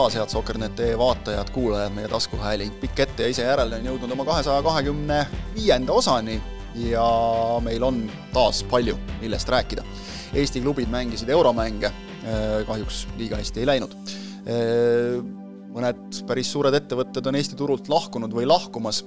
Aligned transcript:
taas, 0.00 0.14
head 0.16 0.32
Sokker.net 0.32 0.78
vaatajad, 0.98 1.50
kuulajad, 1.52 1.92
meie 1.92 2.08
taskuhääling 2.08 2.72
Pikk 2.80 3.02
ette 3.04 3.26
ja 3.26 3.32
ise 3.34 3.44
järele 3.44 3.76
on 3.76 3.88
jõudnud 3.90 4.14
oma 4.14 4.24
kahesaja 4.24 4.62
kahekümne 4.64 5.18
viienda 5.52 5.92
osani 5.92 6.38
ja 6.86 7.04
meil 7.60 7.84
on 7.84 7.98
taas 8.32 8.62
palju, 8.70 8.96
millest 9.20 9.50
rääkida. 9.52 9.84
Eesti 10.32 10.62
klubid 10.64 10.88
mängisid 10.88 11.28
euromänge, 11.28 11.90
kahjuks 12.66 13.02
liiga 13.18 13.36
hästi 13.42 13.60
ei 13.60 13.68
läinud. 13.74 13.96
mõned 15.70 16.22
päris 16.26 16.48
suured 16.52 16.74
ettevõtted 16.74 17.26
on 17.28 17.36
Eesti 17.36 17.58
turult 17.60 17.92
lahkunud 17.92 18.32
või 18.32 18.48
lahkumas 18.48 19.02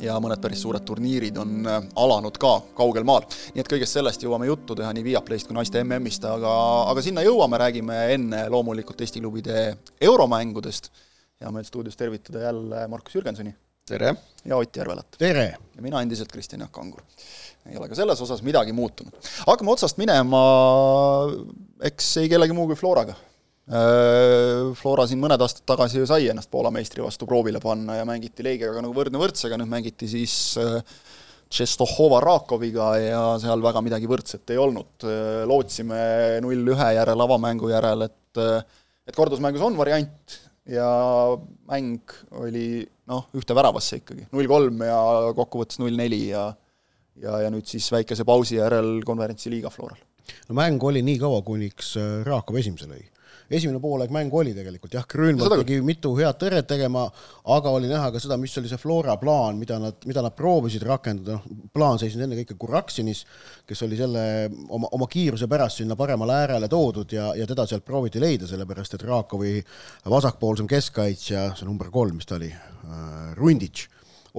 ja 0.00 0.16
mõned 0.22 0.40
päris 0.42 0.62
suured 0.64 0.84
turniirid 0.86 1.38
on 1.42 1.66
äh, 1.68 1.80
alanud 2.00 2.36
ka 2.40 2.52
kaugel 2.78 3.04
maal. 3.08 3.26
nii 3.54 3.62
et 3.62 3.70
kõigest 3.70 3.98
sellest 3.98 4.24
jõuame 4.24 4.48
juttu 4.48 4.76
teha 4.78 4.92
nii 4.94 5.04
Viaplayst 5.10 5.48
kui 5.48 5.56
naiste 5.56 5.82
MM-ist, 5.84 6.24
aga, 6.28 6.52
aga 6.92 7.04
sinna 7.04 7.24
jõuame, 7.26 7.60
räägime 7.60 7.98
enne 8.14 8.44
loomulikult 8.52 9.00
Eesti 9.00 9.20
klubide 9.20 9.64
euromängudest. 10.00 10.90
hea 11.42 11.50
meel 11.50 11.66
stuudios 11.66 11.96
tervitada 11.96 12.46
jälle 12.46 12.86
Markus 12.88 13.14
Jürgensoni. 13.14 13.54
tere! 13.86 14.14
ja 14.44 14.56
Ott 14.56 14.76
Järvelat. 14.76 15.18
tere! 15.18 15.56
ja 15.76 15.82
mina 15.82 16.02
endiselt 16.02 16.32
Kristjan 16.32 16.60
Jaak 16.60 16.72
Kangur. 16.72 17.02
ei 17.66 17.76
ole 17.76 17.88
ka 17.88 17.94
selles 17.94 18.20
osas 18.20 18.42
midagi 18.42 18.72
muutunud. 18.72 19.12
hakkame 19.46 19.70
otsast 19.70 19.98
minema, 19.98 20.46
eks 21.80 22.16
ei 22.16 22.28
kellegi 22.28 22.52
muu 22.52 22.66
kui 22.66 22.76
Floraga 22.76 23.14
Flora 23.70 25.04
siin 25.06 25.20
mõned 25.22 25.38
aastad 25.38 25.62
tagasi 25.70 26.00
ju 26.00 26.06
sai 26.10 26.26
ennast 26.32 26.50
Poola 26.50 26.72
meistri 26.74 27.02
vastu 27.04 27.28
proovile 27.30 27.60
panna 27.62 28.00
ja 28.00 28.06
mängiti 28.08 28.42
Leegiaga 28.42 28.82
nagu 28.82 28.94
võrdne 28.96 29.20
võrdsega, 29.22 29.58
nüüd 29.60 29.70
mängiti 29.70 30.08
siis 30.10 30.34
äh, 30.58 30.80
Tšestohova 31.52 32.18
Rakoviga 32.24 32.88
ja 32.98 33.20
seal 33.38 33.62
väga 33.62 33.82
midagi 33.84 34.10
võrdset 34.10 34.50
ei 34.50 34.58
olnud. 34.58 35.06
Äh, 35.06 35.44
lootsime 35.46 36.00
null-ühe 36.42 36.88
järel, 36.98 37.26
avamängu 37.26 37.70
järel, 37.70 38.08
et 38.08 38.18
et 38.42 39.14
kordusmängus 39.14 39.62
on 39.62 39.76
variant 39.76 40.36
ja 40.72 40.88
mäng 41.68 42.14
oli 42.40 42.80
noh, 43.10 43.26
ühte 43.36 43.54
väravasse 43.54 43.98
ikkagi, 44.00 44.24
null-kolm 44.32 44.80
ja 44.86 44.98
kokkuvõttes 45.36 45.82
null-neli 45.82 46.22
ja 46.30 46.48
ja, 47.20 47.42
ja 47.44 47.50
nüüd 47.52 47.68
siis 47.68 47.90
väikese 47.92 48.24
pausi 48.24 48.56
järel 48.56 49.02
konverentsi 49.06 49.52
liiga 49.52 49.70
Floral. 49.70 50.00
no 50.48 50.56
mäng 50.56 50.82
oli 50.82 51.04
nii 51.04 51.20
kaua, 51.20 51.42
kuniks 51.44 51.94
Rakov 52.24 52.62
esimese 52.62 52.88
lõi 52.88 53.11
esimene 53.52 53.80
poolaeg 53.82 54.12
mäng 54.14 54.32
oli 54.34 54.54
tegelikult 54.56 54.94
jah, 54.96 55.04
Grünwald 55.08 55.62
pidi 55.62 55.78
mitu 55.84 56.14
head 56.16 56.38
tõrjet 56.40 56.66
tegema, 56.70 57.04
aga 57.54 57.72
oli 57.76 57.90
näha 57.90 58.10
ka 58.14 58.20
seda, 58.22 58.38
mis 58.40 58.54
oli 58.60 58.70
see 58.70 58.80
Flora 58.80 59.16
plaan, 59.20 59.58
mida 59.60 59.78
nad, 59.82 59.98
mida 60.08 60.24
nad 60.24 60.34
proovisid 60.36 60.84
rakendada, 60.88 61.38
noh, 61.38 61.68
plaan 61.74 62.00
seisnes 62.00 62.24
ennekõike 62.26 62.56
Kuraksinis, 62.60 63.24
kes 63.68 63.84
oli 63.86 63.98
selle 64.00 64.24
oma, 64.68 64.90
oma 64.96 65.08
kiiruse 65.10 65.48
pärast 65.50 65.82
sinna 65.82 65.96
paremale 65.98 66.38
äärele 66.42 66.70
toodud 66.72 67.12
ja, 67.12 67.32
ja 67.38 67.48
teda 67.48 67.66
sealt 67.68 67.84
prooviti 67.88 68.22
leida, 68.22 68.48
sellepärast 68.50 68.96
et 68.96 69.06
Rakovi 69.08 69.58
vasakpoolsem 70.10 70.70
keskkaitsja, 70.70 71.50
see 71.58 71.68
number 71.68 71.92
kolm, 71.92 72.16
mis 72.20 72.28
ta 72.28 72.38
oli 72.40 72.52
äh,, 72.52 73.34
Runditš 73.38 73.88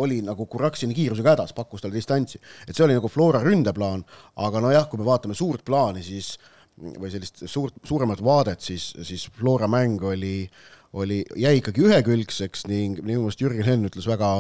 oli 0.02 0.24
nagu 0.26 0.48
Kuraksini 0.50 0.96
kiirusega 0.98 1.36
hädas, 1.36 1.52
pakkus 1.54 1.84
talle 1.84 1.94
distantsi. 1.94 2.40
et 2.66 2.74
see 2.74 2.82
oli 2.82 2.96
nagu 2.98 3.10
Flora 3.14 3.44
ründeplaan, 3.44 4.02
aga 4.42 4.62
nojah, 4.64 4.88
kui 4.90 4.98
me 4.98 5.06
vaatame 5.06 5.38
suurt 5.38 5.62
plaani, 5.68 6.02
siis 6.02 6.32
äh, 6.40 6.53
või 6.82 7.12
sellist 7.14 7.44
suurt, 7.46 7.76
suuremat 7.86 8.22
vaadet, 8.24 8.62
siis, 8.62 8.92
siis 9.06 9.28
Flora 9.38 9.68
mäng 9.70 10.02
oli, 10.04 10.50
oli, 10.98 11.22
jäi 11.40 11.60
ikkagi 11.60 11.86
ühekülgseks 11.86 12.68
ning 12.70 13.02
minu 13.02 13.24
meelest 13.26 13.44
Jürgen 13.44 13.68
Helm 13.68 13.88
ütles 13.90 14.08
väga 14.10 14.34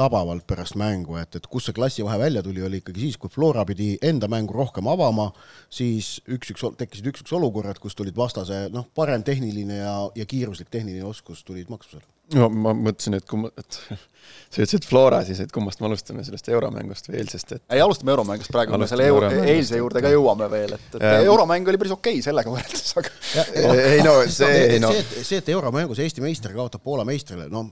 tabavalt 0.00 0.46
pärast 0.48 0.78
mängu, 0.80 1.18
et, 1.20 1.36
et 1.36 1.48
kus 1.50 1.68
see 1.68 1.76
klassivahe 1.76 2.18
välja 2.20 2.44
tuli, 2.44 2.62
oli 2.64 2.80
ikkagi 2.80 3.04
siis, 3.06 3.18
kui 3.20 3.32
Flora 3.32 3.66
pidi 3.68 3.92
enda 4.06 4.30
mängu 4.32 4.56
rohkem 4.56 4.88
avama, 4.90 5.30
siis 5.72 6.18
üks-üks, 6.30 6.64
tekkisid 6.80 7.10
üks-üks 7.12 7.34
olukorrad, 7.36 7.80
kus 7.82 7.98
tulid 7.98 8.16
vastase 8.16 8.66
noh, 8.72 8.88
parem 8.96 9.24
tehniline 9.26 9.82
ja, 9.82 9.96
ja 10.16 10.28
kiiruslik 10.28 10.72
tehniline 10.72 11.04
oskus 11.08 11.44
tulid 11.44 11.68
maksusele. 11.72 12.06
No 12.30 12.46
ma 12.46 12.70
mõtlesin, 12.76 13.16
et 13.18 13.26
kumma, 13.26 13.50
et 13.58 13.76
sa 14.52 14.62
ütlesid 14.62 14.86
Flora 14.86 15.20
siis, 15.26 15.40
et 15.42 15.50
kummast 15.52 15.82
me 15.82 15.88
alustame, 15.88 16.22
sellest 16.26 16.48
euromängust 16.52 17.10
või 17.10 17.18
eilsest, 17.20 17.56
et 17.56 17.74
ei, 17.74 17.82
alustame 17.82 18.14
euromängust 18.14 18.52
praegu, 18.54 18.78
me 18.78 18.86
selle 18.90 19.08
euro, 19.10 19.32
eilse 19.42 19.80
juurde 19.80 20.02
ka 20.04 20.12
jõuame 20.14 20.46
veel, 20.52 20.76
et, 20.78 20.86
et 20.94 21.04
ja. 21.04 21.16
euromäng 21.26 21.68
oli 21.72 21.80
päris 21.82 21.96
okei 21.96 22.20
okay 22.20 22.28
sellega 22.28 22.54
võrreldes, 22.54 22.94
aga 23.02 23.12
ei 23.96 24.04
no 24.06 24.14
see, 24.30 24.62
ei 24.76 24.80
no. 24.82 24.94
see, 24.94 25.02
et, 25.02 25.16
see, 25.32 25.42
et 25.42 25.52
euromängus 25.56 26.02
Eesti 26.06 26.22
meister 26.22 26.54
kaotab 26.54 26.86
Poola 26.86 27.04
meistrile, 27.08 27.50
no 27.50 27.66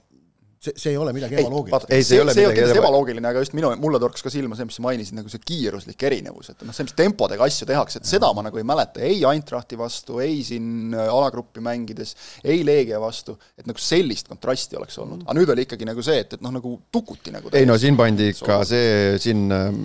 see, 0.61 0.75
see 0.75 0.91
ei 0.91 0.97
ole 0.99 1.13
midagi 1.15 1.39
ebaloogilist. 1.39 1.91
ei, 1.93 2.05
see 2.05 2.19
ei 2.19 2.23
ole 2.23 2.35
see 2.35 2.43
midagi 2.43 2.63
ebaloogilist. 2.63 2.83
ebaloogiline, 2.83 3.31
aga 3.31 3.43
just 3.45 3.55
minu, 3.57 3.71
mulle 3.83 4.01
torkas 4.03 4.25
ka 4.25 4.33
silma 4.33 4.59
see, 4.59 4.67
mis 4.69 4.79
sa 4.79 4.85
mainisid, 4.85 5.17
nagu 5.19 5.31
see 5.33 5.43
kiiruslik 5.47 6.03
erinevus, 6.09 6.51
et 6.53 6.65
noh, 6.67 6.77
see, 6.77 6.87
mis 6.89 6.97
tempodega 6.99 7.47
asju 7.47 7.69
tehakse, 7.69 8.03
et 8.03 8.11
seda 8.11 8.31
ma 8.37 8.45
nagu 8.47 8.61
ei 8.61 8.67
mäleta 8.67 9.05
ei 9.07 9.21
Eintrachti 9.29 9.79
vastu, 9.79 10.19
ei 10.25 10.41
siin 10.47 10.97
äh, 10.97 11.07
alagruppi 11.13 11.63
mängides, 11.65 12.15
ei 12.43 12.65
Leegia 12.67 13.01
vastu, 13.03 13.39
et 13.59 13.69
nagu 13.71 13.83
sellist 13.83 14.31
kontrasti 14.31 14.79
oleks 14.81 14.99
olnud. 15.03 15.25
aga 15.27 15.39
nüüd 15.39 15.55
oli 15.55 15.67
ikkagi 15.69 15.89
nagu 15.89 16.05
see, 16.05 16.19
et, 16.25 16.39
et 16.39 16.45
noh, 16.45 16.55
nagu 16.59 16.75
tukuti 16.95 17.35
nagu 17.35 17.55
ei 17.55 17.69
no 17.69 17.79
siin 17.81 17.99
pandi 17.99 18.33
ikka 18.35 18.61
see, 18.69 19.17
siin 19.23 19.47
ähm, 19.55 19.83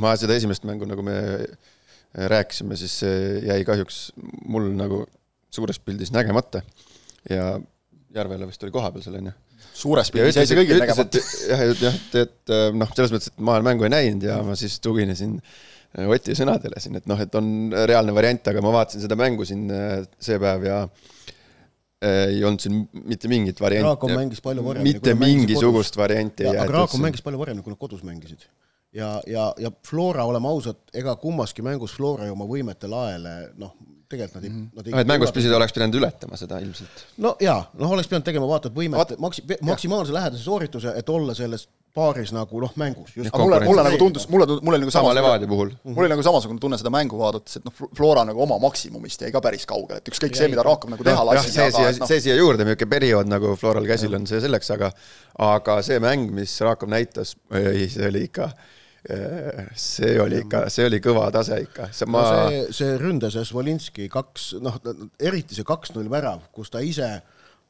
ma 0.00 0.14
seda 0.20 0.36
esimest 0.36 0.68
mängu, 0.68 0.88
nagu 0.88 1.04
me 1.06 1.16
rääkisime, 2.30 2.76
siis 2.76 3.00
see 3.04 3.18
jäi 3.46 3.62
kahjuks 3.64 4.10
mul 4.50 4.72
nagu 4.76 5.04
suures 5.54 5.78
pildis 5.82 6.12
nägemata 6.14 6.62
ja 7.30 7.54
Järvela 8.10 8.48
vist 8.48 8.64
oli 8.66 8.74
kohapeal 8.74 9.04
seal, 9.04 9.20
on 9.20 9.28
ju 9.30 9.32
suures 9.80 10.12
pildis 10.14 10.38
jäi 10.38 10.46
see 10.46 10.60
kõigil 10.60 10.80
nägemata. 10.82 11.24
jah, 11.50 11.66
jah, 11.80 11.98
et, 11.98 12.16
et 12.26 12.54
noh, 12.76 12.94
selles 12.96 13.14
mõttes, 13.14 13.32
et 13.32 13.44
ma 13.44 13.56
olen 13.56 13.68
mängu 13.72 13.88
ei 13.88 13.94
näinud 13.96 14.26
ja 14.28 14.40
ma 14.46 14.56
siis 14.58 14.78
tuginesin 14.84 15.38
äh, 15.40 15.70
Oti 15.98 16.36
sõnadele 16.38 16.78
siin, 16.78 17.00
et 17.00 17.06
noh, 17.10 17.18
et 17.18 17.34
on 17.34 17.72
reaalne 17.74 18.14
variant, 18.14 18.50
aga 18.52 18.62
ma 18.62 18.70
vaatasin 18.76 19.02
seda 19.02 19.16
mängu 19.18 19.46
siin 19.48 19.64
äh, 19.74 20.04
see 20.22 20.38
päev 20.38 20.66
ja 20.68 20.76
äh, 20.86 22.28
ei 22.36 22.44
olnud 22.46 22.62
siin 22.62 22.84
mitte 23.10 23.30
mingit 23.30 23.58
varianti. 23.62 23.88
Raakov 23.88 24.14
mängis 24.14 24.44
palju 24.44 24.62
paremini. 24.68 24.92
mitte 24.94 25.16
mingisugust 25.18 25.98
varianti. 25.98 26.46
aga 26.46 26.68
Raakov 26.70 27.02
mängis 27.02 27.26
palju 27.26 27.40
paremini, 27.42 27.66
kui 27.66 27.74
nad 27.74 27.80
kodus 27.82 28.04
mängisid. 28.06 28.46
ja, 28.94 29.16
ja, 29.26 29.48
ja 29.58 29.72
Flora, 29.86 30.28
oleme 30.30 30.50
ausad, 30.52 30.78
ega 30.94 31.16
kummaski 31.18 31.66
mängus 31.66 31.96
Flora 31.98 32.30
ju 32.30 32.38
oma 32.38 32.46
võimete 32.46 32.90
laele 32.90 33.34
noh, 33.58 33.74
tegelikult 34.10 34.36
nad 34.40 34.44
ei 34.44 34.50
mm, 34.50 34.62
-hmm. 34.62 34.76
nad 34.76 34.86
ei 34.86 34.94
no, 34.94 35.02
et 35.04 35.10
mängus 35.10 35.32
püsida 35.34 35.56
oleks 35.56 35.74
pidanud 35.76 35.98
ületama 36.00 36.38
seda 36.40 36.58
ilmselt. 36.64 37.04
no 37.22 37.36
jaa, 37.40 37.60
noh, 37.78 37.92
oleks 37.96 38.10
pidanud 38.10 38.26
tegema 38.26 38.48
vaata 38.50 38.70
et 38.70 38.74
võimet 38.76 38.98
Vaat, 38.98 39.18
maksi-, 39.22 39.44
maksimaalse 39.66 40.14
lähedase 40.16 40.42
soorituse, 40.42 40.94
et 40.96 41.08
olla 41.08 41.34
selles 41.38 41.68
paaris 41.94 42.30
nagu 42.34 42.60
noh, 42.62 42.72
mängus. 42.78 43.12
aga 43.18 43.42
mulle, 43.42 43.60
mulle 43.66 43.84
nagu 43.86 43.98
tundus, 43.98 44.26
mulle, 44.30 44.46
mulle 44.46 44.78
oli 44.78 44.86
nagu 44.86 44.94
sama 44.94 45.14
Levadia 45.14 45.48
puhul. 45.50 45.72
mul 45.84 46.04
oli 46.04 46.12
nagu 46.14 46.22
samasugune 46.26 46.62
tunne 46.62 46.78
seda 46.78 46.92
mängu 46.94 47.18
vaadates, 47.18 47.60
et 47.60 47.66
noh, 47.66 47.76
Flora 47.96 48.24
nagu 48.28 48.42
oma 48.46 48.58
maksimumist 48.62 49.22
jäi 49.26 49.32
ka 49.34 49.42
päris 49.44 49.66
kaugele, 49.70 50.02
et 50.02 50.12
ükskõik 50.12 50.38
see, 50.38 50.50
mida 50.52 50.66
Rakov 50.66 50.94
nagu 50.94 51.06
teha 51.06 51.24
lasi. 51.26 51.54
see 51.54 51.70
siia, 51.74 51.94
no. 51.98 52.10
see 52.10 52.20
siia 52.26 52.36
juurde, 52.38 52.66
niisugune 52.66 52.90
periood 52.94 53.30
nagu 53.30 53.54
Floral 53.60 53.88
käsil 53.90 54.14
on 54.18 54.26
see 54.30 54.42
selleks, 54.42 54.70
aga 54.76 54.92
aga 55.50 55.80
see 55.86 56.02
mäng, 56.02 56.30
mis 56.34 56.54
Rakov 56.66 56.90
näitas, 56.92 57.34
see 57.50 58.06
oli 58.10 58.26
ikka 58.30 58.52
see 59.00 60.14
oli 60.20 60.42
ikka, 60.44 60.66
see 60.72 60.86
oli 60.88 61.00
kõva 61.04 61.30
tase 61.32 61.60
ikka, 61.64 61.88
see 61.96 62.08
ma 62.10 62.22
no 62.22 62.48
see, 62.50 62.62
see 62.76 62.96
ründas 63.00 63.36
ja 63.38 63.44
Svolinski 63.48 64.10
kaks, 64.12 64.54
noh, 64.60 64.76
eriti 65.16 65.56
see 65.56 65.66
kaks-null 65.66 66.10
värav, 66.12 66.42
kus 66.52 66.72
ta 66.72 66.82
ise 66.84 67.08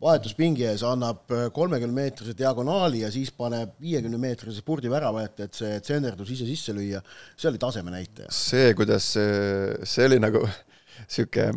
vahetuspingi 0.01 0.65
ees 0.65 0.83
annab 0.87 1.31
kolmekümne 1.55 1.95
meetrise 1.95 2.35
diagonaali 2.37 3.05
ja 3.05 3.13
siis 3.13 3.31
paneb 3.37 3.77
viiekümne 3.83 4.19
meetrise 4.21 4.63
spurdi 4.63 4.91
värava 4.91 5.23
ette, 5.27 5.47
et 5.47 5.61
see 5.61 5.79
tsenderdus 5.85 6.33
ise 6.35 6.49
sisse 6.49 6.75
lüüa, 6.75 7.03
see 7.37 7.51
oli 7.53 7.61
taseme 7.63 7.95
näitaja. 7.95 8.33
see, 8.35 8.75
kuidas 8.79 9.13
see, 9.15 9.75
see 9.87 10.09
oli 10.11 10.21
nagu 10.23 10.43
sihuke, 11.07 11.51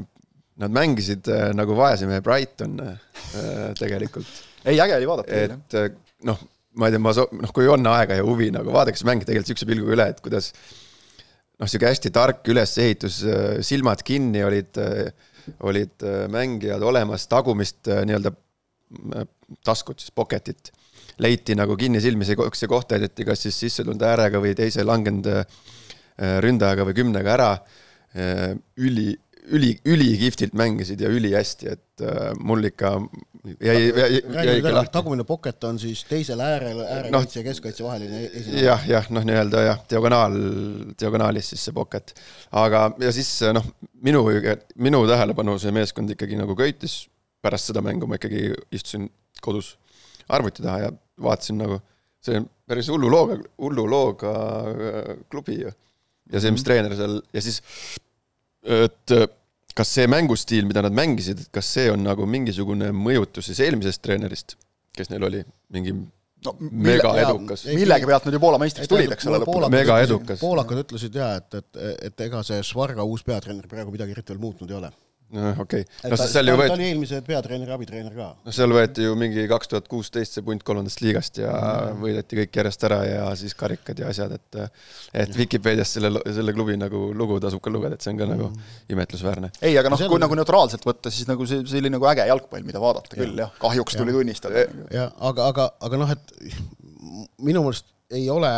nad 0.61 0.75
mängisid 0.75 1.27
äh, 1.33 1.49
nagu 1.57 1.75
vaese 1.77 2.05
mehe 2.09 2.21
Brighton 2.21 2.77
äh, 2.83 3.71
tegelikult. 3.79 4.27
ei, 4.65 4.77
äge 4.77 4.99
oli 4.99 5.09
vaadata. 5.09 5.45
et 5.47 5.79
äh, 5.79 5.89
noh 6.27 6.43
ma 6.79 6.89
ei 6.89 6.95
tea, 6.95 7.01
ma 7.03 7.13
so-, 7.15 7.29
noh, 7.37 7.51
kui 7.55 7.67
on 7.71 7.85
aega 7.91 8.17
ja 8.19 8.25
huvi 8.25 8.49
nagu 8.53 8.73
vaadake 8.73 8.99
seda 8.99 9.11
mängu 9.11 9.27
tegelikult 9.27 9.51
niisuguse 9.51 9.69
pilguga 9.69 9.97
üle, 9.97 10.07
et 10.13 10.21
kuidas 10.25 10.51
noh, 10.53 11.65
niisugune 11.65 11.91
hästi 11.91 12.13
tark 12.15 12.53
ülesehitus, 12.53 13.19
silmad 13.65 14.03
kinni 14.05 14.43
olid, 14.45 14.79
olid 15.69 16.07
mängijad 16.33 16.85
olemas, 16.85 17.27
tagumist 17.31 17.91
nii-öelda 17.91 18.33
taskut 19.65 20.01
siis, 20.01 20.13
pocket'it 20.15 20.73
leiti 21.21 21.55
nagu 21.57 21.75
kinnisilmi, 21.77 22.25
see, 22.25 22.49
see 22.57 22.69
koht 22.69 22.89
täideti 22.89 23.25
kas 23.27 23.45
siis 23.45 23.57
sisse 23.65 23.85
tulnud 23.85 24.01
äärega 24.05 24.41
või 24.41 24.55
teise 24.57 24.85
langenud 24.85 25.29
ründajaga 26.45 26.85
või 26.87 26.95
kümnega 26.97 27.33
ära. 27.33 27.51
üli, 28.77 29.13
üli, 29.51 29.73
ülikihvtilt 29.85 30.53
mängisid 30.53 31.01
ja 31.01 31.09
ülihästi, 31.11 31.73
et 31.73 32.03
äh, 32.03 32.31
mul 32.39 32.69
ikka 32.69 32.95
jäi, 33.43 33.93
jäi, 33.97 34.21
jäi 34.45 34.61
lahti. 34.61 34.91
tagumine 34.91 35.23
pocket 35.23 35.63
on 35.63 35.79
siis 35.79 36.03
teisel 36.07 36.39
äärel, 36.39 36.79
äärekaitse 36.79 37.39
no, 37.39 37.41
ja 37.41 37.49
keskkaitse 37.49 37.83
vaheline 37.83 38.25
esinemine. 38.25 38.61
jah, 38.65 38.85
jah, 38.89 39.09
noh, 39.09 39.25
nii-öelda 39.27 39.63
jah, 39.67 39.81
diagonaal, 39.89 40.37
diagonaalis 40.99 41.49
siis 41.53 41.65
see 41.67 41.75
pocket. 41.75 42.15
aga, 42.51 42.85
ja 43.03 43.11
siis 43.15 43.31
noh, 43.55 43.67
minu, 44.05 44.23
minu 44.75 45.03
tähelepanu 45.09 45.57
see 45.59 45.75
meeskond 45.75 46.15
ikkagi 46.15 46.39
nagu 46.39 46.55
köitis, 46.55 47.03
pärast 47.43 47.71
seda 47.71 47.83
mängu 47.83 48.07
ma 48.07 48.19
ikkagi 48.19 48.49
istusin 48.71 49.09
kodus 49.43 49.75
arvuti 50.31 50.63
taha 50.63 50.85
ja 50.85 50.91
vaatasin 51.21 51.59
nagu, 51.59 51.81
see 52.23 52.39
on 52.39 52.47
päris 52.67 52.87
hullu 52.91 53.11
looga, 53.11 53.37
hullu 53.61 53.87
looga 53.89 54.33
äh, 54.71 55.15
klubi 55.31 55.59
ju. 55.61 55.71
ja 56.31 56.39
see, 56.39 56.51
mis 56.51 56.63
mhm. 56.63 56.67
treener 56.69 56.95
seal 56.95 57.19
ja 57.33 57.43
siis 57.43 57.59
et 58.63 59.17
kas 59.77 59.93
see 59.97 60.09
mängustiil, 60.11 60.67
mida 60.69 60.83
nad 60.85 60.95
mängisid, 60.95 61.45
et 61.45 61.53
kas 61.53 61.69
see 61.77 61.91
on 61.93 62.03
nagu 62.05 62.27
mingisugune 62.29 62.91
mõjutus 62.95 63.49
siis 63.49 63.63
eelmisest 63.65 64.03
treenerist, 64.05 64.57
kes 64.97 65.09
neil 65.13 65.25
oli, 65.29 65.41
mingi 65.73 65.95
no, 65.95 66.55
mega 66.71 67.13
edukas. 67.23 67.65
millegi 67.73 68.09
pealt 68.09 68.27
nad 68.27 68.37
ju 68.37 68.43
Poola 68.43 68.59
meistriks 68.61 68.91
tulid, 68.91 69.15
eks 69.15 69.29
ole, 69.31 69.41
lõpuks. 69.43 69.69
mega 69.73 69.97
edukas. 70.05 70.43
poolakad 70.43 70.83
ütlesid 70.85 71.17
jaa, 71.17 71.37
et, 71.41 71.57
et, 71.61 71.81
et 72.09 72.27
ega 72.27 72.43
see 72.45 72.61
Svarga 72.67 73.05
uus 73.07 73.25
peatreener 73.25 73.69
praegu 73.71 73.93
midagi 73.95 74.15
eriti 74.15 74.35
veel 74.35 74.43
muutnud 74.43 74.71
ei 74.71 74.79
ole 74.81 74.93
noh, 75.33 75.59
okei 75.63 75.83
okay.. 75.85 76.11
no 76.11 76.17
seal 76.19 76.49
ju 76.51 76.55
võeti. 76.59 76.71
ta 76.71 76.77
oli 76.77 76.87
eelmise 76.89 77.21
peatreeneri 77.25 77.73
abitreener 77.75 78.15
ka. 78.15 78.27
noh, 78.37 78.55
seal 78.55 78.73
võeti 78.75 79.07
ju 79.07 79.15
mingi 79.19 79.45
kaks 79.49 79.71
tuhat 79.71 79.89
kuusteist 79.91 80.37
see 80.37 80.45
punt 80.45 80.65
kolmandast 80.67 81.01
liigast 81.03 81.39
ja 81.41 81.53
mm. 81.53 82.03
võideti 82.03 82.39
kõik 82.41 82.59
järjest 82.61 82.85
ära 82.89 82.99
ja 83.07 83.25
siis 83.39 83.55
karikad 83.59 84.03
ja 84.03 84.11
asjad, 84.13 84.35
et 84.37 84.59
et 85.23 85.37
Vikipeedias 85.37 85.95
selle, 85.97 86.13
selle 86.35 86.55
klubi 86.55 86.77
nagu 86.79 87.05
lugu 87.17 87.39
tasub 87.43 87.63
ka 87.63 87.73
lugeda, 87.73 87.97
et 87.97 88.05
see 88.05 88.13
on 88.13 88.21
ka 88.21 88.27
mm. 88.27 88.37
nagu 88.37 88.93
imetlusväärne. 88.93 89.51
ei, 89.61 89.77
aga 89.79 89.93
noh, 89.93 90.05
kui 90.13 90.21
nagu 90.21 90.39
neutraalselt 90.39 90.85
võtta, 90.87 91.13
siis 91.13 91.29
nagu 91.29 91.47
see, 91.49 91.65
see 91.69 91.81
oli 91.83 91.93
nagu 91.93 92.07
äge 92.11 92.27
jalgpall, 92.29 92.65
mida 92.67 92.81
vaadata 92.83 93.15
ja. 93.15 93.23
küll 93.23 93.43
jah, 93.45 93.53
kahjuks 93.61 93.99
tuli 93.99 94.15
tunnistada. 94.15 94.67
jah, 94.93 95.11
aga, 95.31 95.49
aga, 95.49 95.69
aga 95.89 96.01
noh, 96.03 96.13
et 96.13 96.37
minu 97.43 97.65
meelest 97.65 97.89
ei 98.13 98.27
ole 98.29 98.51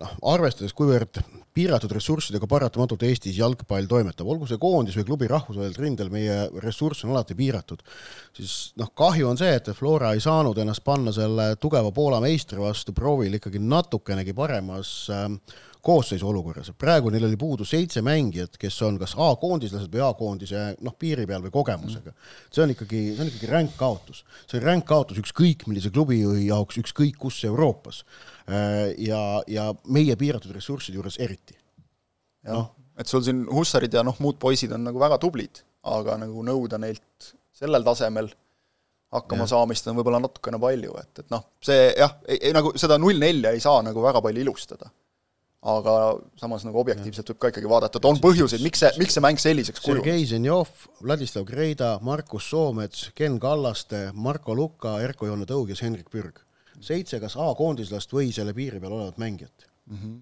noh, 0.00 0.16
arvestades, 0.32 0.74
kuivõrd 0.76 1.22
piiratud 1.54 1.92
ressurssidega 1.96 2.46
paratamatult 2.50 3.02
Eestis 3.08 3.38
jalgpall 3.38 3.88
toimetab, 3.90 4.28
olgu 4.30 4.48
see 4.48 4.60
koondis 4.60 4.98
või 5.00 5.06
klubi 5.08 5.30
rahvusvahelisel 5.30 5.84
rindel, 5.84 6.12
meie 6.12 6.36
ressurss 6.62 7.04
on 7.06 7.14
alati 7.14 7.36
piiratud, 7.38 7.82
siis 8.36 8.72
noh, 8.80 8.92
kahju 8.96 9.30
on 9.30 9.40
see, 9.40 9.56
et 9.58 9.72
Flora 9.76 10.12
ei 10.14 10.22
saanud 10.22 10.58
ennast 10.62 10.84
panna 10.86 11.14
selle 11.14 11.52
tugeva 11.60 11.90
Poola 11.94 12.20
meistri 12.22 12.60
vastu 12.62 12.94
proovile 12.96 13.40
ikkagi 13.40 13.62
natukenegi 13.62 14.36
paremas 14.36 14.92
äh, 15.14 15.26
koosseisu 15.82 16.28
olukorras, 16.28 16.68
et 16.70 16.78
praegu 16.78 17.10
neil 17.12 17.24
oli 17.24 17.38
puudu 17.40 17.64
seitse 17.64 18.02
mängijat, 18.04 18.58
kes 18.60 18.76
on 18.84 18.98
kas 19.00 19.14
A-koondislased 19.16 19.92
või 19.92 20.02
A-koondise 20.04 20.64
noh, 20.84 20.96
piiri 20.98 21.24
peal 21.28 21.42
või 21.44 21.54
kogemusega. 21.54 22.12
see 22.52 22.64
on 22.64 22.74
ikkagi, 22.74 23.00
see 23.14 23.24
on 23.24 23.32
ikkagi 23.32 23.50
ränk 23.50 23.76
kaotus. 23.80 24.24
see 24.46 24.60
on 24.60 24.66
ränk 24.66 24.86
kaotus 24.88 25.22
ükskõik 25.22 25.66
millise 25.68 25.90
klubi 25.90 26.20
jaoks, 26.20 26.80
ükskõik 26.84 27.16
kus 27.20 27.40
Euroopas. 27.48 28.04
Äh, 28.50 28.92
ja, 29.06 29.22
ja 29.46 29.70
meie 29.92 30.16
piiratud 30.18 30.52
ressursside 30.56 30.98
juures 30.98 31.18
eriti. 31.22 31.56
jah 32.46 32.56
no., 32.56 32.68
et 33.00 33.08
sul 33.08 33.22
siin 33.24 33.44
Hussarid 33.48 33.94
ja 33.96 34.02
noh, 34.04 34.16
muud 34.20 34.36
poisid 34.40 34.72
on 34.76 34.82
nagu 34.84 35.00
väga 35.00 35.16
tublid, 35.22 35.62
aga 35.88 36.18
nagu 36.20 36.42
nõuda 36.44 36.80
neilt 36.82 37.30
sellel 37.56 37.84
tasemel 37.86 38.28
hakkama 39.14 39.46
ja. 39.46 39.52
saamist 39.54 39.88
on 39.88 39.96
võib-olla 39.96 40.20
natukene 40.20 40.60
palju, 40.60 40.96
et, 41.00 41.22
et 41.22 41.30
noh, 41.32 41.46
see 41.64 41.86
jah, 41.96 42.16
nagu 42.56 42.74
seda 42.80 42.98
null 43.00 43.22
nelja 43.22 43.54
ei 43.54 43.62
saa 43.62 43.80
nagu 43.86 44.02
väga 44.04 44.20
palju 44.24 44.44
ilustada 44.44 44.90
aga 45.60 45.94
samas 46.40 46.62
nagu 46.64 46.80
objektiivselt 46.80 47.32
võib 47.32 47.40
ka 47.42 47.50
ikkagi 47.52 47.68
vaadata, 47.68 48.00
et 48.00 48.06
on 48.08 48.20
põhjuseid, 48.22 48.62
miks 48.64 48.80
see, 48.80 48.90
miks 49.00 49.16
see 49.16 49.24
mäng 49.24 49.40
selliseks 49.40 49.82
kujunes. 49.84 50.00
Sergei 50.00 50.28
Zenjov, 50.28 50.70
Vladislav 51.02 51.44
Greida, 51.48 51.90
Markus 52.04 52.48
Soomets, 52.48 53.10
Ken 53.16 53.36
Kallaste, 53.42 54.06
Marko 54.16 54.56
Luka, 54.56 54.96
Erko-Joone 55.04 55.44
Tõug 55.48 55.68
ja 55.68 55.76
Henrik 55.82 56.08
Pürg. 56.12 56.40
Seitse 56.80 57.20
kas 57.22 57.36
A-koondislast 57.40 58.12
või 58.14 58.30
selle 58.34 58.54
piiri 58.56 58.80
peal 58.80 58.96
olevat 58.96 59.20
mängijat 59.22 59.66
mm. 59.90 59.96
-hmm. 59.96 60.18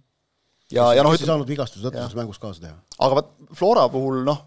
ja, 0.77 0.93
ja 0.99 1.07
noh, 1.07 1.17
ütleme. 1.17 1.33
saanud 1.33 1.51
vigastuse 1.51 1.87
tõttu 1.87 2.01
selles 2.03 2.19
mängus 2.19 2.39
kaasa 2.43 2.65
teha. 2.67 2.79
aga 2.99 3.21
vot 3.21 3.35
Flora 3.59 3.89
puhul 3.93 4.23
noh, 4.27 4.45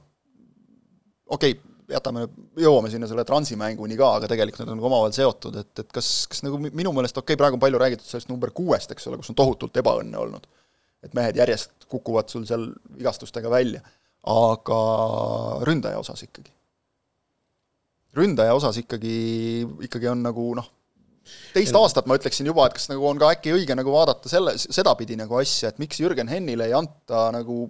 okei 1.27 1.57
okay,, 1.57 1.67
jätame, 1.91 2.25
jõuame 2.55 2.89
sinna 2.91 3.07
selle 3.09 3.25
transimänguni 3.27 3.97
ka, 3.99 4.15
aga 4.17 4.31
tegelikult 4.31 4.63
need 4.63 4.73
on 4.73 4.79
nagu 4.79 4.87
omavahel 4.87 5.15
seotud, 5.15 5.57
et, 5.59 5.73
et 5.83 5.91
kas, 5.91 6.09
kas 6.31 6.45
nagu 6.45 6.59
minu 6.61 6.93
meelest 6.95 7.17
okei 7.17 7.33
okay,, 7.33 7.39
praegu 7.41 7.59
on 7.59 7.63
palju 7.63 7.81
räägitud 7.83 8.07
sellest 8.07 8.31
number 8.31 8.53
kuuest, 8.55 8.93
eks 8.95 9.09
ole, 9.11 9.19
kus 9.19 9.33
on 9.33 9.39
tohutult 9.39 9.79
ebaõnne 9.83 10.19
olnud 10.21 10.47
et 11.05 11.13
mehed 11.17 11.37
järjest 11.39 11.87
kukuvad 11.91 12.29
sul 12.31 12.45
seal 12.49 12.67
vigastustega 12.97 13.49
välja, 13.51 13.81
aga 14.29 14.81
ründaja 15.67 16.01
osas 16.01 16.21
ikkagi. 16.27 16.53
ründaja 18.13 18.53
osas 18.53 18.77
ikkagi, 18.77 19.15
ikkagi 19.87 20.09
on 20.11 20.23
nagu 20.23 20.45
noh, 20.59 20.67
teist 21.55 21.75
aastat 21.77 22.07
ma 22.09 22.17
ütleksin 22.19 22.47
juba, 22.49 22.65
et 22.67 22.77
kas 22.77 22.89
nagu 22.91 23.05
on 23.07 23.19
ka 23.21 23.31
äkki 23.35 23.53
õige 23.55 23.77
nagu 23.77 23.93
vaadata 23.93 24.31
selle, 24.31 24.55
sedapidi 24.61 25.17
nagu 25.19 25.37
asja, 25.39 25.71
et 25.71 25.79
miks 25.81 26.01
Jürgen 26.01 26.31
Hennile 26.31 26.69
ei 26.69 26.75
anta 26.77 27.29
nagu 27.35 27.67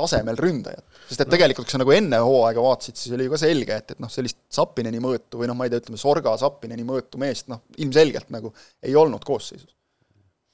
tasemel 0.00 0.38
ründajat. 0.40 0.84
sest 1.08 1.24
et 1.24 1.32
tegelikult, 1.32 1.66
kui 1.68 1.74
sa 1.74 1.80
nagu 1.82 1.92
enne 1.92 2.20
hooaega 2.24 2.62
vaatasid, 2.64 2.96
siis 2.96 3.16
oli 3.16 3.26
ju 3.26 3.34
ka 3.34 3.40
selge, 3.42 3.76
et, 3.82 3.96
et 3.96 4.00
noh, 4.00 4.12
sellist 4.12 4.38
Zappineni 4.54 5.02
mõõtu 5.02 5.40
või 5.40 5.50
noh, 5.50 5.58
ma 5.58 5.66
ei 5.66 5.72
tea, 5.72 5.82
ütleme 5.82 6.00
Sorga 6.00 6.36
Zappineni 6.40 6.86
mõõtu 6.86 7.20
meest 7.20 7.50
noh, 7.52 7.64
ilmselgelt 7.82 8.32
nagu 8.32 8.54
ei 8.86 8.96
olnud 8.96 9.26
koosseisus 9.26 9.74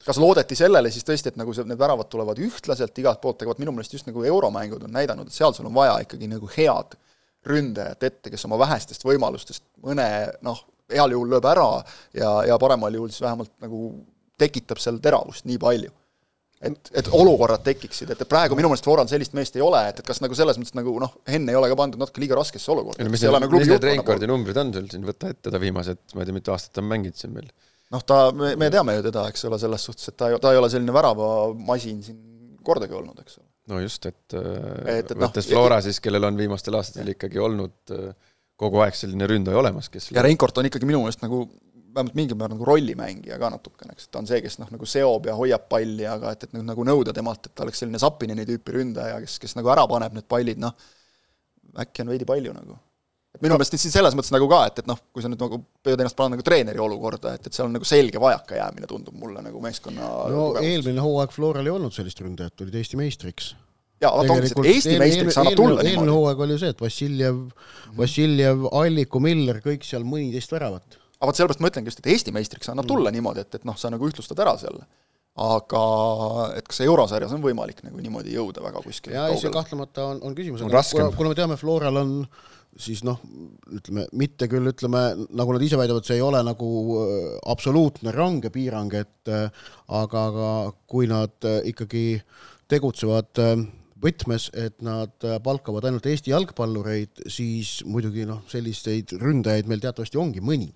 kas 0.07 0.21
loodeti 0.23 0.55
sellele 0.55 0.91
siis 0.95 1.03
tõesti, 1.07 1.33
et 1.33 1.39
nagu 1.41 1.51
see, 1.55 1.67
need 1.67 1.81
väravad 1.81 2.07
tulevad 2.11 2.39
ühtlaselt 2.43 2.99
igalt 3.01 3.19
poolt, 3.23 3.41
aga 3.43 3.51
vot 3.51 3.63
minu 3.63 3.73
meelest 3.75 3.97
just 3.97 4.07
nagu 4.07 4.23
euromängud 4.29 4.85
on 4.87 4.93
näidanud, 4.95 5.27
et 5.27 5.35
seal 5.35 5.55
sul 5.57 5.67
on 5.67 5.75
vaja 5.75 5.97
ikkagi 6.05 6.29
nagu 6.31 6.47
head 6.53 6.95
ründajat 7.47 8.07
ette, 8.07 8.31
kes 8.31 8.47
oma 8.47 8.59
vähestest 8.61 9.03
võimalustest 9.07 9.65
mõne 9.83 10.07
noh, 10.47 10.61
heal 10.93 11.15
juhul 11.15 11.31
lööb 11.35 11.47
ära 11.51 11.69
ja, 12.15 12.33
ja 12.53 12.59
paremal 12.63 12.95
juhul 12.95 13.13
siis 13.13 13.25
vähemalt 13.25 13.53
nagu 13.63 13.93
tekitab 14.39 14.81
seal 14.83 15.01
teravust 15.03 15.47
nii 15.49 15.59
palju. 15.61 15.93
et, 16.67 16.91
et 16.97 17.09
olukorrad 17.13 17.61
tekiksid, 17.67 18.11
et 18.15 18.23
praegu 18.29 18.57
minu 18.57 18.71
meelest 18.71 18.87
Floral 18.87 19.09
sellist 19.11 19.35
meest 19.37 19.59
ei 19.59 19.65
ole, 19.65 19.83
et, 19.91 20.01
et 20.01 20.07
kas 20.07 20.23
nagu 20.25 20.37
selles 20.39 20.57
mõttes 20.61 20.77
nagu 20.79 20.95
noh, 21.03 21.19
Henn 21.29 21.49
ei 21.53 21.59
ole 21.59 21.69
ka 21.69 21.77
pandud 21.79 22.01
natuke 22.01 22.23
liiga 22.23 22.39
raskesse 22.39 22.73
olukorda. 22.73 23.09
mis 23.13 23.25
need, 23.25 23.37
nagu 23.45 23.61
mis 23.61 23.69
need 23.71 23.89
reinkardi 23.91 24.29
numbrid 24.31 24.61
on 24.63 24.73
sul 24.75 24.89
siin, 24.93 25.05
võta 25.07 25.33
ette 25.35 25.53
ta 25.53 25.61
viimased, 25.61 26.01
ma 26.15 26.25
ei 26.25 26.31
tea, 26.31 26.37
mitu 26.39 26.55
aastat 26.55 26.81
on 26.81 26.89
mänginud 26.89 27.19
siin 27.21 27.35
meil 27.37 27.51
noh, 27.93 28.07
ta, 28.07 28.21
me, 28.35 28.55
me 28.59 28.71
teame 28.73 28.97
ju 28.99 29.05
teda, 29.09 29.27
eks 29.33 29.45
ole, 29.49 29.59
selles 29.63 29.85
suhtes, 29.89 30.09
et 30.11 30.17
ta, 30.19 30.31
ta 30.43 30.55
ei 30.55 30.61
ole 30.61 30.71
selline 30.73 30.95
väravamasin 30.97 32.01
siin 32.07 32.23
kordagi 32.67 32.97
olnud, 32.99 33.21
eks 33.23 33.39
ole. 33.41 33.47
no 33.73 33.83
just, 33.83 34.09
et, 34.09 34.25
et, 34.33 34.89
et 34.97 35.15
noh, 35.15 35.27
võttes 35.27 35.47
no, 35.47 35.53
Flora 35.53 35.83
siis, 35.85 36.01
kellel 36.03 36.27
on 36.29 36.41
viimastel 36.41 36.79
aastatel 36.79 37.13
ikkagi 37.15 37.43
olnud 37.43 37.95
äh, 37.95 38.33
kogu 38.61 38.83
aeg 38.85 38.97
selline 38.97 39.29
ründaja 39.29 39.59
olemas, 39.61 39.91
kes 39.93 40.11
ja 40.15 40.25
Reinkord 40.25 40.59
on 40.61 40.69
ikkagi 40.71 40.89
minu 40.89 41.03
meelest 41.05 41.25
nagu 41.25 41.45
vähemalt 41.97 42.17
mingil 42.19 42.37
määral 42.37 42.57
nagu 42.57 42.67
rollimängija 42.69 43.39
ka 43.41 43.51
natukene, 43.53 43.95
eks, 43.97 44.09
et 44.09 44.13
ta 44.13 44.21
on 44.21 44.29
see, 44.29 44.41
kes 44.45 44.59
noh, 44.61 44.69
nagu 44.73 44.89
seob 44.89 45.29
ja 45.31 45.37
hoiab 45.37 45.69
palli, 45.71 46.05
aga 46.09 46.35
et, 46.37 46.45
et 46.49 46.59
nagu 46.59 46.85
nõuda 46.85 47.15
temalt, 47.17 47.49
et 47.49 47.55
ta 47.57 47.65
oleks 47.65 47.81
selline 47.83 48.01
Zappineni 48.03 48.45
tüüpi 48.49 48.77
ründaja, 48.77 49.21
kes, 49.25 49.39
kes 49.43 49.57
nagu 49.57 49.73
ära 49.73 49.87
paneb 49.89 50.17
need 50.17 50.29
pallid, 50.29 50.61
noh, 50.61 50.77
äkki 51.81 52.05
on 52.05 52.13
veidi 52.13 52.29
palju 52.29 52.53
nagu 52.57 52.77
et 53.37 53.43
minu 53.45 53.57
meelest 53.59 53.77
siin 53.77 53.93
selles 53.93 54.17
mõttes 54.17 54.33
nagu 54.33 54.49
ka, 54.49 54.63
et, 54.71 54.81
et 54.81 54.89
noh, 54.89 54.99
kui 55.13 55.25
sa 55.25 55.29
nüüd 55.29 55.43
nagu 55.43 55.59
püüad 55.85 56.01
ennast 56.01 56.17
panna 56.17 56.37
nagu 56.37 56.45
treeneri 56.47 56.81
olukorda, 56.81 57.35
et, 57.37 57.49
et 57.49 57.57
seal 57.57 57.69
on 57.69 57.77
nagu 57.77 57.89
selge 57.89 58.21
vajakajäämine, 58.23 58.89
tundub 58.89 59.17
mulle 59.21 59.45
nagu 59.45 59.61
meeskonna 59.65 60.09
no 60.33 60.47
tugevus. 60.49 60.69
eelmine 60.71 61.05
hooaeg 61.05 61.35
Floral 61.37 61.69
ei 61.69 61.75
olnud 61.75 61.93
sellist 61.97 62.23
ründajat, 62.25 62.65
olid 62.65 62.79
Eesti 62.81 63.01
meistriks. 63.01 63.53
Jaa, 64.03 64.13
vaata 64.13 64.37
ongi 64.37 64.51
see, 64.51 64.61
et 64.61 64.71
Eesti 64.75 64.99
meistriks 65.03 65.41
annab 65.43 65.57
tulla 65.59 65.81
niimoodi. 65.81 65.95
eelmine 65.95 66.15
hooaeg 66.19 66.45
oli 66.47 66.57
ju 66.57 66.63
see, 66.65 66.75
et 66.75 66.85
Vassiljev, 66.85 67.41
Vassiljev, 67.97 68.69
Alliku, 68.83 69.23
Miller, 69.25 69.63
kõik 69.65 69.87
seal 69.89 70.07
mõniteist 70.09 70.53
väravat. 70.53 71.01
aga 71.17 71.31
vot 71.31 71.41
sellepärast 71.41 71.65
ma 71.65 71.73
ütlengi 71.73 71.93
just, 71.93 72.05
et 72.05 72.13
Eesti 72.15 72.35
meistriks 72.37 72.73
annab 72.73 72.89
tulla 72.89 73.11
mm. 73.11 73.21
niimoodi, 73.21 73.47
et, 73.47 73.61
et 73.61 73.69
noh, 73.69 73.79
sa 73.81 73.93
nagu 73.93 74.09
ühtlustad 74.09 74.41
ära 74.45 74.57
selle 74.61 74.87
aga 75.37 75.81
et 76.57 76.65
kas 76.65 76.79
eurosarjas 76.87 77.35
on 77.37 77.43
võimalik 77.45 77.83
nagu 77.85 78.01
niimoodi 78.01 78.33
jõuda 78.33 78.63
väga 78.65 78.81
kuskile 78.81 79.19
jaa, 79.19 79.27
ei 79.29 79.41
see 79.41 79.53
kahtlemata 79.53 80.07
on, 80.15 80.21
on 80.25 80.37
küsimus, 80.37 80.63
kuna, 80.65 81.11
kuna 81.13 81.33
me 81.33 81.37
teame, 81.37 81.59
Floral 81.61 82.01
on 82.01 82.15
siis 82.81 83.03
noh, 83.07 83.21
ütleme 83.73 84.07
mitte 84.17 84.49
küll 84.53 84.69
ütleme, 84.71 85.03
nagu 85.37 85.55
nad 85.55 85.65
ise 85.65 85.79
väidavad, 85.81 86.07
see 86.09 86.19
ei 86.19 86.25
ole 86.25 86.43
nagu 86.45 86.69
äh, 87.01 87.31
absoluutne 87.53 88.13
range 88.17 88.51
piirang, 88.55 88.93
et 88.97 89.33
äh, 89.33 89.49
aga, 89.89 90.27
aga 90.31 90.51
kui 90.89 91.09
nad 91.11 91.49
äh, 91.49 91.63
ikkagi 91.73 92.07
tegutsevad 92.71 93.45
võtmes, 94.03 94.51
et 94.53 94.77
nad 94.85 95.29
palkavad 95.45 95.87
ainult 95.89 96.07
Eesti 96.11 96.33
jalgpallureid, 96.35 97.27
siis 97.33 97.79
muidugi 97.89 98.27
noh, 98.29 98.43
selliseid 98.51 99.17
ründajaid 99.21 99.71
meil 99.71 99.81
teatavasti 99.83 100.21
ongi 100.21 100.45
mõni. 100.45 100.69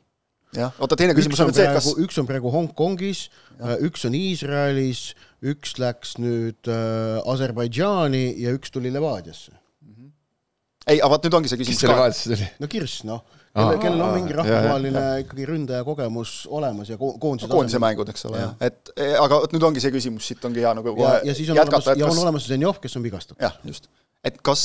Jah, 0.56 0.74
oota 0.82 0.96
teine 0.98 1.14
küsimus 1.14 1.38
on, 1.44 1.52
on 1.52 1.54
see, 1.54 1.66
kas 1.70 1.86
üks 2.02 2.16
on 2.18 2.26
praegu 2.26 2.50
Hongkongis, 2.50 3.28
üks 3.86 4.02
on 4.08 4.16
Iisraelis, 4.18 5.02
üks 5.46 5.76
läks 5.78 6.16
nüüd 6.18 6.66
äh, 6.66 7.20
Aserbaidžaani 7.30 8.24
ja 8.42 8.54
üks 8.56 8.74
tuli 8.74 8.90
Levadiasse. 8.90 9.54
Ei, 10.88 10.98
aga 10.98 11.12
vaat 11.12 11.28
nüüd 11.28 11.36
ongi 11.38 11.52
see 11.52 11.60
küsimus 11.60 11.76
kes 11.78 11.84
selle 11.84 11.98
vahetusse 12.00 12.32
tuli? 12.32 12.48
no 12.58 12.70
Kirss, 12.72 13.04
noh. 13.06 13.22
Kellel, 13.54 13.78
kellel 13.82 14.04
on 14.06 14.16
mingi 14.18 14.36
rahvusvaheline 14.38 15.04
ikkagi 15.24 15.46
ründaja 15.48 15.86
kogemus 15.86 16.34
olemas 16.50 16.92
ja 16.92 16.98
koondise 17.00 17.48
no, 17.48 17.54
koondise 17.54 17.82
mängud, 17.82 18.12
eks 18.12 18.28
ole, 18.30 18.42
jah. 18.44 18.56
et 18.62 18.92
e, 18.96 19.12
aga 19.18 19.42
vot 19.44 19.56
nüüd 19.56 19.66
ongi 19.70 19.82
see 19.82 19.94
küsimus, 19.94 20.28
siit 20.30 20.44
ongi 20.46 20.62
hea 20.62 20.74
nagu 20.78 20.94
kohe 20.94 21.16
ja, 21.18 21.24
ja 21.30 21.36
siis 21.36 21.50
on 21.50 21.58
jätkata, 21.58 21.90
olemas, 21.90 22.02
ja 22.04 22.10
on 22.10 22.24
olemas 22.26 22.50
Zenjov, 22.50 22.78
kes 22.82 22.98
on 23.00 23.06
vigastatud. 23.06 23.42
jah, 23.42 23.58
just. 23.66 23.90
et 24.26 24.38
kas 24.46 24.64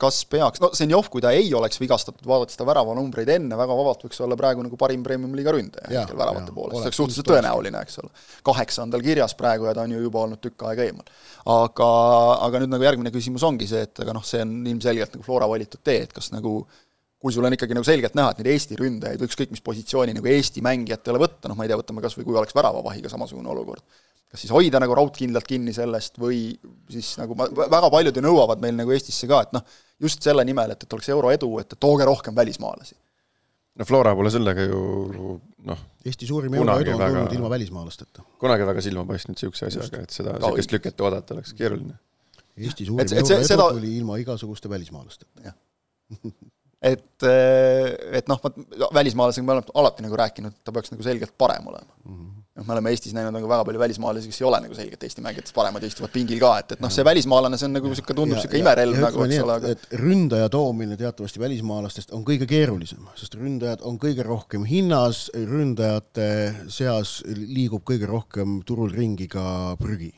kas 0.00 0.18
peaks, 0.28 0.60
no 0.60 0.70
Zenjov, 0.76 1.08
kui 1.12 1.22
ta 1.24 1.32
ei 1.34 1.48
oleks 1.56 1.80
vigastatud, 1.80 2.24
vaadates 2.28 2.58
ta 2.58 2.66
väravanumbreid 2.68 3.30
enne, 3.36 3.56
väga 3.58 3.76
vabalt 3.78 4.04
võiks 4.04 4.20
olla 4.24 4.36
praegu 4.38 4.64
nagu 4.64 4.78
parim 4.80 5.04
premium-liiga 5.06 5.54
ründaja 5.56 5.88
hetkel 5.88 6.18
väravate 6.20 6.52
poolest, 6.56 6.76
see 6.76 6.88
oleks 6.90 7.00
suhteliselt 7.00 7.30
tõenäoline, 7.30 7.82
eks 7.86 8.00
ole. 8.02 8.12
kaheksa 8.46 8.84
on 8.84 8.92
tal 8.92 9.04
kirjas 9.04 9.36
praegu 9.38 9.68
ja 9.68 9.74
ta 9.76 9.86
on 9.86 9.94
ju 9.96 10.02
juba 10.04 10.22
olnud 10.26 10.42
tükk 10.44 10.66
aega 10.68 10.84
eemal. 10.84 11.08
aga, 11.56 11.90
aga 12.48 12.62
nüüd 12.62 12.74
nagu 12.74 12.88
järgmine 12.88 13.12
küsimus 13.14 13.46
ongi 13.48 13.68
see, 13.70 13.86
et 13.88 14.04
aga 14.04 14.16
noh, 14.16 14.26
see 14.26 14.42
on 14.44 14.58
ilmselgelt 14.66 15.16
nagu 15.16 15.26
Flora 15.26 15.48
valitud 15.50 15.80
tee, 15.84 16.02
et 16.04 16.12
kas 16.16 16.28
nagu 16.34 16.58
kui 17.22 17.32
sul 17.32 17.46
on 17.48 17.54
ikkagi 17.56 17.76
nagu 17.76 17.86
selgelt 17.86 18.16
näha, 18.18 18.32
et 18.32 18.42
neid 18.42 18.50
Eesti 18.52 18.76
ründajaid 18.78 19.22
või 19.22 19.30
ükskõik 19.30 19.54
mis 19.54 19.64
positsiooni 19.64 20.14
nagu 20.16 20.28
Eesti 20.30 20.62
mängijatele 20.64 21.20
võtta, 21.20 21.48
noh 21.50 21.56
ma 21.58 21.64
ei 21.64 21.72
tea, 21.72 21.78
võtame 21.80 22.04
kas 22.04 22.16
või 22.18 22.28
kui 22.28 22.36
oleks 22.36 22.56
väravavahiga 22.56 23.10
samasugune 23.12 23.50
olukord, 23.54 23.82
kas 24.30 24.42
siis 24.44 24.52
hoida 24.52 24.80
nagu 24.82 24.94
raudkindlalt 24.98 25.48
kinni 25.48 25.72
sellest 25.76 26.20
või 26.20 26.40
siis 26.92 27.14
nagu 27.20 27.36
ma, 27.38 27.48
väga 27.48 27.90
paljud 27.92 28.20
ju 28.20 28.24
nõuavad 28.24 28.62
meil 28.62 28.76
nagu 28.76 28.92
Eestisse 28.92 29.28
ka, 29.30 29.42
et 29.46 29.56
noh, 29.56 29.64
just 30.02 30.24
selle 30.26 30.44
nimel, 30.46 30.74
et, 30.74 30.84
et 30.84 30.96
oleks 30.98 31.08
euro 31.14 31.32
edu, 31.32 31.50
et 31.62 31.76
tooge 31.80 32.08
rohkem 32.08 32.36
välismaalasi. 32.36 32.96
no 33.80 33.86
Flora 33.88 34.14
pole 34.16 34.32
sellega 34.34 34.66
ju 34.68 35.38
noh 35.66 35.84
Eesti 36.06 36.28
suurim 36.28 36.54
euro 36.54 36.76
edu 36.78 36.92
on 36.94 37.00
väga, 37.00 37.14
tulnud 37.14 37.38
ilma 37.38 37.50
välismaalasteta. 37.50 38.26
kunagi 38.38 38.66
väga 38.68 38.84
silma 38.84 39.06
paistnud 39.08 39.38
niisuguse 39.38 39.70
asjaga, 39.70 40.02
et 40.04 40.12
seda, 40.14 40.36
niisugust 40.36 40.76
lüket 40.76 41.00
oodata 41.00 41.34
oleks 41.34 41.56
keeruline. 41.56 41.96
Eesti 42.56 42.86
suurim 42.86 43.02
et, 43.02 43.16
et 43.16 43.24
euro 43.24 43.40
edu 43.40 43.48
seda... 43.48 43.70
tuli 43.72 43.96
ilma 43.96 44.20
igasuguste 44.20 44.70
välismaalasteta. 44.70 45.56
et, 46.82 47.26
et 47.26 48.28
noh, 48.28 48.40
välismaalasega 48.94 49.46
me 49.46 49.56
oleme 49.56 49.76
alati 49.82 50.04
nagu 50.04 50.18
rääkinud, 50.20 50.56
et 50.56 50.64
ta 50.64 50.74
peaks 50.76 50.92
nagu 50.92 51.06
selgelt 51.06 51.32
parem 51.38 51.70
olema. 51.72 51.92
Mm. 52.04 52.16
-hmm 52.16 52.36
noh, 52.56 52.64
me 52.64 52.72
oleme 52.76 52.92
Eestis 52.92 53.14
näinud 53.16 53.34
nagu 53.36 53.48
väga 53.50 53.64
palju 53.68 53.80
välismaalasi, 53.80 54.30
kes 54.30 54.40
ei 54.40 54.46
ole 54.48 54.60
nagu 54.64 54.76
selgelt 54.76 55.02
Eesti 55.06 55.24
mängijatest 55.24 55.54
paremad 55.56 55.84
ja 55.84 55.90
istuvad 55.90 56.12
pingil 56.14 56.40
ka, 56.40 56.52
et, 56.62 56.76
et 56.76 56.84
noh, 56.84 56.92
see 56.92 57.04
välismaalane, 57.06 57.58
see 57.60 57.68
on 57.68 57.76
nagu 57.76 57.90
niisugune, 57.92 58.16
tundub 58.16 58.38
niisugune 58.38 58.62
imerelv 58.62 59.00
nagu, 59.04 59.24
eks 59.26 59.42
ole, 59.44 59.56
aga 59.60 59.72
et 59.76 59.88
ründaja 60.00 60.48
toomine 60.52 60.98
teatavasti 61.00 61.42
välismaalastest 61.42 62.14
on 62.16 62.24
kõige 62.28 62.48
keerulisem, 62.50 63.04
sest 63.20 63.36
ründajad 63.36 63.84
on 63.86 64.00
kõige 64.02 64.24
rohkem 64.26 64.64
hinnas, 64.68 65.26
ründajate 65.36 66.30
seas 66.72 67.18
liigub 67.28 67.84
kõige 67.86 68.08
rohkem 68.08 68.60
turul 68.66 68.92
ringi 68.94 69.28
ka 69.32 69.76
prügi 69.80 70.14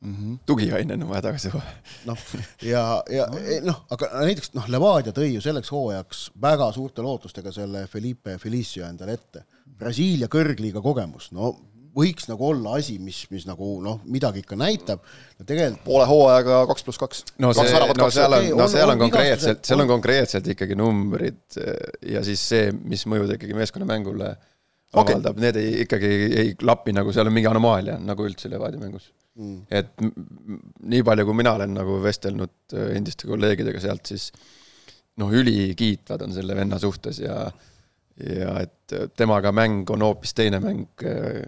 mm 0.00 0.14
-hmm. 0.14 0.38
tugiainena 0.46 1.04
on 1.04 1.10
vaja 1.10 1.22
tagasi 1.22 1.50
kohe. 1.50 1.76
noh, 2.04 2.18
ja, 2.62 3.02
ja 3.10 3.26
noh, 3.62 3.84
aga 3.90 4.10
näiteks 4.24 4.52
noh, 4.54 4.68
Levadia 4.68 5.12
tõi 5.12 5.32
ju 5.34 5.44
selleks 5.44 5.70
hooajaks 5.72 6.30
väga 6.42 6.72
suurte 6.72 7.02
lootustega 7.02 7.52
selle 7.52 7.86
Felipe 7.86 8.38
Felicio 8.38 8.86
endale 8.86 9.16
ette 9.18 9.44
Brasiilia 9.78 10.28
kõrgliiga 10.32 10.82
kogemus, 10.82 11.32
no 11.32 11.54
võiks 11.96 12.28
nagu 12.28 12.48
olla 12.50 12.76
asi, 12.76 12.98
mis, 13.00 13.22
mis 13.32 13.46
nagu 13.48 13.78
noh, 13.84 14.00
midagi 14.04 14.42
ikka 14.44 14.56
näitab, 14.60 15.04
no 15.38 15.46
tegelikult 15.48 15.84
poole 15.86 16.08
hooajaga 16.10 16.58
kaks 16.70 16.84
pluss 16.84 17.00
kaks. 17.00 17.24
no 17.38 17.52
see, 17.56 17.64
no 17.96 18.10
seal 18.10 18.36
on, 18.38 18.50
no 18.60 18.68
seal 18.68 18.92
on 18.92 19.00
konkreetselt, 19.06 19.64
seal 19.64 19.84
on 19.84 19.88
konkreetselt 19.88 20.50
ikkagi 20.52 20.76
numbrid 20.78 21.58
ja 22.12 22.24
siis 22.26 22.42
see, 22.52 22.68
mis 22.84 23.06
mõju 23.08 23.30
ta 23.30 23.38
ikkagi 23.38 23.56
meeskonnamängule 23.56 24.34
okay. 25.02 25.16
avaldab, 25.16 25.38
need 25.44 25.60
ei, 25.60 25.70
ikkagi 25.84 26.10
ei 26.42 26.56
klapi 26.58 26.94
nagu, 26.96 27.14
seal 27.14 27.30
on 27.30 27.36
mingi 27.36 27.50
anomaalia 27.50 27.98
nagu 28.02 28.26
üldse 28.26 28.50
Levadia 28.52 28.80
mängus 28.82 29.10
mm.. 29.38 29.62
et 29.70 29.92
nii 30.92 31.06
palju, 31.06 31.28
kui 31.28 31.40
mina 31.42 31.54
olen 31.58 31.76
nagu 31.76 32.00
vestelnud 32.04 32.76
eh, 32.76 32.92
endiste 32.98 33.28
kolleegidega 33.30 33.82
sealt, 33.82 34.12
siis 34.12 34.30
noh, 35.20 35.32
ülikiitvad 35.32 36.26
on 36.26 36.36
selle 36.36 36.58
venna 36.58 36.80
suhtes 36.82 37.22
ja 37.24 37.40
ja 38.16 38.52
et 38.62 38.94
temaga 39.12 39.50
mäng 39.52 39.90
on 39.92 40.00
hoopis 40.06 40.32
teine 40.32 40.56
mäng 40.62 40.86
äh, 41.04 41.42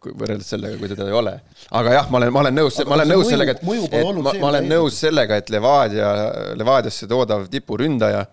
võrreldes 0.00 0.48
sellega, 0.54 0.78
kui 0.80 0.88
teda 0.88 1.06
ei 1.08 1.16
ole. 1.16 1.34
aga 1.76 1.94
jah, 1.94 2.10
ma 2.10 2.20
olen, 2.20 2.32
ma 2.32 2.42
olen 2.44 2.56
nõus, 2.56 2.78
ma 2.88 2.96
olen 2.96 3.10
nõus 3.10 3.24
mõju, 3.24 3.30
sellega, 3.34 3.54
et, 3.56 3.64
et 3.64 4.20
ma, 4.20 4.34
ma 4.42 4.50
olen 4.52 4.68
nõus 4.70 5.00
sellega, 5.00 5.40
et 5.40 5.52
Levadia, 5.52 6.10
Levadiasse 6.56 7.08
toodav 7.10 7.46
tipuründaja, 7.52 8.24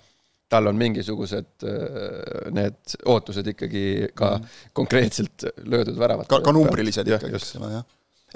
tal 0.50 0.70
on 0.72 0.80
mingisugused 0.80 1.68
äh, 1.68 2.52
need 2.56 2.98
ootused 3.06 3.48
ikkagi 3.54 3.86
ka 4.16 4.36
mm. 4.38 4.58
konkreetselt 4.78 5.48
löödud 5.64 5.98
väravat. 6.00 6.30
ka, 6.32 6.42
ka 6.44 6.56
numbrilised 6.56 7.08
ikkagi, 7.08 7.36
eks 7.40 7.56
ole, 7.60 7.72
jah. 7.80 7.88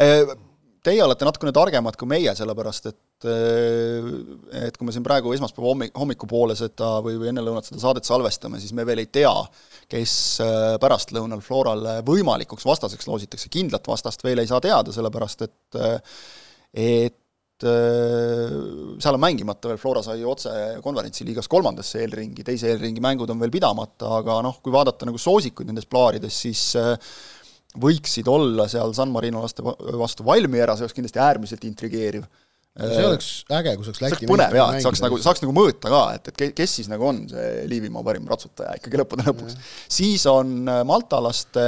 Äh, 0.01 0.34
teie 0.84 1.03
olete 1.06 1.27
natukene 1.27 1.53
targemad 1.56 1.98
kui 2.00 2.10
meie, 2.10 2.34
sellepärast 2.38 2.91
et 2.91 3.00
et 3.22 4.77
kui 4.80 4.88
me 4.88 4.94
siin 4.96 5.03
praegu 5.06 5.30
esmaspäeva 5.36 5.68
hommik, 5.70 5.91
hommikupoole 5.94 6.56
seda 6.58 6.96
või, 7.06 7.20
või 7.22 7.30
enne 7.30 7.44
lõunat 7.46 7.68
seda 7.68 7.77
saadet 7.84 8.08
salvestame, 8.08 8.58
siis 8.58 8.74
me 8.74 8.86
veel 8.88 9.03
ei 9.03 9.12
tea, 9.13 9.34
kes 9.91 10.13
äh, 10.41 10.62
pärastlõunal 10.82 11.44
Florale 11.46 12.00
võimalikuks 12.08 12.65
vastaseks 12.65 13.06
loositakse, 13.06 13.51
kindlat 13.53 13.86
vastast 13.88 14.25
veel 14.25 14.41
ei 14.41 14.50
saa 14.50 14.62
teada, 14.63 14.94
sellepärast 14.96 15.46
et 15.46 15.82
et 16.72 17.13
äh, 17.13 17.21
seal 17.68 19.18
on 19.18 19.22
mängimata 19.22 19.70
veel, 19.70 19.80
Flora 19.82 20.01
sai 20.06 20.24
otse 20.27 20.51
konverentsiliigas 20.84 21.50
kolmandasse 21.51 22.01
eelringi, 22.03 22.46
teise 22.48 22.72
eelringi 22.72 23.03
mängud 23.03 23.30
on 23.34 23.41
veel 23.41 23.53
pidamata, 23.53 24.15
aga 24.20 24.39
noh, 24.46 24.58
kui 24.63 24.74
vaadata 24.74 25.08
nagu 25.10 25.22
soosikuid 25.22 25.70
nendes 25.70 25.89
plaarides, 25.89 26.41
siis 26.46 26.63
äh, 26.80 26.96
võiksid 27.82 28.27
olla 28.32 28.68
seal 28.72 28.94
San 28.98 29.12
Marino 29.13 29.44
laste 29.44 29.63
vastu 29.63 30.25
Valmiera, 30.27 30.75
see 30.75 30.88
oleks 30.88 30.98
kindlasti 30.98 31.22
äärmiselt 31.24 31.68
intrigeeriv. 31.70 32.25
See 32.80 33.04
oleks 33.04 33.30
äge, 33.51 33.74
kui 33.75 33.84
saaks 33.88 34.00
Läti 34.00 34.28
põnev 34.30 34.54
jaa, 34.56 34.68
et 34.78 34.86
saaks 34.86 35.01
nagu, 35.04 35.18
saaks 35.20 35.42
nagu 35.44 35.54
mõõta 35.56 35.92
ka, 35.92 36.01
et, 36.16 36.30
et 36.32 36.54
kes 36.56 36.75
siis 36.80 36.88
nagu 36.92 37.04
on 37.10 37.20
see 37.28 37.66
Liivimaa 37.68 38.06
parim 38.06 38.30
ratsutaja 38.32 38.78
ikkagi 38.80 39.01
lõppude 39.01 39.25
lõpuks. 39.28 39.58
siis 39.92 40.24
on 40.32 40.54
äh, 40.72 40.80
Malta 40.88 41.20
laste 41.24 41.66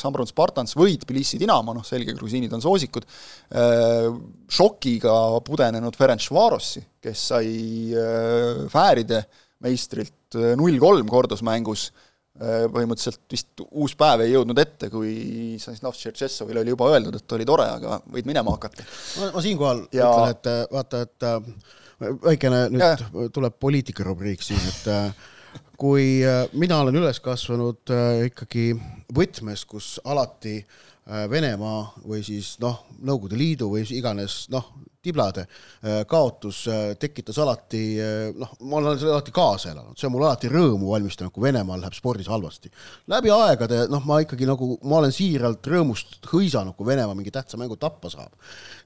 Sambrun 0.00 0.28
Spartans 0.30 0.72
või 0.78 0.96
Tbilisi 1.02 1.40
Dinamo, 1.42 1.76
noh 1.76 1.84
selge, 1.84 2.16
grusiinid 2.16 2.54
on 2.56 2.64
soosikud, 2.64 3.04
äh, 3.52 4.08
šokiga 4.48 5.16
pudenenud 5.44 5.98
Ferenc 5.98 6.30
Varossi, 6.32 6.80
kes 7.04 7.28
sai 7.34 7.52
äh, 7.92 8.64
Fääride 8.72 9.26
meistrilt 9.64 10.36
null 10.56 10.76
kolm 10.80 11.08
kordusmängus 11.08 11.90
põhimõtteliselt 12.38 13.22
vist 13.32 13.62
uus 13.70 13.94
päev 13.98 14.26
ei 14.26 14.34
jõudnud 14.34 14.58
ette, 14.60 14.90
kui 14.92 15.56
Stanislav 15.60 15.94
Tšertšessovile 15.96 16.60
oli 16.60 16.74
juba 16.74 16.90
öeldud, 16.92 17.16
et 17.16 17.36
oli 17.36 17.46
tore, 17.48 17.68
aga 17.78 18.00
võid 18.12 18.28
minema 18.28 18.52
hakata. 18.56 18.84
ma, 19.20 19.30
ma 19.36 19.44
siinkohal 19.44 19.86
ja... 19.96 20.10
ütlen, 20.10 20.34
et 20.34 20.50
äh, 20.52 20.60
vaata, 20.72 21.00
et 21.06 21.28
äh, 21.30 22.10
väikene 22.26 22.60
nüüd 22.74 22.84
ja. 22.84 23.28
tuleb 23.32 23.56
poliitikarubriik 23.62 24.44
siin, 24.44 24.60
et 24.68 25.62
kui 25.80 26.20
mina 26.56 26.82
olen 26.82 26.98
üles 27.00 27.20
kasvanud 27.24 27.94
ikkagi 28.28 28.68
võtmes, 29.16 29.64
kus 29.68 29.94
alati 30.04 30.58
Venemaa 31.06 32.02
või 32.02 32.24
siis 32.26 32.56
noh, 32.58 32.80
Nõukogude 32.98 33.38
Liidu 33.38 33.68
või 33.70 33.84
iganes 33.94 34.48
noh, 34.50 34.72
tiblade 35.06 35.46
äh, 35.46 36.02
kaotus 36.08 36.64
äh, 36.68 36.94
tekitas 37.00 37.38
alati 37.42 37.82
äh, 38.00 38.30
noh, 38.36 38.54
ma 38.66 38.80
olen 38.80 38.98
selle 38.98 39.14
alati 39.16 39.34
kaasa 39.34 39.72
elanud, 39.72 39.96
see 39.98 40.08
on 40.08 40.14
mul 40.16 40.26
alati 40.26 40.50
rõõmu 40.52 40.90
valmistanud, 40.92 41.32
kui 41.34 41.46
Venemaal 41.46 41.82
läheb 41.82 41.96
spordis 41.96 42.30
halvasti. 42.30 42.72
läbi 43.12 43.32
aegade 43.34 43.84
noh, 43.92 44.04
ma 44.06 44.20
ikkagi 44.24 44.48
nagu, 44.48 44.74
ma 44.86 45.00
olen 45.00 45.14
siiralt 45.14 45.66
rõõmust 45.70 46.18
hõisanud, 46.30 46.76
kui 46.76 46.88
Venemaa 46.88 47.16
mingi 47.18 47.34
tähtsa 47.34 47.58
mängu 47.60 47.78
tappa 47.80 48.10
saab. 48.12 48.32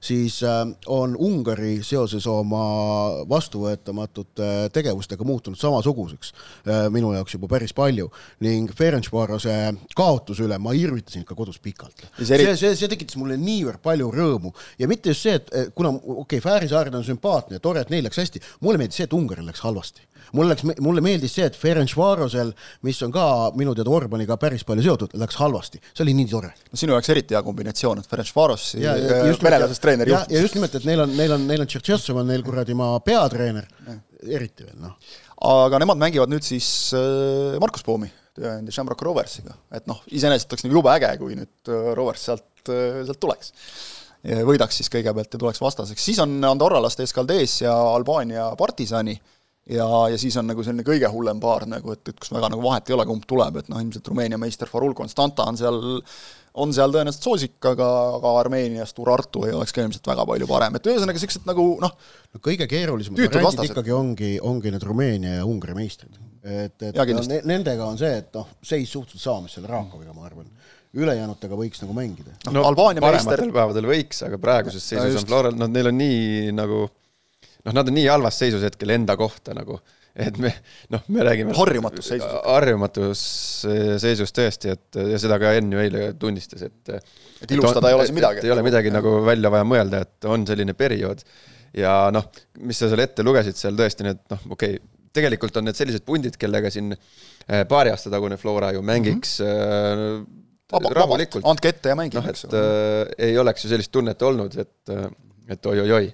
siis 0.01 0.41
on 0.87 1.15
Ungari 1.19 1.81
seoses 1.85 2.25
oma 2.27 2.63
vastuvõetamatute 3.29 4.69
tegevustega 4.73 5.25
muutunud 5.25 5.59
samasuguseks 5.59 6.33
minu 6.93 7.13
jaoks 7.13 7.35
juba 7.35 7.49
päris 7.51 7.73
palju 7.77 8.09
ning 8.41 8.71
Ferencvarose 8.77 9.55
kaotuse 9.97 10.45
üle 10.45 10.57
ma 10.61 10.73
irvitasin 10.77 11.25
ikka 11.25 11.35
kodus 11.37 11.59
pikalt. 11.61 12.07
see, 12.17 12.55
see, 12.55 12.73
see 12.75 12.91
tekitas 12.91 13.19
mulle 13.21 13.37
niivõrd 13.41 13.81
palju 13.83 14.09
rõõmu 14.13 14.53
ja 14.79 14.89
mitte 14.89 15.13
just 15.13 15.25
see, 15.25 15.37
et 15.37 15.73
kuna 15.75 15.93
okei 16.11 16.39
okay,, 16.39 16.43
Fääri 16.43 16.69
saared 16.71 16.95
on 16.97 17.03
sümpaatne 17.05 17.57
ja 17.57 17.63
tore, 17.63 17.83
et 17.83 17.91
neil 17.93 18.05
läks 18.05 18.19
hästi, 18.21 18.41
mulle 18.65 18.81
meeldis 18.81 19.01
see, 19.01 19.07
et 19.07 19.15
Ungaril 19.15 19.47
läks 19.47 19.63
halvasti. 19.65 20.05
mulle 20.37 20.53
läks, 20.53 20.65
mulle 20.83 21.03
meeldis 21.03 21.33
see, 21.37 21.47
et 21.47 21.57
Ferencvarosel, 21.57 22.53
mis 22.87 23.01
on 23.05 23.11
ka 23.11 23.25
minu 23.57 23.75
teada 23.77 23.91
Orbaniga 23.93 24.37
päris 24.41 24.63
palju 24.67 24.85
seotud, 24.85 25.15
läks 25.19 25.39
halvasti, 25.41 25.81
see 25.91 26.05
oli 26.05 26.15
nii 26.19 26.29
tore. 26.31 26.53
no 26.71 26.79
sinu 26.79 26.95
jaoks 26.95 27.11
eriti 27.15 27.37
hea 27.37 27.43
kombinatsioon, 27.47 28.03
et 28.03 28.11
Ferencvaros 28.11 28.69
venelasest 29.43 29.83
treener 29.83 30.13
juhtis. 30.13 30.35
ja 30.35 30.45
just 30.45 30.57
nimelt, 30.57 30.77
et 30.79 30.87
neil 30.87 31.05
on, 31.05 31.17
neil 31.17 31.35
on, 31.37 31.45
neil 31.49 31.65
on 31.65 31.71
Tšetšessov 31.71 32.23
on 32.23 32.31
neil 32.31 32.45
kuradi 32.47 32.77
maa 32.77 32.99
peatreener, 33.05 33.67
eriti 34.27 34.67
veel 34.67 34.79
noh. 34.87 34.97
aga 35.51 35.81
nemad 35.81 35.99
mängivad 36.01 36.31
nüüd 36.31 36.45
siis 36.45 36.67
äh, 36.97 37.59
Markus 37.61 37.85
Poomi 37.87 38.11
tööandja 38.37 38.73
Shamrock 38.73 39.01
Roversiga, 39.03 39.55
et 39.75 39.87
noh, 39.91 39.99
iseenesest 40.07 40.53
oleks 40.53 40.65
nagu 40.65 40.77
jube 40.79 40.91
äge, 40.93 41.09
kui 41.19 41.35
nüüd 41.35 41.71
äh, 41.71 41.89
Rovers 41.97 42.29
sealt, 42.29 42.47
äh, 42.69 43.01
sealt 43.07 43.19
tuleks 43.19 43.51
võidaks 44.21 44.81
siis 44.81 44.91
kõigepealt 44.93 45.33
ja 45.33 45.39
tuleks 45.41 45.61
vastaseks, 45.61 46.03
siis 46.05 46.19
on 46.21 46.37
Andorra 46.45 46.81
laste 46.83 47.03
Escaldes 47.07 47.61
ja 47.63 47.73
Albaania 47.95 48.51
Partisani 48.57 49.15
ja, 49.69 49.87
ja 50.11 50.17
siis 50.17 50.35
on 50.39 50.49
nagu 50.49 50.63
selline 50.65 50.85
kõige 50.87 51.09
hullem 51.11 51.39
paar 51.41 51.65
nagu, 51.69 51.95
et, 51.95 52.03
et 52.09 52.19
kus 52.19 52.33
väga 52.33 52.51
nagu 52.53 52.63
vahet 52.63 52.89
ei 52.89 52.95
ole, 52.97 53.05
kumb 53.09 53.25
tuleb, 53.29 53.61
et 53.61 53.71
noh, 53.71 53.81
ilmselt 53.83 54.07
Rumeenia 54.11 54.39
meister 54.41 54.69
Farul 54.69 54.95
Constanta 54.97 55.45
on 55.49 55.59
seal, 55.59 55.79
on 56.61 56.73
seal 56.75 56.93
tõenäoliselt 56.93 57.27
soosik, 57.27 57.57
aga, 57.71 57.87
aga 58.17 58.33
Armeeniast 58.41 58.99
Urartu 59.03 59.45
ei 59.47 59.55
oleks 59.57 59.75
ka 59.75 59.85
ilmselt 59.85 60.09
väga 60.11 60.25
palju 60.33 60.49
parem, 60.49 60.77
et 60.77 60.91
ühesõnaga 60.91 61.19
niisugused 61.19 61.47
nagu 61.49 61.67
noh, 61.83 61.95
no 62.33 62.43
kõige 62.43 62.67
keerulisemad 62.71 63.21
variandid 63.21 63.69
ikkagi 63.69 63.95
ongi, 63.95 64.33
ongi 64.51 64.73
need 64.73 64.87
Rumeenia 64.87 65.39
ja 65.39 65.47
Ungari 65.47 65.77
meistrid. 65.77 66.17
et, 66.41 66.77
et 66.81 66.95
ja, 66.97 67.05
no, 67.13 67.25
nendega 67.53 67.85
on 67.85 68.01
see, 68.01 68.13
et 68.23 68.33
noh, 68.37 68.49
seis 68.65 68.89
suhteliselt 68.89 69.29
sama, 69.29 69.45
mis 69.45 69.57
selle 69.57 69.69
Rakoviga, 69.71 70.15
ma 70.17 70.25
arvan 70.29 70.49
ülejäänutega 70.97 71.55
võiks 71.55 71.81
nagu 71.83 71.95
mängida. 71.95 72.33
no, 72.47 72.57
no 72.57 72.65
Albaania 72.67 73.03
parematel 73.03 73.45
meister... 73.45 73.55
päevadel 73.55 73.87
võiks, 73.87 74.19
aga 74.27 74.39
praeguses 74.41 74.83
seisus 74.83 75.15
no, 75.15 75.21
on 75.21 75.29
Floral, 75.29 75.55
noh, 75.59 75.71
neil 75.71 75.91
on 75.91 75.97
nii 75.99 76.51
nagu 76.55 76.83
noh, 76.83 77.73
nad 77.73 77.87
on 77.87 77.95
nii 77.95 78.07
halvas 78.09 78.39
seisus 78.41 78.65
hetkel 78.65 78.91
enda 78.97 79.15
kohta 79.19 79.55
nagu, 79.55 79.79
et 80.19 80.39
me 80.41 80.51
noh, 80.91 81.05
me 81.13 81.25
räägime 81.27 81.55
harjumatus 81.55 82.11
seisus. 82.11 82.33
harjumatus 82.43 83.23
seisus 84.03 84.35
tõesti, 84.35 84.75
et 84.75 85.01
ja 85.13 85.21
seda 85.21 85.39
ka 85.41 85.53
Enn 85.59 85.71
ju 85.71 85.83
eile 85.83 86.11
tunnistas, 86.19 86.67
et 86.67 86.95
et 86.95 87.55
ilustada 87.55 87.87
et 87.87 87.87
on, 87.87 87.89
ei 87.93 87.99
ole 87.99 88.09
siin 88.09 88.19
midagi. 88.19 88.45
ei 88.45 88.55
ole 88.57 88.67
midagi 88.67 88.93
nagu 88.93 89.15
välja 89.27 89.53
vaja 89.53 89.67
mõelda, 89.67 90.03
et 90.03 90.31
on 90.31 90.43
selline 90.49 90.75
periood. 90.77 91.23
ja 91.77 91.95
noh, 92.11 92.27
mis 92.59 92.83
sa 92.83 92.91
seal 92.91 93.05
ette 93.05 93.23
lugesid 93.23 93.55
seal 93.55 93.79
tõesti 93.79 94.09
need 94.09 94.25
noh, 94.33 94.43
okei 94.51 94.75
okay,, 94.75 94.87
tegelikult 95.15 95.55
on 95.59 95.67
need 95.67 95.79
sellised 95.79 96.03
pundid, 96.07 96.35
kellega 96.39 96.69
siin 96.71 96.91
eh, 96.91 97.63
paari 97.67 97.91
aasta 97.91 98.11
tagune 98.11 98.37
Flora 98.39 98.75
ju 98.75 98.83
mängiks 98.83 99.39
mm 99.39 99.47
-hmm 99.47 100.39
rahulikult. 100.71 101.45
andke 101.47 101.71
ette 101.73 101.93
ja 101.93 101.97
mängige. 101.99 102.21
noh, 102.21 102.29
et 102.31 102.55
äh, 102.57 103.29
ei 103.29 103.37
oleks 103.41 103.65
ju 103.65 103.71
sellist 103.71 103.91
tunnet 103.93 104.21
olnud, 104.27 104.57
et 104.63 104.93
äh, 104.93 105.07
et 105.51 105.65
oi-oi-oi, 105.71 106.11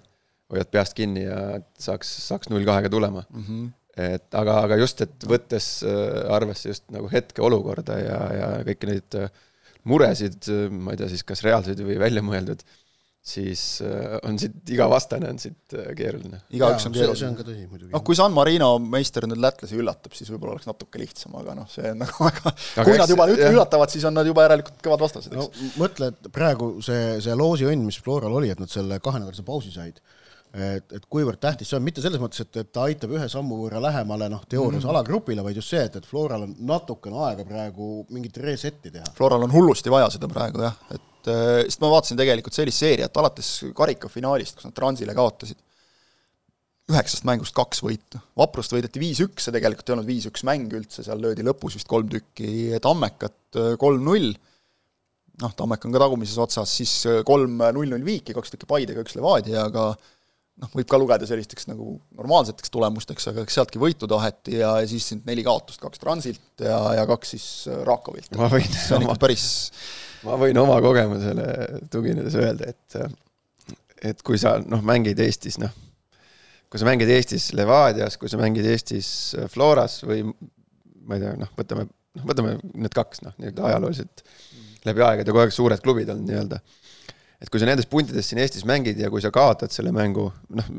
hoiad 0.53 0.71
peast 0.71 0.95
kinni 0.97 1.25
ja 1.25 1.41
saaks, 1.81 2.09
saaks 2.29 2.49
null 2.51 2.65
kahega 2.65 2.89
tulema 2.89 3.23
mm. 3.27 3.43
-hmm. 3.43 3.67
et 4.13 4.39
aga, 4.39 4.61
aga 4.65 4.79
just, 4.79 5.03
et 5.05 5.27
võttes 5.27 5.67
äh, 5.85 6.33
arvesse 6.33 6.71
just 6.71 6.87
nagu 6.93 7.09
hetkeolukorda 7.11 7.99
ja, 8.01 8.19
ja 8.39 8.49
kõiki 8.69 8.91
neid 8.91 9.19
äh, 9.19 9.29
muresid, 9.87 10.49
ma 10.71 10.91
ei 10.91 10.99
tea 10.99 11.07
siis, 11.11 11.23
kas 11.23 11.43
reaalseid 11.45 11.79
või 11.79 11.95
välja 11.99 12.23
mõeldud 12.25 12.63
siis 13.27 13.61
äh, 13.83 14.17
on 14.23 14.37
siit, 14.39 14.55
iga 14.71 14.87
vastane 14.91 15.29
on 15.33 15.39
siit 15.41 15.75
äh, 15.75 15.89
keeruline. 15.97 16.39
igaüks 16.55 16.87
on 16.87 16.95
keeruline. 16.95 17.19
see 17.19 17.27
on 17.27 17.35
ka 17.35 17.45
tõsi 17.47 17.65
muidugi. 17.67 17.91
noh, 17.91 18.03
kui 18.07 18.15
San 18.17 18.35
Marino 18.35 18.69
meister 18.79 19.27
nüüd 19.27 19.41
lätlasi 19.43 19.79
üllatab, 19.79 20.15
siis 20.15 20.31
võib-olla 20.31 20.55
oleks 20.55 20.69
natuke 20.69 21.01
lihtsam, 21.01 21.35
aga 21.41 21.57
noh, 21.57 21.67
see 21.71 21.91
on 21.91 21.99
nagu 22.05 22.27
väga 22.29 22.53
kui 22.53 22.93
eks, 22.93 23.01
nad 23.01 23.15
juba 23.15 23.27
nüüd 23.31 23.43
üllatavad, 23.49 23.91
siis 23.91 24.05
on 24.07 24.15
nad 24.15 24.29
juba 24.29 24.47
järelikult 24.47 24.79
kõvad 24.85 25.03
vastased, 25.07 25.33
eks 25.33 25.41
no,. 25.41 25.73
mõtle, 25.81 26.13
et 26.13 26.31
praegu 26.33 26.69
see, 26.85 27.17
see 27.23 27.35
loosiõnn, 27.35 27.83
mis 27.87 27.99
Floral 28.03 28.37
oli, 28.39 28.53
et 28.53 28.63
nad 28.63 28.71
selle 28.71 29.01
kahenädalase 29.03 29.43
pausi 29.47 29.73
said, 29.75 29.99
et, 30.55 30.95
et 30.95 31.09
kuivõrd 31.11 31.41
tähtis 31.43 31.67
see 31.67 31.77
on, 31.77 31.83
mitte 31.83 32.01
selles 32.05 32.21
mõttes, 32.23 32.45
et, 32.45 32.61
et 32.63 32.71
ta 32.71 32.87
aitab 32.87 33.11
ühe 33.17 33.27
sammu 33.31 33.59
võrra 33.65 33.83
lähemale 33.83 34.31
noh, 34.31 34.47
teoorias 34.47 34.79
mm 34.79 34.87
-hmm. 34.87 34.95
alagrupile, 34.95 35.43
vaid 35.43 35.59
just 35.59 35.75
see, 35.75 35.83
et, 35.83 35.99
et 35.99 36.07
Floral 36.07 36.47
on 36.47 36.55
natukene 36.71 37.19
aega 37.27 37.45
praegu 37.45 37.91
mingit 38.15 38.39
reset'i 38.39 38.93
teha. 38.93 39.11
Floral 39.19 39.43
on 39.43 39.53
hullusti 39.53 39.91
vaja 39.91 40.09
seda 40.15 40.31
praegu 40.31 40.63
jah, 40.63 40.79
et 40.95 41.13
et 41.31 41.71
sest 41.71 41.83
ma 41.83 41.91
vaatasin 41.93 42.19
tegelikult 42.19 42.57
sellist 42.57 42.83
seeriat 42.83 43.21
alates 43.21 43.51
karikafinaalist, 43.77 44.57
kus 44.57 44.67
nad 44.67 44.75
Transile 44.77 45.15
kaotasid, 45.17 45.59
üheksast 46.87 47.25
mängust 47.27 47.55
kaks 47.55 47.81
võitu. 47.83 48.19
Vaprust 48.39 48.71
võideti 48.71 49.01
viis-üks, 49.01 49.47
see 49.47 49.55
tegelikult 49.55 49.89
ei 49.89 49.97
olnud 49.97 50.07
viis-üks 50.07 50.45
mäng 50.47 50.71
üldse, 50.77 51.03
seal 51.03 51.19
löödi 51.23 51.43
lõpus 51.45 51.75
vist 51.75 51.89
kolm 51.89 52.07
tükki 52.11 52.79
Tammekat 52.83 53.59
kolm-null, 53.81 54.31
noh, 55.43 55.55
Tammek 55.57 55.83
on 55.85 55.95
ka 55.95 56.03
tagumises 56.05 56.37
otsas, 56.41 56.71
siis 56.79 56.93
kolm 57.27 57.59
null-null 57.59 58.05
viiki, 58.07 58.35
kaks 58.37 58.53
tükki 58.53 58.69
Paidega, 58.69 59.03
üks 59.03 59.17
Levadiaga, 59.17 59.89
noh, 60.63 60.71
võib 60.73 60.87
ka 60.89 60.99
lugeda 61.01 61.27
sellisteks 61.29 61.69
nagu 61.69 61.97
normaalseteks 62.17 62.71
tulemusteks, 62.73 63.29
aga 63.31 63.43
eks 63.43 63.59
sealtki 63.59 63.81
võitu 63.81 64.09
taheti 64.09 64.57
ja, 64.61 64.77
ja 64.81 64.89
siis 64.89 65.11
neli 65.27 65.45
kaotust, 65.45 65.81
kaks 65.83 66.01
Transilt 66.01 66.63
ja, 66.65 66.79
ja 66.97 67.07
kaks 67.09 67.35
siis 67.35 67.47
Rakovilt. 67.87 68.31
see 68.31 68.95
on 68.97 69.05
ikka 69.05 69.19
päris 69.27 69.47
ma 70.25 70.37
võin 70.41 70.57
oma 70.61 70.79
kogemusele 70.83 71.47
tuginedes 71.93 72.37
öelda, 72.39 72.71
et, 72.71 73.75
et 74.11 74.23
kui 74.25 74.39
sa 74.41 74.57
noh, 74.63 74.81
mängid 74.85 75.19
Eestis, 75.23 75.59
noh, 75.61 75.73
kui 76.71 76.81
sa 76.81 76.87
mängid 76.89 77.11
Eestis 77.13 77.51
Levadias, 77.57 78.17
kui 78.19 78.31
sa 78.31 78.39
mängid 78.41 78.65
Eestis 78.67 79.09
Floras 79.53 80.01
või 80.07 80.23
ma 80.27 81.17
ei 81.17 81.23
tea, 81.23 81.33
noh, 81.39 81.51
võtame, 81.57 81.87
noh, 82.17 82.27
võtame 82.27 82.57
need 82.73 82.95
kaks, 82.95 83.23
noh, 83.25 83.35
nii-öelda 83.39 83.69
ajalooliselt 83.71 84.25
läbi 84.87 85.03
aegade 85.03 85.31
kogu 85.31 85.43
aeg 85.43 85.55
suured 85.55 85.83
klubid 85.83 86.09
olnud 86.11 86.29
nii-öelda. 86.29 86.59
et 87.41 87.51
kui 87.51 87.61
sa 87.61 87.67
nendes 87.69 87.89
puntides 87.89 88.29
siin 88.29 88.41
Eestis 88.43 88.65
mängid 88.67 88.99
ja 88.99 89.11
kui 89.13 89.21
sa 89.23 89.31
kaotad 89.33 89.73
selle 89.73 89.93
mängu, 89.95 90.29
noh, 90.57 90.71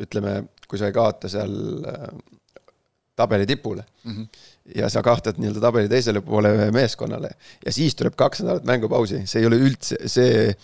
ütleme, 0.00 0.40
kui 0.68 0.80
sa 0.80 0.88
ei 0.90 0.96
kaota 0.96 1.30
seal 1.30 1.54
äh, 1.86 2.08
tabeli 3.16 3.46
tipule 3.46 3.84
mm. 4.04 4.12
-hmm. 4.12 4.26
Ja 4.74 4.88
sa 4.92 5.02
kahtad 5.04 5.38
nii-öelda 5.40 5.60
tabeli 5.60 5.90
teisele 5.92 6.22
poole 6.24 6.54
ühe 6.56 6.70
meeskonnale 6.72 7.34
ja 7.64 7.72
siis 7.72 7.96
tuleb 7.98 8.16
kaks 8.16 8.40
nädalat 8.44 8.68
mängupausi, 8.68 9.24
see 9.28 9.42
ei 9.42 9.48
ole 9.48 9.58
üldse, 9.60 9.98
see, 10.08 10.54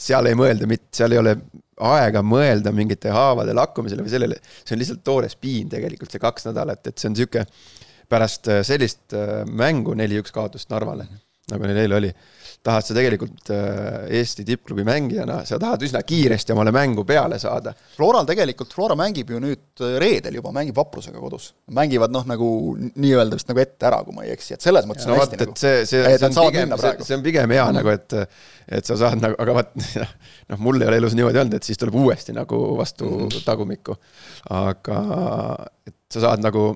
seal 0.00 0.30
ei 0.30 0.38
mõelda 0.38 0.68
mitte, 0.70 0.88
seal 0.96 1.12
ei 1.12 1.20
ole 1.20 1.36
aega 1.82 2.22
mõelda 2.24 2.72
mingite 2.72 3.12
haavade 3.12 3.54
lakkumisele 3.56 4.04
või 4.06 4.14
sellele, 4.14 4.38
see 4.62 4.76
on 4.76 4.80
lihtsalt 4.80 5.04
toores 5.04 5.36
piin 5.36 5.68
tegelikult, 5.72 6.12
see 6.12 6.22
kaks 6.22 6.48
nädalat, 6.48 6.86
et 6.86 6.96
see 6.96 7.10
on 7.10 7.16
niisugune 7.18 7.44
pärast 8.12 8.48
äh, 8.52 8.62
sellist 8.66 9.16
äh, 9.16 9.42
mängu 9.48 9.96
neli-üks 9.96 10.32
kaotust 10.32 10.72
Narvale 10.72 11.08
nagu 11.50 11.68
neil 11.68 11.82
eile 11.84 11.98
oli 11.98 12.10
tahad 12.62 12.86
sa 12.86 12.94
tegelikult 12.94 13.50
äh, 13.50 14.18
Eesti 14.18 14.44
tippklubi 14.46 14.84
mängijana, 14.86 15.40
sa 15.46 15.58
tahad 15.60 15.82
üsna 15.82 16.02
kiiresti 16.06 16.54
omale 16.54 16.70
mängu 16.74 17.04
peale 17.06 17.38
saada. 17.42 17.72
Floral 17.96 18.26
tegelikult, 18.28 18.70
Flora 18.74 18.94
mängib 18.98 19.32
ju 19.34 19.40
nüüd 19.42 19.82
äh, 19.82 19.96
reedel 20.02 20.38
juba, 20.38 20.52
mängib 20.54 20.78
Vaprusega 20.78 21.18
kodus. 21.22 21.52
mängivad 21.74 22.14
noh, 22.14 22.26
nagu 22.28 22.48
nii-öelda 22.78 23.38
vist 23.38 23.50
nagu 23.50 23.62
ette 23.62 23.88
ära, 23.88 24.02
kui 24.06 24.14
ma 24.14 24.26
ei 24.26 24.34
eksi, 24.36 24.54
et 24.54 24.64
selles 24.64 24.86
mõttes 24.88 25.08
no, 25.08 25.16
on 25.16 25.22
hästi 25.22 25.38
vaat, 25.40 25.46
nagu 25.46 25.58
see, 25.58 25.82
see, 25.90 26.04
see 26.14 26.28
on 26.28 26.38
pigem, 26.38 26.76
see, 26.84 27.08
see 27.08 27.18
on 27.18 27.26
pigem 27.26 27.56
hea 27.56 27.66
mm 27.66 27.80
nagu, 27.80 27.88
et 27.94 28.14
et 28.78 28.86
sa 28.86 28.94
saad 29.00 29.18
nagu, 29.22 29.34
aga 29.42 29.54
vaat 29.56 29.72
noh, 30.52 30.60
mul 30.62 30.78
ei 30.82 30.90
ole 30.90 31.00
elus 31.02 31.16
niimoodi 31.18 31.40
olnud, 31.42 31.58
et 31.58 31.66
siis 31.66 31.80
tuleb 31.80 31.96
uuesti 31.98 32.36
nagu 32.36 32.62
vastu 32.78 33.08
mm 33.08 33.42
tagumikku. 33.42 33.96
aga 34.54 34.98
et 35.88 35.96
sa 36.12 36.28
saad 36.28 36.44
nagu 36.44 36.70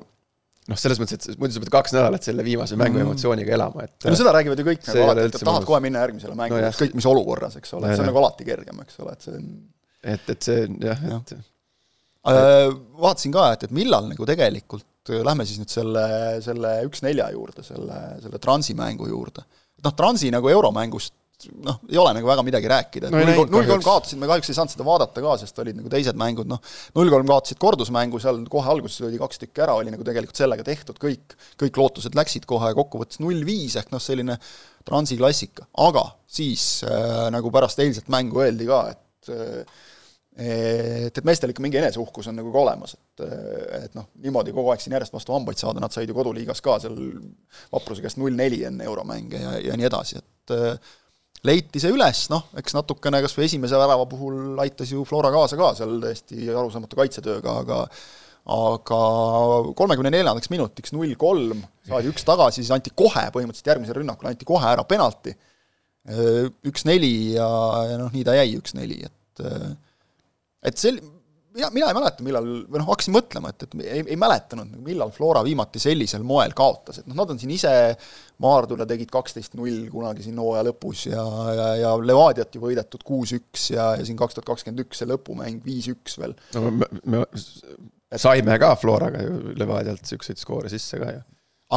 noh, 0.70 0.78
selles 0.80 1.00
mõttes, 1.00 1.30
et 1.30 1.40
muidu 1.40 1.56
sa 1.56 1.62
pead 1.62 1.72
kaks 1.74 1.94
nädalat 1.96 2.26
selle 2.26 2.44
viimase 2.46 2.78
mängu 2.78 2.98
mm. 2.98 3.06
emotsiooniga 3.06 3.54
elama, 3.56 3.86
et 3.86 4.08
no 4.08 4.18
seda 4.18 4.34
räägivad 4.36 4.60
ju 4.60 4.66
kõik 4.66 4.84
nagu 4.88 5.04
alati, 5.06 5.26
et 5.30 5.44
tahad 5.46 5.66
kohe 5.68 5.80
minna 5.84 6.02
järgmisele 6.04 6.36
mängule 6.38 6.64
no,, 6.64 6.72
ükskõik 6.74 6.96
mis 6.98 7.08
olukorras, 7.10 7.58
eks 7.60 7.74
ole, 7.78 7.92
see 7.92 8.04
on 8.04 8.10
nagu 8.10 8.22
alati 8.22 8.46
kergem, 8.48 8.80
eks 8.86 9.02
ole, 9.04 9.14
et 9.14 9.26
see 9.26 9.36
on 9.36 9.52
et, 10.14 10.32
et 10.34 10.48
see 10.48 10.66
jah 10.82 11.04
ja., 11.10 11.20
et 11.20 11.36
äh, 12.32 12.72
vaatasin 13.02 13.34
ka, 13.34 13.50
et, 13.54 13.68
et 13.68 13.76
millal 13.76 14.08
nagu 14.10 14.28
tegelikult, 14.28 14.88
äh, 15.10 15.22
lähme 15.26 15.46
siis 15.46 15.60
nüüd 15.62 15.72
selle, 15.72 16.06
selle 16.44 16.72
üks-nelja 16.88 17.28
juurde, 17.34 17.62
selle, 17.66 18.00
selle 18.24 18.42
Transi 18.42 18.74
mängu 18.78 19.10
juurde. 19.10 19.46
noh, 19.84 19.94
Transi 19.94 20.32
nagu 20.34 20.50
euromängust 20.50 21.14
noh, 21.64 21.78
ei 21.90 21.98
ole 22.00 22.12
nagu 22.16 22.28
väga 22.28 22.44
midagi 22.46 22.70
rääkida, 22.70 23.08
et 23.10 23.14
null 23.14 23.48
no, 23.52 23.62
kolm 23.68 23.84
kaotasid, 23.84 24.18
me 24.20 24.28
kahjuks 24.30 24.50
ei 24.50 24.56
saanud 24.56 24.72
seda 24.72 24.86
vaadata 24.86 25.24
ka, 25.24 25.34
sest 25.42 25.58
olid 25.62 25.76
nagu 25.78 25.90
teised 25.92 26.18
mängud, 26.18 26.48
noh, 26.50 26.62
null 26.96 27.12
kolm 27.12 27.28
kaotasid 27.28 27.60
kordusmängu, 27.62 28.20
seal 28.22 28.40
kohe 28.52 28.70
alguses 28.72 29.02
löödi 29.04 29.20
kaks 29.20 29.42
tükki 29.42 29.64
ära, 29.66 29.76
oli 29.78 29.92
nagu 29.92 30.06
tegelikult 30.06 30.40
sellega 30.40 30.64
tehtud 30.66 31.00
kõik, 31.02 31.36
kõik 31.60 31.80
lootused 31.82 32.16
läksid 32.16 32.48
kohe 32.48 32.72
kokkuvõttes 32.78 33.20
null 33.24 33.44
viis, 33.48 33.76
ehk 33.80 33.92
noh, 33.94 34.02
selline 34.02 34.38
transi 34.86 35.18
klassika, 35.20 35.68
aga 35.86 36.06
siis 36.38 36.80
äh, 36.88 37.26
nagu 37.34 37.52
pärast 37.52 37.84
eilset 37.84 38.08
mängu 38.12 38.40
öeldi 38.46 38.68
ka, 38.70 38.86
et 38.94 39.34
äh, 39.34 39.84
et, 40.36 41.16
et 41.16 41.24
meestel 41.24 41.48
ikka 41.52 41.62
mingi 41.64 41.78
eneseuhkus 41.80 42.26
on 42.28 42.36
nagu 42.36 42.50
ka 42.52 42.60
olemas, 42.60 42.92
et 42.92 43.22
et 43.86 43.94
noh, 43.96 44.10
niimoodi 44.20 44.52
kogu 44.52 44.68
aeg 44.68 44.82
siin 44.82 44.92
järjest 44.92 45.14
vastu 45.14 45.32
hambaid 45.32 45.56
saada, 45.56 45.80
nad 45.80 45.94
said 45.94 46.10
ju 46.10 46.16
koduliigas 46.16 46.60
ka 46.64 46.76
seal 46.82 46.98
Vapruse 47.72 48.04
käest 48.04 48.20
null-neli 48.20 48.60
enne 48.68 48.84
euromänge 48.84 49.40
ja, 49.40 49.54
ja 49.70 49.78
nii 49.80 49.88
edasi, 49.88 50.20
et 50.20 50.54
leiti 51.44 51.82
see 51.82 51.92
üles, 51.92 52.26
noh, 52.32 52.46
eks 52.58 52.76
natukene 52.76 53.20
kas 53.24 53.34
või 53.36 53.48
esimese 53.48 53.78
värava 53.78 54.06
puhul 54.08 54.58
aitas 54.62 54.92
ju 54.92 55.04
Flora 55.08 55.32
kaasa 55.34 55.58
ka 55.58 55.72
seal 55.78 55.98
täiesti 56.02 56.48
arusaamatu 56.48 56.98
kaitsetööga, 56.98 57.58
aga 57.64 57.80
aga 58.46 58.98
kolmekümne 59.74 60.12
neljandaks 60.14 60.52
minutiks 60.52 60.92
null 60.94 61.16
kolm, 61.18 61.64
saadi 61.88 62.12
üks 62.12 62.22
tagasi, 62.26 62.62
siis 62.62 62.70
anti 62.74 62.92
kohe, 62.94 63.24
põhimõtteliselt 63.34 63.72
järgmisel 63.72 63.98
rünnakul 63.98 64.30
anti 64.30 64.46
kohe 64.46 64.68
ära 64.70 64.84
penalti, 64.86 65.34
üks-neli 66.70 67.34
ja, 67.34 67.48
ja 67.90 67.96
noh, 67.98 68.12
nii 68.14 68.22
ta 68.26 68.36
jäi, 68.38 68.52
üks-neli, 68.60 69.00
et 69.02 69.42
et 70.66 70.78
sel-, 70.78 71.02
mina, 71.56 71.70
mina 71.74 71.88
ei 71.90 71.96
mäleta, 71.96 72.24
millal, 72.26 72.46
või 72.66 72.80
noh, 72.80 72.88
hakkasin 72.90 73.14
mõtlema, 73.16 73.50
et, 73.52 73.66
et 73.66 73.76
ei, 73.82 74.02
ei 74.14 74.18
mäletanud, 74.20 74.76
millal 74.84 75.12
Flora 75.14 75.42
viimati 75.46 75.80
sellisel 75.82 76.24
moel 76.26 76.54
kaotas, 76.56 77.00
et 77.00 77.08
noh, 77.08 77.16
nad 77.18 77.32
on 77.32 77.40
siin 77.40 77.52
ise 77.56 77.72
Maardule 78.44 78.84
tegid 78.88 79.08
kaksteist 79.12 79.54
null 79.56 79.86
kunagi 79.92 80.26
siin 80.26 80.36
hooaja 80.40 80.66
lõpus 80.66 81.06
ja, 81.08 81.22
ja, 81.56 81.68
ja 81.80 81.92
Levadiat 81.96 82.52
ju 82.52 82.60
võidetud 82.66 83.04
kuus-üks 83.06 83.70
ja, 83.72 83.94
ja 83.96 84.04
siin 84.04 84.18
kaks 84.20 84.36
tuhat 84.36 84.50
kakskümmend 84.50 84.84
üks 84.84 85.00
see 85.00 85.08
lõpumäng 85.08 85.64
viis-üks 85.64 86.18
veel. 86.20 86.36
no 86.56 86.66
me, 86.68 86.90
me 87.08 87.22
saime 88.20 88.58
ka 88.60 88.74
Floraga 88.76 89.24
ju 89.24 89.56
Levadialt 89.56 90.04
niisuguseid 90.04 90.42
skoore 90.42 90.72
sisse 90.72 91.00
ka 91.00 91.14
ju. 91.14 91.24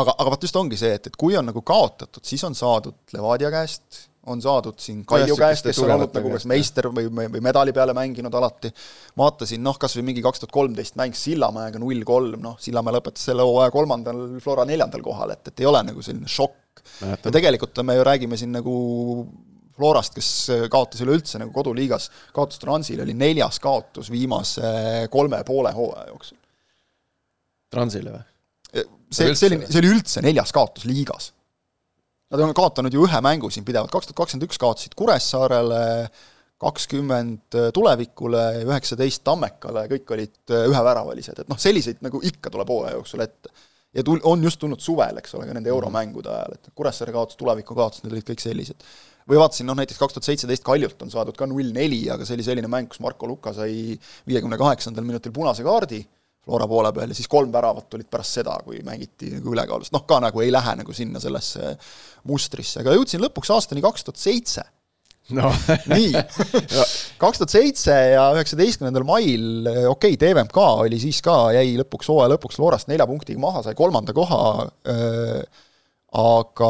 aga, 0.04 0.18
aga 0.18 0.36
vot 0.36 0.48
just 0.50 0.60
ongi 0.60 0.80
see, 0.80 0.92
et, 1.00 1.08
et 1.08 1.20
kui 1.20 1.38
on 1.40 1.48
nagu 1.48 1.64
kaotatud, 1.64 2.26
siis 2.28 2.44
on 2.48 2.58
saadud 2.58 3.16
Levadia 3.16 3.54
käest 3.56 4.10
on 4.28 4.42
saadud 4.44 4.80
siin 4.82 5.04
Kalju 5.08 5.36
käest, 5.40 5.68
kes 5.68 5.80
on 5.84 5.94
olnud 5.96 6.14
nagu 6.16 6.32
kas 6.34 6.46
meister 6.50 6.90
või, 6.92 7.08
või, 7.08 7.30
või 7.34 7.44
medali 7.44 7.74
peale 7.76 7.96
mänginud 7.98 8.34
alati, 8.36 8.72
vaatasin 9.18 9.64
noh, 9.64 9.78
kas 9.80 9.96
või 9.98 10.10
mingi 10.12 10.24
kaks 10.26 10.44
tuhat 10.44 10.54
kolmteist 10.56 10.98
mäng 11.00 11.16
Sillamäega 11.18 11.80
null 11.82 12.04
kolm, 12.08 12.42
noh, 12.44 12.58
Sillamäe 12.62 12.98
lõpetas 12.98 13.30
selle 13.30 13.46
hooaja 13.48 13.72
kolmandal, 13.74 14.26
Flora 14.44 14.68
neljandal 14.68 15.04
kohal, 15.06 15.34
et, 15.36 15.48
et 15.48 15.64
ei 15.64 15.70
ole 15.70 15.84
nagu 15.88 16.04
selline 16.06 16.30
šokk. 16.30 16.84
ja 17.02 17.32
tegelikult 17.32 17.80
me 17.88 17.96
ju 17.96 18.04
räägime 18.08 18.40
siin 18.40 18.52
nagu 18.56 18.76
Florast, 19.80 20.18
kes 20.18 20.30
kaotas 20.72 21.00
üleüldse 21.06 21.40
nagu 21.40 21.54
koduliigas, 21.56 22.10
kaotus 22.36 22.60
Transile 22.60 23.06
oli 23.06 23.16
neljas 23.16 23.62
kaotus 23.64 24.12
viimase 24.12 25.08
kolme 25.12 25.40
poole 25.48 25.72
hooaja 25.76 26.10
jooksul. 26.12 26.38
Transile 27.72 28.18
või? 28.18 28.26
see, 29.10 29.34
see 29.34 29.48
oli, 29.50 29.64
see 29.66 29.80
oli 29.82 29.90
üldse 29.96 30.22
neljas 30.22 30.52
kaotus 30.54 30.86
liigas 30.86 31.32
Nad 32.30 32.44
on 32.46 32.52
kaotanud 32.54 32.94
ju 32.94 33.08
ühe 33.08 33.22
mängu 33.26 33.50
siin 33.50 33.66
pidevalt, 33.66 33.90
kaks 33.90 34.10
tuhat 34.10 34.20
kakskümmend 34.20 34.46
üks 34.46 34.60
kaotasid 34.62 34.94
Kuressaarele, 34.98 35.86
kakskümmend 36.62 37.58
Tulevikule, 37.74 38.44
üheksateist 38.68 39.24
Tammekale, 39.26 39.88
kõik 39.96 40.14
olid 40.14 40.54
üheväravalised, 40.68 41.42
et 41.42 41.50
noh, 41.50 41.58
selliseid 41.58 42.04
nagu 42.06 42.22
ikka 42.30 42.52
tuleb 42.54 42.70
hooaja 42.70 43.00
jooksul 43.00 43.26
ette. 43.26 43.50
ja 43.98 44.04
tul-, 44.06 44.22
on 44.30 44.44
just 44.46 44.60
tulnud 44.62 44.82
suvel, 44.86 45.18
eks 45.18 45.34
ole, 45.34 45.48
ka 45.50 45.58
nende 45.58 45.74
euromängude 45.74 46.30
ajal, 46.30 46.60
et 46.60 46.70
Kuressaare 46.78 47.16
kaotas, 47.16 47.40
Tuleviku 47.40 47.74
kaotas, 47.74 48.04
need 48.04 48.14
olid 48.14 48.30
kõik 48.30 48.46
sellised. 48.46 48.86
või 49.30 49.42
vaatasin, 49.42 49.66
noh 49.66 49.78
näiteks 49.82 49.98
kaks 49.98 50.14
tuhat 50.14 50.30
seitseteist 50.30 50.64
Kaljult 50.66 51.02
on 51.02 51.10
saadud 51.10 51.38
ka 51.38 51.50
null 51.50 51.74
neli, 51.74 52.04
aga 52.14 52.26
see 52.26 52.38
oli 52.38 52.46
selline 52.46 52.70
mäng, 52.70 52.94
kus 52.94 53.02
Marko 53.02 53.26
Luka 53.26 53.54
sai 53.58 53.98
viiekümne 54.30 54.58
kaheksandal 54.58 55.06
minutil 55.06 55.34
punase 55.34 55.66
kaardi 55.66 56.04
Flora 56.46 56.66
poole 56.72 56.92
peal 56.96 57.12
ja 57.12 57.18
siis 57.18 57.28
kolm 57.30 57.52
väravat 57.54 57.90
tulid 57.92 58.08
pärast 58.10 58.40
seda, 58.40 58.56
kui 58.66 58.80
mängiti 58.86 59.34
nagu 59.36 59.54
ülekaalust, 59.54 59.94
noh 59.94 60.06
ka 60.10 60.22
nagu 60.24 60.42
ei 60.44 60.52
lähe 60.54 60.76
nagu 60.80 60.96
sinna 60.96 61.22
sellesse 61.22 61.76
mustrisse, 62.30 62.80
aga 62.82 62.96
jõudsin 62.96 63.22
lõpuks 63.24 63.52
aastani 63.54 63.84
kaks 63.84 64.08
tuhat 64.08 64.22
seitse, 64.22 64.64
no. 65.36 65.52
Nii, 65.94 66.14
kaks 67.22 67.42
tuhat 67.42 67.54
seitse 67.54 67.96
ja 68.16 68.30
üheksateistkümnendal 68.38 69.06
mail, 69.08 69.68
okei 69.92 70.16
okay,, 70.16 70.20
TVMK 70.22 70.62
oli 70.88 71.02
siis 71.02 71.20
ka, 71.26 71.38
jäi 71.58 71.76
lõpuks, 71.84 72.10
hooaja 72.14 72.34
lõpuks 72.38 72.60
Florast 72.60 72.92
nelja 72.92 73.08
punktiga 73.10 73.42
maha, 73.44 73.66
sai 73.68 73.78
kolmanda 73.78 74.16
koha 74.16 74.42
äh,, 74.90 75.66
aga, 76.24 76.70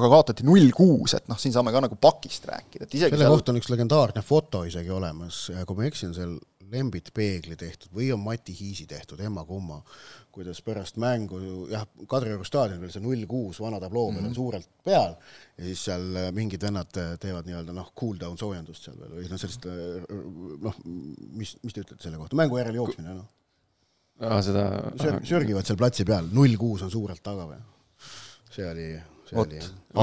aga 0.00 0.10
kaotati 0.10 0.46
null 0.48 0.72
kuus, 0.74 1.14
et 1.20 1.28
noh, 1.30 1.38
siin 1.38 1.54
saame 1.54 1.70
ka 1.74 1.84
nagu 1.84 1.98
pakist 2.00 2.48
rääkida, 2.50 2.88
et 2.88 2.96
isegi 2.96 3.12
selle 3.12 3.26
seal... 3.28 3.36
kohta 3.36 3.52
on 3.52 3.60
üks 3.60 3.70
legendaarne 3.70 4.24
foto 4.26 4.64
isegi 4.66 4.90
olemas, 4.90 5.44
kui 5.68 5.78
ma 5.78 5.86
ei 5.86 5.92
eksi, 5.92 6.08
on 6.10 6.16
seal 6.16 6.38
Lembit 6.70 7.10
Peegli 7.14 7.56
tehtud 7.58 7.92
või 7.96 8.10
on 8.14 8.22
Mati 8.22 8.54
Hiisi 8.56 8.86
tehtud, 8.90 9.20
emma-kumma, 9.24 9.80
kuidas 10.34 10.60
pärast 10.64 11.00
mängu 11.02 11.40
jah, 11.70 11.86
Kadrioru 12.10 12.46
staadionil 12.46 12.92
see 12.92 13.02
null 13.04 13.26
kuus 13.30 13.60
vana 13.62 13.80
tabloo 13.82 14.10
peal 14.10 14.20
mm 14.20 14.24
-hmm. 14.24 14.28
on 14.28 14.34
suurelt 14.34 14.68
peal 14.84 15.16
ja 15.58 15.64
siis 15.64 15.84
seal 15.84 16.16
äh, 16.16 16.30
mingid 16.32 16.62
vennad 16.62 16.96
äh, 16.96 17.18
teevad 17.18 17.46
nii-öelda 17.46 17.74
noh, 17.76 17.92
cool 18.00 18.18
down 18.20 18.38
soojendust 18.38 18.86
seal 18.86 18.98
veel 19.00 19.16
või 19.18 19.28
noh, 19.30 19.42
sellist 19.42 19.66
äh, 19.66 20.04
noh, 20.68 20.80
mis, 20.84 21.56
mis 21.62 21.74
te 21.74 21.84
ütlete 21.84 22.02
selle 22.02 22.16
kohta, 22.16 22.36
mängu 22.36 22.58
järel 22.58 22.80
jooksmine 22.80 23.14
noh. 23.14 23.28
aa, 24.20 24.42
seda 24.42 24.66
Sör, 25.00 25.20
sörgivad 25.24 25.66
seal 25.66 25.78
platsi 25.78 26.04
peal, 26.04 26.28
null 26.32 26.56
kuus 26.56 26.82
on 26.82 26.90
suurelt 26.90 27.22
taga 27.22 27.48
või? 27.50 27.62
see 28.50 28.66
oli 28.66 28.90
vot, 29.36 29.52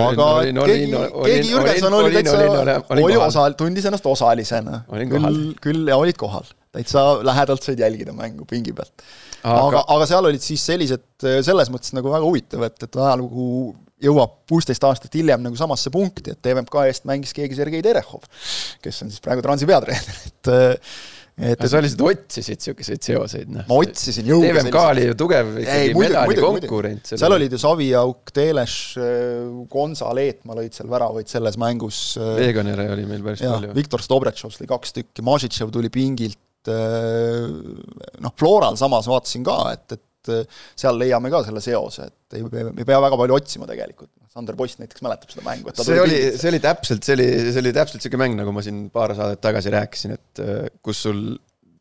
aga 0.01 0.27
keegi, 0.67 0.91
keegi 0.91 1.51
Jürgenson 1.51 1.97
oli 1.99 2.13
täitsa, 2.17 2.77
oli 2.95 3.17
osa, 3.21 3.47
tundis 3.59 3.87
ennast 3.89 4.07
osalisena. 4.09 4.83
küll, 4.91 5.41
küll 5.63 5.91
ja 5.91 5.97
olid 5.99 6.19
kohal, 6.19 6.47
täitsa 6.75 7.07
lähedalt 7.25 7.65
said 7.65 7.81
jälgida 7.83 8.15
mängu 8.15 8.47
pingi 8.49 8.75
pealt. 8.77 9.05
aga, 9.47 9.83
aga 9.95 10.07
seal 10.09 10.29
olid 10.29 10.43
siis 10.43 10.63
sellised, 10.69 11.05
selles 11.45 11.71
mõttes 11.73 11.93
nagu 11.97 12.11
väga 12.13 12.25
huvitav, 12.25 12.65
et, 12.67 12.79
et 12.83 13.03
ajalugu 13.03 13.75
jõuab 14.03 14.33
kuusteist 14.49 14.83
aastat 14.85 15.15
hiljem 15.17 15.41
nagu 15.45 15.57
samasse 15.57 15.91
punkti, 15.93 16.33
et 16.33 16.41
TVMK 16.45 16.83
eest 16.89 17.07
mängis 17.09 17.33
keegi 17.33 17.57
Sergei 17.57 17.81
Terehov, 17.85 18.27
kes 18.83 19.03
on 19.05 19.13
siis 19.13 19.23
praegu 19.23 19.45
Transi 19.45 19.69
peatreener, 19.69 20.19
et 20.29 20.51
et 21.37 21.63
sa 21.69 21.81
lihtsalt 21.83 22.01
otsisid 22.07 22.57
niisuguseid 22.57 23.03
seoseid, 23.05 23.49
noh. 23.53 23.65
ma 23.69 23.77
otsisin 23.83 24.25
jõuga 24.25 24.55
TVMK 24.55 24.79
oli 24.81 25.03
ju 25.05 25.17
tugev 25.19 25.51
ikkagi 25.61 25.91
medalikonkurent. 25.99 27.11
seal 27.13 27.35
olid 27.35 27.53
ju 27.53 27.59
Saviauk, 27.61 28.33
Teleš, 28.33 28.77
Gonza, 29.69 30.09
Leetmaa 30.17 30.57
lõid 30.57 30.73
seal 30.73 30.89
väravaid 30.89 31.29
selles 31.29 31.59
mängus. 31.61 32.01
Veganere 32.17 32.89
oli 32.95 33.05
meil 33.09 33.21
päris 33.25 33.45
ja, 33.45 33.53
palju. 33.53 33.75
Viktor 33.77 34.03
Stobretšov 34.05 34.57
lõi 34.57 34.71
kaks 34.73 34.97
tükki, 34.97 35.25
Mažitšev 35.27 35.73
tuli 35.77 35.93
pingilt, 35.93 36.41
noh, 36.73 38.33
Floral 38.39 38.79
samas 38.79 39.05
vaatasin 39.07 39.45
ka, 39.45 39.59
et, 39.77 39.93
et 39.93 40.03
seal 40.29 40.97
leiame 40.99 41.31
ka 41.33 41.43
selle 41.47 41.63
seose, 41.63 42.07
et 42.11 42.39
ei, 42.39 42.45
ei 42.45 42.87
pea 42.87 43.01
väga 43.03 43.19
palju 43.19 43.37
otsima 43.39 43.69
tegelikult 43.69 44.11
Sander 44.37 44.57
Post 44.59 44.81
näiteks 44.81 45.01
mäletab 45.01 45.31
seda 45.33 45.45
mängu, 45.47 45.71
et 45.71 45.81
see 45.81 45.99
oli, 46.01 46.17
see 46.37 46.51
oli 46.51 46.61
täpselt, 46.61 47.05
see 47.07 47.15
oli, 47.17 47.27
see 47.47 47.61
oli 47.63 47.73
täpselt 47.73 48.01
niisugune 48.01 48.23
mäng, 48.23 48.37
nagu 48.37 48.53
ma 48.53 48.63
siin 48.65 48.83
paar 48.93 49.15
saadet 49.17 49.41
tagasi 49.41 49.73
rääkisin, 49.73 50.13
et 50.17 50.41
äh, 50.43 50.67
kus 50.85 51.01
sul 51.07 51.23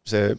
see 0.08 0.30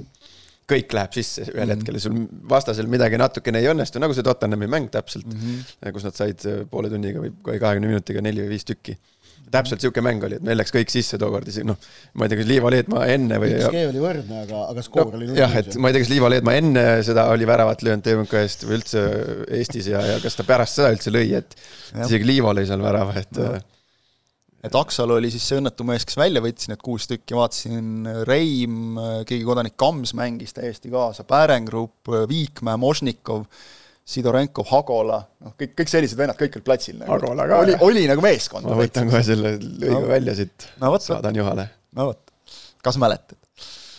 kõik 0.67 0.95
läheb 0.97 1.13
sisse 1.15 1.45
ühel 1.45 1.53
mm 1.53 1.61
-hmm. 1.61 1.75
hetkel 1.75 1.95
ja 1.95 2.01
sul 2.03 2.17
vastasel 2.49 2.89
midagi 2.91 3.19
natukene 3.21 3.61
ei 3.61 3.69
õnnestu, 3.71 4.01
nagu 4.03 4.15
see 4.15 4.25
Tottenhami 4.25 4.67
mäng 4.67 4.89
täpselt 4.91 5.27
mm, 5.27 5.43
-hmm. 5.43 5.93
kus 5.95 6.07
nad 6.07 6.17
said 6.17 6.43
äh, 6.45 6.65
poole 6.71 6.89
tunniga 6.91 7.21
või 7.21 7.31
kahekümne 7.59 7.93
minutiga 7.93 8.21
neli 8.21 8.43
või 8.43 8.55
viis 8.55 8.67
tükki 8.67 8.97
täpselt 9.51 9.79
niisugune 9.79 10.03
mäng 10.07 10.25
oli, 10.27 10.37
et 10.39 10.45
meil 10.45 10.59
läks 10.59 10.73
kõik 10.75 10.91
sisse 10.91 11.19
tookord 11.21 11.47
noh, 11.67 11.77
ma 12.17 12.25
ei 12.27 12.31
tea, 12.31 12.39
kas 12.41 12.49
Liiva 12.49 12.71
Leedmaa 12.73 13.05
enne 13.13 13.39
või 13.41 13.53
XG 13.55 13.85
oli 13.91 14.03
võrdne, 14.03 14.41
aga, 14.43 14.63
aga 14.73 14.83
skoor 14.85 15.07
no, 15.11 15.19
oli 15.19 15.29
null. 15.29 15.39
jah, 15.39 15.55
et 15.61 15.77
ma 15.79 15.89
ei 15.89 15.95
tea, 15.95 16.03
kas 16.03 16.11
Liiva 16.11 16.31
Leedmaa 16.33 16.57
enne 16.59 16.83
seda 17.07 17.27
oli 17.31 17.47
väravat 17.49 17.85
löönud 17.87 18.05
TMK 18.05 18.41
eest 18.41 18.67
või 18.67 18.77
üldse 18.79 19.05
Eestis 19.59 19.89
ja, 19.93 20.03
ja 20.13 20.19
kas 20.23 20.35
ta 20.37 20.45
pärast 20.47 20.79
seda 20.79 20.91
üldse 20.95 21.13
lõi, 21.13 21.25
et 21.39 21.57
ja. 21.57 22.03
isegi 22.03 22.27
Liiva 22.27 22.53
lõi 22.57 22.67
seal 22.67 22.83
värava, 22.83 23.15
et 23.21 23.41
ja. 23.41 23.55
et 24.67 24.77
Aksal 24.81 25.15
oli 25.15 25.31
siis 25.31 25.47
see 25.47 25.61
õnnetu 25.61 25.87
mees, 25.87 26.05
kes 26.07 26.19
välja 26.19 26.43
võttis 26.43 26.71
need 26.71 26.83
kuus 26.83 27.07
tükki, 27.07 27.37
vaatasin 27.37 28.11
Reim, 28.27 28.99
keegi 29.23 29.43
kodanik 29.47 29.79
Kams 29.79 30.15
mängis 30.17 30.55
täiesti 30.57 30.91
kaasa, 30.91 31.23
Pärengrupp, 31.29 32.11
Viikmäe, 32.27 32.79
Mošnikov 32.83 33.47
Sidorenko, 34.07 34.63
Hagola, 34.69 35.17
noh, 35.43 35.53
kõik, 35.59 35.73
kõik 35.81 35.89
sellised 35.91 36.15
vennad, 36.19 36.37
kõik 36.39 36.53
olid 36.55 36.65
platsil 36.67 36.95
nagu. 36.95 37.09
Hagola 37.11 37.43
ka, 37.49 37.57
oli, 37.65 37.73
oli 37.83 38.05
nagu 38.07 38.23
meeskond. 38.23 38.63
ma 38.69 38.77
võtan 38.79 39.09
kohe 39.11 39.19
selle 39.27 39.57
lõigu 39.59 39.97
no, 39.97 40.07
välja 40.07 40.35
siit 40.37 40.67
no,, 40.79 40.93
saadan 41.03 41.35
Juhale. 41.35 41.65
no 41.97 42.05
vot, 42.13 42.31
kas 42.85 42.99
mäletad? 43.01 43.35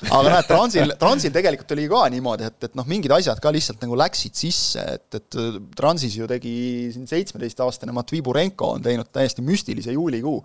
aga 0.09 0.31
näed, 0.31 0.47
Transil, 0.49 0.95
Transil 0.97 1.35
tegelikult 1.35 1.75
oli 1.77 1.85
ka 1.93 2.01
niimoodi, 2.15 2.49
et, 2.49 2.69
et 2.71 2.79
noh, 2.79 2.87
mingid 2.89 3.13
asjad 3.19 3.43
ka 3.43 3.53
lihtsalt 3.53 3.83
nagu 3.85 3.99
läksid 3.99 4.39
sisse, 4.39 4.85
et, 4.97 5.19
et 5.19 5.39
Transis 5.77 6.17
ju 6.17 6.29
tegi 6.31 6.55
siin 6.95 7.11
seitsmeteistaastane 7.11 7.93
Matvei 7.93 8.23
Burenko 8.25 8.77
on 8.79 8.87
teinud 8.87 9.11
täiesti 9.13 9.45
müstilise 9.45 9.93
juulikuu. 9.93 10.39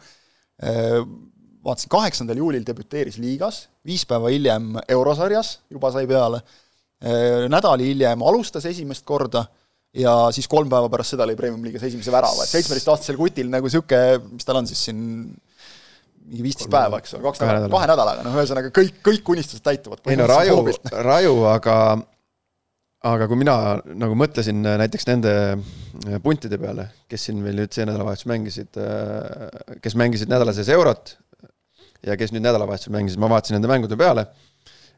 Vaatasin, 1.64 1.92
kaheksandal 1.94 2.42
juulil 2.42 2.66
debüteeris 2.68 3.16
liigas, 3.22 3.68
viis 3.88 4.04
päeva 4.10 4.34
hiljem 4.34 4.74
eurosarjas 4.92 5.60
juba 5.72 5.94
sai 5.94 6.04
peale 6.10 6.42
Äh, 6.42 6.63
nädal 7.52 7.82
hiljem 7.84 8.22
alustas 8.24 8.66
esimest 8.70 9.04
korda 9.06 9.44
ja 9.94 10.14
siis 10.34 10.48
kolm 10.50 10.70
päeva 10.72 10.90
pärast 10.92 11.14
seda 11.14 11.28
lõi 11.30 11.36
Premium-liigas 11.38 11.84
esimese 11.90 12.14
värava, 12.14 12.46
et 12.46 12.54
seitsmeteistaastasel 12.54 13.20
kutil 13.20 13.52
nagu 13.54 13.68
niisugune, 13.70 14.22
mis 14.34 14.48
tal 14.48 14.62
on 14.62 14.70
siis 14.70 14.86
siin 14.88 15.02
mingi 16.24 16.46
viisteist 16.46 16.72
päeva, 16.72 17.02
eks 17.02 17.18
ole, 17.18 17.26
kaks 17.28 17.44
nädalat, 17.44 17.70
kahe 17.74 17.90
nädalaga, 17.92 18.24
noh 18.26 18.40
ühesõnaga 18.40 18.72
kõik, 18.74 18.98
kõik 19.06 19.32
unistused 19.36 19.64
täituvad. 19.66 20.02
ei 20.08 20.18
no 20.20 20.28
raju, 20.30 20.64
raju, 21.10 21.36
aga 21.52 21.78
aga 23.04 23.28
kui 23.28 23.42
mina 23.42 23.56
nagu 24.00 24.16
mõtlesin 24.16 24.64
näiteks 24.64 25.10
nende 25.10 25.34
puntide 26.24 26.58
peale, 26.62 26.88
kes 27.12 27.28
siin 27.28 27.42
meil 27.44 27.60
nüüd 27.60 27.76
see 27.76 27.86
nädalavahetus 27.90 28.30
mängisid, 28.32 28.80
kes 29.84 29.98
mängisid 30.00 30.32
nädala 30.32 30.56
sees 30.56 30.72
Eurot 30.72 31.18
ja 32.08 32.16
kes 32.20 32.32
nüüd 32.32 32.46
nädalavahetusel 32.48 32.96
mängisid, 32.96 33.20
ma 33.22 33.30
vaatasin 33.36 33.60
nende 33.60 33.72
mängude 33.72 34.00
peale 34.00 34.30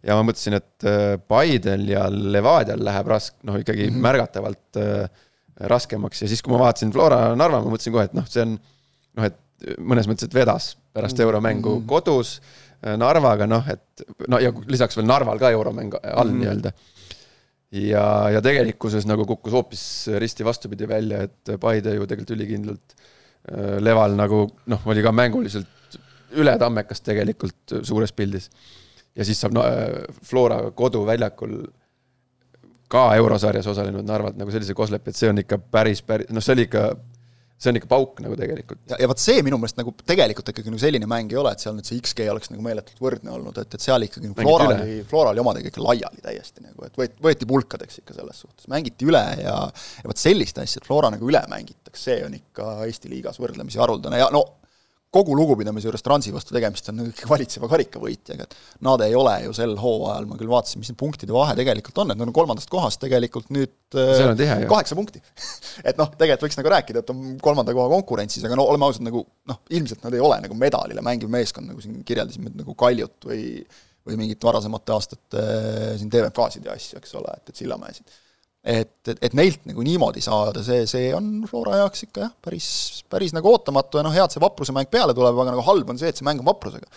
ja 0.06 0.18
ma 0.18 0.26
mõtlesin, 0.28 0.58
et 0.60 0.88
äh, 0.88 1.16
Paidel 1.28 1.88
ja 1.90 2.06
Levadial 2.12 2.84
läheb 2.86 3.10
rask-, 3.10 3.38
noh 3.48 3.58
ikkagi 3.62 3.88
mm 3.88 3.96
-hmm. 3.96 4.06
märgatavalt 4.08 4.82
äh, 4.82 5.24
raskemaks 5.72 6.22
ja 6.22 6.28
siis, 6.28 6.42
kui 6.44 6.54
ma 6.54 6.60
vaatasin 6.66 6.92
Flora 6.94 7.36
Narva, 7.36 7.62
ma 7.64 7.74
mõtlesin 7.74 7.96
kohe, 7.96 8.10
et 8.10 8.18
noh, 8.18 8.28
see 8.30 8.44
on 8.44 8.58
noh, 8.58 9.30
et 9.30 9.40
mõnes 9.80 10.08
mõttes, 10.10 10.28
et 10.28 10.36
vedas 10.36 10.76
pärast 10.94 11.20
euromängu 11.20 11.70
mm 11.70 11.82
-hmm. 11.82 11.88
kodus 11.88 12.42
äh, 12.84 12.98
Narvaga, 12.98 13.48
noh, 13.48 13.64
et 13.70 14.06
no 14.28 14.40
ja 14.40 14.52
lisaks 14.68 14.98
veel 14.98 15.08
Narval 15.08 15.40
ka 15.40 15.50
euromäng 15.50 15.96
all 16.04 16.30
mm 16.30 16.34
-hmm. 16.34 16.40
nii-öelda. 16.40 16.72
ja, 17.72 18.30
ja 18.30 18.42
tegelikkuses 18.42 19.06
nagu 19.06 19.26
kukkus 19.26 19.54
hoopis 19.54 20.10
risti 20.18 20.46
vastupidi 20.46 20.88
välja, 20.88 21.22
et 21.22 21.60
Paide 21.60 21.96
ju 21.96 22.08
tegelikult 22.08 22.38
ülikindlalt 22.38 22.96
Leval 23.80 24.16
nagu 24.16 24.50
noh, 24.66 24.82
oli 24.86 25.04
ka 25.04 25.12
mänguliselt 25.12 25.68
üle 26.34 26.58
tammekast 26.58 27.04
tegelikult 27.04 27.74
suures 27.84 28.12
pildis 28.12 28.50
ja 29.16 29.26
siis 29.28 29.40
saab 29.42 29.56
no, 29.56 29.64
Flora 30.24 30.60
koduväljakul 30.76 31.58
ka 32.92 33.10
eurosarjas 33.18 33.68
osalenud 33.68 34.06
Narvalt 34.06 34.38
nagu 34.40 34.54
sellise 34.54 34.76
koslepi, 34.78 35.12
et 35.12 35.20
see 35.20 35.30
on 35.32 35.42
ikka 35.42 35.60
päris, 35.60 36.02
päris, 36.06 36.30
noh, 36.34 36.44
see 36.44 36.54
oli 36.54 36.66
ikka, 36.68 36.84
see 37.58 37.72
on 37.72 37.80
ikka 37.80 37.90
pauk 37.90 38.20
nagu 38.22 38.38
tegelikult. 38.38 38.82
ja, 38.92 39.00
ja 39.02 39.10
vot 39.10 39.22
see 39.22 39.42
minu 39.46 39.58
meelest 39.62 39.80
nagu 39.80 39.94
tegelikult 40.06 40.52
ikkagi 40.54 40.70
nagu 40.70 40.82
selline 40.84 41.10
mäng 41.10 41.34
ei 41.34 41.40
ole, 41.42 41.54
et 41.56 41.64
seal 41.64 41.74
nüüd 41.78 41.90
see 41.90 41.98
XG 41.98 42.28
oleks 42.32 42.52
nagu 42.54 42.66
meeletult 42.66 43.02
võrdne 43.02 43.34
olnud, 43.34 43.58
et, 43.64 43.78
et 43.78 43.88
seal 43.88 44.06
ikkagi 44.06 44.30
nagu 44.30 44.38
Flora 44.44 44.68
oli, 44.76 45.00
Flora 45.10 45.34
oli 45.34 45.44
omadega 45.44 45.72
ikka 45.72 45.86
laiali 45.86 46.22
täiesti 46.26 46.66
nagu, 46.68 46.86
et 46.86 47.02
võeti, 47.02 47.18
võeti 47.26 47.50
pulkadeks 47.50 48.04
ikka 48.04 48.20
selles 48.20 48.44
suhtes, 48.46 48.70
mängiti 48.72 49.10
üle 49.10 49.24
ja 49.42 49.56
ja 49.66 50.12
vot 50.12 50.22
sellist 50.22 50.62
asja, 50.62 50.84
et 50.84 50.88
Flora 50.92 51.10
nagu 51.16 51.32
üle 51.32 51.42
mängitakse, 51.52 52.04
see 52.06 52.22
on 52.28 52.38
ikka 52.38 52.78
Eesti 52.86 53.10
liigas 53.10 53.42
võrdlemisi 53.42 53.82
haruldane 53.82 54.22
ja 54.22 54.30
no 54.34 54.46
kogu 55.16 55.36
lugupidamise 55.38 55.88
juures 55.88 56.04
Transi 56.06 56.34
vastu 56.36 56.56
tegemist 56.56 56.90
on 56.92 57.06
ikkagi 57.08 57.30
valitseva 57.30 57.70
karikavõitjaga, 57.72 58.48
et 58.48 58.58
nad 58.86 59.04
ei 59.06 59.16
ole 59.18 59.36
ju 59.46 59.56
sel 59.56 59.76
hooajal, 59.80 60.28
ma 60.30 60.40
küll 60.40 60.52
vaatasin, 60.52 60.82
mis 60.82 60.92
need 60.92 61.00
punktide 61.00 61.36
vahe 61.36 61.56
tegelikult 61.58 62.04
on, 62.04 62.12
et 62.12 62.20
nad 62.20 62.28
on 62.28 62.36
kolmandast 62.36 62.72
kohast 62.72 63.02
tegelikult 63.04 63.50
nüüd 63.56 63.74
tihe, 64.40 64.60
kaheksa 64.70 64.98
punkti. 64.98 65.22
Et 65.88 65.98
noh, 66.00 66.10
tegelikult 66.12 66.48
võiks 66.48 66.58
nagu 66.60 66.72
rääkida, 66.72 67.02
et 67.04 67.10
on 67.14 67.36
kolmanda 67.44 67.74
koha 67.76 67.88
konkurentsis, 67.92 68.44
aga 68.48 68.58
no 68.58 68.66
oleme 68.68 68.88
ausad, 68.88 69.06
nagu 69.06 69.22
noh, 69.48 69.60
ilmselt 69.76 70.04
nad 70.04 70.16
ei 70.16 70.24
ole 70.24 70.40
nagu 70.44 70.58
medalile 70.58 71.04
mängiv 71.06 71.32
meeskond, 71.32 71.70
nagu 71.70 71.84
siin 71.84 72.00
kirjeldasime, 72.08 72.52
nagu 72.58 72.76
Kaljut 72.80 73.28
või 73.30 73.44
või 74.06 74.20
mingit 74.20 74.44
varasemate 74.46 74.94
aastate 74.94 75.44
siin 75.98 76.12
TVK-sid 76.14 76.68
ja 76.68 76.76
asju, 76.78 77.00
eks 77.00 77.16
ole, 77.18 77.32
et, 77.40 77.50
et 77.50 77.58
Sillamäesid 77.58 78.14
et, 78.66 78.96
et, 79.12 79.20
et 79.22 79.36
neilt 79.38 79.68
nagu 79.70 79.84
niimoodi 79.86 80.24
saada, 80.26 80.64
see, 80.66 80.88
see 80.90 81.12
on 81.16 81.46
Flora 81.50 81.84
jaoks 81.84 82.08
ikka 82.08 82.24
jah, 82.24 82.34
päris, 82.42 82.68
päris 83.12 83.36
nagu 83.36 83.52
ootamatu 83.52 84.02
ja 84.02 84.06
noh, 84.08 84.16
hea, 84.16 84.26
et 84.26 84.34
see 84.34 84.42
vapruse 84.42 84.74
mäng 84.76 84.90
peale 84.92 85.14
tuleb, 85.18 85.38
aga 85.38 85.54
nagu 85.54 85.66
halb 85.68 85.94
on 85.94 86.02
see, 86.02 86.10
et 86.10 86.18
see 86.18 86.26
mäng 86.26 86.42
on 86.42 86.50
vaprusega. 86.50 86.90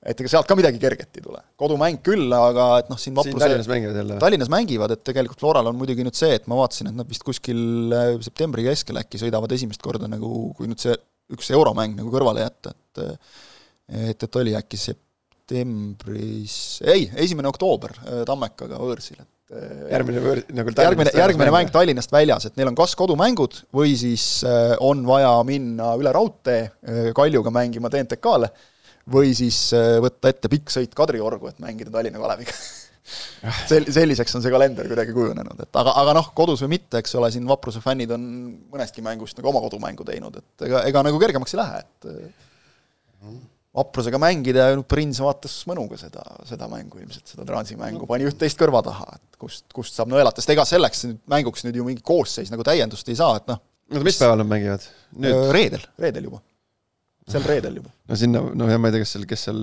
et 0.00 0.20
ega 0.22 0.30
sealt 0.32 0.48
ka 0.48 0.56
midagi 0.56 0.80
kerget 0.80 1.18
ei 1.20 1.24
tule. 1.26 1.42
kodumäng 1.60 2.00
küll, 2.06 2.32
aga 2.32 2.70
et 2.80 2.88
noh, 2.92 3.00
siin 3.00 3.18
vapruse 3.18 3.36
siin 3.36 3.44
Tallinnas 3.44 3.68
mängivad 3.68 4.00
jälle? 4.00 4.16
Tallinnas 4.22 4.52
mängivad, 4.52 4.94
et 4.96 5.02
tegelikult 5.04 5.42
Floral 5.44 5.68
on 5.68 5.76
muidugi 5.76 6.06
nüüd 6.06 6.16
see, 6.16 6.32
et 6.38 6.48
ma 6.48 6.56
vaatasin, 6.62 6.88
et 6.88 6.96
nad 7.02 7.10
vist 7.10 7.26
kuskil 7.26 7.92
äh, 7.92 8.14
septembri 8.24 8.64
keskel 8.70 9.02
äkki 9.02 9.20
sõidavad 9.20 9.52
esimest 9.58 9.84
korda 9.84 10.08
nagu, 10.08 10.54
kui 10.56 10.70
nüüd 10.70 10.80
see 10.80 10.96
üks 11.36 11.52
euromäng 11.52 12.00
nagu 12.00 12.08
kõrvale 12.14 12.46
jätta, 12.46 12.72
et 12.72 13.04
et, 13.90 14.22
et 14.22 14.36
oli 14.38 14.54
äkki 14.54 14.78
septembris, 14.78 16.54
ei, 16.86 17.10
esimene 17.20 17.50
oktoober 17.50 17.92
äh, 18.00 18.22
Tammekaga 18.28 18.80
võõrsil, 18.80 19.20
et 19.20 19.28
järgmine 19.90 20.22
võr-, 20.24 20.42
nagu 20.54 20.72
järgmine, 20.76 21.12
järgmine 21.16 21.54
mäng 21.54 21.72
Tallinnast 21.74 22.12
väljas, 22.14 22.46
et 22.46 22.58
neil 22.58 22.70
on 22.70 22.76
kas 22.78 22.94
kodumängud 22.98 23.62
või 23.74 23.96
siis 23.98 24.44
on 24.84 25.02
vaja 25.08 25.32
minna 25.46 25.94
üle 25.98 26.12
raudtee 26.14 27.12
Kaljuga 27.16 27.52
mängima 27.54 27.90
TNTK-le 27.90 28.50
või 29.10 29.32
siis 29.34 29.70
võtta 30.02 30.30
ette 30.30 30.50
pikk 30.52 30.70
sõit 30.70 30.94
Kadriorgu, 30.94 31.50
et 31.50 31.58
mängida 31.62 31.90
Tallinna 31.94 32.22
Kaleviga. 32.22 32.54
Sel-, 33.66 33.88
selliseks 33.90 34.36
on 34.38 34.44
see 34.44 34.52
kalender 34.52 34.86
kuidagi 34.86 35.14
kujunenud, 35.16 35.64
et 35.64 35.78
aga, 35.80 35.94
aga 36.02 36.12
noh, 36.14 36.28
kodus 36.36 36.60
või 36.62 36.76
mitte, 36.76 37.00
eks 37.00 37.16
ole, 37.18 37.30
siin 37.34 37.48
Vapruse 37.48 37.82
fännid 37.82 38.12
on 38.14 38.22
mõnestki 38.70 39.02
mängust 39.02 39.40
nagu 39.40 39.50
oma 39.50 39.62
kodumängu 39.64 40.06
teinud, 40.06 40.36
et 40.38 40.66
ega, 40.68 40.84
ega 40.86 41.02
nagu 41.08 41.18
kergemaks 41.18 41.56
ei 41.56 41.60
lähe, 41.62 41.80
et 41.80 42.06
Vaprusega 43.76 44.18
mängida 44.18 44.64
ja 44.72 44.78
Prins 44.82 45.20
vaatas 45.22 45.52
mõnuga 45.70 45.94
seda, 45.98 46.24
seda 46.48 46.66
mängu 46.70 46.98
ilmselt, 46.98 47.22
seda 47.30 47.44
Transi 47.46 47.76
mängu, 47.78 48.02
pani 48.10 48.26
üht-teist 48.26 48.58
kõrva 48.58 48.80
taha, 48.82 49.06
et 49.14 49.38
kust, 49.38 49.68
kust 49.74 49.94
saab 49.94 50.10
nõelata, 50.10 50.42
sest 50.42 50.50
ega 50.56 50.64
selleks 50.66 51.04
nüüd 51.06 51.20
mänguks 51.30 51.62
nüüd 51.66 51.78
ju 51.78 51.86
mingi 51.86 52.02
koosseis 52.02 52.50
nagu 52.50 52.66
täiendust 52.66 53.12
ei 53.12 53.18
saa, 53.20 53.36
et 53.38 53.46
noh. 53.50 53.60
oota, 53.92 54.02
mis 54.08 54.18
päeval 54.18 54.42
nad 54.42 54.50
mängivad? 54.50 54.88
reedel, 55.54 55.86
reedel 56.02 56.26
juba. 56.26 56.42
sel 57.30 57.46
reedel 57.46 57.78
juba. 57.78 57.94
no 58.10 58.18
sinna, 58.18 58.42
no 58.58 58.70
ja 58.72 58.80
ma 58.82 58.90
ei 58.90 58.96
tea, 58.96 59.04
kes 59.04 59.14
seal, 59.14 59.28
kes 59.30 59.46
seal 59.46 59.62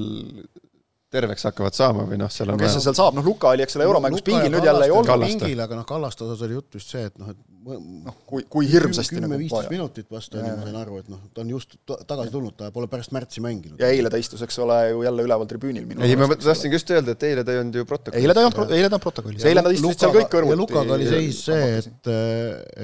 terveks 1.13 1.46
hakkavad 1.48 1.76
saama 1.76 2.04
või 2.08 2.17
noh, 2.20 2.32
seal 2.32 2.52
on 2.52 2.58
no 2.58 2.63
kes 2.65 2.82
seal 2.84 2.96
saab, 2.98 3.15
noh 3.15 3.26
Luka 3.26 3.54
oli, 3.54 3.63
eks 3.63 3.78
ole, 3.80 3.86
euromängus 3.88 4.24
pingil, 4.28 4.52
nüüd 4.52 4.65
jälle 4.67 4.89
ei 4.89 4.91
olnud. 4.91 5.24
pingil, 5.24 5.62
aga 5.63 5.78
noh, 5.80 5.86
Kallaste 5.88 6.26
osas 6.26 6.41
oli 6.43 6.58
jutt 6.58 6.76
vist 6.76 6.91
see, 6.91 7.06
et 7.08 7.15
noh, 7.22 7.32
et 7.32 7.39
noh, 7.67 8.17
kui, 8.28 8.43
kui 8.52 8.67
hirmsasti 8.67 9.15
kümme, 9.15 9.30
nagu 9.39 9.62
minutit 9.72 10.12
vasta 10.12 10.41
oli, 10.41 10.52
ma 10.52 10.67
sain 10.67 10.80
aru, 10.82 11.00
et 11.04 11.08
noh, 11.12 11.22
ta 11.32 11.43
on 11.46 11.54
just 11.56 11.78
tagasi 11.88 12.34
tulnud, 12.34 12.58
ta 12.60 12.74
pole 12.76 12.91
pärast 12.91 13.15
märtsi 13.15 13.43
mänginud. 13.43 13.80
ja 13.80 13.91
eile 13.93 14.12
ta 14.12 14.20
istus, 14.20 14.43
eks 14.43 14.60
ole, 14.63 14.82
ju 14.91 15.06
jälle 15.08 15.28
üleval 15.30 15.48
tribüünil. 15.48 15.96
ei, 15.96 16.20
ma 16.20 16.28
tahtsingi 16.36 16.76
just 16.76 16.91
öelda, 16.91 17.15
et 17.15 17.28
eile 17.30 17.48
ta 17.48 17.56
ei 17.56 17.63
olnud 17.63 17.80
ju 17.80 17.88
protokollis. 17.88 18.24
eile 18.24 18.36
ta 18.36 18.43
ei 18.43 18.50
olnud, 18.52 18.76
eile 18.82 18.91
ta 18.91 19.00
on 19.00 19.06
protokollis, 19.08 19.48
eile 19.48 19.63
nad 19.63 19.80
istusid 19.80 20.04
seal 20.04 20.15
kõik 20.20 20.32
kõrvuti. 20.36 20.58
ja 20.58 20.62
Lukaga 20.63 20.98
oli 21.00 21.08
seis 21.08 21.39
see, 21.48 21.72
et, 21.80 22.12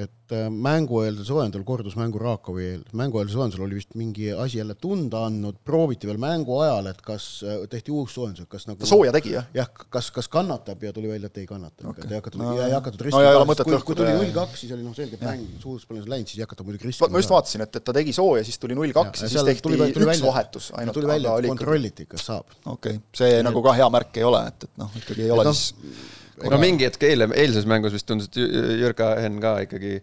et 0.06 0.23
et 0.24 0.32
äh, 0.32 0.46
mängueelsel 0.48 1.26
soojendul 1.26 1.64
kordus 1.68 1.96
mängu 2.00 2.20
Raakovi 2.20 2.64
eel, 2.64 2.84
mängueelsel 2.96 3.36
soojendusel 3.36 3.64
oli 3.66 3.76
vist 3.76 3.90
mingi 3.98 4.30
asi 4.32 4.58
jälle 4.58 4.74
tunda 4.80 5.24
andnud, 5.28 5.58
prooviti 5.64 6.08
veel 6.08 6.20
mängu 6.22 6.56
ajal, 6.64 6.88
et 6.88 7.02
kas 7.04 7.26
äh, 7.44 7.58
tehti 7.68 7.92
uus 7.92 8.14
soojendus, 8.16 8.46
et 8.46 8.50
kas 8.54 8.64
nagu 8.70 8.80
ta 8.80 8.88
sooja 8.88 9.12
tegi, 9.12 9.34
jah? 9.36 9.50
jah, 9.54 9.68
kas, 9.68 10.08
kas 10.14 10.30
kannatab 10.32 10.80
ja 10.86 10.94
tuli 10.96 11.10
välja, 11.12 11.28
et 11.28 11.42
ei 11.42 11.48
kannata 11.48 11.90
okay., 11.90 12.06
et 12.06 12.14
ei 12.14 12.20
hakatud 12.22 12.40
no,, 12.40 12.54
ei 12.56 12.72
hakatud 12.72 13.04
riskima 13.08 13.34
no, 13.36 13.58
kui, 13.60 13.80
kui 13.90 13.98
tuli 14.00 14.16
null 14.16 14.32
kaks, 14.38 14.64
siis 14.64 14.72
oli 14.78 14.86
noh, 14.86 14.96
selge, 14.96 15.20
et 15.20 15.26
mäng 15.28 15.44
suures 15.60 15.84
plaanis 15.90 16.08
läinud, 16.14 16.32
siis 16.32 16.40
ei 16.40 16.48
hakata 16.48 16.68
muidugi 16.70 16.88
riskima. 16.88 17.12
ma 17.12 17.20
just 17.20 17.36
vaatasin, 17.36 17.66
et, 17.68 17.80
et 17.82 17.88
ta 17.90 17.96
tegi 18.00 18.16
sooja, 18.16 18.48
siis 18.48 18.60
tuli 18.62 18.80
null 18.80 18.96
kaks 18.96 19.26
ja 19.26 19.32
siis 19.34 19.44
tehti 19.52 19.68
tuli, 19.68 19.80
tuli 19.84 20.08
üks 20.08 20.14
välja, 20.14 20.30
vahetus 20.30 20.72
ainult. 20.78 20.96
tuli 20.96 21.12
välja, 21.12 21.36
et 21.36 21.52
kontrolliti, 21.52 22.08
kas 22.08 22.28
saab. 22.32 22.48
okei 22.64 22.96
okay., 22.96 23.04
see 23.20 23.32
ja. 23.36 23.44
nagu 23.44 23.60
ka 23.64 23.76
hea 23.76 23.92
märk 23.92 24.22
ei 24.22 24.28
ole, 24.32 24.40
et, 24.48 24.70
et 24.70 24.80
noh, 24.80 25.00
ikkagi 25.04 25.28
ei 25.28 25.36
ole 25.36 25.44
no, 25.44 25.52
siis 25.52 26.48
no 26.50 26.58
mingi 26.58 26.88
hetk 26.88 27.04
eile, 27.06 27.28
eilses 27.36 27.68
mängus 27.68 27.94
vist 27.94 28.08
tundus, 28.08 28.32
et 28.32 28.40
Jürka 28.80 29.12
Henn 29.20 29.36
ka 29.42 29.58
ikkagi 29.68 29.98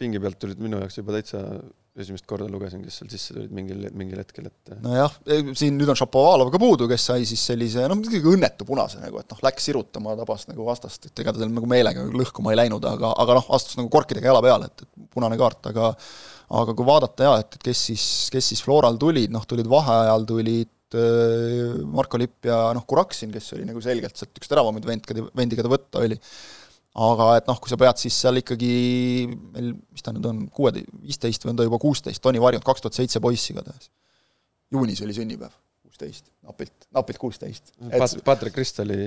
pingi 0.00 0.20
pealt 0.22 0.38
tulid 0.40 0.60
minu 0.62 0.80
jaoks 0.82 1.00
juba 1.00 1.16
täitsa 1.16 1.42
esimest 1.98 2.26
korda 2.30 2.46
lugesin, 2.50 2.82
kes 2.86 3.00
seal 3.00 3.10
sisse 3.10 3.34
tulid 3.34 3.52
mingil, 3.54 3.82
mingil 3.98 4.20
hetkel, 4.22 4.46
et 4.46 4.72
nojah, 4.84 5.16
e, 5.26 5.40
siin 5.58 5.74
nüüd 5.78 5.90
on 5.90 5.98
Šapovalov 5.98 6.52
ka 6.54 6.60
puudu, 6.62 6.86
kes 6.90 7.08
sai 7.10 7.26
siis 7.26 7.42
sellise 7.50 7.88
noh, 7.90 7.98
muidugi 7.98 8.22
õnnetu 8.22 8.66
punase 8.68 9.02
nagu, 9.02 9.18
et 9.18 9.34
noh, 9.34 9.42
läks 9.42 9.66
sirutama, 9.66 10.14
tabas 10.20 10.46
nagu 10.50 10.66
vastast, 10.68 11.10
et 11.10 11.24
ega 11.24 11.34
ta 11.34 11.42
seal 11.42 11.50
nagu 11.50 11.70
meelega 11.70 12.06
lõhkuma 12.06 12.54
ei 12.54 12.60
läinud, 12.62 12.86
aga, 12.86 13.12
aga 13.24 13.38
noh, 13.40 13.50
astus 13.58 13.78
nagu 13.80 13.90
korkidega 13.92 14.30
jala 14.30 14.42
peale, 14.44 14.70
et, 14.70 14.86
et 14.86 15.08
punane 15.14 15.38
kaart, 15.40 15.72
aga 15.72 15.92
aga 16.58 16.72
kui 16.72 16.86
vaadata 16.88 17.26
jaa, 17.26 17.38
et, 17.42 17.58
et 17.58 17.64
kes 17.70 17.80
siis, 17.90 18.04
kes 18.32 18.52
siis 18.54 18.62
Floral 18.64 18.96
tulid, 19.00 19.32
noh, 19.34 19.44
tulid 19.48 19.68
vaheajal, 19.68 20.22
tulid 20.28 20.96
äh, 20.96 21.82
Marko 21.92 22.20
Lipp 22.20 22.48
ja 22.48 22.68
noh, 22.76 22.86
Kuraksin, 22.88 23.32
kes 23.34 23.52
oli 23.58 23.66
nagu 23.68 23.82
selgelt 23.84 24.16
sealt 24.16 24.38
üks 24.40 24.48
teravamaid 24.48 24.86
vend, 24.88 25.12
vendi, 25.36 25.58
keda 25.58 25.72
võtta 25.72 26.06
oli 26.06 26.16
aga 26.96 27.28
et 27.38 27.48
noh, 27.50 27.60
kui 27.60 27.70
sa 27.70 27.78
pead 27.80 28.00
siis 28.00 28.16
seal 28.24 28.40
ikkagi, 28.40 28.72
meil, 29.54 29.72
mis 29.92 30.04
ta 30.04 30.14
nüüd 30.14 30.26
on, 30.30 30.42
kuue, 30.54 30.72
viisteist 31.04 31.44
või 31.44 31.54
on 31.54 31.60
ta 31.60 31.68
juba 31.68 31.80
kuusteist, 31.82 32.22
Toni 32.24 32.42
Varjund, 32.42 32.66
kaks 32.66 32.84
tuhat 32.84 32.98
seitse 32.98 33.22
poissi 33.22 33.52
igatahes. 33.54 33.90
juunis 34.74 35.02
oli 35.04 35.14
sünnipäev, 35.16 35.52
kuusteist, 35.84 36.26
napilt, 36.46 36.88
napilt 36.94 37.20
kuusteist. 37.20 37.72
Pat-, 37.92 38.18
Patrick 38.26 38.56
Kristali 38.56 38.98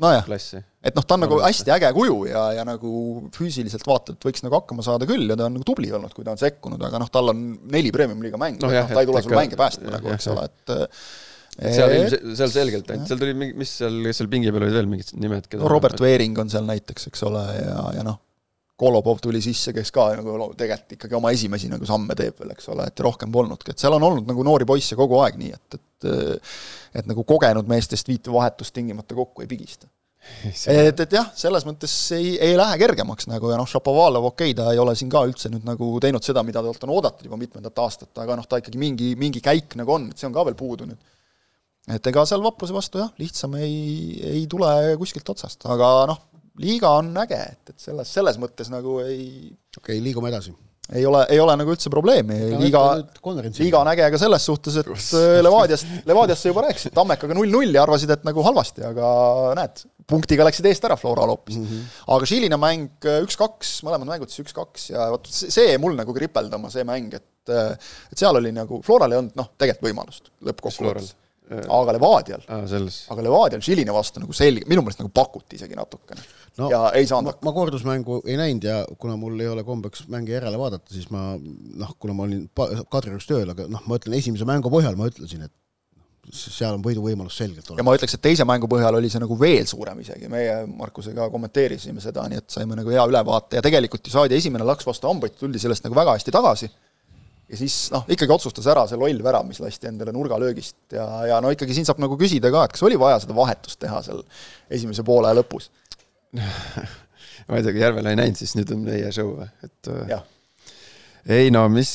no 0.00 0.12
klassi. 0.28 0.62
et 0.84 0.94
noh, 0.96 1.04
ta 1.06 1.18
on 1.18 1.24
nagu 1.26 1.40
hästi 1.42 1.74
äge 1.74 1.90
kuju 1.96 2.22
ja, 2.30 2.46
ja 2.60 2.68
nagu 2.68 2.94
füüsiliselt 3.34 3.86
vaatad, 3.88 4.20
võiks 4.22 4.44
nagu 4.46 4.60
hakkama 4.60 4.86
saada 4.86 5.08
küll 5.08 5.26
ja 5.26 5.38
ta 5.38 5.48
on 5.48 5.58
nagu 5.58 5.66
tubli 5.66 5.92
olnud, 5.92 6.14
kui 6.14 6.26
ta 6.26 6.36
on 6.36 6.40
sekkunud, 6.40 6.82
aga 6.90 7.02
noh, 7.02 7.12
tal 7.12 7.34
on 7.34 7.44
neli 7.72 7.92
premium-liiga 7.94 8.40
mängu 8.40 8.64
no, 8.64 8.72
noh, 8.72 8.90
ta 8.94 9.02
ei 9.02 9.10
tule 9.10 9.24
sul 9.24 9.38
mänge 9.38 9.58
päästma 9.58 9.96
nagu, 9.98 10.12
eks 10.14 10.32
ole, 10.32 10.48
et 10.50 10.76
seal 11.54 11.96
ilmselt, 12.00 12.28
seal 12.40 12.52
selgelt 12.52 12.92
ainult, 12.92 13.08
seal 13.10 13.20
tuli 13.20 13.34
mingi, 13.38 13.56
mis 13.62 13.72
seal, 13.80 13.98
kes 14.08 14.20
seal 14.20 14.30
pingi 14.32 14.52
peal 14.52 14.66
olid 14.66 14.78
veel 14.78 14.90
mingid 14.90 15.14
nimed, 15.22 15.48
keda 15.50 15.62
no 15.62 15.70
Robert 15.70 16.00
Veering 16.02 16.38
on 16.42 16.52
seal 16.52 16.66
näiteks, 16.68 17.10
eks 17.10 17.26
ole, 17.28 17.42
ja, 17.60 17.80
ja 17.98 18.06
noh, 18.06 18.20
Kolobov 18.74 19.20
tuli 19.22 19.38
sisse, 19.38 19.70
kes 19.70 19.92
ka 19.94 20.08
nagu 20.18 20.48
tegelikult 20.58 20.96
ikkagi 20.96 21.14
oma 21.14 21.30
esimesi 21.30 21.68
nagu 21.70 21.86
samme 21.86 22.16
teeb 22.18 22.40
veel, 22.42 22.56
eks 22.56 22.72
ole, 22.74 22.88
et 22.90 23.02
rohkem 23.06 23.30
polnudki, 23.34 23.70
et 23.70 23.78
seal 23.78 23.94
on 23.94 24.02
olnud 24.08 24.26
nagu 24.26 24.46
noori 24.46 24.66
poisse 24.66 24.98
kogu 24.98 25.20
aeg 25.22 25.38
nii, 25.38 25.52
et, 25.54 25.76
et 25.78 26.08
et 26.94 27.10
nagu 27.10 27.24
kogenud 27.26 27.68
meestest 27.70 28.08
viite 28.08 28.32
vahetust 28.32 28.74
tingimata 28.74 29.16
kokku 29.16 29.44
ei 29.44 29.50
pigista. 29.50 29.88
et, 30.72 31.00
et 31.04 31.12
jah, 31.12 31.26
selles 31.36 31.66
mõttes 31.68 31.92
ei, 32.16 32.34
ei 32.40 32.54
lähe 32.56 32.78
kergemaks 32.80 33.28
nagu 33.28 33.50
ja 33.52 33.58
noh, 33.60 33.68
Šapovalov, 33.68 34.30
okei 34.30 34.54
okay,, 34.54 34.56
ta 34.56 34.70
ei 34.72 34.80
ole 34.80 34.94
siin 34.96 35.10
ka 35.12 35.20
üldse 35.28 35.50
nüüd 35.52 35.66
nagu 35.68 35.88
teinud 36.00 36.24
seda, 36.24 36.42
mida 36.46 36.62
talt 36.64 36.86
on 36.86 36.94
oodatud 36.94 37.28
juba 37.28 37.36
mitmendat 37.40 37.82
aastat, 37.84 38.12
aga 38.22 38.38
noh, 38.40 38.46
ta 38.48 38.62
ikkagi 38.62 38.80
mingi, 38.80 39.10
mingi 39.20 39.42
käik 39.44 39.76
nagu 39.76 39.98
on, 39.98 40.08
et 40.10 40.20
see 40.20 40.30
on 40.30 40.36
ka 40.36 40.46
veel 40.48 40.56
puudu 40.56 40.88
nüüd 40.88 41.02
et 41.92 42.06
ega 42.10 42.24
seal 42.28 42.44
vapruse 42.44 42.74
vastu 42.74 43.00
jah, 43.02 43.10
lihtsam 43.20 43.56
ei, 43.60 43.74
ei 44.24 44.44
tule 44.50 44.70
kuskilt 45.00 45.28
otsast, 45.34 45.66
aga 45.70 45.90
noh, 46.10 46.20
liiga 46.62 46.92
on 47.00 47.10
äge, 47.24 47.40
et, 47.40 47.74
et 47.74 47.88
selles, 47.88 48.12
selles 48.12 48.38
mõttes 48.40 48.70
nagu 48.72 49.00
ei 49.04 49.26
okei 49.76 49.98
okay,, 49.98 50.04
liigume 50.04 50.30
edasi. 50.30 50.54
ei 50.94 51.04
ole, 51.08 51.24
ei 51.32 51.40
ole 51.40 51.56
nagu 51.60 51.74
üldse 51.74 51.92
probleemi, 51.92 52.38
liiga, 52.60 52.84
liiga 53.58 53.80
on 53.82 53.90
äge 53.92 54.06
ka 54.14 54.20
selles 54.20 54.46
suhtes, 54.48 54.78
et 54.80 54.88
äh, 54.88 55.40
Levadiast, 55.44 55.90
Levadiast 56.08 56.44
sa 56.44 56.52
juba 56.52 56.64
rääkisid, 56.66 56.94
Tammekaga 56.96 57.36
null-null 57.36 57.76
ja 57.76 57.82
arvasid, 57.84 58.12
et 58.14 58.24
nagu 58.28 58.44
halvasti, 58.46 58.84
aga 58.88 59.10
näed, 59.58 59.84
punktiga 60.08 60.46
läksid 60.48 60.68
eest 60.70 60.84
ära 60.88 60.96
Floral 61.00 61.32
hoopis 61.32 61.58
mm. 61.58 61.66
-hmm. 61.66 61.98
aga 62.16 62.30
Žilina 62.30 62.60
mäng 62.60 63.08
äh, 63.08 63.20
üks-kaks, 63.26 63.76
mõlemad 63.84 64.08
mängud 64.14 64.32
siis 64.32 64.46
üks-kaks 64.46 64.88
ja 64.94 65.10
vot 65.12 65.28
see 65.28 65.68
jäi 65.68 65.76
mul 65.80 65.96
nagu 66.00 66.16
kripeldama, 66.16 66.72
see 66.72 66.84
mäng, 66.88 67.12
et 67.12 67.52
äh, 67.52 67.76
et 68.12 68.24
seal 68.24 68.40
oli 68.40 68.52
nagu, 68.56 68.80
Floral 68.84 69.12
ei 69.12 69.20
olnud 69.20 69.36
noh, 69.36 69.52
tegelikult 69.58 69.90
võimalust 69.90 70.32
lõppkokkuvõttes 70.44 71.12
aga 71.50 71.92
Levadial? 71.92 72.44
Ah,, 72.48 72.64
aga 73.12 73.24
Levadial 73.26 73.62
Žiline 73.64 73.92
vastu 73.92 74.22
nagu 74.22 74.32
selge, 74.36 74.64
minu 74.70 74.84
meelest 74.84 75.02
nagu 75.02 75.10
pakuti 75.14 75.58
isegi 75.58 75.76
natukene. 75.76 76.22
No,. 76.54 76.68
ja 76.70 76.84
ei 76.94 77.06
saanud 77.10 77.34
ma, 77.34 77.48
ma 77.48 77.52
kordusmängu 77.56 78.20
ei 78.30 78.38
näinud 78.38 78.64
ja 78.64 78.76
kuna 79.02 79.16
mul 79.18 79.40
ei 79.42 79.50
ole 79.50 79.64
kombeks 79.66 80.06
mänge 80.12 80.36
järele 80.36 80.58
vaadata, 80.60 80.86
siis 80.94 81.10
ma 81.10 81.32
noh, 81.34 81.96
kuna 81.98 82.14
ma 82.14 82.28
olin 82.28 82.46
Kadriorus 82.92 83.26
tööl, 83.26 83.50
aga 83.50 83.66
noh, 83.68 83.82
ma 83.90 83.98
ütlen 83.98 84.14
esimese 84.20 84.46
mängu 84.48 84.70
põhjal 84.72 84.94
ma 84.96 85.10
ütlesin, 85.10 85.44
et 85.48 85.52
seal 86.32 86.78
on 86.78 86.84
võiduvõimalus 86.84 87.36
selgelt 87.36 87.66
olemas. 87.66 87.82
ja 87.82 87.84
ma 87.84 87.96
ütleks, 87.98 88.14
et 88.16 88.22
teise 88.24 88.46
mängu 88.48 88.70
põhjal 88.70 88.96
oli 88.96 89.10
see 89.12 89.20
nagu 89.20 89.36
veel 89.40 89.66
suurem 89.68 90.00
isegi, 90.00 90.30
meie 90.32 90.62
Markusega 90.70 91.26
kommenteerisime 91.32 92.00
seda, 92.00 92.24
nii 92.30 92.40
et 92.40 92.54
saime 92.54 92.78
nagu 92.78 92.94
hea 92.94 93.04
ülevaate. 93.10 93.58
Ja 93.58 93.66
tegelikult 93.66 94.06
ju 94.06 94.14
saadi 94.14 94.38
esimene 94.38 94.64
laks 94.64 94.86
vastu 94.88 95.10
hambaid, 95.10 95.36
tuldi 95.40 95.60
sellest 95.60 95.84
nagu 95.84 95.98
väga 95.98 96.16
hästi 96.16 96.32
tagasi 96.32 96.70
ja 97.50 97.58
siis 97.60 97.76
noh, 97.92 98.06
ikkagi 98.10 98.32
otsustas 98.32 98.66
ära 98.72 98.86
see 98.88 98.98
loll 99.00 99.20
värav, 99.24 99.46
mis 99.48 99.60
lasti 99.62 99.88
endale 99.90 100.14
nurgalöögist 100.16 100.96
ja, 100.96 101.06
ja 101.28 101.40
no 101.44 101.52
ikkagi 101.54 101.76
siin 101.76 101.88
saab 101.88 102.00
nagu 102.02 102.16
küsida 102.20 102.52
ka, 102.54 102.64
et 102.64 102.76
kas 102.76 102.84
oli 102.86 102.98
vaja 103.00 103.20
seda 103.24 103.36
vahetust 103.36 103.80
teha 103.82 104.00
seal 104.06 104.22
esimese 104.72 105.04
poole 105.06 105.32
lõpus 105.36 105.70
ma 107.48 107.58
ei 107.58 107.66
tea, 107.66 107.74
kui 107.74 107.82
Järvela 107.82 108.14
ei 108.14 108.20
näinud, 108.20 108.38
siis 108.40 108.54
nüüd 108.58 108.72
on 108.74 108.86
meie 108.86 109.10
show 109.14 109.34
või, 109.40 109.50
et 109.66 109.92
äh, 109.92 110.14
ja. 110.14 110.22
ei 111.36 111.52
no 111.54 111.66
mis, 111.72 111.92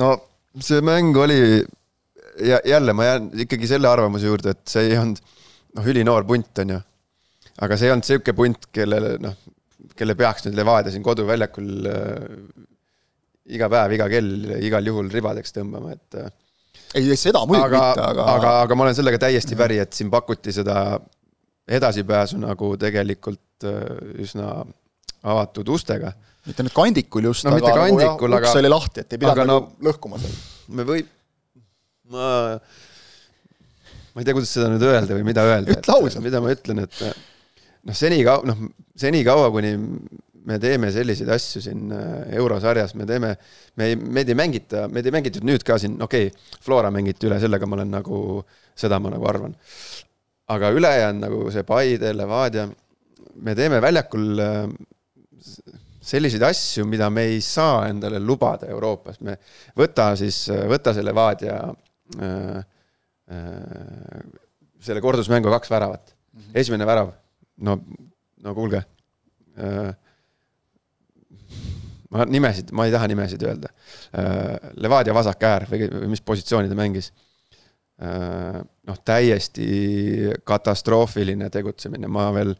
no 0.00 0.14
see 0.60 0.84
mäng 0.84 1.16
oli 1.16 1.40
ja 2.42 2.60
jälle 2.68 2.92
ma 2.96 3.08
jään 3.08 3.30
ikkagi 3.46 3.68
selle 3.70 3.88
arvamuse 3.88 4.28
juurde, 4.28 4.52
et 4.52 4.64
see 4.68 4.90
ei 4.90 4.98
olnud 5.00 5.22
noh, 5.78 5.88
ülinoor 5.88 6.26
punt, 6.28 6.52
on 6.64 6.76
ju. 6.76 6.82
aga 7.64 7.78
see 7.78 7.88
ei 7.88 7.94
olnud 7.94 8.08
niisugune 8.08 8.36
punt, 8.36 8.68
kellele 8.76 9.16
noh, 9.22 9.40
kelle 9.96 10.16
peaks 10.18 10.46
nüüd 10.46 10.56
Levadia 10.60 10.92
siin 10.92 11.04
koduväljakul 11.04 11.88
äh, 11.88 12.68
iga 13.50 13.68
päev, 13.72 13.96
iga 13.96 14.08
kell, 14.12 14.32
igal 14.62 14.86
juhul 14.86 15.10
ribadeks 15.12 15.54
tõmbama, 15.56 15.96
et 15.96 16.18
äh, 16.20 16.30
ei, 16.98 17.16
seda 17.18 17.42
muidugi 17.48 17.74
mitte, 17.74 18.04
aga 18.04 18.26
aga, 18.36 18.52
aga 18.66 18.76
ma 18.76 18.86
olen 18.86 18.98
sellega 18.98 19.20
täiesti 19.24 19.58
päri, 19.58 19.80
et 19.82 19.96
siin 19.96 20.12
pakuti 20.12 20.54
seda 20.54 20.76
edasipääsu 21.72 22.38
nagu 22.42 22.74
tegelikult 22.80 23.66
äh, 23.68 23.80
üsna 24.22 24.60
avatud 25.22 25.68
ustega. 25.74 26.12
mitte 26.46 26.66
nüüd 26.66 26.74
kandikul 26.74 27.28
just 27.30 27.46
no,, 27.46 27.56
aga 27.56 27.74
kandikul, 27.84 28.32
nagu, 28.32 28.46
uks 28.46 28.60
oli 28.60 28.70
lahti, 28.70 29.04
et 29.04 29.16
ei 29.16 29.22
pidanud 29.22 29.46
no, 29.46 29.58
nagu 29.58 29.90
lõhkuma 29.90 30.22
seal. 30.22 30.38
me 30.78 30.86
või-, 30.86 31.04
ma, 32.14 32.30
ma 34.12 34.22
ei 34.22 34.26
tea, 34.26 34.34
kuidas 34.36 34.54
seda 34.54 34.70
nüüd 34.72 34.86
öelda 34.86 35.18
või 35.18 35.26
mida 35.26 35.46
öelda. 35.46 35.76
ütle 35.76 35.98
ausalt. 35.98 36.24
mida 36.24 36.42
ma 36.42 36.54
ütlen, 36.54 36.82
et 36.86 36.98
noh, 37.02 37.96
senikaua, 37.96 38.46
noh, 38.50 38.66
senikaua, 38.98 39.50
kuni 39.54 39.76
me 40.46 40.58
teeme 40.62 40.90
selliseid 40.94 41.30
asju 41.34 41.62
siin 41.64 41.92
äh, 41.94 42.06
eurosarjas, 42.38 42.94
me 42.98 43.06
teeme, 43.08 43.34
me 43.78 43.90
ei, 43.90 43.96
meid 43.96 44.30
ei 44.32 44.38
mängita, 44.38 44.86
meid 44.92 45.06
ei 45.06 45.14
mängitud 45.14 45.46
nüüd 45.46 45.64
ka 45.66 45.78
siin, 45.80 45.98
okei 46.02 46.30
okay,, 46.30 46.56
Flora 46.62 46.90
mängiti 46.94 47.28
üle, 47.28 47.38
sellega 47.42 47.68
ma 47.68 47.78
olen 47.78 47.92
nagu, 47.94 48.22
seda 48.78 48.98
ma 49.02 49.12
nagu 49.12 49.28
arvan. 49.28 49.54
aga 50.52 50.70
ülejäänud 50.74 51.22
nagu 51.22 51.44
see 51.54 51.62
Paide, 51.64 52.10
Levadia, 52.16 52.66
me 53.40 53.54
teeme 53.56 53.78
väljakul 53.80 54.42
äh, 54.42 54.66
selliseid 56.02 56.42
asju, 56.46 56.84
mida 56.90 57.08
me 57.10 57.28
ei 57.30 57.40
saa 57.44 57.86
endale 57.88 58.20
lubada 58.20 58.66
Euroopas, 58.70 59.20
me 59.22 59.38
võta 59.78 60.12
siis, 60.18 60.44
võta 60.68 60.94
see 60.94 61.06
Levadia 61.06 61.58
äh, 62.18 62.62
äh, 63.30 64.22
selle 64.82 65.02
kordusmängu 65.04 65.50
kaks 65.54 65.70
väravat 65.70 66.14
mm. 66.14 66.40
-hmm. 66.40 66.58
esimene 66.64 66.86
värav, 66.86 67.14
no, 67.62 67.78
no 68.42 68.54
kuulge 68.54 68.82
äh,. 69.58 69.94
Ma 72.12 72.26
nimesid, 72.28 72.72
ma 72.76 72.86
ei 72.86 72.94
taha 72.94 73.10
nimesid 73.10 73.44
öelda 73.46 73.72
äh,. 73.72 74.72
Levadia 74.82 75.14
vasak 75.16 75.44
äär 75.48 75.68
või, 75.70 75.90
mis 76.12 76.24
positsiooni 76.24 76.70
ta 76.70 76.78
mängis 76.78 77.12
äh,. 78.02 78.62
noh, 78.62 78.98
täiesti 79.04 79.68
katastroofiline 80.48 81.50
tegutsemine, 81.52 82.10
ma 82.12 82.30
veel 82.34 82.56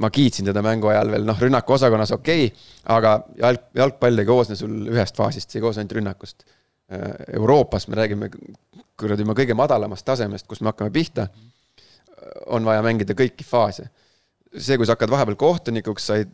ma 0.00 0.10
kiitsin 0.10 0.46
teda 0.46 0.62
mängu 0.62 0.90
ajal 0.90 1.10
veel 1.10 1.26
noh, 1.26 1.38
rünnakuosakonnas 1.40 2.14
okei 2.14 2.46
okay,, 2.46 2.66
aga 2.94 3.16
jalg, 3.40 3.70
jalgpall 3.74 4.22
ei 4.22 4.28
koosne 4.28 4.58
sul 4.58 4.90
ühest 4.92 5.18
faasist, 5.18 5.50
see 5.50 5.58
ei 5.58 5.64
koosne 5.64 5.82
ainult 5.82 5.96
rünnakust. 5.98 6.44
Äh, 6.90 7.08
Euroopas 7.40 7.88
me 7.90 7.98
räägime 7.98 8.30
kuradi 9.00 9.26
oma 9.26 9.34
kõige 9.38 9.56
madalamast 9.58 10.06
tasemest, 10.06 10.46
kus 10.46 10.62
me 10.62 10.70
hakkame 10.70 10.92
pihta, 10.94 11.26
on 12.54 12.66
vaja 12.66 12.84
mängida 12.84 13.16
kõiki 13.18 13.46
faase. 13.46 13.88
see, 14.58 14.76
kui 14.76 14.86
sa 14.86 14.96
hakkad 14.96 15.10
vahepeal 15.12 15.36
kohtunikuks, 15.38 16.06
sa 16.06 16.16
ei, 16.18 16.24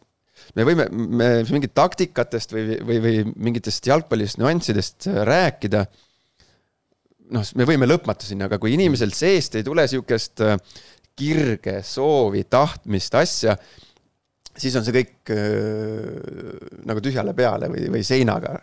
me 0.56 0.66
võime, 0.68 0.88
me 0.92 1.28
mingit 1.50 1.74
taktikatest 1.76 2.52
või, 2.54 2.80
või, 2.80 2.98
või 3.04 3.22
mingitest 3.48 3.88
jalgpallist 3.88 4.40
nüanssidest 4.40 5.08
rääkida, 5.28 5.84
noh, 7.36 7.48
me 7.58 7.66
võime 7.68 7.88
lõpmatuseni, 7.88 8.46
aga 8.46 8.60
kui 8.62 8.76
inimesel 8.76 9.14
seest 9.16 9.58
ei 9.58 9.66
tule 9.66 9.86
niisugust 9.86 10.44
äh, 10.44 10.56
kirge, 11.16 11.80
soovi, 11.86 12.44
tahtmist, 12.50 13.16
asja, 13.16 13.56
siis 14.56 14.76
on 14.76 14.84
see 14.86 14.96
kõik 14.96 15.32
äh, 15.34 16.66
nagu 16.88 17.04
tühjale 17.04 17.34
peale 17.36 17.70
või, 17.72 17.88
või 17.96 18.04
seinaga. 18.06 18.58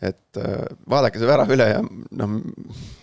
et 0.00 0.36
äh, 0.36 0.62
vaadake 0.88 1.18
see 1.18 1.28
värav 1.28 1.50
üle 1.54 1.70
ja 1.70 1.82
noh 1.82 2.38
äh,, 2.38 2.96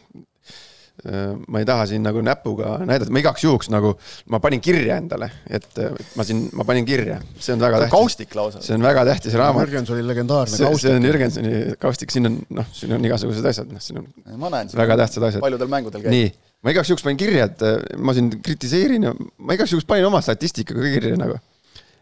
ma 1.50 1.60
ei 1.60 1.66
taha 1.66 1.88
siin 1.90 2.04
nagu 2.06 2.22
näpuga 2.24 2.76
näidata, 2.86 3.12
ma 3.12 3.20
igaks 3.20 3.44
juhuks 3.44 3.70
nagu, 3.74 3.96
ma 4.32 4.40
panin 4.44 4.62
kirja 4.64 5.00
endale, 5.02 5.28
et 5.50 5.82
äh, 5.82 5.92
ma 6.20 6.26
siin, 6.28 6.46
ma 6.56 6.68
panin 6.70 6.86
kirja, 6.88 7.18
see 7.42 7.56
on 7.56 7.64
väga 7.64 7.82
tähtis. 7.82 7.94
kaustik 7.96 8.36
lausa. 8.38 8.62
see 8.64 8.78
on 8.78 8.86
väga 8.86 9.04
tähtis 9.10 9.36
raamat. 9.40 9.66
Jürgensoni 9.66 10.06
legendaarne 10.06 10.54
see, 10.54 10.64
kaustik. 10.68 10.86
see 10.86 10.96
on 11.00 11.10
Jürgensoni 11.10 11.54
kaustik, 11.82 12.14
siin 12.14 12.30
on 12.30 12.40
noh, 12.62 12.70
siin 12.78 12.94
on 12.96 13.10
igasugused 13.10 13.50
asjad, 13.52 13.74
noh, 13.74 13.82
siin 13.84 14.04
on 14.04 14.08
ma 14.40 14.54
näen, 14.54 14.72
väga 14.78 15.00
tähtsad 15.02 15.28
asjad. 15.32 15.44
paljudel 15.44 15.72
mängudel 15.74 16.06
käib. 16.06 16.14
nii 16.14 16.30
ma 16.64 16.76
igaks 16.76 16.94
juhuks 16.94 17.04
panin 17.10 17.20
kirja, 17.20 17.50
et 17.50 17.66
äh, 17.66 17.80
ma 17.98 18.16
siin 18.16 18.30
kritiseerin 18.46 19.10
ja 19.10 19.16
ma 19.18 19.58
igaks 19.58 19.74
juhuks 19.74 19.90
panin 19.90 20.08
oma 20.08 20.22
statistikaga 20.24 20.94
kirja 20.94 21.18
nagu. 21.20 21.42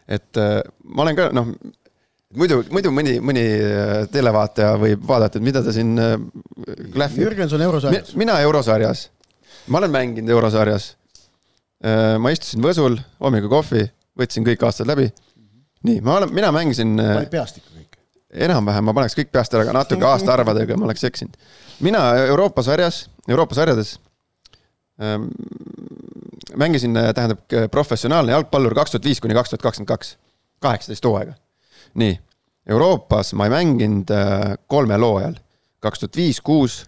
et 0.04 0.42
äh, 0.42 0.60
ma 0.84 1.08
olen 1.08 1.18
ka 1.18 1.30
noh, 1.32 1.56
muidu, 2.38 2.60
muidu 2.74 2.92
mõni, 2.94 3.16
mõni 3.24 3.42
äh, 3.42 3.92
televaataja 4.12 4.74
võib 4.80 5.04
vaadata, 5.08 5.40
et 5.40 5.46
mida 5.46 5.62
ta 5.64 5.74
siin 5.74 5.94
klähvib. 6.94 7.26
Jürgenson 7.26 7.64
eurosarjas. 7.64 8.14
mina 8.18 8.38
eurosarjas, 8.44 9.06
ma 9.68 9.82
olen 9.82 9.94
mänginud 9.94 10.34
eurosarjas. 10.36 10.92
ma 12.22 12.30
istusin 12.30 12.62
Võsul, 12.62 13.00
hommikul 13.20 13.50
kohvi, 13.50 13.88
võtsin 14.18 14.46
kõik 14.46 14.62
aastad 14.68 14.86
läbi. 14.86 15.08
nii, 15.82 16.00
ma 16.00 16.20
olen, 16.20 16.34
mina 16.34 16.52
mängisin. 16.54 16.94
panid 16.96 17.32
peast 17.32 17.58
ikka 17.58 17.74
kõik? 17.74 17.98
enam-vähem, 18.48 18.84
ma 18.84 18.94
paneks 18.94 19.18
kõik 19.18 19.32
peast 19.32 19.54
ära, 19.54 19.66
aga 19.66 19.74
natuke 19.80 20.06
aastaarvadega 20.06 20.76
ma 20.78 20.86
oleks 20.86 21.04
eksinud. 21.04 21.36
mina 21.80 22.06
Euroopa 22.28 22.62
sarjas, 22.62 23.08
Euroopa 23.28 23.58
sarjades 23.58 23.98
Ehm, 25.00 25.22
mängisin, 26.56 26.96
äh, 26.96 27.14
tähendab, 27.14 27.38
professionaalne 27.70 28.32
jalgpallur 28.32 28.74
kaks 28.74 28.90
tuhat 28.90 29.04
viis 29.04 29.20
kuni 29.20 29.34
kaks 29.34 29.50
tuhat 29.50 29.62
kakskümmend 29.62 29.88
kaks, 29.88 30.16
kaheksateist 30.60 31.04
hooaega. 31.04 31.34
Nii, 31.98 32.14
Euroopas 32.70 33.32
ma 33.34 33.48
ei 33.48 33.52
mänginud 33.52 34.10
äh, 34.14 34.54
kolme 34.70 34.98
loo 35.00 35.16
ajal, 35.18 35.36
kaks 35.82 36.02
tuhat 36.02 36.16
viis, 36.16 36.40
kuus 36.40 36.82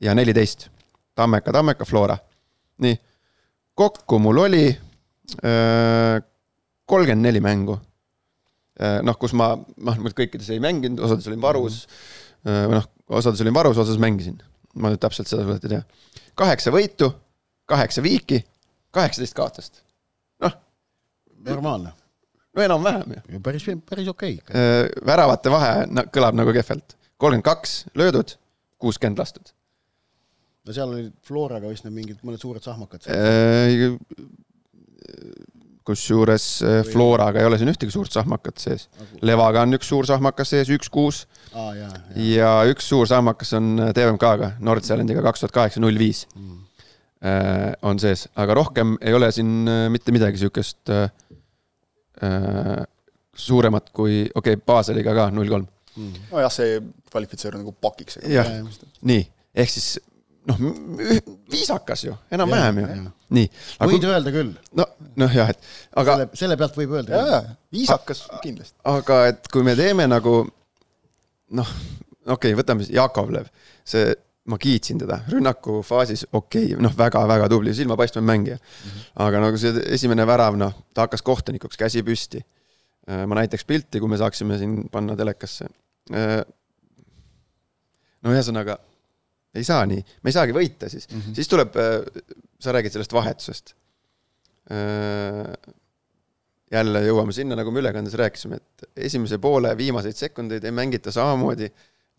ja 0.00 0.14
neliteist. 0.14 0.68
Tammeka, 1.16 1.52
Tammeka, 1.52 1.84
Flora. 1.88 2.18
nii, 2.84 2.98
kokku 3.74 4.18
mul 4.20 4.42
oli 4.44 4.64
äh, 4.68 6.20
kolmkümmend 6.84 7.28
neli 7.28 7.40
mängu. 7.40 7.80
noh, 8.76 9.16
kus 9.16 9.32
ma, 9.32 9.54
noh, 9.56 10.00
kõikides 10.12 10.50
ei 10.52 10.60
mänginud, 10.60 11.00
osades 11.00 11.24
olin 11.30 11.40
varus 11.40 11.86
või 12.44 12.74
noh, 12.76 12.84
osades 13.08 13.40
olin 13.40 13.54
varus, 13.56 13.78
osades 13.80 13.96
mängisin. 13.96 14.36
ma 14.76 14.90
nüüd 14.92 15.00
täpselt 15.00 15.30
seda 15.30 15.56
ei 15.56 15.70
tea. 15.72 15.80
kaheksa 16.36 16.74
võitu 16.74 17.08
kaheksa 17.66 18.02
viiki, 18.02 18.44
kaheksateist 18.90 19.34
kaotust. 19.34 19.82
noh. 20.40 20.52
normaalne. 21.48 21.92
No 22.56 22.64
enam-vähem 22.64 23.16
ju. 23.16 23.42
päris, 23.44 23.66
päris 23.88 24.08
okei 24.08 24.38
okay.. 24.40 24.56
Äh, 24.56 24.88
väravate 25.06 25.52
vahe 25.52 25.84
kõlab 26.14 26.38
nagu 26.38 26.54
kehvelt. 26.56 26.96
kolmkümmend 27.16 27.46
kaks 27.46 27.76
löödud, 27.96 28.36
kuuskümmend 28.82 29.20
lastud. 29.20 29.52
no 30.64 30.76
seal 30.76 30.90
olid 30.90 31.12
Floraga 31.26 31.70
vist 31.70 31.86
need 31.86 31.96
mingid 31.96 32.24
mõned 32.26 32.42
suured 32.42 32.64
sahmakad. 32.64 33.08
Äh, 33.12 33.86
kusjuures 35.86 36.46
äh, 36.66 36.80
Floraga 36.88 37.40
ei 37.40 37.46
ole 37.46 37.60
siin 37.60 37.70
ühtegi 37.70 37.94
suurt 37.94 38.14
sahmakat 38.14 38.58
sees. 38.58 38.88
Levaga 39.22 39.62
on 39.62 39.76
üks 39.78 39.92
suur 39.92 40.08
sahmakas 40.08 40.54
sees, 40.54 40.72
üks 40.72 40.90
kuus 40.92 41.26
ah,. 41.52 41.72
Ja, 41.76 41.90
ja. 42.16 42.22
ja 42.32 42.52
üks 42.72 42.88
suur 42.88 43.06
sahmakas 43.10 43.52
on 43.58 43.76
TMK-ga, 43.94 44.56
Nordsalendiga 44.64 45.22
kaks 45.28 45.44
tuhat 45.44 45.54
kaheksa, 45.60 45.84
null 45.84 45.98
viis 46.00 46.26
mm. 46.34 46.62
On 47.88 47.98
sees, 47.98 48.26
aga 48.38 48.54
rohkem 48.54 48.92
ei 49.00 49.14
ole 49.16 49.30
siin 49.34 49.64
mitte 49.90 50.12
midagi 50.14 50.38
sihukest 50.38 50.90
äh, 50.92 51.08
suuremat 53.36 53.90
kui, 53.92 54.24
okei 54.34 54.56
okay,, 54.56 54.64
Baseliga 54.66 55.14
ka 55.16 55.28
null 55.34 55.50
kolm. 55.52 55.66
nojah, 56.30 56.52
see 56.52 56.80
kvalifitseerub 57.10 57.62
nagu 57.62 57.74
pakiks. 57.80 58.20
jah, 58.30 58.48
nii, 59.06 59.22
ehk 59.56 59.72
siis 59.72 59.96
noh, 60.46 60.60
viisakas 61.50 62.04
ju, 62.06 62.14
enam-vähem 62.32 62.80
ju, 62.82 62.88
nii. 63.36 63.50
võid 63.82 63.98
kui... 63.98 64.10
öelda 64.12 64.34
küll. 64.34 64.52
no, 64.78 64.86
noh 65.22 65.36
jah, 65.36 65.52
et 65.52 65.70
aga. 66.02 66.18
selle 66.38 66.58
pealt 66.60 66.78
võib 66.78 66.96
öelda. 66.98 67.22
jaa, 67.22 67.40
viisakas 67.74 68.26
kindlasti. 68.44 68.78
aga 68.92 69.22
et 69.32 69.50
kui 69.52 69.66
me 69.66 69.76
teeme 69.78 70.08
nagu 70.10 70.38
noh, 71.56 71.74
okei 72.26 72.52
okay,, 72.52 72.58
võtame 72.58 72.86
Jakovlev, 72.92 73.50
see 73.86 74.14
ma 74.46 74.58
kiitsin 74.62 74.98
teda, 75.02 75.20
rünnakufaasis 75.30 76.26
okei 76.32 76.70
okay,, 76.70 76.82
noh, 76.82 76.92
väga-väga 76.98 77.48
tubli, 77.50 77.74
silmapaistvam 77.74 78.26
mängija 78.26 78.56
mm. 78.56 78.90
-hmm. 78.90 79.06
aga 79.26 79.40
nagu 79.42 79.58
see 79.58 79.72
esimene 79.96 80.26
värav, 80.26 80.58
noh, 80.58 80.74
ta 80.94 81.06
hakkas 81.06 81.22
kohtunikuks, 81.26 81.78
käsi 81.80 82.02
püsti. 82.06 82.42
Äh, 83.10 83.22
ma 83.26 83.38
näitaks 83.38 83.64
pilti, 83.64 84.00
kui 84.02 84.10
me 84.10 84.18
saaksime 84.18 84.58
siin 84.58 84.88
panna 84.90 85.16
telekasse. 85.18 85.68
Äh, 86.14 86.40
no 88.22 88.34
ühesõnaga, 88.34 88.78
ei 89.54 89.64
saa 89.66 89.86
nii, 89.86 90.02
me 90.22 90.32
ei 90.32 90.34
saagi 90.36 90.54
võita 90.54 90.90
siis 90.90 91.06
mm, 91.08 91.20
-hmm. 91.20 91.34
siis 91.34 91.48
tuleb, 91.48 91.76
äh, 91.76 92.24
sa 92.60 92.74
räägid 92.74 92.92
sellest 92.92 93.12
vahetusest. 93.12 93.74
jälle 96.70 97.00
jõuame 97.04 97.32
sinna, 97.32 97.54
nagu 97.54 97.70
me 97.70 97.78
ülekandes 97.78 98.14
rääkisime, 98.18 98.56
et 98.56 98.88
esimese 99.06 99.38
poole 99.38 99.70
viimaseid 99.78 100.16
sekundeid 100.18 100.64
ei 100.64 100.72
mängita 100.74 101.12
samamoodi 101.14 101.68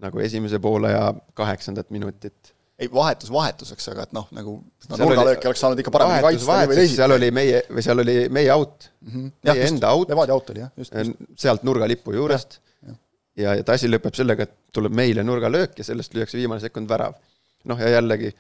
nagu 0.04 0.22
esimese 0.22 0.60
poole 0.64 0.92
ja 0.92 1.10
kaheksandat 1.38 1.90
minutit. 1.94 2.54
ei, 2.78 2.90
vahetus 2.94 3.32
vahetuseks, 3.34 3.88
aga 3.90 4.04
et 4.06 4.12
noh, 4.14 4.28
nagu 4.38 4.60
seda 4.84 5.00
nurgalööki 5.02 5.50
oleks 5.50 5.64
saanud 5.64 5.80
ikka 5.82 5.94
paremini 5.96 6.26
kaitsta 6.28 6.58
või 6.70 6.76
teisiti. 6.78 7.00
seal 7.00 7.16
oli 7.16 7.30
meie, 7.34 7.62
või 7.74 7.86
seal 7.86 8.04
oli 8.04 8.18
meie 8.30 8.52
out 8.54 8.90
mm, 8.90 9.14
-hmm. 9.14 9.32
meie 9.50 9.64
just, 9.64 9.72
enda 9.72 9.94
out. 9.98 10.12
Levadia 10.14 10.38
out 10.38 10.52
oli 10.54 10.62
jah, 10.62 10.74
just, 10.78 10.94
just. 10.94 11.32
sealt 11.42 11.66
nurgalipu 11.66 12.14
juurest. 12.14 12.60
ja, 12.86 12.94
ja, 13.42 13.56
ja 13.58 13.66
ta 13.66 13.74
asi 13.80 13.90
lõpeb 13.90 14.20
sellega, 14.20 14.46
et 14.46 14.54
tuleb 14.78 14.94
meile 14.94 15.26
nurgalöök 15.26 15.82
ja 15.82 15.88
sellest 15.90 16.14
lüüakse 16.14 16.38
viimane 16.38 16.62
sekund 16.62 16.90
värav. 16.90 17.18
noh, 17.66 17.82
ja 17.82 17.98
jällegi 17.98 18.36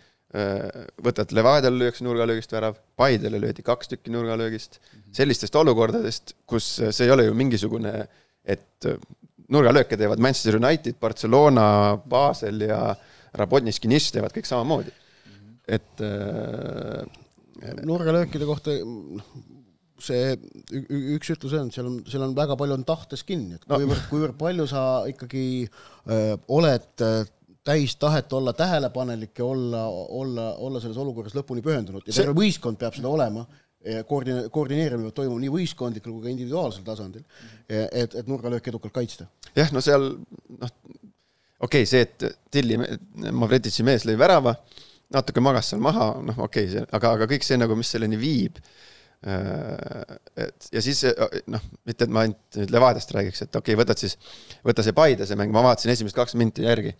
võtad 1.01 1.31
Levadial 1.31 1.77
lüüakse 1.79 2.03
nurgalöögist 2.03 2.51
värav, 2.51 2.75
Paidele 2.99 3.39
löödi 3.41 3.63
kaks 3.63 3.87
tükki 3.87 4.11
nurgalöögist 4.11 4.77
mm, 4.77 4.99
-hmm. 4.99 5.13
sellistest 5.17 5.55
olukordadest, 5.55 6.35
kus 6.45 6.67
see 6.91 7.05
ei 7.05 7.11
ole 7.11 7.25
ju 7.25 7.33
mingisugune, 7.33 8.07
et 8.43 8.89
nurgalööke 9.53 9.99
teevad 9.99 10.21
Manchester 10.23 10.57
United, 10.59 10.97
Barcelona, 11.01 11.67
Basel 12.09 12.65
ja 12.67 12.81
Rabotniski 13.37 13.89
Niš 13.91 14.11
teevad 14.15 14.35
kõik 14.35 14.49
samamoodi. 14.49 14.93
et 15.67 16.01
äh, 16.03 17.03
nurgalöökide 17.83 18.47
kohta 18.47 18.75
noh, 18.87 19.23
see 19.99 20.35
üks 20.71 21.31
ütlus 21.33 21.55
on, 21.57 21.71
seal 21.73 21.89
on, 21.89 21.97
seal 22.07 22.23
on 22.23 22.35
väga 22.37 22.55
palju 22.59 22.77
on 22.77 22.85
tahtes 22.87 23.23
kinni, 23.27 23.57
et 23.57 23.65
kuivõrd 23.65 24.03
no., 24.03 24.09
kuivõrd 24.11 24.37
palju 24.39 24.67
sa 24.69 24.83
ikkagi 25.09 25.47
öö, 25.65 26.13
äh, 26.13 26.33
oled 26.53 27.03
äh, 27.03 27.25
täis 27.67 27.97
tahet 27.99 28.31
olla 28.33 28.53
tähelepanelik 28.55 29.39
ja 29.41 29.45
olla, 29.45 29.85
olla, 29.89 30.53
olla 30.63 30.79
selles 30.79 30.99
olukorras 31.01 31.35
lõpuni 31.35 31.63
pühendunud 31.65 32.05
ja 32.05 32.13
terve 32.13 32.31
see... 32.31 32.39
võistkond 32.41 32.79
peab 32.79 32.95
seda 32.95 33.11
olema 33.11 33.43
koordine-, 34.07 34.47
koordineerimine 34.53 35.09
peab 35.09 35.17
toimuma 35.21 35.41
nii 35.43 35.53
võistkondlikul 35.53 36.15
kui 36.15 36.25
ka 36.25 36.33
individuaalsel 36.33 36.85
tasandil, 36.87 37.23
et, 37.67 38.15
et 38.15 38.27
nurgalööki 38.27 38.71
edukalt 38.73 38.95
kaitsta. 38.95 39.27
jah, 39.55 39.71
no 39.75 39.83
seal 39.83 40.09
noh, 40.09 40.73
okei 41.59 41.85
okay,, 41.85 41.89
see, 41.89 42.03
et 42.05 42.27
Tilli, 42.53 42.79
Mavretitši 43.31 43.85
mees 43.87 44.05
lõi 44.07 44.17
värava, 44.19 44.55
natuke 45.13 45.43
magas 45.43 45.71
seal 45.71 45.81
maha, 45.83 46.11
noh, 46.25 46.43
okei 46.47 46.69
okay,, 46.69 46.85
aga, 46.99 47.15
aga 47.17 47.29
kõik 47.31 47.47
see 47.47 47.59
nagu, 47.59 47.77
mis 47.79 47.91
selleni 47.93 48.19
viib. 48.21 48.61
et 50.37 50.67
ja 50.71 50.81
siis 50.85 50.99
noh, 51.49 51.63
mitte 51.89 52.05
et 52.05 52.11
ma 52.13 52.21
ainult 52.27 52.59
nüüd 52.59 52.73
Levadiast 52.75 53.13
räägiks, 53.15 53.41
et 53.47 53.55
okei 53.55 53.73
okay,, 53.73 53.79
võtad 53.81 53.97
siis, 53.97 54.13
võta 54.67 54.85
see 54.85 54.93
Paide 54.97 55.25
see 55.25 55.39
mäng, 55.39 55.53
ma 55.53 55.63
vaatasin 55.65 55.95
esimesed 55.95 56.17
kakskümmend 56.17 56.51
minti 56.51 56.67
järgi. 56.67 56.93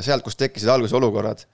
sealt, 0.00 0.24
kus 0.24 0.38
tekkisid 0.40 0.70
alguses 0.72 0.96
olukorrad 0.96 1.44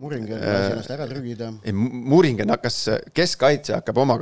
Muringen 0.00 0.40
lasi 0.40 0.72
ennast 0.72 0.92
ära 0.94 1.06
trügida. 1.08 1.50
ei, 1.66 1.74
Muringen 1.76 2.48
hakkas, 2.54 2.76
keskkaitse 3.16 3.74
hakkab 3.76 3.98
oma, 4.00 4.16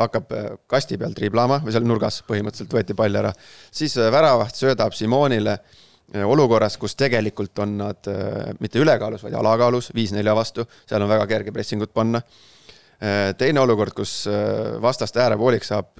hakkab 0.00 0.32
kasti 0.70 0.98
peal 0.98 1.14
triblama 1.14 1.60
või 1.62 1.74
seal 1.74 1.86
nurgas 1.86 2.18
põhimõtteliselt 2.26 2.74
võeti 2.74 2.96
pall 2.98 3.20
ära. 3.20 3.30
siis 3.70 3.94
väravaht 3.96 4.58
söödab 4.58 4.96
Simonile 4.98 5.58
olukorras, 6.26 6.76
kus 6.82 6.96
tegelikult 6.98 7.62
on 7.62 7.76
nad 7.78 8.10
mitte 8.60 8.82
ülekaalus, 8.82 9.22
vaid 9.22 9.38
alakaalus, 9.38 9.92
viis-nelja 9.94 10.34
vastu, 10.34 10.66
seal 10.88 11.02
on 11.02 11.12
väga 11.14 11.30
kerge 11.30 11.54
pressingut 11.54 11.94
panna. 11.94 12.20
teine 13.38 13.60
olukord, 13.60 13.94
kus 13.94 14.26
vastaste 14.82 15.22
äärepooliks 15.22 15.72
saab 15.72 15.94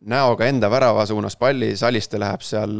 näoga 0.00 0.46
enda 0.46 0.70
värava 0.70 1.06
suunas 1.06 1.36
palli, 1.36 1.74
Saliste 1.76 2.18
läheb 2.18 2.46
seal 2.46 2.78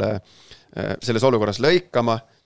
selles 1.02 1.24
olukorras 1.24 1.58
lõikama 1.58 2.20
Äh, 2.20 2.37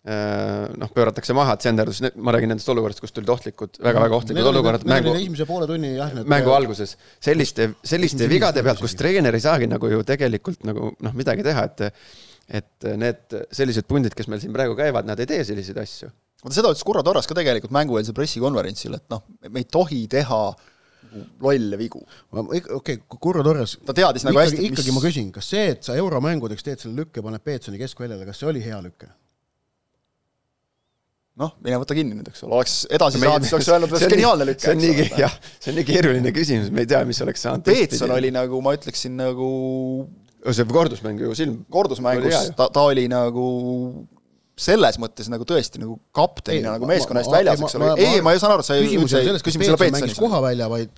noh, 0.00 0.88
pööratakse 0.96 1.34
maha, 1.36 1.58
tsenderdus, 1.60 2.00
ma 2.16 2.32
räägin 2.32 2.54
nendest 2.54 2.70
olukordadest, 2.72 3.02
kus 3.04 3.12
tulid 3.12 3.28
ohtlikud 3.34 3.74
väga,, 3.76 3.90
väga-väga 3.90 4.16
ohtlikud 4.16 4.48
olukorrad 4.48 4.86
mängu, 4.88 5.12
esimese 5.18 5.44
poole 5.48 5.68
tunni 5.68 5.92
jah, 5.92 6.14
mängu 6.24 6.54
alguses. 6.56 6.96
selliste, 7.20 7.74
selliste 7.84 8.28
vigade 8.30 8.64
pealt, 8.64 8.80
kus 8.80 8.96
treener 8.96 9.36
ei 9.36 9.44
saagi 9.44 9.68
nagu 9.68 9.92
ju 9.92 10.00
tegelikult 10.08 10.64
nagu 10.64 10.94
noh, 10.96 11.16
midagi 11.16 11.44
teha, 11.44 11.68
et 11.68 11.92
et 12.50 12.88
need 12.98 13.36
sellised 13.54 13.86
pundid, 13.86 14.16
kes 14.16 14.26
meil 14.26 14.40
siin 14.42 14.56
praegu 14.56 14.74
käivad, 14.78 15.06
nad 15.06 15.20
ei 15.22 15.28
tee 15.30 15.44
selliseid 15.46 15.78
asju. 15.84 16.08
vaata 16.42 16.56
seda 16.56 16.72
ütles 16.72 16.82
Kurro 16.88 17.04
Torras 17.06 17.28
ka 17.30 17.36
tegelikult 17.36 17.76
mängueelsel 17.76 18.16
pressikonverentsil, 18.16 18.96
et 18.96 19.06
noh, 19.12 19.22
me 19.46 19.62
ei 19.62 19.68
tohi 19.70 20.06
teha 20.10 20.42
lolle 21.44 21.78
vigu. 21.78 22.02
okei 22.32 22.74
okay,, 22.80 22.98
Kurro 23.20 23.44
Torras 23.46 23.76
ta 23.86 23.94
teadis 23.94 24.24
nagu 24.26 24.40
hästi, 24.40 24.64
mis 24.64 24.72
ikkagi 24.72 24.96
ma 24.96 25.04
küsin, 25.04 25.30
kas 25.34 25.52
see, 25.52 25.70
et 25.76 25.86
sa 25.86 25.94
euromängudeks 26.00 26.66
teed 26.66 26.82
selle 26.82 27.04
lükke, 27.04 27.22
paned 27.22 27.44
Peetsoni 27.44 27.78
keskväljale, 27.84 28.26
kas 28.28 28.40
see 28.40 28.50
oli 28.50 28.64
hea 28.64 28.80
lüke? 28.82 29.12
Noh, 31.40 31.52
mine 31.64 31.78
võta 31.80 31.96
kinni 31.96 32.16
nüüd, 32.16 32.30
eks 32.32 32.44
ole, 32.44 32.56
oleks 32.58 32.76
edasi 32.90 33.20
saanud, 33.22 33.46
siis 33.46 33.56
oleks 33.58 33.70
öelnud, 33.74 33.94
et 33.96 34.14
geniaalne 34.14 34.46
lüke. 34.48 34.64
see 34.64 34.74
on 34.74 34.82
nii, 34.82 35.06
jah, 35.20 35.36
see 35.58 35.72
on 35.72 35.78
nii 35.80 35.86
keeruline 35.88 36.32
küsimus, 36.36 36.72
me 36.74 36.84
ei 36.84 36.90
tea, 36.90 37.02
mis 37.08 37.20
oleks 37.24 37.44
saanud. 37.46 37.66
Peetson 37.66 38.14
oli 38.16 38.32
nagu, 38.34 38.60
ma 38.64 38.74
ütleksin 38.76 39.14
nagu 39.20 39.50
see 40.48 40.66
kordusmäng 40.68 41.20
ju 41.20 41.34
silm. 41.36 41.60
kordusmängus 41.72 42.50
ta, 42.56 42.70
ta 42.72 42.86
oli 42.88 43.06
nagu 43.12 43.46
selles 44.60 44.98
mõttes 45.00 45.30
nagu 45.32 45.46
tõesti 45.48 45.80
nagu 45.80 45.96
kaptenina 46.16 46.74
nagu 46.76 46.88
meeskonna 46.88 47.22
eest 47.22 47.32
väljas, 47.32 47.62
eks 47.64 47.76
ole. 47.78 47.90
ei, 48.00 48.20
ma 48.24 48.34
ei 48.34 48.42
saan 48.42 48.54
aru, 48.56 48.64
sa 48.66 48.76
küsimus 48.76 49.14
ei 49.14 49.22
ole 49.22 49.30
selles, 49.30 49.44
kas 49.46 49.58
Peetson 49.62 49.94
mängis 49.96 50.16
koha 50.20 50.40
välja, 50.44 50.68
vaid 50.72 50.92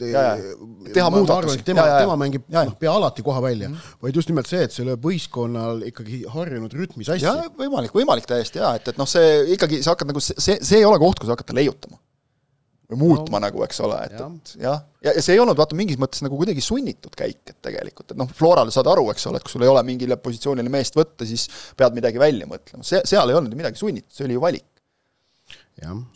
teha 0.92 1.08
muudatusi. 1.14 1.62
tema, 1.66 1.86
tema 2.00 2.18
mängib 2.20 2.46
noh, 2.52 2.76
pea 2.80 2.92
alati 2.92 3.24
koha 3.26 3.42
välja, 3.44 3.70
vaid 4.02 4.18
just 4.18 4.32
nimelt 4.32 4.50
see, 4.50 4.64
et 4.66 4.74
see 4.74 4.86
lööb 4.88 5.04
võistkonnal 5.06 5.84
ikkagi 5.92 6.24
harjunud 6.34 6.74
rütmi 6.78 7.06
sassi. 7.06 7.28
võimalik, 7.58 7.94
võimalik 7.96 8.28
täiesti 8.30 8.62
jaa, 8.62 8.74
et, 8.80 8.92
et 8.92 9.00
noh, 9.00 9.08
see 9.08 9.54
ikkagi, 9.56 9.82
sa 9.84 9.94
hakkad 9.94 10.10
nagu, 10.10 10.22
see, 10.22 10.58
see 10.58 10.80
ei 10.80 10.88
ole 10.88 10.98
koht, 11.02 11.22
kus 11.22 11.30
hakata 11.32 11.56
leiutama 11.56 12.00
muutma 12.98 13.38
no, 13.38 13.46
nagu, 13.46 13.62
eks 13.66 13.80
ole, 13.84 13.98
et, 14.06 14.16
et 14.18 14.54
jah, 14.64 14.82
ja, 15.04 15.14
ja 15.14 15.22
see 15.22 15.36
ei 15.36 15.42
olnud 15.42 15.58
vaata 15.58 15.76
mingis 15.78 15.98
mõttes 16.00 16.24
nagu 16.24 16.38
kuidagi 16.38 16.64
sunnitud 16.64 17.14
käik, 17.18 17.40
et 17.50 17.58
tegelikult, 17.64 18.12
et 18.12 18.20
noh, 18.20 18.30
Floral 18.36 18.72
saad 18.74 18.90
aru, 18.92 19.08
eks 19.12 19.28
ole, 19.30 19.40
et 19.40 19.46
kui 19.46 19.54
sul 19.54 19.64
ei 19.66 19.72
ole 19.72 19.82
mingile 19.86 20.18
positsioonile 20.20 20.72
meest 20.72 20.98
võtta, 20.98 21.28
siis 21.28 21.48
pead 21.78 21.96
midagi 21.96 22.20
välja 22.22 22.48
mõtlema, 22.50 22.86
see, 22.86 23.02
seal 23.08 23.32
ei 23.32 23.38
olnud 23.38 23.56
midagi 23.58 23.80
sunnitud, 23.80 24.10
see 24.14 24.28
oli 24.28 24.38
ju 24.38 24.44
valik. 24.44 24.68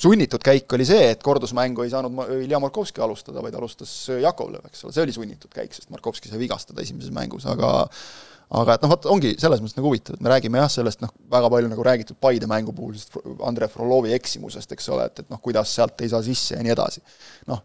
sunnitud 0.00 0.42
käik 0.44 0.72
oli 0.76 0.84
see, 0.88 1.10
et 1.14 1.22
kordusmängu 1.24 1.86
ei 1.86 1.90
saanud 1.90 2.36
Ilja 2.42 2.60
Markovski 2.62 3.02
alustada, 3.02 3.42
vaid 3.44 3.56
alustas 3.56 3.92
Jakovlev, 4.22 4.68
eks 4.68 4.84
ole, 4.84 4.96
see 4.96 5.06
oli 5.06 5.16
sunnitud 5.16 5.52
käik, 5.52 5.74
sest 5.74 5.90
Markovski 5.94 6.30
sai 6.30 6.42
vigastada 6.42 6.84
esimeses 6.84 7.14
mängus, 7.14 7.48
aga 7.50 7.88
aga 8.54 8.76
et 8.76 8.84
noh, 8.84 8.92
vot 8.92 9.08
ongi 9.10 9.32
selles 9.40 9.62
mõttes 9.62 9.78
nagu 9.78 9.90
huvitav, 9.90 10.16
et 10.16 10.22
me 10.22 10.30
räägime 10.30 10.60
jah, 10.62 10.70
sellest 10.70 11.02
noh, 11.02 11.12
väga 11.32 11.50
palju 11.50 11.70
nagu 11.72 11.86
räägitud 11.86 12.18
Paide 12.22 12.48
mängu 12.50 12.74
puhul 12.76 12.94
sellest 12.94 13.42
Andrei 13.46 13.70
Frolovi 13.72 14.14
eksimusest, 14.14 14.76
eks 14.76 14.90
ole, 14.94 15.08
et, 15.10 15.24
et 15.24 15.32
noh, 15.32 15.42
kuidas 15.42 15.72
sealt 15.74 16.00
ei 16.04 16.12
saa 16.12 16.22
sisse 16.22 16.58
ja 16.58 16.62
nii 16.62 16.74
edasi. 16.76 17.02
noh, 17.50 17.62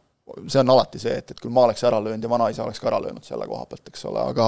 see 0.47 0.61
on 0.61 0.73
alati 0.73 1.01
see, 1.01 1.15
et, 1.21 1.33
et 1.33 1.41
küll 1.41 1.53
ma 1.53 1.67
oleks 1.67 1.83
ära 1.87 1.99
löönud 2.01 2.25
ja 2.25 2.31
vanaisa 2.31 2.65
oleks 2.65 2.81
ka 2.81 2.89
ära 2.89 3.01
löönud 3.03 3.25
selle 3.27 3.45
koha 3.49 3.67
pealt, 3.69 3.91
eks 3.91 4.07
ole, 4.09 4.23
aga 4.33 4.47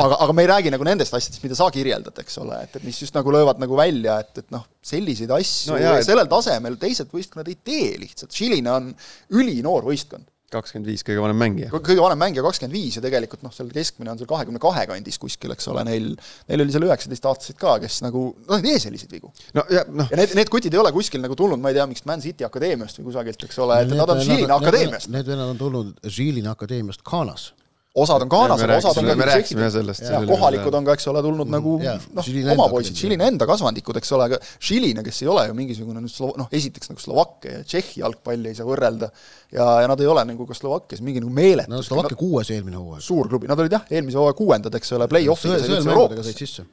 aga, 0.00 0.16
aga 0.24 0.32
me 0.36 0.44
ei 0.44 0.50
räägi 0.50 0.72
nagu 0.72 0.84
nendest 0.86 1.14
asjadest, 1.14 1.42
mida 1.44 1.56
sa 1.56 1.68
kirjeldad, 1.72 2.16
eks 2.22 2.38
ole, 2.42 2.58
et, 2.66 2.76
et 2.76 2.84
mis 2.86 2.98
just 3.02 3.16
nagu 3.16 3.32
löövad 3.34 3.60
nagu 3.62 3.76
välja, 3.78 4.18
et, 4.24 4.44
et 4.44 4.52
noh, 4.54 4.64
selliseid 4.84 5.32
asju 5.36 5.74
no 5.74 5.80
jaa, 5.80 5.98
sellel 6.04 6.28
tasemel 6.30 6.78
teised 6.80 7.12
võistkonnad 7.12 7.50
ei 7.52 7.58
tee 7.64 7.96
lihtsalt, 8.02 8.32
Šiline 8.36 8.72
on 8.72 8.92
ülinoor 9.40 9.88
võistkond 9.88 10.28
kakskümmend 10.52 10.90
viis 10.90 11.04
kõige 11.06 11.22
vanem 11.24 11.38
mängija. 11.40 11.70
kõige 11.74 12.00
vanem 12.02 12.20
mängija 12.22 12.44
kakskümmend 12.46 12.76
viis 12.76 12.98
ja 12.98 13.04
tegelikult 13.04 13.44
noh, 13.46 13.54
seal 13.54 13.70
keskmine 13.72 14.12
on 14.12 14.20
seal 14.20 14.30
kahekümne 14.30 14.60
kahe 14.62 14.84
kandis 14.90 15.18
kuskil, 15.22 15.54
eks 15.56 15.68
ole, 15.72 15.84
neil, 15.88 16.12
neil 16.50 16.64
oli 16.64 16.74
seal 16.74 16.86
üheksateistaastaseid 16.88 17.58
ka, 17.60 17.78
kes 17.82 18.02
nagu, 18.06 18.26
noh, 18.48 18.60
ei 18.60 18.66
tee 18.68 18.82
selliseid 18.86 19.16
vigu. 19.16 19.32
no 19.56 19.66
ja 19.72 19.86
noh. 19.88 20.10
ja 20.12 20.20
need, 20.20 20.36
need 20.38 20.52
kutid 20.52 20.74
ei 20.74 20.82
ole 20.82 20.92
kuskil 20.94 21.24
nagu 21.24 21.38
tulnud, 21.38 21.60
ma 21.62 21.72
ei 21.72 21.78
tea, 21.78 21.88
mingist 21.90 22.08
Man 22.10 22.24
City 22.24 22.46
akadeemiast 22.48 23.00
või 23.00 23.10
kusagilt, 23.10 23.48
eks 23.48 23.62
ole, 23.64 23.82
et 23.84 23.96
nad 23.96 24.14
on 24.14 24.22
Žilina 24.22 24.60
akadeemiast. 24.60 25.10
Need 25.12 25.32
vennad 25.32 25.54
on 25.54 25.60
tulnud 25.60 26.12
Žilina 26.20 26.56
akadeemiast 26.56 27.04
Ghanas 27.06 27.50
osad 27.94 28.22
on 28.24 28.28
Ghanas, 28.28 28.62
aga 28.64 28.76
osad 28.80 28.98
on 29.02 29.18
me 29.18 29.26
rääkisime 29.28 29.68
sellest. 29.70 30.06
kohalikud 30.28 30.74
on 30.74 30.86
ka, 30.86 30.94
eks 30.96 31.06
ole, 31.12 31.20
tulnud 31.24 31.48
mm, 31.48 31.52
nagu 31.52 31.74
noh, 31.82 32.30
oma 32.54 32.68
poisid, 32.72 32.96
Šiline 32.96 33.26
enda 33.28 33.46
kasvandikud, 33.48 33.98
eks 34.00 34.14
ole, 34.16 34.28
aga 34.30 34.38
Šiline, 34.40 35.04
kes 35.04 35.22
ei 35.24 35.28
ole 35.32 35.44
ju 35.50 35.56
mingisugune 35.58 36.00
nüüd 36.00 36.12
Slo-, 36.12 36.32
noh, 36.40 36.48
esiteks 36.56 36.92
nagu 36.92 37.04
Slovakkia 37.04 37.58
ja 37.58 37.66
Tšehhi 37.68 38.00
jalgpalli 38.00 38.52
ei 38.52 38.56
saa 38.56 38.68
võrrelda 38.68 39.10
ja, 39.52 39.68
ja 39.84 39.92
nad 39.92 40.00
ei 40.00 40.08
ole 40.08 40.24
nagu 40.32 40.48
ka 40.48 40.56
Slovakkias 40.56 41.04
mingi 41.04 41.20
nagu 41.20 41.34
meeletu 41.36 41.72
no 41.74 41.82
Slovakkia 41.84 42.20
kuues 42.20 42.52
eelmine 42.56 42.80
hooaeg. 42.80 43.04
suur 43.04 43.28
klubi, 43.28 43.50
nad 43.50 43.60
olid 43.60 43.76
jah, 43.76 43.84
eelmise 43.92 44.20
hooaja 44.20 44.40
kuuendad, 44.40 44.80
eks 44.80 44.96
ole, 44.96 45.10
play-off'iga 45.12 45.60
said 45.60 45.76
üldse 45.76 45.92
Euroopasse. 45.92 46.68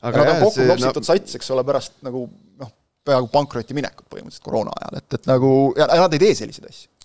aga 0.00 0.24
nad 0.24 0.34
on 0.34 0.44
kokku 0.46 0.64
klopsitud 0.64 1.12
sats, 1.12 1.36
eks 1.36 1.56
ole, 1.56 1.66
pärast 1.68 2.00
nagu 2.08 2.24
noh, 2.62 2.76
peaaegu 3.04 3.28
pankrotti 3.32 3.76
minekut 3.76 4.08
põhimõtteliselt 4.08 4.48
koroona 4.48 4.72
ajal, 4.80 5.02
et, 5.02 5.20
et 5.20 5.28
nagu 5.28 5.50
ja 5.76 5.92
nad 5.92 6.16
ei 6.16 6.24
tee 6.24 6.38
selliseid 6.40 6.72
asju 6.72 6.96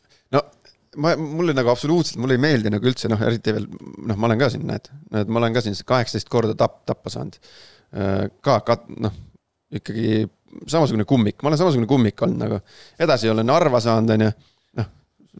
ma, 1.02 1.14
mulle 1.18 1.56
nagu 1.56 1.72
absoluutselt, 1.74 2.20
mulle 2.22 2.38
ei 2.38 2.44
meeldi 2.44 2.72
nagu 2.74 2.90
üldse 2.90 3.10
noh, 3.12 3.22
eriti 3.26 3.54
veel 3.56 3.68
noh, 3.70 4.18
ma 4.18 4.30
olen 4.30 4.42
ka 4.42 4.50
siin, 4.54 4.66
näed, 4.70 4.90
näed, 5.14 5.32
ma 5.32 5.42
olen 5.42 5.56
ka 5.56 5.64
siin 5.66 5.78
kaheksateist 5.90 6.32
korda 6.32 6.56
tapp, 6.60 6.82
tappa 6.90 7.14
saanud. 7.14 7.38
Äh, 7.94 8.26
ka, 8.46 8.60
ka 8.68 8.80
noh, 9.04 9.16
ikkagi 9.74 10.26
samasugune 10.70 11.06
kummik, 11.10 11.40
ma 11.42 11.52
olen 11.52 11.62
samasugune 11.62 11.90
kummik 11.90 12.26
olnud 12.26 12.44
nagu, 12.46 12.60
edasi 13.02 13.32
olen 13.32 13.48
Narva 13.50 13.82
saanud, 13.84 14.14
on 14.16 14.28
ju, 14.28 14.34
noh, 14.80 14.92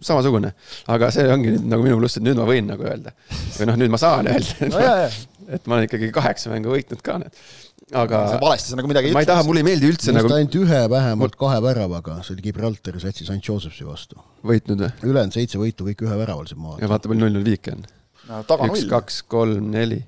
samasugune. 0.02 0.54
aga 0.94 1.12
see 1.14 1.28
ongi 1.34 1.54
nüüd 1.56 1.70
nagu 1.76 1.86
minu 1.86 2.00
pluss, 2.02 2.18
et 2.18 2.26
nüüd 2.26 2.40
ma 2.40 2.48
võin 2.50 2.70
nagu 2.70 2.88
öelda. 2.88 3.14
või 3.58 3.70
noh, 3.70 3.80
nüüd 3.84 3.94
ma 3.94 4.02
saan 4.02 4.32
öelda 4.34 4.72
no,. 4.74 4.88
et 5.54 5.66
ma 5.68 5.76
olen 5.76 5.90
ikkagi 5.90 6.10
kaheksa 6.16 6.54
mängu 6.54 6.72
võitnud 6.72 7.04
ka, 7.04 7.20
need 7.22 7.44
aga 7.92 8.22
valesti 8.42 8.72
sa 8.72 8.80
nagu 8.80 8.88
midagi 8.88 9.10
ei 9.12 9.16
ma 9.16 9.24
ei 9.24 9.28
taha, 9.28 9.44
mulle 9.48 9.64
ei 9.64 9.68
meeldi 9.68 9.90
üldse 9.92 10.14
nagu 10.16 10.32
ainult 10.32 10.56
ühe 10.62 10.84
vähemalt 10.94 11.36
kahe 11.40 11.60
väravaga, 11.64 12.22
see 12.24 12.38
oli 12.38 12.46
Gibraltari 12.48 13.02
satsi 13.04 13.28
St 13.28 13.44
Josephsi 13.44 13.88
vastu. 13.88 14.22
võitnud 14.48 14.86
või? 14.86 14.94
ülejäänud 15.10 15.36
seitse 15.36 15.60
võitu 15.62 15.90
kõik 15.90 16.06
üheväravalised 16.08 16.60
maad. 16.60 16.80
ja 16.84 16.90
vaata, 16.92 17.12
palju 17.12 17.26
null-null 17.26 17.48
viiki 17.48 17.76
on 17.76 17.84
no,. 18.30 18.42
üks, 18.70 18.88
kaks, 18.92 19.22
kolm, 19.28 19.72
neli. 19.76 20.00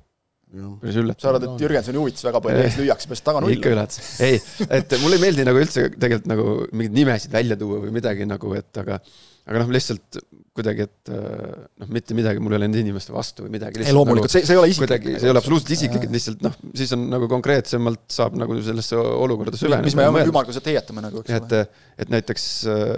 Päris 0.81 0.97
üllatav. 1.01 1.21
sa 1.23 1.31
arvad, 1.31 1.45
et 1.47 1.63
Jürgensoni 1.65 2.01
huvitas 2.01 2.25
väga 2.27 2.41
palju, 2.45 2.65
ees 2.65 2.79
lüüakse 2.79 3.11
pärast 3.11 3.25
taga 3.27 3.43
nulli? 3.43 3.57
ikka 3.59 3.71
üllatas. 3.73 4.01
ei, 4.23 4.41
et 4.69 4.97
mulle 5.03 5.19
ei 5.19 5.23
meeldi 5.25 5.45
nagu 5.47 5.61
üldse 5.61 5.87
tegelikult 5.93 6.29
nagu 6.31 6.49
mingeid 6.71 6.99
nimesid 6.99 7.33
välja 7.35 7.57
tuua 7.59 7.81
või 7.83 7.95
midagi 7.95 8.27
nagu, 8.29 8.53
et 8.57 8.83
aga 8.83 8.99
aga 9.45 9.61
noh, 9.61 9.69
lihtsalt 9.75 10.19
kuidagi, 10.55 10.87
et 10.87 11.11
äh, 11.13 11.55
noh, 11.81 11.89
mitte 11.93 12.15
midagi, 12.17 12.41
mul 12.41 12.55
ei 12.55 12.59
ole 12.59 12.69
nende 12.69 12.81
inimeste 12.81 13.13
vastu 13.13 13.45
või 13.45 13.55
midagi. 13.57 13.83
ei 13.83 13.93
loomulikult 13.93 14.31
nagu,, 14.31 14.33
see, 14.33 14.47
see 14.47 14.55
ei 14.55 14.61
ole 14.61 14.71
isiklik. 14.71 15.07
see 15.11 15.27
ei 15.27 15.33
ole 15.33 15.41
absoluutselt 15.41 15.73
isiklik, 15.75 16.07
et 16.07 16.15
lihtsalt 16.15 16.45
noh, 16.45 16.55
siis 16.77 16.93
on 16.95 17.05
nagu 17.11 17.29
konkreetsemalt 17.29 18.05
saab 18.15 18.39
nagu 18.41 18.57
sellesse 18.65 18.97
olukorda 18.97 19.59
süveneda. 19.59 19.85
mis 19.85 19.97
me 19.99 20.07
ümmarguselt 20.09 20.69
heietame 20.71 21.05
nagu, 21.05 21.21
eks 21.21 21.35
ole. 21.35 21.41
et, 21.61 21.77
et 22.05 22.13
näiteks 22.15 22.47
äh, 22.71 22.93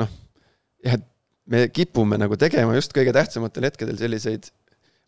noh, 0.00 0.16
jah, 0.86 0.96
et 0.96 1.08
me 1.52 1.66
kipume 1.74 2.16
nagu 2.22 2.38
tegema 2.40 2.78
just 2.78 2.94
kõige 2.96 3.12
tähtsamatel 3.16 3.68
hetkedel 3.68 3.98
selliseid 4.00 4.48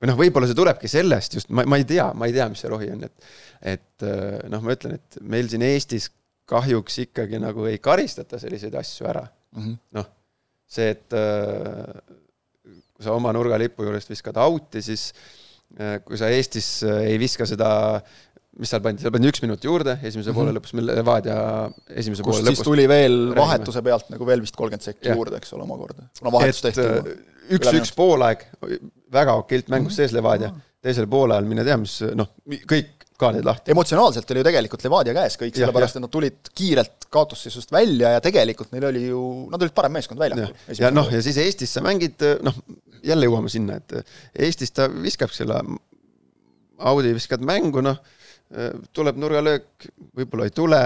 või 0.01 0.11
noh, 0.11 0.19
võib-olla 0.19 0.49
see 0.51 0.59
tulebki 0.59 0.91
sellest 0.91 1.39
just, 1.39 1.53
ma, 1.55 1.65
ma 1.69 1.79
ei 1.81 1.87
tea, 1.89 2.11
ma 2.17 2.29
ei 2.29 2.35
tea, 2.37 2.49
mis 2.53 2.65
see 2.65 2.73
rohi 2.73 2.91
on, 2.95 3.07
et 3.07 3.31
et 3.75 4.07
äh, 4.07 4.43
noh, 4.53 4.65
ma 4.65 4.75
ütlen, 4.77 4.99
et 4.99 5.23
meil 5.23 5.49
siin 5.51 5.65
Eestis 5.65 6.11
kahjuks 6.51 6.99
ikkagi 7.07 7.41
nagu 7.41 7.65
ei 7.71 7.79
karistata 7.83 8.41
selliseid 8.41 8.75
asju 8.77 9.09
ära 9.09 9.25
mm 9.25 9.63
-hmm.. 9.63 9.79
noh 9.97 10.11
see, 10.75 10.91
et 10.97 11.17
äh, 11.17 11.95
kui 12.95 13.07
sa 13.07 13.15
oma 13.15 13.33
nurgalipu 13.35 13.87
juurest 13.87 14.11
viskad 14.11 14.37
out'i, 14.43 14.83
siis 14.85 15.13
äh, 15.79 16.01
kui 16.05 16.19
sa 16.21 16.29
Eestis 16.33 16.83
ei 16.85 17.19
viska 17.21 17.47
seda 17.49 17.71
mis 18.61 18.71
seal 18.71 18.83
pandi, 18.85 19.03
seal 19.03 19.13
pandi 19.15 19.31
üks 19.31 19.43
minut 19.43 19.65
juurde, 19.67 19.97
esimese 20.01 20.31
mm 20.31 20.35
-hmm. 20.35 20.39
poole 20.39 20.55
lõpus, 20.55 20.75
meil 20.79 20.91
Levadia 20.91 21.39
esimese 21.89 22.23
Kust 22.23 22.39
poole 22.39 22.51
lõpus. 22.51 22.65
tuli 22.69 22.87
veel 22.89 23.17
vahetuse 23.37 23.83
pealt 23.83 24.11
nagu 24.15 24.27
veel 24.29 24.45
vist 24.45 24.57
kolmkümmend 24.57 24.87
sekki 24.87 25.11
juurde, 25.11 25.41
eks 25.43 25.55
ole, 25.57 25.67
omakorda. 25.67 26.07
kuna 26.19 26.33
vahetus 26.33 26.63
tehti. 26.63 27.17
üks-üks 27.55 27.93
poolaeg, 27.97 28.47
väga 29.15 29.39
okeilt 29.41 29.71
mängus 29.73 29.93
-hmm. 29.93 29.97
sees 29.97 30.13
Levadia, 30.13 30.51
teisel 30.83 31.09
poolajal 31.11 31.49
mine 31.49 31.65
tea, 31.65 31.79
mis 31.81 32.01
noh, 32.19 32.31
kõik 32.71 33.05
kaardid 33.19 33.47
lahti. 33.47 33.71
emotsionaalselt 33.71 34.31
oli 34.31 34.43
ju 34.43 34.47
tegelikult 34.49 34.85
Levadia 34.85 35.15
käes 35.15 35.37
kõik, 35.41 35.55
sellepärast 35.59 35.99
et 35.99 36.05
nad 36.05 36.13
tulid 36.13 36.51
kiirelt 36.55 37.07
kaotusseisust 37.15 37.73
välja 37.73 38.11
ja 38.17 38.23
tegelikult 38.25 38.73
neil 38.75 38.89
oli 38.91 39.07
ju, 39.07 39.23
nad 39.53 39.63
olid 39.63 39.75
parem 39.77 39.95
meeskond 39.99 40.21
väljakul. 40.21 40.55
ja 40.79 40.91
noh, 40.91 41.11
ja 41.13 41.23
siis 41.23 41.39
Eestis 41.43 41.75
sa 41.77 41.83
mängid, 41.85 42.27
noh, 42.43 42.59
jälle 43.05 43.31
jõuame 43.31 43.53
sinna, 43.53 43.79
et 43.79 43.95
Eestis 44.35 44.75
ta 44.75 44.89
viskab 44.91 45.33
selle 45.35 45.61
Audi 46.85 47.15
viskad 47.15 47.45
mängu, 47.47 47.85
noh, 47.85 48.01
tuleb 48.95 49.19
nurgalöök, 49.19 49.89
võib-olla 50.19 50.49
ei 50.51 50.55
tule 50.55 50.83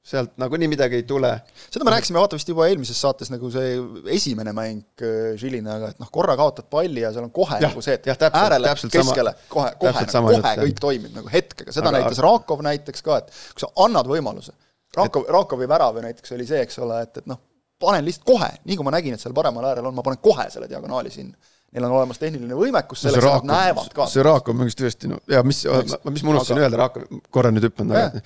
sealt 0.00 0.32
nagunii 0.40 0.68
midagi 0.70 0.96
ei 1.00 1.04
tule. 1.08 1.30
seda 1.70 1.84
me 1.84 1.92
rääkisime 1.92 2.18
vaata 2.18 2.38
vist 2.38 2.48
juba 2.48 2.66
eelmises 2.70 3.00
saates, 3.04 3.28
nagu 3.32 3.50
see 3.52 3.74
esimene 4.16 4.54
mäng 4.56 5.04
Žilinaga, 5.40 5.90
äh, 5.90 5.94
et 5.94 6.00
noh, 6.00 6.08
korra 6.12 6.36
kaotad 6.40 6.70
palli 6.72 7.04
ja 7.04 7.12
seal 7.12 7.26
on 7.26 7.34
kohe 7.36 7.58
ja, 7.60 7.68
nagu 7.68 7.84
see, 7.84 7.98
et 8.00 8.08
ja, 8.08 8.16
täpselt, 8.16 8.40
äärele, 8.40 8.72
keskele, 8.80 9.34
kohe, 9.52 9.74
kohe, 9.82 10.06
nagu, 10.16 10.32
kohe 10.32 10.54
kõik 10.62 10.80
toimib 10.80 11.20
nagu 11.20 11.32
hetkega, 11.32 11.74
seda 11.76 11.92
aga, 11.92 12.00
näitas 12.00 12.22
Rakov 12.24 12.64
näiteks 12.64 13.06
ka, 13.06 13.20
et 13.20 13.30
kui 13.52 13.66
sa 13.66 13.70
annad 13.84 14.08
võimaluse, 14.08 14.56
Rakov, 14.96 15.28
Rakovi 15.36 15.68
värav 15.70 16.00
ju 16.00 16.08
näiteks 16.08 16.36
oli 16.38 16.48
see, 16.48 16.64
eks 16.64 16.80
ole, 16.80 17.02
et, 17.04 17.20
et 17.20 17.28
noh, 17.30 17.42
panen 17.80 18.04
lihtsalt 18.08 18.26
kohe, 18.32 18.50
nii 18.64 18.80
kui 18.80 18.88
ma 18.88 18.96
nägin, 18.96 19.16
et 19.16 19.22
seal 19.22 19.36
paremal 19.36 19.68
äärel 19.68 19.92
on, 19.92 19.96
ma 19.96 20.04
panen 20.06 20.20
kohe 20.24 20.48
selle 20.52 20.68
diagonaali 20.70 21.12
sinna 21.12 21.36
neil 21.70 21.86
on 21.86 21.96
olemas 22.00 22.18
tehniline 22.18 22.56
võimekus 22.58 23.04
selleks, 23.04 23.26
et 23.26 23.46
nad 23.46 23.50
näevad 23.52 23.92
ka. 23.94 24.08
see 24.10 24.24
Raakov 24.26 24.58
mängis 24.58 24.78
tõesti, 24.78 25.10
no 25.12 25.20
ja 25.30 25.44
mis, 25.46 25.62
mis 26.10 26.24
ma 26.26 26.34
unustasin 26.34 26.58
aga... 26.58 26.66
öelda, 26.66 26.80
Raakov, 26.84 27.22
korra 27.30 27.52
nüüd 27.54 27.68
hüppan 27.68 27.94
tagasi, 27.94 28.24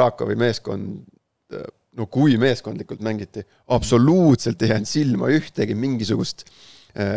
Raakovi 0.00 0.36
meeskond, 0.40 1.00
no 1.94 2.08
kui 2.12 2.36
meeskondlikult 2.40 3.04
mängiti, 3.06 3.46
absoluutselt 3.76 4.62
ei 4.62 4.74
jäänud 4.74 4.90
silma 4.90 5.32
ühtegi 5.32 5.76
mingisugust 5.78 6.44
äh, 6.44 6.54
Äh, 6.54 6.73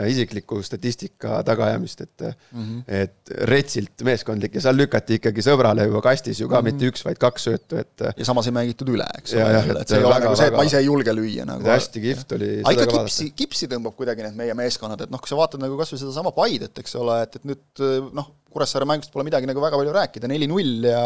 isikliku 0.10 0.62
statistika 0.66 1.42
tagaajamist, 1.46 2.02
et 2.02 2.22
mm, 2.22 2.64
-hmm. 2.64 2.84
et 2.88 3.34
retsilt 3.50 4.02
meeskondlik 4.04 4.56
ja 4.58 4.64
seal 4.66 4.78
lükati 4.78 5.20
ikkagi 5.20 5.44
sõbrale 5.46 5.86
juba 5.86 6.02
kastis 6.02 6.40
ju 6.42 6.48
ka 6.50 6.62
mm 6.62 6.68
-hmm. 6.68 6.72
mitte 6.72 6.90
üks, 6.92 7.06
vaid 7.06 7.20
kaks 7.22 7.48
söötu, 7.50 7.78
et. 7.78 8.06
ja 8.18 8.26
samas 8.26 8.50
ei 8.50 8.56
mängitud 8.58 8.90
üle, 8.90 9.06
eks 9.20 9.34
ole, 9.34 9.60
et, 9.60 9.70
et 9.82 9.94
see 9.94 10.00
ei 10.00 10.10
ole 10.10 10.20
nagu 10.24 10.36
see, 10.36 10.48
et 10.48 10.58
ma 10.58 10.66
ise 10.66 10.82
ei 10.82 10.90
julge 10.90 11.14
lüüa 11.14 11.46
nagu. 11.46 11.70
hästi 11.70 12.02
kihvt 12.02 12.32
oli. 12.40 12.50
aga 12.64 12.74
ikka 12.74 12.98
kipsi, 12.98 13.30
kipsi 13.44 13.70
tõmbab 13.72 13.96
kuidagi 14.00 14.26
need 14.26 14.36
meie 14.36 14.58
meeskonnad, 14.58 15.02
et 15.06 15.14
noh, 15.14 15.22
kui 15.22 15.30
sa 15.30 15.38
vaatad 15.38 15.62
nagu 15.62 15.78
kasvõi 15.78 16.02
sedasama 16.02 16.32
Paidet, 16.32 16.78
eks 16.80 16.96
ole, 16.96 17.22
et, 17.24 17.36
et 17.36 17.46
nüüd 17.46 17.86
noh, 18.14 18.34
Kuressaare 18.58 18.88
mängust 18.90 19.14
pole 19.14 19.26
midagi 19.28 19.50
nagu 19.50 19.62
väga 19.64 19.80
palju 19.80 19.94
rääkida, 19.96 20.30
neli-null 20.32 20.90
ja 20.90 21.04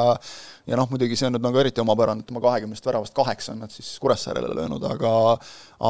ja 0.69 0.77
noh, 0.77 0.87
muidugi 0.91 1.17
see 1.19 1.27
on 1.27 1.35
nüüd 1.35 1.43
nagu 1.43 1.59
eriti 1.61 1.81
omapärane, 1.83 2.23
et 2.23 2.31
oma 2.31 2.41
kahekümnest 2.43 2.85
väravast 2.87 3.15
kaheksa 3.17 3.53
on 3.55 3.61
nad 3.65 3.73
siis 3.73 3.91
Kuressaarele 4.01 4.55
löönud, 4.55 4.83
aga 4.87 5.13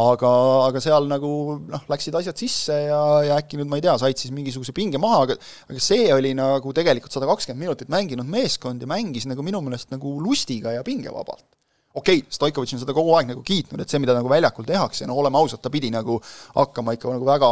aga, 0.02 0.32
aga 0.68 0.84
seal 0.84 1.08
nagu 1.12 1.32
noh, 1.70 1.88
läksid 1.92 2.18
asjad 2.18 2.40
sisse 2.42 2.78
ja, 2.88 3.02
ja 3.28 3.40
äkki 3.40 3.60
nüüd 3.60 3.72
ma 3.72 3.80
ei 3.80 3.86
tea, 3.86 3.96
said 4.02 4.20
siis 4.20 4.34
mingisuguse 4.36 4.76
pinge 4.76 5.02
maha, 5.02 5.26
aga 5.28 5.40
aga 5.70 5.84
see 5.84 6.10
oli 6.16 6.34
nagu 6.38 6.76
tegelikult 6.76 7.14
sada 7.14 7.30
kakskümmend 7.30 7.68
minutit 7.68 7.92
mänginud 7.94 8.30
meeskond 8.32 8.82
ja 8.82 8.90
mängis 8.90 9.28
nagu 9.30 9.46
minu 9.46 9.64
meelest 9.66 9.92
nagu 9.94 10.18
lustiga 10.24 10.76
ja 10.78 10.86
pingevabalt 10.88 11.48
okei 11.94 12.22
okay,, 12.22 12.32
Stoikovitš 12.32 12.76
on 12.78 12.82
seda 12.84 12.96
kogu 12.96 13.14
aeg 13.18 13.30
nagu 13.32 13.44
kiitnud, 13.46 13.82
et 13.84 13.92
see, 13.92 14.00
mida 14.04 14.16
nagu 14.16 14.30
väljakul 14.32 14.68
tehakse, 14.68 15.08
no 15.10 15.18
oleme 15.20 15.40
ausad, 15.40 15.62
ta 15.64 15.72
pidi 15.74 15.92
nagu 15.94 16.18
hakkama 16.56 16.96
ikka 16.98 17.12
nagu 17.16 17.28
väga 17.28 17.52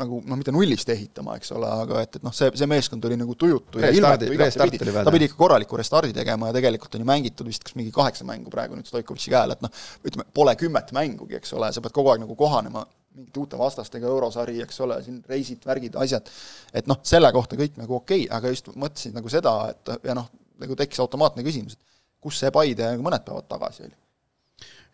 nagu 0.00 0.20
noh, 0.20 0.40
mitte 0.40 0.54
nullist 0.54 0.92
ehitama, 0.92 1.36
eks 1.40 1.54
ole, 1.56 1.70
aga 1.86 2.02
et, 2.04 2.20
et 2.20 2.26
noh, 2.26 2.34
see, 2.36 2.50
see 2.58 2.68
meeskond 2.70 3.04
oli 3.08 3.18
nagu 3.20 3.36
tujutu 3.38 3.82
ja 3.82 3.92
ilmatu 3.94 4.32
igatepidi, 4.34 4.92
ta 4.92 5.14
pidi 5.14 5.30
ikka 5.30 5.38
korraliku 5.40 5.80
restardi 5.80 6.12
tegema 6.16 6.50
ja 6.50 6.58
tegelikult 6.58 6.98
on 6.98 7.04
ju 7.04 7.10
mängitud 7.12 7.48
vist 7.48 7.64
kas 7.64 7.76
mingi 7.78 7.94
kaheksa 7.94 8.28
mängu 8.28 8.52
praegu 8.52 8.76
nüüd 8.76 8.88
Stoikovitši 8.90 9.32
käel, 9.32 9.56
et 9.56 9.64
noh, 9.64 9.72
ütleme, 10.04 10.28
pole 10.34 10.56
kümmet 10.60 10.92
mängugi, 10.96 11.38
eks 11.40 11.56
ole, 11.56 11.72
sa 11.72 11.84
pead 11.84 11.96
kogu 11.96 12.12
aeg 12.12 12.26
nagu 12.26 12.36
kohanema 12.38 12.84
mingite 13.12 13.40
uute 13.42 13.58
vastastega, 13.60 14.08
eurosari, 14.08 14.58
eks 14.64 14.78
ole, 14.84 14.96
siin 15.04 15.18
reisid, 15.28 15.60
värgid, 15.68 15.96
asjad, 16.00 16.28
et 16.72 16.88
noh, 16.88 17.00
selle 17.04 17.28
kohta 17.34 17.58
kõik 17.60 17.76
nagu 17.80 17.98
okei 17.98 18.24
okay,, 18.24 18.36
aga 18.38 18.52
just 18.52 18.70
mõtlesin 18.72 19.16
nagu 19.16 19.32
seda, 19.32 19.52
et 19.72 19.92
ja 20.08 20.16
noh, 20.16 20.30
nagu 20.62 20.76
tekkis 20.78 21.02
automaatne 21.04 21.44
küsimus, 21.44 21.76
et 21.76 21.91
kus 22.22 22.38
see 22.42 22.52
Paide 22.54 22.94
mõned 23.02 23.26
päevad 23.26 23.48
tagasi 23.50 23.86
oli. 23.86 23.94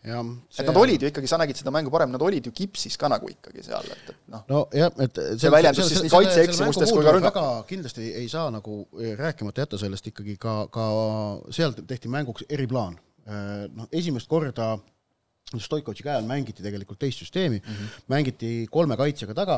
jah, 0.09 0.29
et 0.55 0.69
nad 0.69 0.77
olid 0.79 1.03
ju 1.03 1.09
ikkagi, 1.11 1.27
sa 1.27 1.37
nägid 1.41 1.59
seda 1.59 1.73
mängu 1.75 1.91
parem, 1.91 2.11
nad 2.13 2.23
olid 2.23 2.45
ju 2.47 2.53
kipsis 2.55 2.95
ka 2.97 3.09
nagu 3.11 3.27
ikkagi 3.29 3.65
seal, 3.65 3.89
et, 3.91 4.13
et 4.13 4.21
noh. 4.31 4.45
nojah, 4.47 4.93
et 5.05 5.19
see, 5.19 5.41
see 5.43 5.51
väljendus 5.53 5.91
siis 5.91 6.05
nii 6.05 6.13
kaitseeksimustes 6.13 6.93
kui 6.95 7.03
ka 7.03 7.15
rünnak-. 7.17 7.41
kindlasti 7.67 8.07
ei 8.21 8.29
saa 8.31 8.47
nagu 8.53 8.85
rääkimata 9.19 9.65
jätta 9.65 9.81
sellest 9.81 10.07
ikkagi 10.13 10.37
ka, 10.39 10.55
ka 10.71 10.87
seal 11.55 11.75
tehti 11.83 12.11
mänguks 12.11 12.47
eriplaan. 12.49 12.95
Äh, 13.29 13.67
noh, 13.75 13.85
esimest 13.93 14.29
korda 14.31 14.77
Stoikovitši 15.49 16.05
käe 16.05 16.13
all 16.13 16.27
mängiti 16.29 16.61
tegelikult 16.61 16.99
teist 17.01 17.23
süsteemi 17.23 17.57
mm, 17.57 17.73
-hmm. 17.73 18.01
mängiti 18.13 18.49
kolme 18.71 18.97
kaitsjaga 18.97 19.33
taga, 19.33 19.57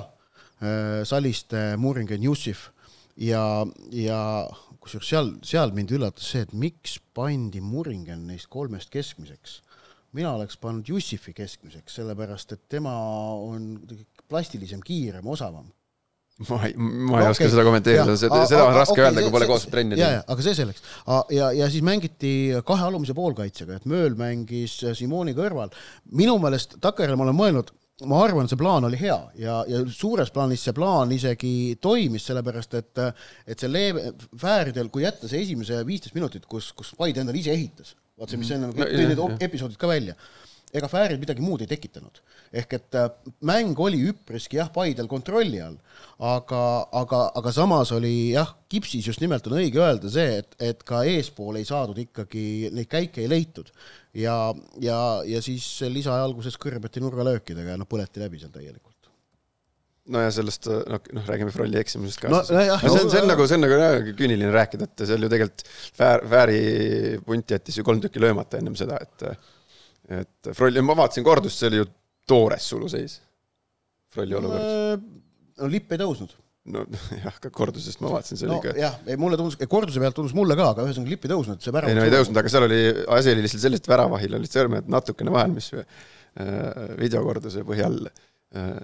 äh, 0.63 1.03
Saliste, 1.03 1.77
Muringen, 1.77 2.23
Jussif 2.23 2.69
ja, 3.17 3.67
ja 3.91 4.49
kusjuures 4.81 5.09
seal, 5.13 5.33
seal 5.45 5.73
mind 5.75 5.93
üllatas 5.95 6.31
see, 6.33 6.45
et 6.45 6.55
miks 6.57 6.97
pandi 7.15 7.61
Muringen 7.63 8.25
neist 8.29 8.49
kolmest 8.51 8.89
keskmiseks. 8.93 9.61
mina 10.17 10.33
oleks 10.35 10.57
pannud 10.59 10.87
Jussifi 10.87 11.33
keskmiseks, 11.33 11.99
sellepärast 11.99 12.57
et 12.57 12.63
tema 12.69 12.95
on 13.39 13.77
plastilisem, 14.27 14.81
kiirem, 14.83 15.27
osavam 15.27 15.69
ma 16.49 16.57
ei, 16.65 16.73
ma 16.75 17.19
ei 17.19 17.25
no, 17.25 17.31
oska 17.31 17.43
okay. 17.43 17.51
seda 17.53 17.63
kommenteerida, 17.65 18.15
seda, 18.17 18.39
seda 18.49 18.63
on 18.65 18.75
raske 18.75 18.95
okay, 18.95 19.05
öelda, 19.05 19.23
kui 19.25 19.33
pole 19.33 19.47
koos 19.49 19.67
trenni 19.69 19.97
teinud. 19.99 20.23
aga 20.33 20.45
see 20.45 20.55
selleks. 20.57 20.85
ja, 21.35 21.51
ja 21.57 21.67
siis 21.71 21.85
mängiti 21.85 22.31
kahe 22.67 22.87
alumise 22.87 23.15
poolkaitsega, 23.17 23.77
et 23.77 23.85
Mööl 23.89 24.15
mängis 24.19 24.79
Simoni 24.97 25.35
kõrval. 25.37 25.73
minu 26.17 26.37
meelest 26.41 26.79
takkajärjel 26.81 27.19
ma 27.19 27.27
olen 27.27 27.37
mõelnud, 27.37 27.73
ma 28.09 28.21
arvan, 28.25 28.49
see 28.49 28.59
plaan 28.59 28.85
oli 28.87 28.99
hea 28.99 29.17
ja, 29.41 29.61
ja 29.69 29.81
suures 29.93 30.31
plaanis 30.33 30.63
see 30.67 30.75
plaan 30.77 31.11
isegi 31.15 31.53
toimis, 31.81 32.25
sellepärast 32.29 32.77
et, 32.79 33.01
et 33.45 33.61
see 33.61 33.71
leeve, 33.71 34.11
Fääridel, 34.41 34.89
kui 34.93 35.05
jätta 35.05 35.29
see 35.29 35.43
esimese 35.45 35.81
viisteist 35.87 36.17
minutit, 36.17 36.47
kus, 36.49 36.71
kus 36.77 36.93
Paide 36.97 37.23
endale 37.23 37.41
ise 37.41 37.53
ehitas, 37.53 37.95
vaat 38.17 38.33
see, 38.33 38.41
mis 38.41 38.53
enne 38.55 38.71
no, 38.71 38.77
tõi 38.77 39.09
need 39.11 39.45
episoodid 39.47 39.79
ka 39.81 39.89
välja, 39.91 40.17
ega 40.75 40.89
Fäärid 40.91 41.21
midagi 41.21 41.43
muud 41.43 41.63
ei 41.63 41.69
tekitanud. 41.69 42.21
ehk 42.53 42.75
et 42.77 42.97
äh, 42.99 43.09
mäng 43.47 43.79
oli 43.79 44.01
üpriski 44.11 44.59
jah, 44.59 44.71
Paidel 44.73 45.07
kontrolli 45.11 45.61
all, 45.63 45.77
aga, 46.19 46.61
aga, 47.01 47.21
aga 47.39 47.53
samas 47.55 47.91
oli 47.95 48.31
jah, 48.35 48.53
kipsis 48.71 49.07
just 49.07 49.23
nimelt 49.23 49.47
on 49.47 49.57
õige 49.59 49.81
öelda 49.83 50.11
see, 50.11 50.39
et, 50.43 50.55
et 50.59 50.83
ka 50.87 51.03
eespool 51.07 51.59
ei 51.59 51.67
saadud 51.67 51.99
ikkagi, 52.03 52.71
neid 52.75 52.89
käike 52.91 53.23
ei 53.23 53.31
leitud 53.31 53.71
ja, 54.13 54.37
ja, 54.83 54.97
ja 55.27 55.43
siis 55.43 55.67
lisaaja 55.87 56.25
alguses 56.27 56.59
kõrbeti 56.61 57.03
nurgalöökidega 57.03 57.75
ja 57.75 57.79
noh, 57.79 57.89
põleti 57.89 58.23
läbi 58.23 58.41
seal 58.41 58.53
täielikult 58.55 58.91
no 60.11 60.23
ja 60.23 60.33
sellest 60.33 60.67
noh, 60.67 60.99
noh 61.15 61.29
räägime 61.29 61.53
Frolli 61.53 61.79
eksimusest 61.81 62.23
ka 62.23 62.31
no, 62.31 62.41
no,. 62.41 62.65
No, 62.65 62.77
see 62.81 63.05
on, 63.05 63.11
see 63.13 63.21
on 63.21 63.31
nagu, 63.31 63.47
see 63.47 63.59
on 63.59 63.65
nagu 63.65 64.13
küüniline 64.17 64.51
rääkida, 64.55 64.89
et 64.89 65.05
seal 65.07 65.25
ju 65.25 65.31
tegelikult 65.31 65.65
Fäär, 65.97 66.25
Fääri 66.31 66.61
punt 67.25 67.55
jättis 67.55 67.79
ju 67.79 67.85
kolm 67.87 68.01
tükki 68.03 68.23
löömata 68.23 68.59
ennem 68.59 68.77
seda, 68.79 68.99
et 69.03 69.27
et 70.09 70.51
Frolli, 70.57 70.83
ma 70.85 70.95
vaatasin 70.97 71.25
kordust, 71.25 71.61
see 71.61 71.71
oli 71.71 71.81
ju 71.81 71.89
toores 72.27 72.69
suluseis. 72.73 73.19
Frolli 74.11 74.35
olukord. 74.35 75.09
no 75.61 75.67
lipp 75.71 75.91
ei 75.93 76.01
tõusnud 76.01 76.33
no 76.69 76.83
jah, 77.25 77.37
ka 77.41 77.49
kordusest 77.53 78.01
ma 78.03 78.11
vaatasin, 78.13 78.39
see 78.39 78.49
no, 78.49 78.59
oli 78.59 78.69
ka. 78.69 78.75
jah, 78.77 78.97
ei 79.09 79.17
mulle 79.19 79.37
tundus, 79.39 79.57
korduse 79.69 80.01
pealt 80.01 80.17
tundus 80.17 80.35
mulle 80.37 80.57
ka, 80.59 80.71
aga 80.75 80.85
ühesõnaga 80.85 81.13
lipp 81.15 81.25
ei 81.25 81.33
tõusnud, 81.33 81.61
see 81.63 81.73
värav. 81.73 81.89
ei 81.89 81.97
no 81.97 82.05
ei 82.05 82.13
tõusnud, 82.13 82.37
aga 82.37 82.51
seal 82.53 82.67
oli, 82.67 82.81
asi 83.17 83.33
oli 83.33 83.45
lihtsalt 83.45 83.65
selles, 83.65 83.81
et 83.81 83.89
väravahil 83.89 84.37
olid 84.37 84.53
sõrmed 84.53 84.91
natukene 84.91 85.33
vahel, 85.33 85.55
mis 85.55 85.71
äh, 85.73 85.85
videokorduse 87.01 87.65
põhjal 87.67 87.97
äh, 88.11 88.75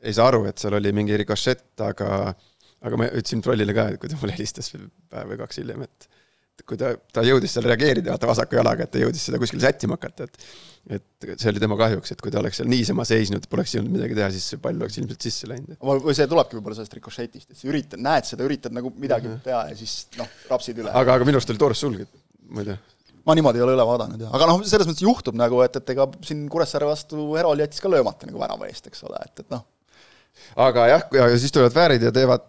ei 0.00 0.16
saa 0.16 0.30
aru, 0.32 0.46
et 0.48 0.62
seal 0.62 0.78
oli 0.78 0.94
mingi 0.96 1.18
rikošett, 1.20 1.74
aga 1.84 2.32
aga 2.80 2.96
ma 2.96 3.10
ütlesin 3.10 3.44
Trollile 3.44 3.76
ka, 3.76 3.90
et 3.92 4.00
kui 4.00 4.08
ta 4.08 4.16
mulle 4.16 4.32
helistas 4.38 4.72
päev 4.72 5.34
või 5.34 5.42
kaks 5.42 5.60
hiljem, 5.60 5.84
et 5.84 6.08
kui 6.66 6.80
ta, 6.80 6.92
ta 7.12 7.24
jõudis 7.26 7.54
seal 7.56 7.66
reageerida, 7.68 8.12
vaata 8.14 8.28
vasaku 8.30 8.58
jalaga, 8.58 8.86
et 8.86 8.92
ta 8.94 9.00
jõudis 9.02 9.24
seda 9.28 9.40
kuskil 9.42 9.62
sättima 9.62 9.98
hakata, 9.98 10.28
et 10.28 10.44
et 10.88 11.26
see 11.36 11.50
oli 11.50 11.60
tema 11.60 11.76
kahjuks, 11.76 12.14
et 12.14 12.22
kui 12.24 12.32
ta 12.32 12.40
oleks 12.40 12.60
seal 12.60 12.68
niisama 12.70 13.04
seisnud, 13.04 13.44
poleks 13.52 13.74
jõudnud 13.76 13.92
midagi 13.98 14.16
teha, 14.16 14.30
siis 14.32 14.46
see 14.54 14.60
pall 14.62 14.78
oleks 14.80 14.96
ilmselt 14.98 15.26
sisse 15.26 15.48
läinud. 15.50 15.76
või 15.80 16.14
see 16.16 16.28
tulebki 16.30 16.56
võib-olla 16.56 16.78
sellest 16.78 16.96
rikošetist, 16.96 17.50
et 17.52 17.60
sa 17.60 17.68
üritad, 17.68 18.00
näed 18.00 18.28
seda, 18.28 18.46
üritad 18.48 18.74
nagu 18.74 18.92
midagi 18.96 19.28
uh 19.28 19.34
-huh. 19.34 19.42
teha 19.44 19.60
ja 19.68 19.76
siis 19.76 20.08
noh, 20.16 20.30
rapsid 20.48 20.80
üle. 20.80 20.90
aga, 20.90 21.18
aga 21.18 21.28
minu 21.28 21.36
arust 21.36 21.52
oli 21.52 21.60
toores 21.60 21.84
sulg, 21.84 22.00
et 22.00 22.48
ma 22.48 22.64
ei 22.64 22.70
tea 22.70 22.78
ma 23.26 23.36
niimoodi 23.36 23.60
ei 23.60 23.66
ole 23.66 23.74
üle 23.76 23.86
vaadanud 23.86 24.24
jah, 24.24 24.32
aga 24.36 24.48
noh, 24.48 24.64
selles 24.64 24.88
mõttes 24.88 25.04
juhtub 25.04 25.36
nagu, 25.38 25.60
et, 25.66 25.76
et 25.76 25.92
ega 25.94 26.08
siin 26.24 26.48
Kuressaare 26.48 26.88
vastu 26.88 27.28
Herol 27.36 27.60
jättis 27.60 27.84
ka 27.84 27.92
löömata 27.92 28.30
nagu 28.30 28.40
värava 28.40 28.70
eest, 28.70 28.88
eks 28.90 29.04
ole, 29.04 29.20
et, 29.26 29.44
et 29.44 29.50
noh. 29.52 29.66
aga 30.56 30.86
jah, 30.94 31.06
ja 31.20 31.38
siis 31.38 31.52
tulevad 31.52 31.76
Fäärid 31.76 32.08
ja 32.08 32.12
teevad 32.12 32.48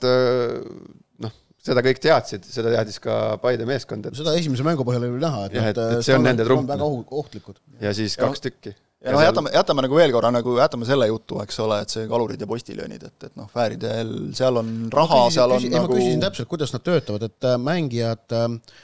seda 1.65 1.83
kõik 1.85 1.99
teadsid, 2.01 2.45
seda 2.49 2.71
teadis 2.73 2.97
ka 3.01 3.17
Paide 3.41 3.67
meeskond, 3.69 4.07
et 4.09 4.17
seda 4.17 4.33
esimese 4.37 4.65
mängu 4.65 4.85
põhjal 4.87 5.07
oli 5.07 5.21
näha, 5.21 5.47
et 5.47 5.57
et, 5.61 5.81
et 5.99 6.05
see 6.05 6.15
on 6.17 6.25
nende 6.25 6.47
trump. 6.47 6.69
väga 6.69 6.87
ohtlikud. 7.21 7.59
ja 7.83 7.93
siis 7.97 8.17
ja 8.17 8.25
kaks 8.25 8.43
tükki. 8.47 8.73
ja 9.05 9.13
noh, 9.15 9.23
jätame, 9.25 9.53
jätame 9.53 9.85
nagu 9.85 9.99
veel 9.99 10.13
korra 10.15 10.31
nagu, 10.33 10.55
jätame 10.57 10.89
selle 10.89 11.09
jutu, 11.11 11.41
eks 11.43 11.59
ole, 11.65 11.81
et 11.85 11.93
see 11.93 12.07
kalurid 12.09 12.41
ja 12.41 12.49
postiljonid, 12.49 13.05
et, 13.11 13.27
et 13.29 13.35
noh, 13.39 13.49
Fääridel, 13.53 14.15
seal 14.37 14.61
on 14.61 14.73
raha, 14.93 15.23
seal 15.33 15.57
on 15.57 15.61
küsin, 15.61 15.77
nagu 15.77 15.91
ma 15.91 15.99
küsisin 15.99 16.25
täpselt, 16.25 16.49
kuidas 16.51 16.73
nad 16.73 16.85
töötavad, 16.87 17.29
et 17.29 17.49
äh, 17.51 17.59
mängijad, 17.61 18.25
äh, 18.37 18.77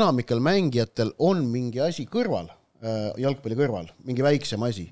enamikel 0.00 0.40
mängijatel 0.44 1.12
on 1.20 1.44
mingi 1.52 1.84
asi 1.84 2.08
kõrval, 2.08 2.48
äh, 2.80 3.10
jalgpalli 3.20 3.60
kõrval, 3.60 3.92
mingi 4.08 4.24
väiksem 4.24 4.64
asi 4.68 4.88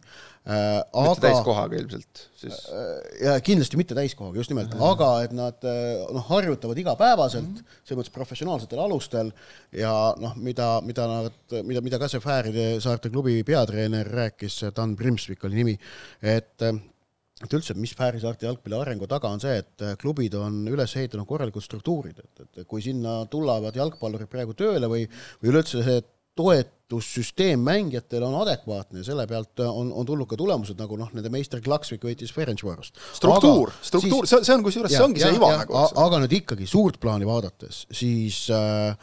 äh,. 0.51 1.07
mitte 1.07 1.23
täiskohaga 1.25 1.79
ilmselt 1.79 2.23
siis. 2.41 2.61
Äh, 2.75 3.25
ja 3.27 3.35
kindlasti 3.45 3.79
mitte 3.81 3.97
täiskohaga, 3.99 4.41
just 4.41 4.53
nimelt, 4.53 4.75
aga 4.91 5.11
et 5.25 5.35
nad 5.37 5.67
äh, 5.69 6.05
noh, 6.11 6.27
harjutavad 6.31 6.79
igapäevaselt 6.83 7.47
mm 7.47 7.57
-hmm., 7.57 7.81
selles 7.85 8.01
mõttes 8.01 8.15
professionaalsetel 8.15 8.83
alustel 8.83 9.33
ja 9.77 9.95
noh, 10.21 10.37
mida, 10.37 10.71
mida 10.85 11.09
nad, 11.11 11.41
mida, 11.63 11.85
mida 11.87 12.01
ka 12.03 12.09
see 12.11 12.23
Fääride 12.25 12.69
saarte 12.81 13.11
klubi 13.11 13.43
peatreener 13.47 14.07
rääkis, 14.07 14.63
Dan 14.77 14.97
Primsvik 14.97 15.45
oli 15.45 15.63
nimi, 15.63 15.79
et 16.23 16.71
et 17.41 17.55
üldse, 17.57 17.75
mis 17.75 17.95
Fääri 17.97 18.21
saarte 18.21 18.45
jalgpalli 18.47 18.77
arengu 18.77 19.07
taga 19.09 19.31
on 19.33 19.41
see, 19.41 19.57
et 19.63 19.85
klubid 20.01 20.35
on 20.37 20.61
üles 20.69 20.97
ehitanud 20.97 21.29
korralikud 21.29 21.65
struktuurid, 21.65 22.19
et, 22.21 22.43
et 22.45 22.67
kui 22.69 22.83
sinna 22.85 23.23
tulevad 23.33 23.77
jalgpallurid 23.77 24.29
praegu 24.29 24.57
tööle 24.59 24.91
või, 24.93 25.07
või 25.41 25.55
üleüldse 25.55 25.85
see 25.87 26.03
toetussüsteem 26.39 27.63
mängijatele 27.65 28.27
on 28.27 28.37
adekvaatne, 28.43 29.05
selle 29.07 29.27
pealt 29.31 29.63
on, 29.65 29.93
on 29.93 30.07
tulnud 30.07 30.29
ka 30.31 30.39
tulemused, 30.41 30.79
nagu 30.81 30.99
noh, 31.01 31.11
nende 31.17 31.33
meister 31.33 31.63
Klaksvik 31.65 32.05
võitis 32.07 32.33
Ferencvarost. 32.35 33.01
struktuur, 33.17 33.73
struktuur, 33.83 34.29
see, 34.29 34.45
see 34.47 34.57
on 34.57 34.67
kusjuures, 34.67 34.95
see 34.95 35.07
ongi 35.07 35.25
ja, 35.25 35.31
see 35.31 35.41
iva 35.41 35.51
nagu. 35.63 35.83
aga 36.05 36.23
nüüd 36.25 36.37
ikkagi 36.41 36.69
suurt 36.71 37.01
plaani 37.03 37.29
vaadates, 37.29 37.85
siis 37.95 38.45
äh, 38.55 38.95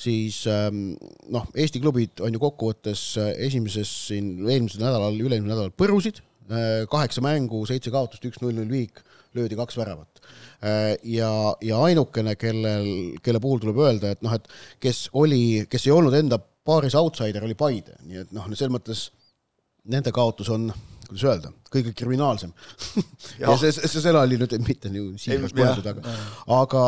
siis 0.00 0.42
ähm, 0.48 0.94
noh, 1.32 1.46
Eesti 1.54 1.82
klubid 1.82 2.22
on 2.24 2.34
ju 2.34 2.42
kokkuvõttes 2.42 3.04
äh, 3.20 3.32
esimeses 3.46 3.92
siin 4.08 4.38
eelmisel 4.46 4.84
nädalal, 4.86 5.16
üle-eelmisel 5.20 5.52
nädalal 5.52 5.74
põrusid, 5.76 6.22
äh, 6.48 6.84
kaheksa 6.90 7.24
mängu, 7.24 7.62
seitse 7.68 7.92
kaotust, 7.94 8.24
üks 8.28 8.40
null-null 8.42 8.70
viik, 8.72 9.04
löödi 9.36 9.58
kaks 9.58 9.76
väravat. 9.78 10.08
Ja, 10.60 11.30
ja 11.64 11.76
ainukene, 11.86 12.34
kellel, 12.36 13.14
kelle 13.24 13.40
puhul 13.40 13.62
tuleb 13.62 13.78
öelda, 13.80 14.10
et 14.12 14.20
noh, 14.26 14.34
et 14.36 14.48
kes 14.82 15.06
oli, 15.16 15.62
kes 15.70 15.86
ei 15.86 15.94
olnud 15.94 16.12
enda 16.18 16.36
paaris 16.66 16.96
outsider 16.98 17.44
oli 17.44 17.56
Paide, 17.58 17.96
nii 18.06 18.24
et 18.24 18.32
noh, 18.36 18.48
selles 18.52 18.72
mõttes 18.74 19.04
nende 19.90 20.12
kaotus 20.14 20.50
on, 20.52 20.68
kuidas 21.08 21.24
öelda, 21.26 21.52
kõige 21.72 21.92
kriminaalsem 21.96 22.52
ja 23.42 23.56
see, 23.60 23.72
see, 23.72 24.02
sõna 24.02 24.24
oli 24.26 24.38
nüüd 24.40 24.56
mitte 24.66 24.92
nii 24.92 25.14
siiras 25.20 25.54
mõeldud, 25.56 25.88
aga, 25.92 26.16
aga, 26.56 26.84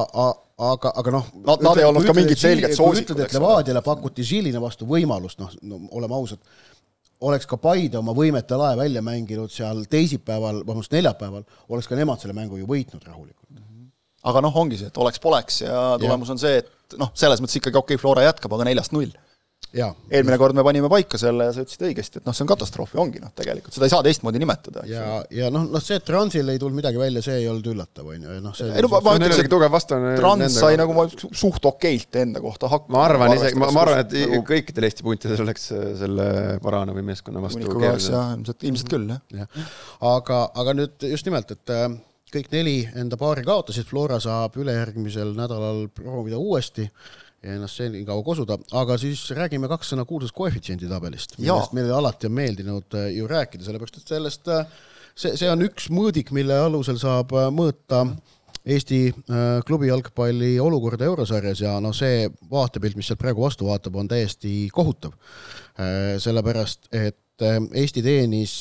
aga, 0.73 0.93
aga 1.03 1.15
noh. 1.17 1.31
Nad, 1.47 1.65
nad 1.65 1.81
ei 1.81 1.89
olnud 1.89 2.07
ka 2.07 2.17
mingit 2.17 2.43
selget 2.43 2.77
soosikut. 2.77 3.17
ütled, 3.17 3.25
et 3.27 3.39
Levadiale 3.39 3.85
pakuti 3.87 4.27
Žiline 4.27 4.61
vastu 4.63 4.89
võimalust, 4.89 5.41
noh 5.43 5.57
no, 5.69 5.81
oleme 5.97 6.21
ausad, 6.21 6.43
oleks 7.25 7.49
ka 7.49 7.59
Paide 7.63 8.01
oma 8.03 8.15
võimete 8.17 8.59
lae 8.59 8.77
välja 8.79 9.03
mänginud 9.05 9.53
seal 9.55 9.85
teisipäeval, 9.91 10.63
vabandust, 10.67 10.93
neljapäeval, 10.95 11.47
oleks 11.73 11.89
ka 11.89 11.99
nemad 11.99 12.21
selle 12.21 12.37
mängu 12.37 12.61
ju 12.61 12.69
võitnud 12.69 13.03
rahulikult. 13.09 13.49
aga 14.23 14.41
noh, 14.45 14.55
ongi 14.55 14.77
see, 14.79 14.93
et 14.93 14.99
oleks-poleks 15.03 15.63
ja 15.65 15.83
tulemus 15.99 16.29
ja. 16.29 16.35
on 16.37 16.39
see, 16.39 16.63
et 16.63 16.99
noh, 17.01 17.11
selles 17.19 17.41
mõttes 17.43 17.59
ikkagi 17.59 17.79
okei 17.79 17.97
okay,, 17.97 18.03
Flora 18.03 18.29
jätkab, 18.29 18.53
aga 18.55 18.69
neljast 18.69 18.93
null 18.95 19.11
eelmine 19.73 20.37
kord 20.41 20.57
me 20.57 20.65
panime 20.67 20.89
paika 20.93 21.19
selle 21.21 21.47
ja 21.49 21.55
sa 21.55 21.63
ütlesid 21.65 21.85
õigesti, 21.89 22.21
et 22.21 22.29
noh, 22.29 22.37
see 22.37 22.45
on 22.45 22.51
katastroof 22.51 22.93
ju 22.93 23.01
ongi 23.01 23.23
noh, 23.23 23.33
tegelikult 23.37 23.73
seda 23.77 23.89
ei 23.89 23.93
saa 23.95 24.05
teistmoodi 24.05 24.43
nimetada. 24.43 24.85
ja, 24.89 25.07
ja 25.33 25.49
noh, 25.55 25.65
noh 25.73 25.85
see, 25.85 25.97
et 26.01 26.05
Transil 26.09 26.53
ei 26.53 26.61
tulnud 26.61 26.77
midagi 26.77 27.01
välja, 27.01 27.23
see 27.25 27.39
ei 27.41 27.49
olnud 27.49 27.71
üllatav, 27.73 28.11
on 28.13 28.27
ju, 28.27 28.37
ja 28.37 28.45
noh, 28.45 28.57
see 28.59 28.69
ei 28.69 28.85
no 28.85 28.93
ma, 28.93 29.01
ma 29.07 29.17
ütleks, 29.17 29.41
et 29.47 29.51
tugev 29.53 29.73
vastane 29.73 30.13
Trans 30.21 30.59
sai 30.59 30.77
nagu 30.81 30.97
ma 30.97 31.07
suht 31.09 31.71
okeilt 31.73 32.21
enda 32.21 32.45
kohta 32.45 32.69
hakkama. 32.73 32.99
ma 32.99 33.07
arvan 33.09 33.37
isegi, 33.39 33.61
ma, 33.63 33.73
ma 33.73 33.85
arvan, 33.87 34.05
et 34.05 34.17
nagu... 34.21 34.45
kõikidel 34.53 34.89
Eesti 34.91 35.09
puntides 35.09 35.45
oleks 35.47 35.69
selle 36.03 36.29
Varanovi 36.65 37.05
meeskonna 37.09 37.43
vastu 37.45 37.65
keeruline. 37.65 37.99
jah, 38.13 38.33
ilmselt, 38.37 38.69
ilmselt 38.69 38.93
küll, 38.93 39.09
jah 39.15 39.43
ja.. 39.43 39.67
aga, 40.13 40.45
aga 40.63 40.77
nüüd 40.77 41.09
just 41.15 41.29
nimelt, 41.29 41.57
et 41.57 41.73
äh, 41.73 41.89
kõik 42.33 42.53
neli 42.53 42.79
enda 42.99 43.17
paari 43.21 43.45
kaotasid, 43.47 43.89
Flora 43.89 44.21
saab 44.23 44.57
ülejärgmisel 44.61 45.33
nädalal 45.37 45.87
proovida 45.97 46.41
uuesti 46.41 46.89
ja 47.43 47.57
ennast 47.57 47.81
senikaua 47.81 48.23
kosuda, 48.23 48.57
aga 48.79 48.97
siis 49.01 49.23
räägime 49.35 49.71
kaks 49.71 49.93
sõna 49.93 50.07
kuulsast 50.09 50.35
koefitsiendi 50.37 50.91
tabelist, 50.91 51.37
millest 51.41 51.75
meile 51.75 51.95
alati 51.97 52.29
on 52.31 52.37
meeldinud 52.39 52.99
äh, 52.99 53.09
ju 53.17 53.27
rääkida, 53.31 53.67
sellepärast 53.67 53.99
et 53.99 54.13
sellest, 54.15 54.51
äh, 54.53 54.85
see, 55.15 55.35
see 55.41 55.51
on 55.51 55.65
üks 55.67 55.89
mõõdik, 55.95 56.31
mille 56.35 56.61
alusel 56.69 57.01
saab 57.03 57.35
äh, 57.37 57.51
mõõta 57.55 58.07
Eesti 58.63 59.09
klubi 59.67 59.89
jalgpalli 59.89 60.53
olukorda 60.63 61.03
eurosarjas 61.09 61.65
ja 61.65 61.73
noh, 61.83 61.91
see 61.99 62.29
vaatepilt, 62.47 62.95
mis 62.95 63.09
sealt 63.11 63.19
praegu 63.19 63.43
vastu 63.43 63.67
vaatab, 63.67 63.97
on 63.99 64.07
täiesti 64.07 64.69
kohutav. 64.71 65.17
sellepärast, 66.23 66.87
et 66.95 67.43
Eesti 67.43 68.05
teenis 68.07 68.53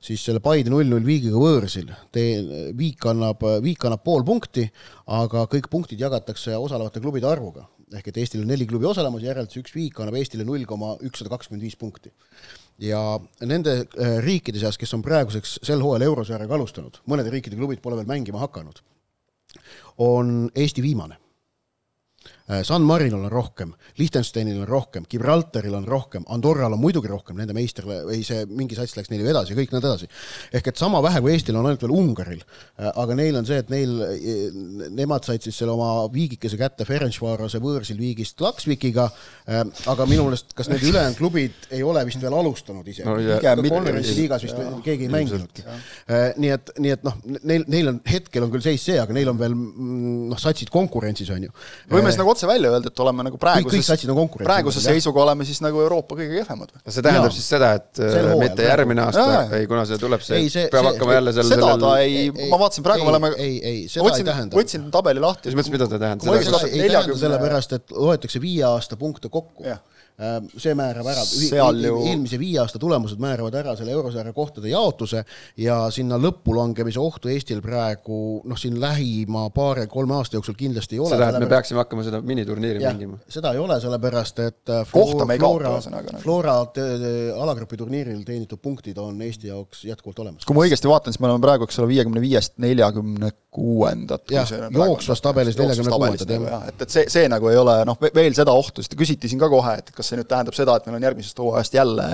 siis 0.00 0.24
selle 0.24 0.40
Paide 0.40 0.72
null-null 0.72 1.04
viigiga 1.04 1.36
võõrsil, 1.36 1.92
tee, 2.08 2.40
viik 2.72 3.04
annab, 3.12 3.44
viik 3.60 3.84
annab 3.84 4.00
pool 4.00 4.24
punkti, 4.24 4.64
aga 5.12 5.44
kõik 5.52 5.68
punktid 5.68 6.00
jagatakse 6.00 6.56
osalevate 6.56 7.04
klubide 7.04 7.28
arvuga 7.28 7.66
ehk 7.98 8.10
et 8.10 8.20
Eestil 8.22 8.44
on 8.44 8.50
neli 8.50 8.66
klubi 8.70 8.88
osalemas, 8.88 9.24
järelikult 9.24 9.54
see 9.54 9.64
üks 9.64 9.74
viik 9.76 10.00
annab 10.00 10.18
Eestile 10.20 10.46
null 10.46 10.66
koma 10.68 10.94
ükssada 11.06 11.32
kakskümmend 11.32 11.64
viis 11.66 11.78
punkti. 11.80 12.12
ja 12.80 13.00
nende 13.44 13.74
äh, 13.82 14.18
riikide 14.24 14.60
seas, 14.62 14.78
kes 14.80 14.94
on 14.96 15.02
praeguseks 15.04 15.58
sel 15.66 15.82
hooajal 15.84 16.06
eurosarjaga 16.08 16.56
alustanud, 16.56 17.02
mõnede 17.10 17.32
riikide 17.34 17.58
klubid 17.58 17.82
pole 17.84 17.98
veel 17.98 18.08
mängima 18.08 18.40
hakanud, 18.40 18.80
on 20.00 20.48
Eesti 20.54 20.82
viimane 20.82 21.19
San 22.66 22.82
Marinol 22.82 23.24
on 23.28 23.32
rohkem, 23.32 23.72
Liechtensteinil 23.98 24.60
on 24.62 24.68
rohkem, 24.68 25.04
Gibraltaril 25.10 25.74
on 25.78 25.84
rohkem, 25.86 26.24
Andorral 26.34 26.74
on 26.74 26.80
muidugi 26.82 27.10
rohkem, 27.10 27.38
nende 27.38 27.54
meister, 27.54 27.86
või 27.86 28.24
see 28.26 28.42
mingi 28.48 28.74
sats 28.78 28.96
läks 28.98 29.10
neile 29.12 29.28
edasi, 29.30 29.54
kõik 29.54 29.74
nad 29.74 29.84
edasi. 29.86 30.08
ehk 30.52 30.72
et 30.72 30.80
sama 30.80 31.02
vähe 31.04 31.20
kui 31.22 31.34
Eestil 31.34 31.56
on 31.56 31.68
ainult 31.68 31.84
veel 31.84 31.94
Ungaril, 31.94 32.42
äh, 32.42 32.90
aga 32.90 33.14
neil 33.14 33.38
on 33.38 33.46
see, 33.46 33.60
et 33.62 33.70
neil, 33.70 33.92
äh, 34.02 34.88
nemad 34.98 35.26
said 35.28 35.46
siis 35.46 35.60
selle 35.62 35.76
oma 35.76 36.08
viigikese 36.12 36.58
kätte 36.58 36.86
Ferencvarose 36.88 37.60
võõrsil 37.62 38.00
viigist 38.00 38.38
Klaksvikiga, 38.40 39.06
aga 39.90 40.06
minu 40.08 40.26
meelest, 40.26 40.54
kas 40.56 40.70
need 40.70 40.82
ülejäänud 40.86 41.18
klubid 41.18 41.68
ei 41.74 41.82
ole 41.86 42.02
vist 42.08 42.20
veel 42.22 42.34
alustanud 42.34 42.86
isegi 42.88 43.06
no,, 43.06 43.16
konverentsiliigas 43.68 44.44
vist 44.46 44.58
ja, 44.58 44.68
keegi 44.84 45.06
ei 45.06 45.12
mänginudki. 45.12 45.64
nii 46.40 46.52
et, 46.54 46.72
nii 46.78 46.94
et 46.94 47.06
noh, 47.06 47.16
neil, 47.42 47.64
neil 47.70 47.92
on, 47.92 48.00
hetkel 48.10 48.46
on 48.46 48.52
küll 48.54 48.64
seis 48.64 48.84
see, 48.86 48.98
aga 49.00 49.14
neil 49.16 49.30
on 49.32 49.38
veel 49.40 49.54
mm, 49.56 50.28
noh, 50.32 50.40
satsid 50.40 50.70
konkurentsis, 50.72 51.30
on 51.34 51.48
ju. 51.48 51.54
võime 51.90 52.12
siis 52.12 52.20
nagu 52.20 52.32
otse 52.40 52.50
välja 52.50 52.72
öelda, 52.72 52.90
et 52.90 53.02
oleme 53.04 53.26
nagu 53.26 53.40
praeguses, 53.40 53.90
praeguse 54.40 54.82
seisuga 54.84 55.22
oleme 55.26 55.46
siis 55.48 55.60
nagu 55.64 55.80
Euroopa 55.84 56.16
kõige 56.18 56.40
kehvemad 56.40 56.72
või? 56.72 56.82
see 56.86 57.04
tähendab 57.04 57.30
ja. 57.30 57.36
siis 57.36 57.48
seda, 57.54 57.70
et 57.78 58.02
äh, 58.02 58.32
mitte 58.40 58.66
järgmine 58.66 59.04
aasta, 59.06 59.26
ei 59.58 59.68
kuna 59.70 59.84
see 59.88 60.00
tuleb, 60.00 60.24
see, 60.24 60.40
ei, 60.40 60.50
see 60.52 60.66
peab 60.72 60.86
see, 60.86 60.94
hakkama 60.94 61.16
jälle 61.18 61.34
seal 61.36 61.52
seda 61.52 61.72
ta 61.84 61.92
ei, 62.02 62.26
ma 62.50 62.60
vaatasin, 62.60 62.86
praegu 62.86 63.06
me 63.06 63.14
oleme 63.14 63.32
ei, 63.36 63.54
ei, 63.72 63.80
seda 63.92 64.06
võtsin, 64.06 64.24
ei 64.24 64.32
tähenda. 64.32 64.60
võtsin 64.60 64.88
tabeli 64.94 65.24
lahti. 65.24 65.52
mis 65.52 65.60
mõttes, 65.60 65.74
mida 65.76 65.90
ta 65.90 66.00
tähendab? 66.00 66.68
ei 66.70 66.88
tähenda 66.88 67.20
sellepärast, 67.24 67.78
et 67.78 67.96
loetakse 67.96 68.42
viie 68.42 68.64
aasta 68.68 68.98
punkte 69.00 69.32
kokku 69.32 69.68
Äh, 69.70 69.78
see 70.60 70.74
määrab 70.76 71.06
ära, 71.08 71.22
ju... 71.80 71.94
eelmise 72.10 72.38
viie 72.40 72.58
aasta 72.60 72.78
tulemused 72.82 73.20
määravad 73.22 73.54
ära 73.62 73.74
selle 73.78 73.94
eurosarja 73.96 74.34
kohtade 74.36 74.68
jaotuse 74.68 75.22
ja 75.60 75.78
sinna 75.94 76.18
lõppu 76.20 76.54
langemise 76.56 77.00
ohtu 77.00 77.30
Eestil 77.32 77.62
praegu 77.64 78.40
noh, 78.44 78.58
siin 78.60 78.76
lähima 78.82 79.46
paare-kolme 79.54 80.18
aasta 80.18 80.36
jooksul 80.36 80.58
kindlasti 80.58 80.98
ei 80.98 81.00
ole. 81.04 81.14
seda, 81.14 81.30
et 81.32 81.40
me 81.40 81.48
peaksime 81.50 81.80
hakkama 81.80 82.04
seda 82.06 82.20
miniturniiri 82.24 82.84
mängima? 82.84 83.20
seda 83.28 83.54
ei 83.56 83.62
ole, 83.62 83.80
sellepärast 83.80 84.42
et 84.44 84.74
äh, 84.74 84.84
kohta 84.92 85.28
me 85.28 85.38
ei 85.38 85.42
kaota 85.42 85.74
ühesõnaga. 85.74 86.14
Nagu. 86.14 86.24
Flora 86.24 86.56
alagrupi 87.40 87.78
turniiril 87.80 88.20
teenitud 88.26 88.60
punktid 88.62 88.98
on 89.00 89.20
Eesti 89.24 89.48
jaoks 89.50 89.84
jätkuvalt 89.88 90.20
olemas. 90.24 90.44
kui 90.44 90.56
ma 90.56 90.66
õigesti 90.66 90.90
vaatan, 90.90 91.14
siis 91.14 91.22
me 91.22 91.30
oleme 91.30 91.44
praegu, 91.44 91.68
eks 91.68 91.80
ole, 91.80 91.90
viiekümne 91.94 92.20
viiest 92.22 92.58
neljakümne 92.62 93.32
kuuendat. 93.50 94.30
jah, 94.30 94.52
jooksvas 94.74 95.24
tabelis 95.24 95.58
neljakümne 95.58 95.96
kuuendat, 95.96 96.34
jah. 96.36 96.68
et, 96.68 96.84
et 96.86 96.96
see, 96.98 97.06
see 97.12 97.28
nagu 97.30 97.48
ei 97.50 97.58
ole 97.60 97.80
noh, 97.88 97.98
veel 98.14 98.36
seda 98.36 98.54
ohtu, 98.56 98.84
sest 98.84 98.96
küsiti 98.98 99.30
siin 99.30 99.40
ka 99.42 99.48
kohe, 99.52 99.76
et 99.80 99.90
kas 100.00 100.10
see 100.12 100.20
nüüd 100.20 100.28
tähendab 100.30 100.56
seda, 100.56 100.76
et 100.76 100.88
meil 100.88 100.98
on 100.98 101.06
järgmisest 101.08 101.42
hooajast 101.42 101.76
jälle 101.76 102.08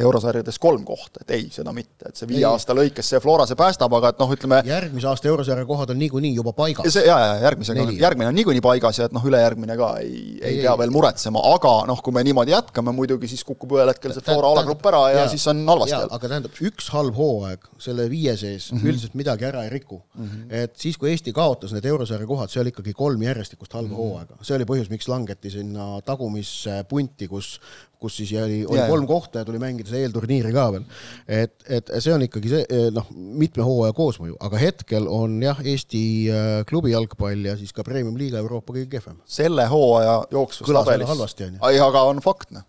eurosarjades 0.00 0.58
kolm 0.62 0.84
kohta, 0.88 1.22
et 1.22 1.34
ei, 1.36 1.48
seda 1.52 1.72
mitte, 1.76 2.08
et 2.08 2.16
see 2.16 2.28
viie 2.30 2.42
ei. 2.42 2.48
aasta 2.48 2.76
lõikes 2.76 3.12
see 3.12 3.20
Flora 3.22 3.46
see 3.48 3.58
päästab, 3.58 3.92
aga 3.98 4.12
et 4.14 4.22
noh, 4.22 4.32
ütleme 4.36 4.62
järgmise 4.66 5.10
aasta 5.10 5.30
eurosarja 5.30 5.66
kohad 5.68 5.92
on 5.94 6.00
niikuinii 6.00 6.34
juba 6.38 6.54
paigas. 6.56 6.88
see, 6.92 7.06
jaa, 7.08 7.18
jaa, 7.22 7.36
järgmisega, 7.44 7.86
järgmine 8.00 8.30
on 8.30 8.38
niikuinii 8.38 8.64
paigas 8.64 9.00
ja 9.00 9.08
et 9.10 9.16
noh, 9.16 9.24
ülejärgmine 9.30 9.76
ka 9.78 9.92
ei, 10.02 10.12
ei, 10.40 10.56
ei 10.56 10.60
pea 10.62 10.72
ei. 10.72 10.80
veel 10.82 10.94
muretsema, 10.94 11.42
aga 11.54 11.74
noh, 11.90 12.02
kui 12.04 12.14
me 12.16 12.24
niimoodi 12.26 12.54
jätkame, 12.54 12.94
muidugi 12.96 13.30
siis 13.30 13.44
kukub 13.46 13.76
ühel 13.78 13.92
hetkel 13.92 14.14
see 14.16 14.24
Flora 14.26 14.52
alagrupp 14.54 14.90
ära 14.90 15.02
ja, 15.12 15.24
ja 15.24 15.28
siis 15.32 15.46
on 15.52 15.62
halvasti 15.68 15.96
jälle. 15.96 16.12
aga 16.18 16.32
tähendab, 16.32 16.60
üks 16.70 16.90
halb 16.94 17.18
hooaeg 17.18 17.68
selle 17.82 18.08
viie 18.10 18.36
sees 18.36 18.70
mm 18.72 18.78
-hmm. 18.78 18.90
üldiselt 18.90 19.14
midagi 19.18 19.48
ära 19.48 19.64
ei 19.64 19.70
riku 19.70 20.00
mm. 20.14 20.24
-hmm. 20.26 20.54
et 20.62 20.76
siis, 20.76 20.96
kui 20.98 21.10
Eesti 21.10 21.32
kaotas 21.32 21.72
need 21.72 21.84
eurosarja 21.84 22.26
kohad, 22.26 22.50
see 22.50 22.60
oli 22.60 22.72
ikkagi 22.74 22.92
kolm 22.92 23.22
järjestikust 23.22 23.72
halba 23.72 23.88
mm 23.88 23.94
-hmm. 23.94 23.96
hooaega, 23.96 24.38
see 24.42 24.56
oli 24.56 24.64
põhjus, 24.64 24.90
miks 24.90 25.08
langeti 25.08 25.50
sinna 25.50 26.00
tagumisse 26.04 26.84
punti, 26.88 27.25
kus 27.30 27.56
kus 28.00 28.18
siis 28.20 28.32
oli, 28.36 28.60
oli 28.66 28.78
yeah. 28.78 28.90
kolm 28.90 29.06
kohta 29.08 29.40
ja 29.40 29.48
tuli 29.48 29.60
mängida 29.60 29.88
see 29.88 30.02
eelturniiri 30.04 30.52
ka 30.54 30.66
veel. 30.74 30.84
et, 31.28 31.54
et 31.78 31.92
see 31.96 32.12
on 32.14 32.24
ikkagi 32.26 32.52
see 32.52 32.66
eh, 32.68 32.88
noh, 32.94 33.08
mitme 33.14 33.64
hooaja 33.66 33.96
koosmõju, 33.96 34.36
aga 34.46 34.60
hetkel 34.60 35.08
on 35.08 35.40
jah, 35.42 35.60
Eesti 35.64 36.04
äh, 36.28 36.60
klubi 36.68 36.92
jalgpall 36.92 37.48
ja 37.48 37.56
siis 37.58 37.72
ka 37.76 37.86
Premium-liiga 37.86 38.42
Euroopa 38.44 38.76
kõige 38.76 38.90
kehvem. 38.98 39.18
selle 39.24 39.66
hooaja 39.72 40.18
jooksus 40.34 40.68
kõlas 40.68 40.88
tabelis, 40.88 41.10
halvasti, 41.10 41.50
on 41.50 41.60
ju. 41.60 41.84
aga 41.88 42.08
on 42.12 42.24
fakt, 42.24 42.52
noh 42.56 42.68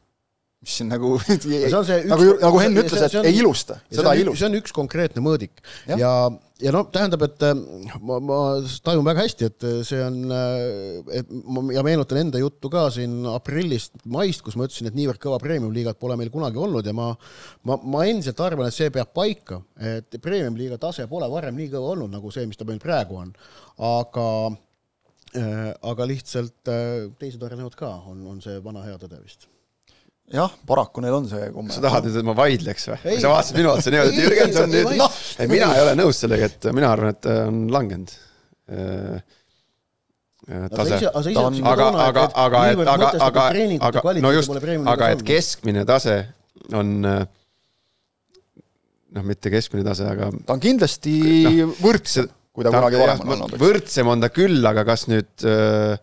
mis 0.67 0.73
siin 0.81 0.89
nagu 0.91 1.13
nagu, 2.11 2.25
nagu 2.41 2.59
Henn 2.59 2.81
ütles, 2.83 2.99
et 3.05 3.13
on- 3.15 3.27
ei 3.29 3.39
ilusta, 3.39 3.79
ja 3.87 4.01
seda 4.01 4.11
ei 4.11 4.19
on, 4.19 4.27
ilusta. 4.27 4.41
see 4.41 4.49
on 4.51 4.57
üks 4.59 4.75
konkreetne 4.75 5.23
mõõdik 5.23 5.61
Jah. 5.87 6.01
ja, 6.01 6.11
ja 6.67 6.73
noh, 6.75 6.89
tähendab, 6.91 7.23
et 7.23 7.45
äh, 7.47 7.53
ma, 8.03 8.17
ma 8.19 8.39
tajun 8.83 9.07
väga 9.07 9.23
hästi, 9.23 9.47
et 9.47 9.67
see 9.87 10.01
on, 10.03 10.19
et 11.15 11.31
ma 11.47 11.63
ja 11.77 11.85
meenutan 11.87 12.19
enda 12.25 12.41
juttu 12.41 12.71
ka 12.73 12.87
siin 12.93 13.15
aprillist, 13.31 13.95
maist, 14.11 14.43
kus 14.43 14.59
ma 14.59 14.67
ütlesin, 14.67 14.91
et 14.91 14.99
niivõrd 14.99 15.21
kõva 15.23 15.39
premium-liigat 15.43 15.99
pole 16.03 16.19
meil 16.19 16.33
kunagi 16.33 16.59
olnud 16.59 16.85
ja 16.91 16.95
ma, 16.97 17.09
ma, 17.63 17.79
ma 17.79 18.05
endiselt 18.11 18.43
arvan, 18.43 18.67
et 18.67 18.75
see 18.75 18.91
peab 18.93 19.15
paika, 19.15 19.61
et 19.79 20.19
premium-liiga 20.23 20.79
tase 20.83 21.07
pole 21.07 21.29
varem 21.31 21.55
nii 21.57 21.71
kõva 21.77 21.95
olnud 21.95 22.11
nagu 22.19 22.33
see, 22.35 22.45
mis 22.49 22.59
ta 22.59 22.67
meil 22.67 22.83
praegu 22.83 23.21
on, 23.23 23.31
aga 23.87 24.29
äh, 25.37 25.69
aga 25.93 26.09
lihtsalt 26.11 26.71
äh, 26.73 27.05
teised 27.21 27.43
arenevad 27.47 27.79
ka, 27.79 27.93
on, 28.11 28.25
on 28.35 28.43
see 28.43 28.59
vana 28.65 28.83
hea 28.87 28.99
tõde 28.99 29.23
vist 29.23 29.47
jah, 30.33 30.51
paraku 30.67 31.03
neil 31.03 31.15
on 31.17 31.27
see 31.29 31.47
komme. 31.53 31.71
sa 31.71 31.83
tahad 31.83 32.07
nüüd, 32.07 32.19
et 32.19 32.27
ma 32.27 32.35
vaidleks 32.37 32.89
või? 32.91 33.15
Sa 33.21 33.31
vaatasid 33.31 33.59
minu 33.59 33.71
otsa 33.71 33.93
niimoodi, 33.93 34.13
et 34.13 34.21
Jürgen, 34.25 34.53
see 34.55 34.65
on 34.65 34.73
nüüd, 34.73 34.91
noh, 34.99 35.17
mina 35.53 35.71
ei 35.75 35.83
ole 35.85 35.95
nõus 36.01 36.19
sellega, 36.23 36.49
et 36.51 36.69
mina 36.75 36.91
arvan, 36.91 37.15
et 37.15 37.21
ta 37.23 37.35
on 37.47 37.61
langenud. 37.73 38.13
äh, 38.67 39.21
tase. 40.73 40.99
ta 40.99 41.45
on- 41.45 41.61
aga, 41.63 41.87
aga, 42.07 42.27
aga, 42.33 42.65
et, 42.71 42.83
aga, 42.83 43.11
aga, 43.29 43.47
aga, 43.89 44.13
no 44.23 44.31
just, 44.35 44.51
aga 44.87 45.11
et 45.15 45.23
keskmine 45.27 45.85
tase 45.87 46.17
on 46.75 46.93
äh, 47.07 47.23
noh, 49.15 49.23
mitte 49.27 49.51
keskmine 49.53 49.85
tase, 49.87 50.07
aga 50.11 50.29
ta 50.45 50.55
on 50.57 50.63
kindlasti 50.63 51.15
võrdsem, 51.79 52.27
kui 52.51 52.67
ta 52.67 52.73
kunagi 52.75 52.99
varem 52.99 53.23
on 53.23 53.47
olnud. 53.47 53.57
võrdsem 53.61 54.11
on 54.11 54.23
ta 54.23 54.31
küll, 54.33 54.59
aga 54.67 54.83
kas 54.87 55.07
nüüd 55.11 55.47
äh, 55.47 55.95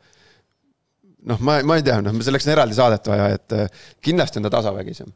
noh, 1.31 1.39
ma, 1.45 1.59
ma 1.67 1.77
ei 1.81 1.85
tea, 1.87 2.01
noh, 2.05 2.17
selleks 2.25 2.47
on 2.49 2.53
eraldi 2.57 2.77
saadet 2.79 3.07
vaja, 3.13 3.29
et 3.39 3.55
äh, 3.57 3.85
kindlasti 4.05 4.41
on 4.41 4.47
ta 4.49 4.53
tasavägisem. 4.59 5.13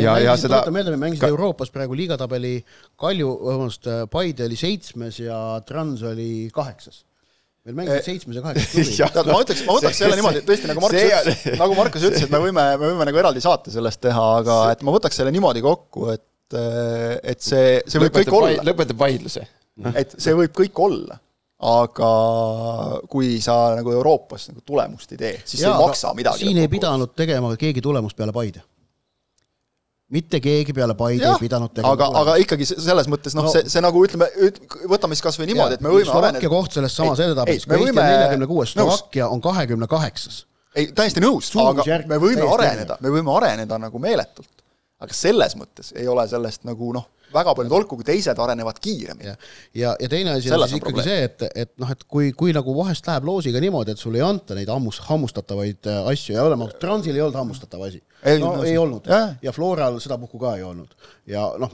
ja, 0.00 0.14
ja 0.22 0.36
seda 0.40 0.62
seda- 0.64 0.72
meelde, 0.74 0.94
me 0.94 1.00
mängisime 1.06 1.26
ka... 1.26 1.32
Euroopas 1.34 1.70
praegu 1.74 1.96
liigatabeli 1.98 2.54
Kalju, 3.00 3.32
vabandust, 3.48 3.88
Paide 4.12 4.46
oli 4.48 4.56
seitsmes 4.58 5.18
ja 5.20 5.40
Trans 5.68 6.02
oli 6.08 6.48
kaheksas. 6.54 7.02
meil 7.64 7.76
mängisid 7.78 7.98
Eh, 8.00 8.04
seitsmes 8.06 8.36
ja 8.38 8.42
kaheksas 8.44 8.70
klubi 8.72 9.32
ma 9.34 9.40
ütleks, 9.44 9.64
ma 9.66 9.76
võtaks 9.78 9.96
See- 9.96 10.04
selle 10.04 10.16
niimoodi, 10.20 10.40
et 10.42 10.48
tõesti 10.48 10.68
nagu 10.72 10.82
Markus 10.84 11.00
see- 11.00 11.18
ütles, 11.20 11.58
nagu 11.60 11.76
Markus 11.78 12.06
ütles, 12.08 12.24
et 12.26 12.32
me 12.32 12.40
võime, 12.46 12.64
me 12.80 12.90
võime 12.92 13.06
nagu 13.08 13.20
eraldi 13.22 13.40
saate 13.44 13.72
sellest 13.74 14.00
teha, 14.04 14.24
aga 14.42 14.56
et 14.74 14.82
ma 14.84 14.92
võtaks 14.96 15.16
selle 15.20 15.32
niimoodi 15.34 15.62
kokku, 15.64 16.10
et 16.14 16.24
et 16.54 17.40
see, 17.42 17.78
see 17.88 17.98
võib 18.02 18.12
kõik 18.14 18.34
olla, 18.36 18.60
lõpetab 18.68 18.98
vaidluse. 19.00 19.40
et 19.96 20.12
see 20.22 20.34
võib 20.38 20.52
kõik 20.54 20.76
olla, 20.84 21.16
aga 21.60 22.10
kui 23.08 23.40
sa 23.40 23.74
nagu 23.78 23.92
Euroopas 23.94 24.48
nagu 24.50 24.60
tulemust 24.66 25.12
ei 25.14 25.18
tee, 25.20 25.34
siis 25.44 25.62
see 25.62 25.70
ei 25.70 25.78
maksa 25.86 26.10
midagi. 26.14 26.44
siin 26.44 26.58
ei 26.58 26.68
pidanud 26.68 27.12
tegema 27.16 27.52
keegi 27.56 27.80
tulemust 27.84 28.16
peale 28.18 28.32
Paide. 28.34 28.62
mitte 30.14 30.40
keegi 30.44 30.72
peale 30.76 30.94
Paide 30.98 31.26
ei 31.30 31.38
pidanud 31.40 31.72
tegema 31.74 31.92
aga, 31.96 32.08
aga 32.20 32.34
ikkagi 32.42 32.66
se- 32.68 32.76
selles 32.84 33.08
mõttes 33.10 33.34
noh 33.38 33.46
No- 33.46 33.52
see, 33.54 33.64
see 33.70 33.80
nagu 33.82 34.02
ütleme, 34.04 34.28
võtame 34.90 35.16
siis 35.16 35.22
kas 35.24 35.38
või 35.40 35.48
niimoodi, 35.52 35.78
et 35.78 35.80
me 35.84 35.88
võime 35.94 36.10
Slovakkia 36.10 36.50
koht 36.52 36.72
selles 36.76 36.96
samas 36.96 37.22
edetabelis, 37.24 37.64
kui 37.66 37.76
Eesti 37.78 37.88
on 37.88 37.94
võime- 37.94 38.08
neljakümne 38.10 38.46
kuues. 38.50 38.74
Slovakkia 38.76 39.28
on 39.28 39.40
kahekümne 39.40 39.86
kaheksas. 39.90 40.44
ei, 40.74 40.90
täiesti 40.92 41.20
nõus, 41.22 41.48
aga 41.54 41.70
Suurusjärk 41.84 42.06
me 42.10 42.18
võime 42.18 42.46
areneda, 42.52 42.98
me 43.00 43.08
võime 43.14 43.30
areneda 43.38 43.78
nagu 43.78 43.98
meeletult. 43.98 44.50
aga 45.00 45.12
selles 45.14 45.54
mõttes 45.56 45.92
ei 45.96 46.06
ole 46.08 46.26
sellest 46.28 46.64
nagu 46.64 46.92
noh, 46.92 47.06
väga 47.34 47.54
palju 47.58 47.72
tolku, 47.72 47.98
kui 47.98 48.06
teised 48.06 48.40
arenevad 48.44 48.78
kiiremini 48.82 49.30
ja, 49.30 49.36
ja, 49.74 49.94
ja 50.00 50.10
teine 50.10 50.36
asi 50.36 50.52
on 50.52 50.64
siis 50.64 50.78
ikkagi 50.78 50.84
probleem. 50.86 51.08
see, 51.08 51.28
et, 51.28 51.44
et 51.64 51.72
noh, 51.82 51.90
et 51.94 52.06
kui, 52.08 52.30
kui 52.38 52.54
nagu 52.56 52.76
vahest 52.78 53.10
läheb 53.10 53.28
loosiga 53.28 53.62
niimoodi, 53.64 53.94
et 53.94 54.02
sulle 54.02 54.20
ei 54.20 54.26
anta 54.26 54.56
neid 54.58 54.72
hammus, 54.72 55.02
hammustatavaid 55.08 55.90
äh, 55.90 56.00
asju 56.14 56.38
ja 56.38 56.46
olema 56.48 56.68
ausad, 56.68 56.80
Transil 56.84 57.18
ei 57.18 57.24
olnud 57.26 57.40
hammustatav 57.42 57.86
asi. 57.88 58.02
No 58.40 58.56
ei 58.64 58.78
olnud 58.80 59.10
jah. 59.10 59.34
ja 59.44 59.52
Floral 59.52 60.00
sedapuhku 60.00 60.40
ka 60.40 60.56
ei 60.58 60.64
olnud 60.64 60.94
ja 61.28 61.44
noh, 61.60 61.72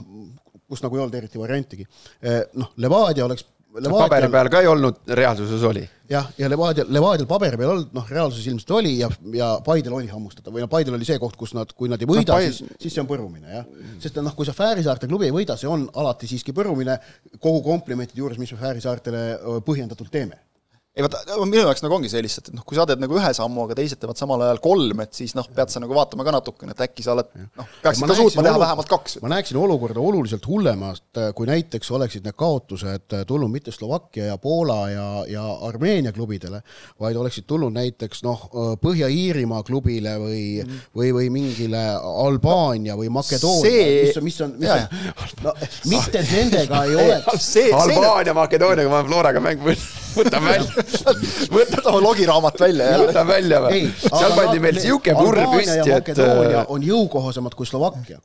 kus 0.67 0.83
nagu 0.83 0.97
ei 0.97 1.05
olnud 1.05 1.15
eriti 1.19 1.39
variantigi. 1.39 1.87
noh, 2.59 2.73
Levadia 2.81 3.25
oleks 3.27 3.45
paberi 3.71 3.87
Levadial, 3.87 4.31
peal 4.31 4.49
ka 4.51 4.61
ei 4.61 4.67
olnud, 4.67 4.97
reaalsuses 5.07 5.63
oli. 5.63 5.83
jah, 6.11 6.27
ja 6.37 6.49
Levadial, 6.51 6.87
Levadial 6.91 7.27
paberi 7.29 7.57
peal 7.57 7.71
olnud, 7.75 7.89
noh, 7.95 8.09
reaalsuses 8.11 8.47
ilmselt 8.51 8.71
oli 8.75 8.97
ja, 8.99 9.09
ja 9.37 9.51
Paidel 9.65 9.93
oli 9.95 10.09
hammustatav 10.11 10.53
või 10.53 10.65
noh, 10.65 10.69
Paidel 10.71 10.97
oli 10.97 11.07
see 11.07 11.19
koht, 11.21 11.37
kus 11.39 11.53
nad, 11.55 11.71
kui 11.77 11.87
nad 11.91 12.01
ei 12.03 12.09
võida 12.09 12.33
No, 12.35 12.39
Paid- 12.41 12.51
siis, 12.51 12.75
siis 12.83 12.93
see 12.97 13.01
on 13.03 13.07
põrumine, 13.09 13.47
jah. 13.47 13.65
sest 14.03 14.19
noh, 14.19 14.35
kui 14.35 14.45
sa 14.49 14.53
Fääri 14.57 14.83
saarte 14.83 15.07
klubi 15.07 15.29
ei 15.29 15.35
võida, 15.35 15.55
see 15.57 15.71
on 15.71 15.87
alati 16.03 16.27
siiski 16.27 16.51
põrumine 16.57 16.99
kogu 17.39 17.61
komplimentide 17.65 18.19
juures, 18.19 18.37
mis 18.41 18.51
me 18.51 18.59
Fääri 18.59 18.83
saartele 18.83 19.25
põhjendatult 19.67 20.11
teeme 20.11 20.39
ei 20.91 21.05
vaata, 21.05 21.21
minu 21.47 21.61
jaoks 21.61 21.85
nagu 21.85 21.95
ongi 21.95 22.09
see 22.11 22.19
lihtsalt, 22.25 22.49
et 22.51 22.55
noh, 22.57 22.65
kui 22.67 22.75
sa 22.75 22.83
teed 22.89 22.99
nagu 22.99 23.15
ühe 23.15 23.29
sammu, 23.35 23.63
aga 23.63 23.77
teised 23.79 23.99
teevad 24.01 24.19
samal 24.19 24.41
ajal 24.43 24.57
kolm, 24.63 24.99
et 25.05 25.15
siis 25.15 25.31
noh, 25.37 25.45
pead 25.55 25.71
sa 25.71 25.79
nagu 25.79 25.95
vaatama 25.95 26.25
ka 26.27 26.33
natukene, 26.35 26.75
et 26.75 26.83
äkki 26.83 27.05
sa 27.05 27.13
oled 27.13 27.29
noh, 27.39 27.69
peaksid 27.85 28.11
ka 28.11 28.17
suutma 28.17 28.43
teha 28.43 28.59
vähemalt 28.59 28.91
kaks. 28.91 29.15
ma 29.23 29.31
näeksin 29.31 29.59
olukorda 29.61 30.03
oluliselt 30.03 30.43
hullemast, 30.51 31.21
kui 31.37 31.47
näiteks 31.47 31.93
oleksid 31.95 32.27
need 32.27 32.35
kaotused 32.35 33.15
tulnud 33.29 33.53
mitte 33.53 33.71
Slovakkia 33.71 34.33
ja 34.33 34.35
Poola 34.41 34.81
ja, 34.91 35.07
ja 35.31 35.45
Armeenia 35.69 36.11
klubidele, 36.11 36.59
vaid 36.99 37.15
oleksid 37.23 37.47
tulnud 37.47 37.71
näiteks 37.77 38.25
noh, 38.27 38.43
Põhja-Iirimaa 38.83 39.63
klubile 39.63 40.17
või 40.19 40.43
mm, 40.65 40.83
või, 40.99 41.13
või 41.15 41.31
mingile 41.31 41.85
Albaania 42.25 42.99
või 42.99 43.07
Makedoonia 43.15 43.63
See- 43.63 44.11
mis 44.11 44.19
on, 44.19 44.27
mis 44.27 44.41
on, 44.43 44.53
mis 44.59 44.75
on, 44.75 45.15
no 45.47 45.55
mitte, 45.87 46.27
nendega 46.33 46.83
ei 46.83 46.99
oleks 46.99 47.49
Albaania, 47.85 48.35
Makedooniaga 48.35 48.91
ma 48.91 48.99
olen 48.99 49.11
Floraga 49.11 49.47
mängu 49.47 49.71
võtnud, 49.71 49.97
võtan 50.15 50.45
välja, 50.45 50.85
võtame 51.55 52.01
logiraamat 52.05 52.59
välja 52.65 52.89
ja 52.93 52.99
võtan 53.01 53.29
välja 53.29 53.61
või? 53.65 53.81
seal 54.03 54.35
pandi 54.37 54.63
meil 54.63 54.79
sihuke 54.83 55.15
purr 55.17 55.43
püsti, 55.53 55.77
et 55.79 55.91
Makedoonia 55.93 56.63
äh, 56.63 56.71
on 56.75 56.85
jõukohasemad 56.85 57.57
kui 57.57 57.69
Slovakkia. 57.69 58.21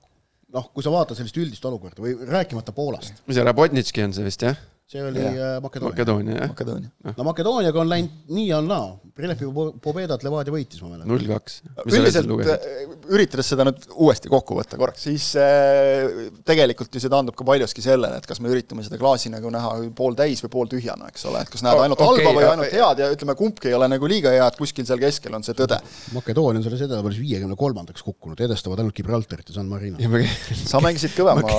noh, 0.57 0.71
kui 0.73 0.85
sa 0.87 0.93
vaatad 0.95 1.19
sellist 1.19 1.37
üldist 1.41 1.65
olukorda 1.69 2.03
või 2.03 2.17
rääkimata 2.31 2.75
Poolast, 2.77 3.23
mis 3.27 3.39
see 3.39 3.47
Rabotnitški 3.47 4.07
on 4.07 4.17
see 4.17 4.27
vist 4.27 4.47
jah? 4.47 4.59
See 4.87 5.03
oli 5.03 5.19
yeah. 5.19 5.59
Makedoonia. 5.63 5.91
Makedoonia 5.91 6.35
jah? 6.37 6.49
Makedoonia. 6.49 6.91
no 7.17 7.25
Makedooniaga 7.27 7.81
on 7.81 7.89
läinud 7.91 8.35
nii 8.37 8.45
ja 8.47 8.61
naa, 8.63 8.93
Prelepi 9.17 9.49
Pobedat 9.83 10.23
Levadia 10.23 10.53
võitis, 10.55 10.79
ma 10.85 10.93
mäletan. 10.93 11.09
null 11.11 11.25
kaks. 11.27 11.57
üldiselt 11.91 12.31
äh, 12.31 12.85
üritades 13.11 13.51
seda 13.51 13.67
nüüd 13.67 13.89
uuesti 13.97 14.31
kokku 14.31 14.55
võtta 14.59 14.79
korraks, 14.79 15.09
siis 15.09 15.27
äh, 15.43 16.29
tegelikult 16.47 16.95
ju 16.95 17.03
see 17.03 17.11
taandub 17.11 17.35
ka 17.35 17.47
paljuski 17.49 17.83
sellele, 17.83 18.21
et 18.21 18.29
kas 18.31 18.39
me 18.45 18.53
üritame 18.53 18.85
seda 18.87 19.01
klaasi 19.01 19.33
nagu 19.33 19.51
näha 19.51 19.73
pooltäis 19.99 20.45
või 20.45 20.53
pooltühjana, 20.55 21.11
eks 21.11 21.27
ole, 21.33 21.43
et 21.43 21.51
kas 21.51 21.67
näed 21.67 21.83
ainult 21.83 22.05
okei, 22.07 22.23
halba 22.23 22.37
või 22.39 22.49
ainult 22.53 22.79
head 22.79 23.03
ja 23.03 23.11
ütleme, 23.17 23.37
kumbki 23.43 23.73
ei 23.73 23.79
ole 23.81 23.91
nagu 23.91 24.13
liiga 24.13 24.37
hea, 24.37 24.47
et 24.47 24.61
kuskil 24.61 24.87
seal 24.87 25.03
keskel 25.03 25.35
on 25.35 25.43
see 25.47 25.59
tõde. 25.59 25.81
Makedoonia 26.15 26.63
on 26.63 26.69
selles 26.69 26.87
edetabelis 26.87 27.19
viiekümne 27.25 27.59
kolmandaks 27.59 28.07
kukkunud, 28.07 28.39
edestavad 28.47 28.85
ainult 28.85 28.95
Gibraltarit 28.95 29.51
ja 29.51 29.59
San 29.59 29.67
Marino. 29.73 29.99
ja 29.99 30.13
ma 30.13 30.23
sa 30.63 30.79
mängisid 30.85 31.19
kõvema 31.19 31.43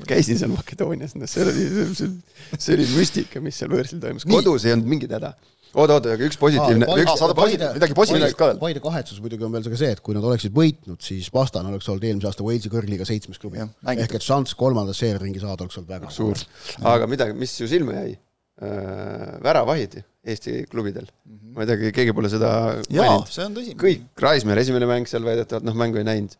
Ma 0.00 0.08
käisin- 0.08 0.38
seal 0.40 0.50
Makedoonias, 0.56 1.14
noh, 1.18 1.28
see 1.30 1.44
oli, 1.44 1.68
see, 1.94 2.10
see 2.58 2.76
oli 2.78 2.86
müstika, 2.94 3.40
mis 3.44 3.58
seal 3.60 3.70
võõrsil 3.72 4.00
toimus, 4.02 4.26
kodus 4.28 4.64
ei 4.68 4.72
olnud 4.76 4.88
mingit 4.90 5.12
häda. 5.16 5.34
oota, 5.74 5.98
aga 6.00 6.24
üks 6.26 6.38
positiivne 6.40 6.86
Aa, 6.88 6.96
üks, 7.04 7.12
saada 7.20 7.34
posi- 7.38 7.58
midagi 7.60 7.94
positiivset 7.94 8.36
ka 8.38 8.48
veel. 8.50 8.58
Paide 8.62 8.80
kahetsus 8.82 9.20
muidugi 9.22 9.44
on 9.46 9.52
veel 9.54 9.68
ka 9.70 9.76
see, 9.78 9.90
et 9.94 10.00
kui 10.02 10.14
nad 10.16 10.24
oleksid 10.26 10.54
võitnud, 10.56 10.98
siis 11.04 11.28
vastane 11.34 11.70
oleks 11.70 11.86
olnud 11.88 12.04
eelmise 12.08 12.26
aasta 12.30 12.42
Walesi 12.46 12.72
kõrgliiga 12.72 13.06
seitsmes 13.06 13.38
klubi. 13.38 13.62
Ehk 13.94 14.16
et 14.18 14.26
šanss 14.26 14.54
kolmandas 14.58 14.98
seeriringi 14.98 15.38
saada 15.42 15.62
oleks 15.66 15.78
olnud 15.78 15.92
väga 15.94 16.10
suur, 16.10 16.34
aga 16.82 17.06
midagi, 17.06 17.38
mis 17.38 17.54
ju 17.60 17.68
silma 17.70 17.92
jäi 18.00 18.16
väravahid 18.60 20.02
Eesti 20.20 20.66
klubidel. 20.68 21.06
ma 21.54 21.64
ei 21.64 21.68
tea, 21.70 21.90
keegi 21.96 22.12
pole 22.14 22.28
seda 22.30 22.50
maininud. 22.92 23.30
see 23.32 23.44
on 23.48 23.54
tõsi. 23.56 23.72
kõik, 23.80 24.02
Raismäe 24.20 24.60
esimene 24.60 24.86
mäng 24.86 25.08
seal 25.08 25.24
väidetavalt, 25.24 25.64
noh, 25.64 25.76
mängu 25.80 25.98
ei 25.98 26.04
näinud. 26.06 26.34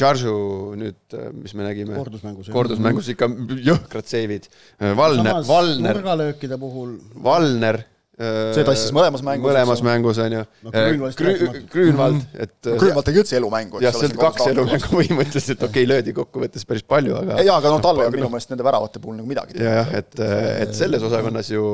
Charžu 0.00 0.32
nüüd, 0.80 1.16
mis 1.36 1.52
me 1.54 1.66
nägime, 1.66 1.98
kordusmängus. 2.00 2.48
kordusmängus 2.54 3.10
ikka 3.12 3.28
jõhkrad 3.68 4.08
seivid. 4.08 4.48
Valner, 4.80 5.42
Valner, 5.46 6.00
nurgalöökide 6.00 6.58
puhul 6.60 6.96
Valner. 7.28 7.84
See 8.14 8.62
tassis 8.62 8.92
mõlemas 8.94 9.24
mängus, 9.26 9.48
mõlemas 9.48 9.80
mängus, 9.82 10.18
on 10.22 10.34
ju 10.36 10.42
No 10.62 10.70
rääkimata. 10.70 11.62
Grünwald, 11.72 12.20
et 12.38 12.68
Grünwald 12.68 13.06
tegi 13.08 13.18
üldse 13.24 13.38
elumängu. 13.40 13.80
jah, 13.82 13.96
sealt 13.96 14.14
kaks 14.20 14.44
elumängu 14.52 14.90
põhimõtteliselt, 14.92 15.64
okei 15.66 15.82
okay,, 15.82 15.88
löödi 15.90 16.14
kokkuvõttes 16.14 16.62
päris 16.68 16.84
palju, 16.86 17.16
aga 17.18 17.40
jaa, 17.42 17.56
aga 17.58 17.72
no 17.74 17.80
tal 17.82 17.98
ei 17.98 18.06
olnud 18.06 18.20
minu 18.20 18.28
meelest 18.30 18.52
nende 18.52 18.66
väravate 18.66 19.02
puhul 19.02 19.18
nagu 19.18 19.26
midagi. 19.26 19.58
ja 19.58 19.80
jah, 19.80 19.90
et, 19.98 20.14
et 20.62 20.76
selles 20.78 21.02
osakonnas 21.08 21.50
ju 21.50 21.64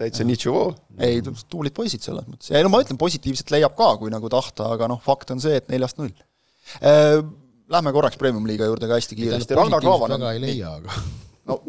täitsa 0.00 0.24
niitšuvoo. 0.28 0.70
ei, 1.04 1.20
tublid 1.52 1.76
poisid 1.76 2.04
selles 2.08 2.24
mõttes, 2.24 2.54
ei 2.56 2.64
no 2.64 2.72
ma 2.72 2.80
ütlen, 2.84 2.96
positiivset 3.00 3.52
leiab 3.52 3.76
ka, 3.76 3.90
kui 4.00 4.12
nagu 4.12 4.30
tahta, 4.32 4.70
aga 4.78 4.88
noh, 4.92 5.02
fakt 5.04 5.34
on 5.36 5.44
see, 5.44 5.58
et 5.60 5.68
neljast 5.72 6.00
null. 6.00 6.14
Lähme 7.66 7.92
korraks 7.92 8.16
Premium-liiga 8.16 8.70
juurde 8.70 8.88
ka 8.88 8.96
hästi 8.96 9.18
kiiresti, 9.18 9.60
väga 9.60 10.32
ei 10.32 10.40
leia, 10.40 10.72
aga 10.78 11.04
no 11.50 11.60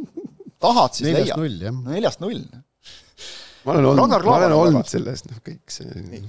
tahad, 0.64 0.96
siis 0.96 1.10
neljast 1.10 1.34
leia. 1.34 1.42
null, 1.44 1.60
jah. 1.68 1.84
neljast 1.98 2.24
null. 2.24 2.42
Ma 3.68 3.76
olen 3.76 3.90
olnud, 3.92 4.18
ma 4.24 4.40
olen 4.40 4.56
olnud 4.56 4.90
selles, 4.90 5.26
noh, 5.28 5.40
kõik 5.44 5.74
see, 5.74 6.22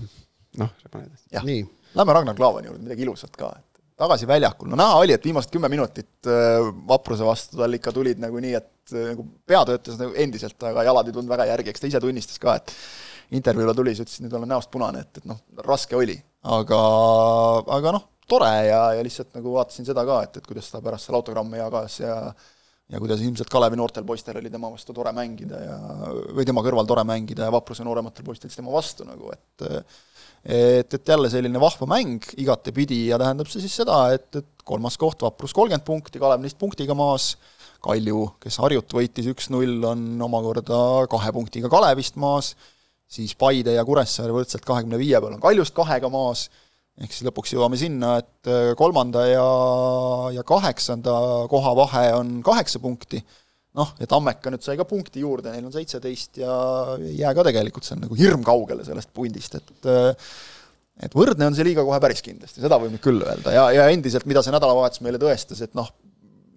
noh, 0.58 0.72
paned 0.90 1.12
jah, 1.32 1.46
nii, 1.46 1.62
lähme 1.98 2.16
Ragnar 2.16 2.38
Klavani 2.38 2.70
juurde, 2.70 2.82
midagi 2.82 3.06
ilusat 3.06 3.36
ka, 3.38 3.52
et 3.54 3.82
tagasi 3.98 4.28
väljakul, 4.30 4.70
no 4.70 4.78
näha 4.78 4.98
oli, 5.00 5.14
et 5.14 5.24
viimased 5.26 5.52
kümme 5.54 5.70
minutit 5.70 6.30
äh, 6.30 6.58
vapruse 6.88 7.26
vastu 7.26 7.58
tal 7.58 7.78
ikka 7.78 7.94
tulid 7.94 8.20
nagu 8.22 8.42
nii, 8.42 8.54
et 8.58 8.94
äh, 8.94 9.12
nagu 9.12 9.26
pea 9.46 9.62
töötas 9.68 9.98
nagu 10.00 10.14
endiselt, 10.18 10.58
aga 10.66 10.86
jalad 10.86 11.10
ei 11.10 11.16
tulnud 11.16 11.30
väga 11.30 11.48
järgi, 11.52 11.72
eks 11.72 11.84
ta 11.84 11.90
ise 11.90 12.02
tunnistas 12.02 12.42
ka, 12.42 12.58
et 12.58 12.74
intervjuule 13.38 13.74
tuli, 13.76 13.94
siis 13.94 14.06
ütles, 14.06 14.20
et 14.20 14.26
nüüd 14.26 14.38
olen 14.38 14.54
näost 14.54 14.70
punane, 14.74 15.02
et, 15.06 15.22
et 15.22 15.26
noh, 15.28 15.40
raske 15.66 15.98
oli, 15.98 16.18
aga, 16.58 16.82
aga 17.78 17.94
noh, 17.98 18.06
tore 18.28 18.52
ja, 18.68 18.82
ja 18.98 19.04
lihtsalt 19.04 19.34
nagu 19.38 19.56
vaatasin 19.56 19.88
seda 19.88 20.04
ka, 20.08 20.22
et, 20.26 20.38
et 20.40 20.46
kuidas 20.46 20.70
ta 20.72 20.82
pärast 20.84 21.08
seal 21.08 21.18
autogramme 21.18 21.60
jagas 21.60 22.00
ja 22.02 22.18
ja 22.88 23.00
kuidas 23.02 23.20
ilmselt 23.24 23.50
Kalevi 23.52 23.76
noortel 23.76 24.06
poistel 24.08 24.38
oli 24.40 24.50
tema 24.50 24.70
vastu 24.72 24.94
tore 24.96 25.12
mängida 25.16 25.60
ja 25.60 25.78
või 26.36 26.46
tema 26.48 26.64
kõrval 26.64 26.88
tore 26.88 27.04
mängida 27.08 27.48
ja 27.48 27.52
Vapruse 27.52 27.84
noorematel 27.84 28.24
poistel 28.24 28.50
siis 28.50 28.60
tema 28.60 28.72
vastu 28.72 29.06
nagu, 29.08 29.32
et 29.34 29.66
et, 30.44 30.94
et 30.94 31.08
jälle 31.12 31.28
selline 31.30 31.60
vahva 31.60 31.88
mäng 31.90 32.24
igatepidi 32.38 33.08
ja 33.08 33.18
tähendab 33.20 33.50
see 33.50 33.60
siis 33.64 33.74
seda, 33.82 34.00
et, 34.14 34.30
et 34.38 34.64
kolmas 34.64 34.96
koht, 35.00 35.22
Vaprus 35.26 35.54
kolmkümmend 35.56 35.84
punkti, 35.84 36.20
Kalev 36.22 36.44
neist 36.44 36.58
punktiga 36.60 36.96
maas, 36.96 37.32
Kalju, 37.84 38.24
kes 38.42 38.58
Harjut 38.58 38.94
võitis 38.94 39.28
üks-null, 39.30 39.76
on 39.86 40.00
omakorda 40.26 40.80
kahe 41.10 41.32
punktiga 41.34 41.70
Kalevist 41.70 42.16
maas, 42.18 42.54
siis 43.08 43.36
Paide 43.38 43.76
ja 43.76 43.84
Kuressaare 43.86 44.34
võrdselt 44.34 44.66
kahekümne 44.66 44.98
viie 44.98 45.20
peal 45.20 45.36
on 45.36 45.42
Kaljust 45.42 45.76
kahega 45.76 46.10
maas, 46.10 46.48
ehk 46.98 47.14
siis 47.14 47.26
lõpuks 47.28 47.54
jõuame 47.54 47.78
sinna, 47.80 48.16
et 48.22 48.50
äh, 48.50 48.72
kolmanda 48.78 49.24
ja, 49.28 49.48
ja 50.34 50.44
kaheksanda 50.46 51.14
koha 51.50 51.74
vahe 51.78 52.04
on 52.16 52.38
kaheksa 52.46 52.82
punkti, 52.82 53.20
noh, 53.78 53.94
ja 54.00 54.08
Tammeka 54.10 54.52
nüüd 54.52 54.64
sai 54.64 54.78
ka 54.80 54.86
punkti 54.88 55.22
juurde, 55.22 55.52
neil 55.54 55.68
on 55.68 55.74
seitseteist 55.74 56.40
ja 56.42 56.54
ei 56.98 57.18
jää 57.20 57.34
ka 57.36 57.46
tegelikult 57.46 57.86
seal 57.86 58.00
nagu 58.02 58.18
hirmkaugele 58.18 58.86
sellest 58.86 59.12
pundist, 59.14 59.58
et 59.60 59.90
äh, 59.90 60.30
et 61.06 61.14
võrdne 61.14 61.46
on 61.46 61.54
see 61.54 61.66
liiga 61.68 61.84
kohe 61.86 62.00
päris 62.02 62.24
kindlasti, 62.26 62.58
seda 62.64 62.78
võib 62.82 62.90
nüüd 62.96 63.02
küll 63.04 63.22
öelda. 63.22 63.52
Ja, 63.54 63.68
ja 63.70 63.86
endiselt, 63.94 64.26
mida 64.26 64.42
see 64.42 64.54
nädalavahetus 64.54 65.02
meile 65.06 65.20
tõestas, 65.22 65.62
et 65.62 65.76
noh, 65.78 65.92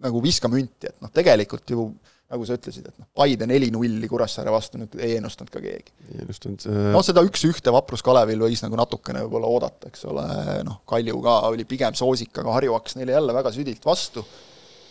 nagu 0.01 0.21
viska 0.23 0.49
münti, 0.49 0.89
et 0.89 0.97
noh, 1.03 1.11
tegelikult 1.13 1.69
ju 1.69 1.91
nagu 2.32 2.47
sa 2.47 2.57
ütlesid, 2.57 2.88
et 2.88 3.01
noh, 3.01 3.07
Paide 3.17 3.47
neli-nulli 3.49 4.09
Kuressaare 4.11 4.53
vastu 4.53 4.79
nüüd 4.82 4.95
ei 5.01 5.17
ennustanud 5.19 5.51
ka 5.53 5.63
keegi. 5.63 5.95
ei 6.11 6.21
ennustanud 6.25 6.67
äh.... 6.69 6.84
noh, 6.95 7.03
seda 7.05 7.23
üks-ühte 7.27 7.73
Vaprus 7.75 8.03
Kalevil 8.05 8.45
võis 8.45 8.63
nagu 8.65 8.79
natukene 8.79 9.25
võib-olla 9.25 9.51
oodata, 9.51 9.91
eks 9.91 10.07
ole, 10.11 10.27
noh, 10.67 10.82
Kalju 10.89 11.19
ka 11.25 11.41
oli 11.51 11.67
pigem 11.69 11.97
soosik, 11.97 12.34
aga 12.41 12.55
Harju 12.57 12.77
hakkas 12.77 12.97
neile 12.99 13.17
jälle 13.17 13.36
väga 13.36 13.53
südilt 13.55 13.86
vastu 13.86 14.25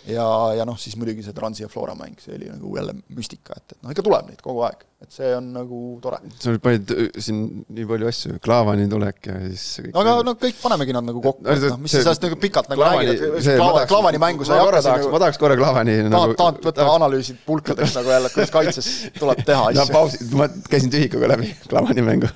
ja, 0.08 0.26
ja 0.56 0.66
noh, 0.68 0.78
siis 0.80 0.96
muidugi 0.98 1.24
see 1.24 1.34
Transi 1.36 1.64
ja 1.64 1.68
Flora 1.70 1.94
mäng, 1.98 2.16
see 2.22 2.36
oli 2.36 2.48
nagu 2.50 2.70
jälle 2.76 2.94
müstika, 3.16 3.56
et, 3.58 3.74
et 3.74 3.82
noh, 3.82 3.92
ikka 3.92 4.04
tuleb 4.06 4.30
neid 4.30 4.40
kogu 4.44 4.62
aeg, 4.64 4.84
et 5.04 5.12
see 5.14 5.28
on 5.36 5.50
nagu 5.54 5.80
tore. 6.02 6.20
sa 6.40 6.54
panid 6.62 6.92
äh, 6.94 7.10
siin 7.20 7.42
nii 7.68 7.86
palju 7.90 8.08
asju, 8.10 8.38
Klaavani 8.44 8.86
tulek 8.90 9.28
ja 9.28 9.36
siis 9.50 9.66
kõik 9.84 9.98
aga 10.02 10.14
no 10.26 10.34
kõik 10.40 10.60
panemegi 10.62 10.96
nad 10.96 11.08
nagu 11.08 11.22
kokku, 11.24 11.44
et 11.52 11.66
noh, 11.66 11.80
mis 11.82 11.94
sa 11.94 12.04
sellest 12.04 12.24
nagu 12.26 12.40
pikalt 12.40 12.72
nagu 12.72 12.82
Klaavani, 12.82 13.10
räägid, 13.12 13.36
et 13.42 13.60
Klaava, 13.60 13.84
Klaavani 13.90 14.22
mängu 14.24 14.48
sa 14.48 14.56
ei 14.56 14.64
hakka 14.64 14.80
tahaks, 14.80 15.04
nagu 15.04 15.12
ma 15.14 15.22
tahaks 15.24 15.42
korra 15.44 15.58
Klaavani 15.60 15.98
nagu 16.08 16.38
tahad 16.40 16.62
võtta 16.70 16.88
analüüsid 16.94 17.44
pulkadeks 17.46 17.98
nagu 18.00 18.14
jälle, 18.16 18.32
kuidas 18.34 18.54
kaitses 18.56 18.90
tuleb 19.18 19.44
teha 19.44 19.68
asju. 19.68 19.82
no 19.82 19.86
pausi, 19.92 20.22
ma 20.36 20.48
käisin 20.70 20.92
tühikuga 20.94 21.30
läbi 21.34 21.52
Klaavani 21.68 22.06
mängu. 22.06 22.32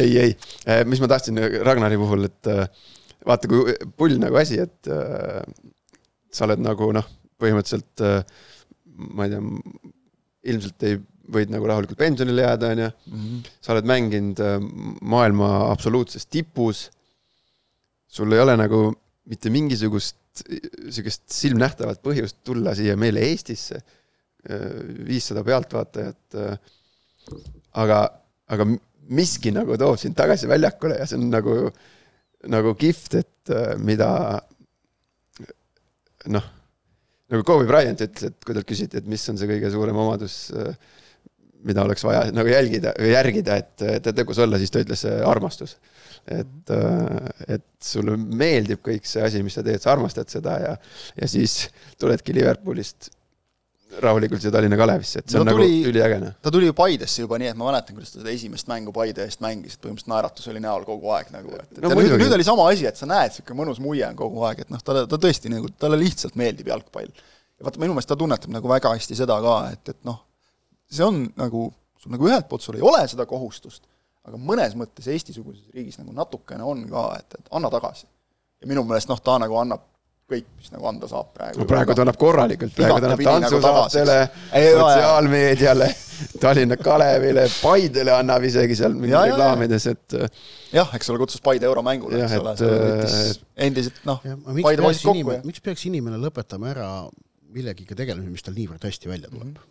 Ei, 0.00 0.10
ei, 0.18 0.34
äh, 0.68 0.82
mis 0.88 1.02
ma 1.02 1.08
tahtsin 1.10 1.38
Ragnari 1.64 1.98
puhul, 2.00 2.26
et 2.26 2.50
äh, 2.50 2.66
vaata, 3.26 3.48
kui 3.50 3.76
pull 3.98 4.18
nagu 4.20 4.36
asi, 4.40 4.58
et 4.64 4.92
sa 6.34 6.48
oled 6.48 6.62
nagu 6.64 6.90
noh, 6.94 7.06
põhimõtteliselt 7.40 8.04
ma 9.14 9.26
ei 9.26 9.32
tea, 9.32 9.42
ilmselt 10.52 10.86
ei, 10.88 10.98
võid 11.34 11.52
nagu 11.54 11.66
rahulikult 11.70 11.98
pensionile 11.98 12.44
jääda, 12.44 12.72
on 12.74 12.82
ju, 12.84 12.90
mhm. 13.12 13.54
sa 13.64 13.72
oled 13.74 13.88
mänginud 13.88 14.42
maailma 15.14 15.54
absoluutses 15.70 16.28
tipus, 16.28 16.88
sul 18.14 18.34
ei 18.34 18.42
ole 18.44 18.58
nagu 18.60 18.86
mitte 19.30 19.50
mingisugust 19.50 20.20
niisugust 20.42 21.28
silmnähtavat 21.30 22.00
põhjust 22.02 22.40
tulla 22.46 22.74
siia 22.74 22.96
meile 22.98 23.22
Eestisse, 23.28 23.78
viissada 25.06 25.44
pealtvaatajat, 25.46 26.38
aga, 27.80 28.00
aga 28.52 28.66
miski 29.14 29.52
nagu 29.54 29.78
toob 29.80 30.00
sind 30.00 30.16
tagasi 30.18 30.50
väljakule 30.50 30.98
ja 30.98 31.06
see 31.08 31.20
on 31.20 31.30
nagu, 31.32 31.54
nagu 32.50 32.74
kihvt, 32.80 33.20
et 33.22 33.54
mida 33.84 34.10
noh, 36.32 36.44
nagu 37.32 37.46
Kobe 37.46 37.66
Bryant 37.68 38.04
ütles, 38.04 38.30
et 38.30 38.44
kui 38.44 38.56
talt 38.56 38.68
küsiti, 38.68 39.00
et 39.00 39.08
mis 39.10 39.24
on 39.30 39.40
see 39.40 39.48
kõige 39.50 39.72
suurem 39.72 39.98
omadus, 40.04 40.36
mida 41.64 41.84
oleks 41.84 42.04
vaja 42.04 42.28
nagu 42.36 42.50
jälgida 42.50 42.92
või 42.98 43.14
järgida, 43.14 43.58
et, 43.62 43.84
et 43.96 44.08
edukas 44.12 44.40
olla, 44.44 44.60
siis 44.60 44.72
ta 44.72 44.82
ütles 44.84 45.04
armastus. 45.24 45.78
et, 46.28 46.70
et 47.48 47.66
sulle 47.84 48.16
meeldib 48.16 48.80
kõik 48.84 49.08
see 49.08 49.24
asi, 49.24 49.42
mis 49.44 49.56
sa 49.56 49.64
teed, 49.64 49.80
sa 49.82 49.92
armastad 49.92 50.30
seda 50.32 50.58
ja, 50.60 50.76
ja 51.20 51.28
siis 51.28 51.66
tuledki 52.00 52.36
Liverpoolist 52.36 53.10
rahulikult 54.02 54.42
siia 54.42 54.52
Tallinna 54.54 54.76
Kalevisse, 54.78 55.20
et 55.20 55.30
see 55.30 55.38
no, 55.38 55.44
on 55.44 55.48
nagu 55.50 55.60
tuli, 55.60 55.76
nagu 55.78 55.90
üliäge. 55.92 56.18
Noh. 56.22 56.34
ta 56.42 56.52
tuli 56.54 56.68
ju 56.68 56.74
Paidesse 56.76 57.22
juba 57.22 57.38
nii, 57.40 57.50
et 57.52 57.58
ma 57.58 57.68
mäletan, 57.68 57.96
kuidas 57.96 58.14
ta 58.14 58.20
seda 58.20 58.32
esimest 58.32 58.68
mängu 58.70 58.94
Paide 58.94 59.24
eest 59.26 59.42
mängis, 59.44 59.76
et 59.76 59.82
põhimõtteliselt 59.84 60.10
naeratus 60.12 60.50
oli 60.52 60.62
näol 60.64 60.86
kogu 60.88 61.12
aeg 61.16 61.30
nagu, 61.34 61.54
et, 61.60 61.70
et 61.70 61.80
no, 61.84 61.92
nüüd, 61.94 62.16
nüüd 62.20 62.34
oli 62.36 62.46
sama 62.46 62.66
asi, 62.72 62.88
et 62.90 63.00
sa 63.00 63.08
näed, 63.10 63.32
niisugune 63.32 63.60
mõnus 63.60 63.80
muie 63.84 64.04
on 64.08 64.18
kogu 64.18 64.44
aeg, 64.48 64.64
et 64.64 64.74
noh, 64.74 64.82
talle, 64.84 65.06
ta 65.10 65.20
tõesti 65.20 65.52
nagu, 65.52 65.70
talle 65.80 65.98
lihtsalt 66.00 66.38
meeldib 66.40 66.70
jalgpall. 66.72 67.10
ja 67.10 67.68
vaata, 67.68 67.82
minu 67.82 67.96
meelest 67.96 68.12
ta 68.12 68.18
tunnetab 68.18 68.52
nagu 68.54 68.70
väga 68.70 68.94
hästi 68.96 69.18
seda 69.22 69.38
ka, 69.44 69.56
et, 69.72 69.94
et 69.94 70.00
noh, 70.08 70.20
see 70.90 71.06
on 71.06 71.24
nagu, 71.40 71.68
sul 72.00 72.14
nagu 72.14 72.30
ühelt 72.30 72.50
poolt 72.50 72.66
sul 72.66 72.80
ei 72.80 72.84
ole 72.84 73.04
seda 73.10 73.26
kohustust, 73.30 73.86
aga 74.24 74.40
mõnes 74.40 74.76
mõttes 74.78 75.08
Eesti-suguses 75.12 75.70
riigis 75.74 76.00
nagu 76.00 76.14
natukene 76.16 76.64
on 76.66 76.86
ka, 76.90 77.08
et, 77.20 77.40
et 77.40 77.52
anna 77.54 77.70
tagasi. 77.72 78.06
ja 78.60 78.70
minu 78.70 78.84
meelest 78.88 79.10
noh, 79.10 79.20
ta 79.20 79.36
nagu 79.42 79.58
annab 79.60 79.84
kõik, 80.30 80.46
mis 80.58 80.70
nagu 80.72 80.86
anda 80.88 81.08
saab 81.10 81.32
praegu. 81.36 81.60
no 81.60 81.66
praegu 81.68 81.96
ta 81.96 82.04
annab 82.04 82.18
korralikult, 82.20 82.72
praegu 82.76 83.00
ta 83.02 83.10
annab 83.10 83.22
tantsusaatele 83.28 84.16
nagu, 84.22 84.78
sotsiaalmeediale, 84.78 85.88
Tallinna 86.40 86.78
Kalevile, 86.80 87.44
Paidele 87.58 88.14
annab 88.14 88.46
isegi 88.48 88.78
seal 88.78 88.96
mingi 88.96 89.16
reklaamides, 89.18 89.88
et 89.92 90.16
jah, 90.72 90.94
eks 90.96 91.12
ole, 91.12 91.20
kutsus 91.24 91.44
Paide 91.44 91.68
euromängule, 91.68 92.22
eks 92.24 92.38
ole, 92.40 92.54
võttis 92.56 93.42
endiselt 93.68 94.00
noh, 94.08 94.24
Paide 94.62 94.86
poisid 94.86 95.10
kokku 95.10 95.36
ja 95.36 95.44
miks 95.44 95.64
peaks 95.64 95.84
inimene 95.90 96.20
lõpetama 96.22 96.72
ära 96.72 96.88
millegagi 97.54 97.94
tegelemise, 97.94 98.32
mis 98.32 98.46
tal 98.46 98.56
niivõrd 98.56 98.88
hästi 98.88 99.10
välja 99.10 99.28
tuleb 99.28 99.52
mm? 99.52 99.54
-hmm. 99.54 99.70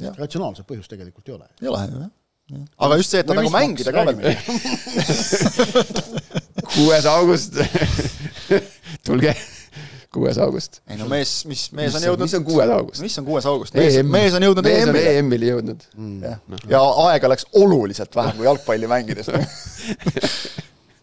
No, 0.00 0.14
ratsionaalset 0.16 0.64
põhjust 0.64 0.88
tegelikult 0.88 1.28
ei 1.28 1.34
ole. 1.34 1.46
ei 1.60 1.68
ole 1.68 1.80
jah. 1.90 2.64
aga 2.86 2.96
just 2.96 3.12
see, 3.12 3.20
et 3.20 3.28
ta 3.28 3.36
nagu 3.36 3.50
mängida 3.52 3.92
ka 3.92 4.04
veel 4.08 4.16
kuues 6.74 7.08
august 7.10 7.58
tulge 9.06 9.34
kuues 10.14 10.38
august. 10.42 10.80
ei 10.90 10.98
no 10.98 11.06
mees, 11.10 11.32
mis 11.46 11.68
mees 11.76 11.94
on 11.98 12.06
jõudnud 12.08 12.26
mis 12.26 12.36
on 12.38 12.46
kuues 12.46 12.72
august? 12.74 13.02
mis 13.04 13.18
on 13.20 13.26
kuues 13.28 13.46
august? 13.46 13.76
mees, 13.78 13.98
mees 14.06 14.36
on 14.36 14.46
jõudnud 14.46 14.66
EM-ile. 14.66 14.94
mees 14.96 15.06
on 15.06 15.18
EM-ile 15.18 15.50
jõudnud 15.52 15.84
mm.. 15.94 16.24
jah, 16.26 16.64
ja 16.72 16.80
aega 17.06 17.30
läks 17.30 17.46
oluliselt 17.60 18.16
vähem 18.18 18.40
kui 18.40 18.48
jalgpalli 18.48 18.90
mängides 18.90 19.30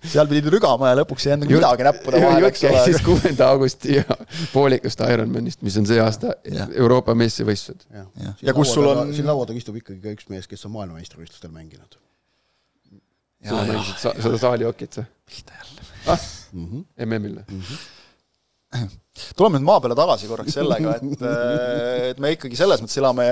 seal 0.07 0.29
pidid 0.29 0.47
rügama 0.51 0.91
ja 0.91 0.99
lõpuks 1.01 1.27
ei 1.27 1.33
jäänud 1.33 1.51
midagi 1.51 1.87
näppude 1.87 2.21
vahele, 2.23 2.51
eks 2.51 2.63
ole. 2.67 2.83
siis 2.85 3.01
kuuenda 3.05 3.49
augusti 3.55 3.97
ja 3.97 4.17
poolikust 4.53 5.03
Ironmanist, 5.13 5.63
mis 5.67 5.77
on 5.79 5.87
see 5.89 5.99
aasta 6.03 6.35
ja. 6.51 6.67
Euroopa 6.75 7.15
meistrivõistlused. 7.17 7.87
ja, 7.91 8.05
ja. 8.23 8.35
ja 8.49 8.55
kus 8.55 8.73
sul 8.75 8.87
on 8.91 9.13
siin 9.15 9.27
laua 9.27 9.47
taga 9.47 9.59
istub 9.59 9.79
ikkagi 9.79 9.99
ka 10.03 10.15
üks 10.15 10.31
mees, 10.31 10.47
kes 10.51 10.67
on 10.67 10.75
maailmameistrivõistlustel 10.77 11.51
mänginud. 11.51 11.99
sa 13.47 13.63
mängisid 13.67 14.23
seda 14.23 14.41
saalihokit 14.47 14.99
või? 15.01 15.11
pihta 15.31 15.61
jälle 15.61 15.91
ah? 16.15 16.27
mm 16.51 16.65
tuleme 19.37 19.59
nüüd 19.59 19.67
maa 19.67 19.81
peale 19.83 19.97
tagasi 19.97 20.29
korraks 20.29 20.57
sellega, 20.57 20.95
et, 20.97 21.21
äh, 21.31 22.09
et 22.11 22.21
me 22.23 22.33
ikkagi 22.35 22.59
selles 22.59 22.83
mõttes 22.83 22.99
elame 23.01 23.27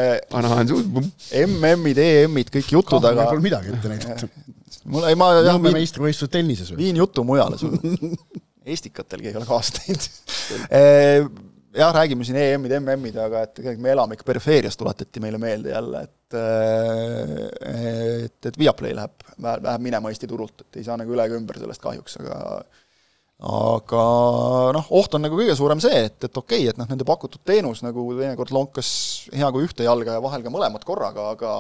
MM-id, 1.46 2.02
EM-id, 2.06 2.54
kõik 2.54 2.72
jutud, 2.78 3.10
aga 3.12 3.28
pole 3.32 3.44
midagi 3.44 3.74
ette 3.74 3.92
näidata. 3.92 4.30
mul, 4.92 5.10
ei 5.10 5.20
ma 5.20 5.32
jah, 5.40 5.60
viin, 5.60 5.76
meistrivõistlused 5.80 6.34
tennises 6.34 6.72
või? 6.74 6.86
viin 6.86 7.04
jutu 7.04 7.26
mujale 7.28 7.60
sulle. 7.62 8.14
Estikatelgi 8.76 9.30
ei 9.30 9.36
ole 9.38 9.46
kaasa 9.46 9.76
teinud 9.78 10.08
jah, 11.76 11.92
räägime 11.94 12.26
siin 12.26 12.38
EM-id, 12.40 12.74
MM-id, 12.80 13.18
aga 13.20 13.44
et 13.46 13.54
tegelikult 13.58 13.84
me 13.84 13.92
elame 13.94 14.18
ikka 14.18 14.28
perifeerias, 14.28 14.78
tuletati 14.80 15.22
meile 15.24 15.40
meelde 15.42 15.74
jälle, 15.74 16.02
et 16.08 16.38
äh, 16.40 18.26
et, 18.26 18.50
et 18.50 18.60
Viaplay 18.60 18.96
läheb, 18.96 19.28
läheb 19.44 19.84
minema 19.84 20.12
Eesti 20.12 20.30
turult, 20.32 20.64
et 20.64 20.80
ei 20.80 20.88
saa 20.88 20.98
nagu 21.02 21.14
üle 21.14 21.28
ega 21.28 21.38
ümber 21.40 21.60
sellest 21.60 21.84
kahjuks, 21.84 22.20
aga 22.24 22.40
aga 23.44 24.04
noh, 24.76 24.86
oht 24.96 25.18
on 25.18 25.26
nagu 25.26 25.36
kõige 25.36 25.58
suurem 25.60 25.82
see, 25.84 26.06
et, 26.08 26.16
et 26.24 26.38
okei 26.40 26.64
okay,, 26.64 26.72
et 26.72 26.78
noh, 26.80 26.88
nende 26.88 27.08
pakutud 27.08 27.44
teenus 27.44 27.84
nagu 27.84 28.08
teinekord 28.16 28.54
lonkas 28.56 28.92
hea 29.36 29.50
kui 29.52 29.68
ühte 29.68 29.84
jalga 29.84 30.16
ja 30.16 30.24
vahel 30.24 30.46
ka 30.46 30.54
mõlemat 30.54 30.88
korraga, 30.88 31.34
aga 31.36 31.58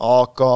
aga 0.00 0.50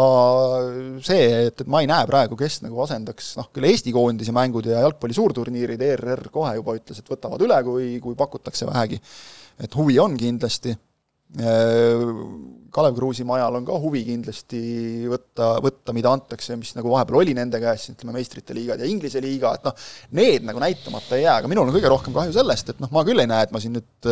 see, 1.05 1.25
et, 1.51 1.59
et 1.61 1.69
ma 1.69 1.83
ei 1.85 1.89
näe 1.91 2.07
praegu, 2.09 2.39
kes 2.39 2.63
nagu 2.65 2.79
asendaks 2.87 3.35
noh, 3.37 3.51
küll 3.53 3.69
Eesti 3.69 3.93
koondise 3.93 4.33
mängud 4.33 4.71
ja 4.71 4.81
jalgpalli 4.87 5.17
suurturniirid, 5.19 5.83
ERR 5.85 6.31
kohe 6.33 6.55
juba 6.57 6.79
ütles, 6.79 7.03
et 7.03 7.11
võtavad 7.13 7.45
üle, 7.45 7.59
kui, 7.67 7.91
kui 8.05 8.17
pakutakse 8.17 8.71
vähegi. 8.71 9.01
et 9.61 9.77
huvi 9.77 9.99
on 10.01 10.17
kindlasti, 10.19 10.73
Kalev 12.75 12.97
Kruusimajal 12.99 13.61
on 13.61 13.67
ka 13.69 13.77
huvi 13.79 14.03
kindlasti 14.07 14.61
võtta, 15.11 15.53
võtta, 15.63 15.95
mida 15.97 16.11
antakse, 16.15 16.57
mis 16.59 16.73
nagu 16.75 16.91
vahepeal 16.91 17.21
oli 17.21 17.35
nende 17.37 17.61
käes, 17.63 17.87
ütleme 17.93 18.17
meistrite 18.17 18.57
liigad 18.57 18.83
ja 18.83 18.89
Inglise 18.91 19.23
liiga, 19.23 19.55
et 19.55 19.69
noh, 19.69 19.77
need 20.19 20.47
nagu 20.49 20.63
näitamata 20.63 21.19
ei 21.19 21.25
jää, 21.25 21.37
aga 21.43 21.51
minul 21.51 21.71
on 21.71 21.77
kõige 21.77 21.93
rohkem 21.93 22.17
kahju 22.17 22.35
sellest, 22.35 22.75
et 22.75 22.83
noh, 22.83 22.91
ma 22.95 23.05
küll 23.07 23.23
ei 23.23 23.31
näe, 23.31 23.47
et 23.47 23.55
ma 23.55 23.63
siin 23.63 23.77
nüüd, 23.79 24.11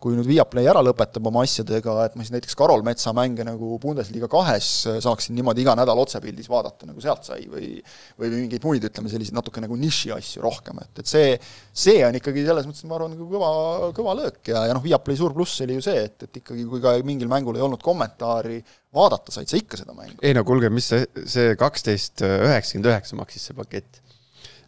kui 0.00 0.16
nüüd 0.16 0.28
Viaplay 0.28 0.70
ära 0.72 0.82
lõpetab 0.84 1.28
oma 1.28 1.44
asjadega, 1.44 1.98
et 2.08 2.16
ma 2.16 2.24
siis 2.24 2.34
näiteks 2.36 2.56
Karol 2.58 2.84
Metsa 2.86 3.12
mänge 3.16 3.44
nagu 3.46 3.76
Bundesliga 3.82 4.30
kahes 4.32 4.70
saaksin 5.04 5.36
niimoodi 5.36 5.66
iga 5.66 5.76
nädal 5.78 6.00
otsepildis 6.00 6.48
vaadata, 6.48 6.88
nagu 6.88 7.04
sealt 7.04 7.28
sai, 7.28 7.44
või 7.52 7.78
või 8.18 8.30
mingeid 8.34 8.64
muid, 8.64 8.84
ütleme, 8.88 9.10
selliseid 9.12 9.36
natuke 9.36 9.62
nagu 9.62 9.76
niši 9.78 10.10
asju 10.14 10.42
rohkem, 10.42 10.80
et, 10.82 11.02
et 11.02 11.10
see, 11.10 11.34
see 11.76 12.00
on 12.06 12.16
ikkagi 12.18 12.44
selles 12.46 12.66
mõttes, 12.68 12.86
ma 12.88 12.96
arvan, 12.96 13.14
nagu 13.14 13.28
kõva, 13.30 13.50
kõva 13.96 14.16
löök 14.18 14.50
ja, 14.52 14.64
ja 14.68 14.76
noh, 14.76 14.82
Viaplay 14.84 15.18
suur 15.18 15.34
pluss 15.36 15.62
oli 15.64 15.76
ju 15.78 15.84
see, 15.84 16.06
et, 16.08 16.26
et 16.26 16.40
ikkagi 16.42 16.66
kui 16.68 16.82
ka 16.82 16.96
mingil 17.06 17.30
mängul 17.30 17.58
ei 17.58 17.64
olnud 17.64 17.82
kommentaari, 17.98 18.58
vaadata 18.94 19.34
said 19.34 19.50
sa 19.50 19.58
ikka 19.58 19.80
seda 19.82 19.96
mängu. 19.96 20.18
ei 20.22 20.36
no 20.36 20.44
kuulge, 20.46 20.70
mis 20.72 20.90
see, 20.92 21.06
see 21.26 21.56
kaksteist 21.58 22.22
üheksakümmend 22.24 22.92
üheksa 22.92 23.18
maksis 23.18 23.50
see 23.50 23.58
pakett? 23.58 24.02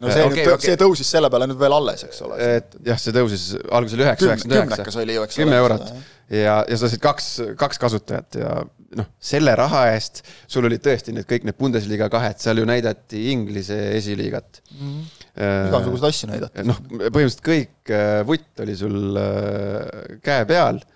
no 0.01 0.09
see 0.09 0.25
okay, 0.25 0.41
nüüd 0.41 0.55
okay., 0.55 0.71
see 0.71 0.79
tõusis 0.81 1.11
selle 1.15 1.29
peale 1.31 1.47
nüüd 1.49 1.59
veel 1.61 1.75
alles, 1.75 2.03
eks 2.07 2.21
ole. 2.25 2.39
et 2.57 2.75
jah, 2.87 2.99
see 3.01 3.15
tõusis, 3.15 3.47
alguses 3.69 3.97
oli 3.97 4.07
üheksa, 4.07 4.27
üheksakümmend 4.27 4.57
üheksa. 4.57 4.75
kümnekas 4.75 4.99
oli 5.03 5.17
ju, 5.17 5.25
eks 5.27 5.37
ole. 5.37 5.45
kümme 5.45 5.61
eurot 5.61 5.87
ja, 6.31 6.59
ja 6.67 6.77
sa 6.79 6.91
said 6.91 7.03
kaks, 7.03 7.31
kaks 7.59 7.81
kasutajat 7.81 8.39
ja 8.41 8.53
noh, 8.99 9.09
selle 9.23 9.53
raha 9.57 9.85
eest 9.93 10.23
sul 10.51 10.67
olid 10.67 10.83
tõesti 10.83 11.13
need 11.15 11.27
kõik 11.29 11.45
need 11.47 11.57
Bundesliga 11.59 12.09
kahed, 12.11 12.39
seal 12.43 12.61
ju 12.61 12.67
näidati 12.67 13.27
Inglise 13.31 13.77
esiliigat 13.97 14.63
mm. 14.71 14.79
-hmm. 14.79 15.17
Äh, 15.31 15.69
igasuguseid 15.69 16.09
asju 16.09 16.27
näidati. 16.27 16.63
noh, 16.67 16.79
põhimõtteliselt 16.89 17.45
kõik 17.45 17.93
äh, 17.95 18.17
vutt 18.27 18.65
oli 18.65 18.73
sul 18.75 19.19
äh, 19.21 20.17
käe 20.25 20.43
peal 20.49 20.81
äh,. 20.81 20.90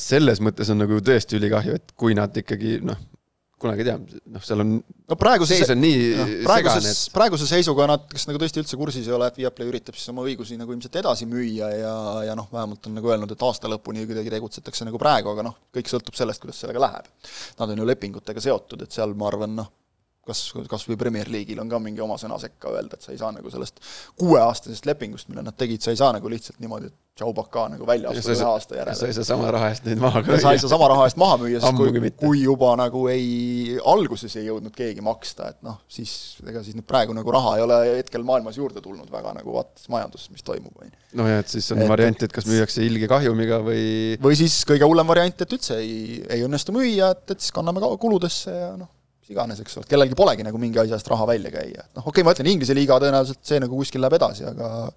Selles 0.00 0.42
mõttes 0.44 0.68
on 0.70 0.78
nagu 0.84 1.00
tõesti 1.04 1.38
ülikahju, 1.40 1.78
et 1.80 1.96
kui 1.98 2.14
nad 2.14 2.36
ikkagi 2.38 2.78
noh, 2.86 2.98
kunagi 3.60 3.84
ei 3.84 3.88
tea, 3.90 4.20
noh, 4.32 4.44
seal 4.44 4.62
on 4.62 4.70
no 4.80 5.16
praeguse 5.20 5.56
seis 5.58 5.72
on 5.72 5.80
nii 5.82 5.96
no, 6.16 6.26
praeguses, 6.46 6.86
et... 6.88 7.12
praeguse 7.12 7.48
seisuga 7.48 7.88
nad, 7.90 8.06
kes 8.08 8.24
nagu 8.30 8.40
tõesti 8.40 8.62
üldse 8.62 8.78
kursis 8.80 9.08
ei 9.10 9.16
ole, 9.16 9.28
et 9.28 9.40
Viaplay 9.42 9.68
üritab 9.68 9.98
siis 9.98 10.12
oma 10.12 10.24
õigusi 10.24 10.56
nagu 10.60 10.72
ilmselt 10.72 10.96
edasi 11.02 11.28
müüa 11.28 11.68
ja, 11.74 11.94
ja 12.30 12.36
noh, 12.38 12.48
vähemalt 12.52 12.88
on 12.88 12.96
nagu 12.96 13.12
öelnud, 13.12 13.34
et 13.34 13.44
aasta 13.46 13.70
lõpuni 13.70 14.06
kuidagi 14.08 14.32
tegutsetakse 14.32 14.88
nagu 14.88 15.00
praegu, 15.02 15.34
aga 15.34 15.44
noh, 15.50 15.58
kõik 15.76 15.92
sõltub 15.92 16.16
sellest, 16.16 16.40
kuidas 16.42 16.62
sellega 16.62 16.86
läheb. 16.86 17.10
Nad 17.60 17.74
on 17.74 17.82
ju 17.82 17.90
lepingutega 17.90 18.44
seotud, 18.44 18.86
et 18.86 18.96
seal 18.96 19.12
ma 19.18 19.28
arvan, 19.28 19.58
noh, 19.60 19.68
kas, 20.30 20.46
kas 20.70 20.86
või 20.88 20.98
Premier 21.00 21.30
League'il 21.32 21.60
on 21.62 21.70
ka 21.70 21.82
mingi 21.82 22.02
oma 22.04 22.18
sõna 22.20 22.38
sekka 22.42 22.72
öelda, 22.72 22.96
et 22.96 23.06
sa 23.06 23.14
ei 23.14 23.20
saa 23.20 23.34
nagu 23.36 23.52
sellest 23.52 23.82
kuueaastasest 24.20 24.88
lepingust, 24.88 25.30
mille 25.30 25.44
nad 25.46 25.58
tegid, 25.58 25.82
sa 25.84 25.94
ei 25.94 26.00
saa 26.00 26.14
nagu 26.16 26.32
lihtsalt 26.32 26.62
niimoodi, 26.62 26.90
et 26.90 26.98
Tšaubaka 27.20 27.66
nagu 27.74 27.84
välja 27.84 28.08
astuda 28.08 28.32
ühe 28.32 28.44
aasta 28.48 28.76
järele. 28.78 28.96
sa 28.96 29.08
ei 29.10 29.12
saa 29.12 29.26
sama 29.28 29.50
raha 29.52 29.66
eest 29.68 29.84
neid 29.84 29.98
maha 30.00 30.22
müüa. 30.24 30.38
sa 30.40 30.52
ei 30.54 30.60
saa 30.62 30.70
sama 30.72 30.86
raha 30.88 31.08
eest 31.08 31.18
maha 31.20 31.36
müüa, 31.42 31.60
sest 31.60 31.76
kui, 31.76 32.12
kui 32.22 32.38
juba 32.46 32.70
nagu 32.80 33.02
ei, 33.12 33.74
alguses 33.92 34.36
ei 34.40 34.46
jõudnud 34.46 34.72
keegi 34.76 35.04
maksta, 35.04 35.50
et 35.52 35.58
noh, 35.66 35.82
siis 35.90 36.14
ega 36.46 36.62
siis 36.64 36.78
nüüd 36.78 36.86
praegu 36.88 37.16
nagu 37.16 37.34
raha 37.34 37.58
ei 37.58 37.64
ole 37.66 37.80
hetkel 37.98 38.24
maailmas 38.24 38.56
juurde 38.56 38.80
tulnud 38.80 39.10
väga 39.12 39.34
nagu 39.36 39.52
vaadates 39.58 39.90
majanduses, 39.92 40.30
mis 40.32 40.46
toimub, 40.46 40.72
on 40.80 40.88
ju. 40.88 40.96
no 41.20 41.26
ja, 41.28 41.42
et 41.44 41.52
siis 41.52 41.68
on 41.74 41.82
et, 41.84 41.90
variant, 41.90 42.24
et 42.24 42.36
kas 42.38 42.48
müüakse 42.48 42.86
ilge 42.86 43.10
kahjumiga 43.10 43.60
või 43.68 44.16
või 44.22 44.40
siis 44.40 44.62
kõige 44.70 44.88
hullem 44.88 45.12
variant, 45.12 45.44
et 45.44 45.58
üldse 45.58 45.76
ei, 45.82 46.22
ei 46.24 46.46
õnnestu 46.46 46.72
müüa, 46.78 47.12
et, 47.18 47.26
et 47.34 47.44
siis 47.44 47.52
kanname 47.52 47.84
ka 47.84 47.92
kuludesse 48.00 48.54
ja 48.54 48.72
noh, 48.78 48.88
mis 49.30 49.36
iganes, 49.36 49.62
eks 49.62 49.78
ole, 49.78 49.88
kellelgi 49.90 50.18
polegi 50.18 50.44
nagu 50.46 50.58
mingi 50.60 50.80
asja 50.82 50.98
eest 50.98 51.08
raha 51.10 51.28
välja 51.30 51.52
käia, 51.54 51.86
et 51.86 51.96
noh, 51.96 52.02
okei 52.02 52.20
okay,, 52.20 52.26
ma 52.26 52.34
ütlen, 52.34 52.50
Inglise 52.50 52.76
liiga 52.76 52.98
tõenäoliselt 53.02 53.42
see 53.46 53.60
nagu 53.62 53.78
kuskil 53.78 54.02
läheb 54.02 54.18
edasi, 54.18 54.46
aga 54.50 54.90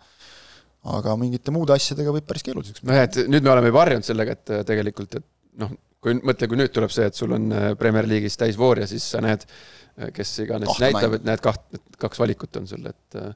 aga 0.93 1.13
mingite 1.15 1.53
muude 1.55 1.75
asjadega 1.75 2.11
võib 2.11 2.25
päris 2.27 2.43
keeruliseks 2.43 2.84
nojah, 2.84 3.05
et 3.07 3.21
nüüd 3.31 3.45
me 3.45 3.53
oleme 3.53 3.69
juba 3.71 3.86
harjunud 3.86 4.07
sellega, 4.07 4.36
et 4.36 4.51
äh, 4.51 4.65
tegelikult, 4.67 5.19
et 5.21 5.27
noh, 5.61 5.71
kui 6.03 6.17
mõtle, 6.19 6.49
kui 6.51 6.59
nüüd 6.59 6.73
tuleb 6.75 6.91
see, 6.91 7.05
et 7.07 7.19
sul 7.19 7.38
on 7.38 7.47
äh, 7.55 7.69
Premier 7.79 8.09
League'is 8.09 8.36
täisvoor 8.41 8.84
ja 8.84 8.89
siis 8.89 9.05
sa 9.13 9.21
näed, 9.23 9.45
äh, 9.45 10.11
kes 10.15 10.34
iganes 10.43 10.73
Kahte 10.73 10.89
näitab, 10.89 11.15
et 11.19 11.29
näed 11.29 11.45
kaht, 11.45 11.63
kaks 12.01 12.19
valikut 12.19 12.59
on 12.59 12.67
sul, 12.67 12.89
et 12.91 13.21
äh, 13.21 13.31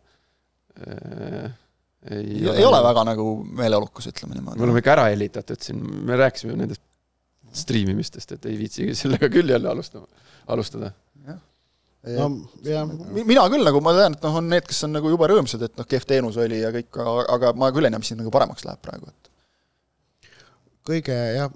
ei, 2.12 2.42
ei, 2.42 2.44
ole, 2.50 2.68
ole 2.68 2.82
väga 2.86 3.06
nagu 3.14 3.30
meeleolukas, 3.62 4.12
ütleme 4.12 4.36
niimoodi. 4.38 4.60
me 4.60 4.68
oleme 4.68 4.84
ikka 4.84 4.94
ära 4.98 5.08
helitatud 5.12 5.64
siin, 5.64 5.80
me 6.08 6.20
rääkisime 6.20 6.58
nendest 6.60 6.84
striimimistest, 7.58 8.36
et 8.36 8.46
ei 8.50 8.58
viitsi 8.60 8.92
sellega 8.98 9.30
küll 9.32 9.50
jälle 9.50 9.70
alustama, 9.72 10.08
alustada? 10.54 10.94
No 12.08 12.28
jah, 12.64 12.88
mina 13.12 13.46
küll 13.52 13.66
nagu, 13.68 13.82
ma 13.84 13.92
tean, 13.98 14.16
et 14.16 14.24
noh, 14.24 14.36
on 14.40 14.46
need, 14.48 14.64
kes 14.70 14.86
on 14.88 14.94
nagu 14.96 15.10
jube 15.12 15.28
rõõmsad, 15.28 15.64
et 15.66 15.74
noh, 15.80 15.88
kehv 15.90 16.06
teenus 16.08 16.38
oli 16.40 16.62
ja 16.62 16.70
kõik, 16.72 16.92
aga, 17.04 17.24
aga 17.34 17.52
ma 17.60 17.72
küll 17.76 17.90
ei 17.90 17.92
näe, 17.92 18.00
mis 18.00 18.12
siin 18.14 18.22
nagu 18.22 18.32
paremaks 18.32 18.64
läheb 18.68 18.80
praegu, 18.86 19.10
et 19.12 19.27
kõige 20.88 21.16
jah, 21.36 21.54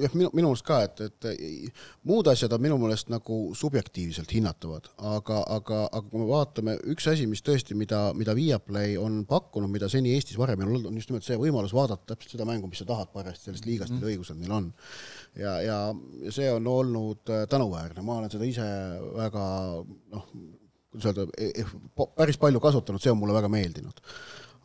jah, 0.00 0.14
minu, 0.16 0.30
minu 0.36 0.50
meelest 0.50 0.64
ka, 0.66 0.78
et, 0.86 1.02
et 1.06 1.82
muud 2.08 2.28
asjad 2.30 2.52
on 2.56 2.62
minu 2.64 2.78
meelest 2.80 3.10
nagu 3.12 3.38
subjektiivselt 3.58 4.32
hinnatavad, 4.36 4.88
aga, 4.96 5.40
aga, 5.56 5.82
aga 5.90 6.02
kui 6.08 6.22
me 6.22 6.28
vaatame, 6.30 6.76
üks 6.94 7.08
asi, 7.12 7.28
mis 7.30 7.44
tõesti, 7.46 7.76
mida, 7.78 8.00
mida 8.16 8.34
Viaplay 8.36 8.96
on 9.00 9.22
pakkunud, 9.28 9.70
mida 9.72 9.90
seni 9.92 10.14
Eestis 10.16 10.38
varem 10.40 10.62
ei 10.62 10.68
olnud, 10.68 10.88
on 10.90 11.00
just 11.00 11.12
nimelt 11.12 11.26
see 11.26 11.38
võimalus 11.40 11.74
vaadata 11.76 12.14
täpselt 12.14 12.36
seda 12.36 12.48
mängu, 12.48 12.70
mis 12.70 12.82
sa 12.82 12.88
tahad 12.88 13.12
parajasti 13.14 13.50
sellest 13.50 13.68
liigast 13.68 13.92
mm, 13.92 13.98
-hmm. 13.98 14.06
mille 14.06 14.16
õigused 14.16 14.40
neil 14.40 14.56
on. 14.58 14.72
ja, 15.36 15.56
ja, 15.62 15.80
see 16.30 16.48
on 16.52 16.66
olnud 16.70 17.32
äh, 17.32 17.44
tänuväärne, 17.50 18.02
ma 18.02 18.20
olen 18.20 18.32
seda 18.32 18.48
ise 18.48 18.66
väga 19.16 19.44
noh, 20.14 20.30
kuidas 20.96 21.10
öelda, 21.12 21.28
e, 21.36 21.52
e, 21.60 22.06
päris 22.16 22.38
palju 22.40 22.60
kasutanud, 22.60 23.02
see 23.02 23.12
on 23.12 23.20
mulle 23.20 23.36
väga 23.36 23.52
meeldinud. 23.52 24.00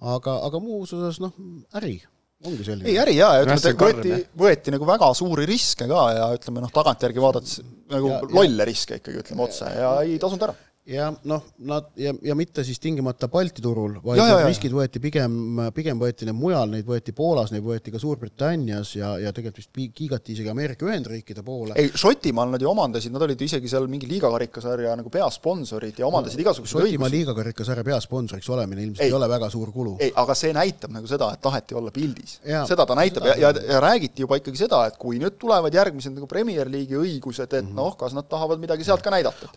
aga, 0.02 0.40
aga 0.48 0.60
muus 0.64 0.94
osas 0.94 1.20
noh, 1.22 1.36
äri 1.78 2.00
ongi 2.48 2.66
selline. 2.66 2.90
ei, 2.90 2.98
äri 3.02 3.16
jaa, 3.18 3.36
ja 3.38 3.46
ütleme, 3.46 3.76
võeti, 3.84 4.18
võeti 4.42 4.74
nagu 4.74 4.88
väga 4.90 5.12
suuri 5.18 5.46
riske 5.50 5.88
ka 5.90 6.04
ja 6.16 6.28
ütleme 6.38 6.64
noh, 6.64 6.74
tagantjärgi 6.74 7.24
vaadates 7.24 7.62
nagu 7.92 8.12
ja, 8.16 8.20
lolle 8.34 8.66
ja, 8.66 8.70
riske 8.72 9.00
ikkagi, 9.02 9.24
ütleme 9.26 9.46
otse, 9.46 9.70
ja 9.78 9.96
ei 10.06 10.18
tasunud 10.22 10.50
ära 10.50 10.58
ja 10.92 11.08
noh, 11.28 11.44
nad 11.68 11.92
ja, 12.00 12.14
ja 12.24 12.36
mitte 12.36 12.64
siis 12.68 12.80
tingimata 12.82 13.30
Balti 13.32 13.64
turul, 13.64 13.98
vaid 14.04 14.20
ja, 14.20 14.28
need 14.32 14.50
riskid 14.50 14.74
võeti 14.76 15.02
pigem, 15.04 15.62
pigem 15.76 16.00
võeti 16.02 16.28
need 16.28 16.38
mujal, 16.38 16.72
neid 16.74 16.88
võeti 16.88 17.14
Poolas, 17.16 17.54
neid 17.54 17.64
võeti 17.66 17.94
ka 17.94 18.02
Suurbritannias 18.02 18.94
ja, 18.98 19.14
ja 19.22 19.32
tegelikult 19.36 19.62
vist 19.62 19.96
kiigati 19.96 20.36
isegi 20.36 20.52
Ameerika 20.52 20.88
Ühendriikide 20.88 21.44
poole. 21.46 21.76
ei, 21.80 21.92
Šotimaal 21.96 22.52
nad 22.56 22.64
ju 22.64 22.70
omandasid, 22.72 23.14
nad 23.14 23.24
olid 23.26 23.42
isegi 23.42 23.72
seal 23.72 23.88
mingi 23.92 24.10
liigakarikasarja 24.10 24.96
nagu 25.00 25.12
peasponsorid 25.14 26.02
ja 26.02 26.08
omandasid 26.10 26.42
no, 26.42 26.46
igasuguseid 26.46 26.82
õigusi. 26.82 26.92
Šotimaa 26.92 27.12
liigakarikasarja 27.16 27.88
peasponsoriks 27.88 28.52
olemine 28.52 28.86
ilmselt 28.88 29.06
ei, 29.06 29.14
ei 29.14 29.18
ole 29.18 29.30
väga 29.32 29.50
suur 29.54 29.72
kulu. 29.72 29.96
ei, 30.02 30.12
aga 30.22 30.36
see 30.38 30.54
näitab 30.56 30.96
nagu 30.96 31.10
seda, 31.10 31.32
et 31.36 31.44
taheti 31.44 31.78
olla 31.78 31.94
pildis. 31.96 32.40
seda 32.68 32.88
ta 32.88 32.98
näitab 33.00 33.30
ja, 33.32 33.38
ja, 33.48 33.54
ja 33.76 33.82
räägiti 33.84 34.26
juba 34.26 34.40
ikkagi 34.42 34.66
seda, 34.66 34.84
et 34.92 35.00
kui 35.02 35.22
nüüd 35.22 35.40
tulevad 35.42 35.74
järgmised 35.76 36.16
nagu 36.18 36.28
Premier 36.32 36.70
League'i 36.72 37.00
õigused, 37.00 37.48
et 37.48 37.62
mm 37.62 37.72
-hmm. 37.72 37.80
noh, 37.80 37.96
kas 37.98 38.16
nad 38.18 38.28
tahavad 38.30 38.60
midagi 38.60 38.84
sealt 38.88 39.02
ka 39.02 39.14
näidata. 39.14 39.52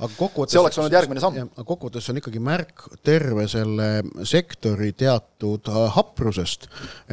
see 0.46 0.60
oleks 0.60 0.78
olnud 0.78 0.92
järgmine 0.92 1.23
samm. 1.24 1.50
kokkuvõttes 1.64 2.08
on 2.12 2.20
ikkagi 2.20 2.42
märk 2.44 2.86
terve 3.06 3.46
selle 3.50 3.88
sektori 4.28 4.92
teatud 4.98 5.70
äh, 5.72 5.80
haprusest, 5.96 6.68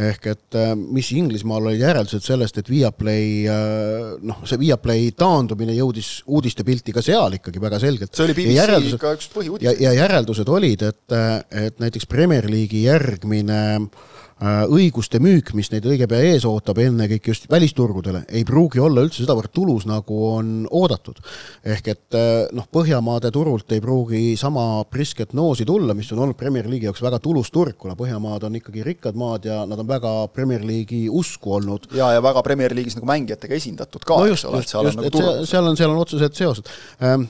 ehk 0.09 0.29
et 0.33 0.59
äh, 0.59 0.73
mis 0.77 1.11
Inglismaal 1.15 1.71
olid 1.71 1.81
järeldused 1.81 2.25
sellest, 2.25 2.61
et 2.61 2.71
Viaplay 2.71 3.47
äh, 3.49 4.13
noh, 4.27 4.43
see 4.49 4.61
Viaplay 4.61 5.11
taandumine 5.17 5.75
jõudis 5.77 6.13
uudistepilti 6.27 6.95
ka 6.95 7.03
seal 7.05 7.39
ikkagi 7.39 7.63
väga 7.63 7.81
selgelt. 7.81 8.13
see 8.15 8.27
oli 8.27 8.37
BBC 8.37 9.01
ka 9.01 9.15
üks 9.17 9.31
põhiuudis. 9.33 9.81
ja 9.81 9.93
järeldused 9.97 10.49
olid, 10.51 10.87
et, 10.91 11.19
et 11.67 11.81
näiteks 11.81 12.09
Premier 12.09 12.47
League'i 12.51 12.85
järgmine 12.87 13.61
Äh, 13.81 14.30
õiguste 14.41 15.19
müük, 15.21 15.51
mis 15.57 15.69
neid 15.69 15.85
õige 15.85 16.07
pea 16.09 16.31
ees 16.31 16.45
ootab, 16.49 16.79
ennekõike 16.81 17.29
just 17.29 17.43
välisturgudele, 17.51 18.23
ei 18.33 18.41
pruugi 18.47 18.81
olla 18.81 19.03
üldse 19.05 19.21
sedavõrd 19.21 19.53
tulus, 19.53 19.85
nagu 19.89 20.17
on 20.31 20.65
oodatud. 20.65 21.21
ehk 21.63 21.91
et 21.93 22.17
äh, 22.17 22.47
noh, 22.57 22.65
Põhjamaade 22.71 23.29
turult 23.35 23.71
ei 23.75 23.81
pruugi 23.83 24.37
sama 24.39 24.83
prisket 24.89 25.35
noosi 25.37 25.65
tulla, 25.67 25.93
mis 25.93 26.09
on 26.15 26.23
olnud 26.23 26.39
Premier 26.39 26.65
League'i 26.69 26.89
jaoks 26.89 27.03
väga 27.03 27.19
tulus 27.21 27.51
turg, 27.51 27.75
kuna 27.77 27.95
Põhjamaad 27.99 28.47
on 28.47 28.57
ikkagi 28.57 28.85
rikkad 28.87 29.19
maad 29.19 29.45
ja 29.45 29.61
nad 29.69 29.79
on 29.79 29.89
väga 29.89 30.15
Premier 30.33 30.65
League'i 30.65 31.05
usku 31.09 31.57
olnud. 31.59 31.91
ja, 31.93 32.13
ja 32.15 32.23
väga 32.23 32.41
Premier 32.41 32.73
League'is 32.73 32.97
nagu 32.97 33.09
mängijatega 33.11 33.59
esindatud 33.59 34.05
ka, 34.07 34.17
no 34.17 34.31
just, 34.31 34.47
just, 34.49 34.73
just, 34.73 34.97
nagu 34.97 35.11
et 35.11 35.21
seal, 35.21 35.45
seal 35.45 35.69
on, 35.69 35.77
seal 35.77 35.93
on 35.93 36.01
otsesed 36.01 36.37
seosed 36.37 36.71
ähm, 37.05 37.29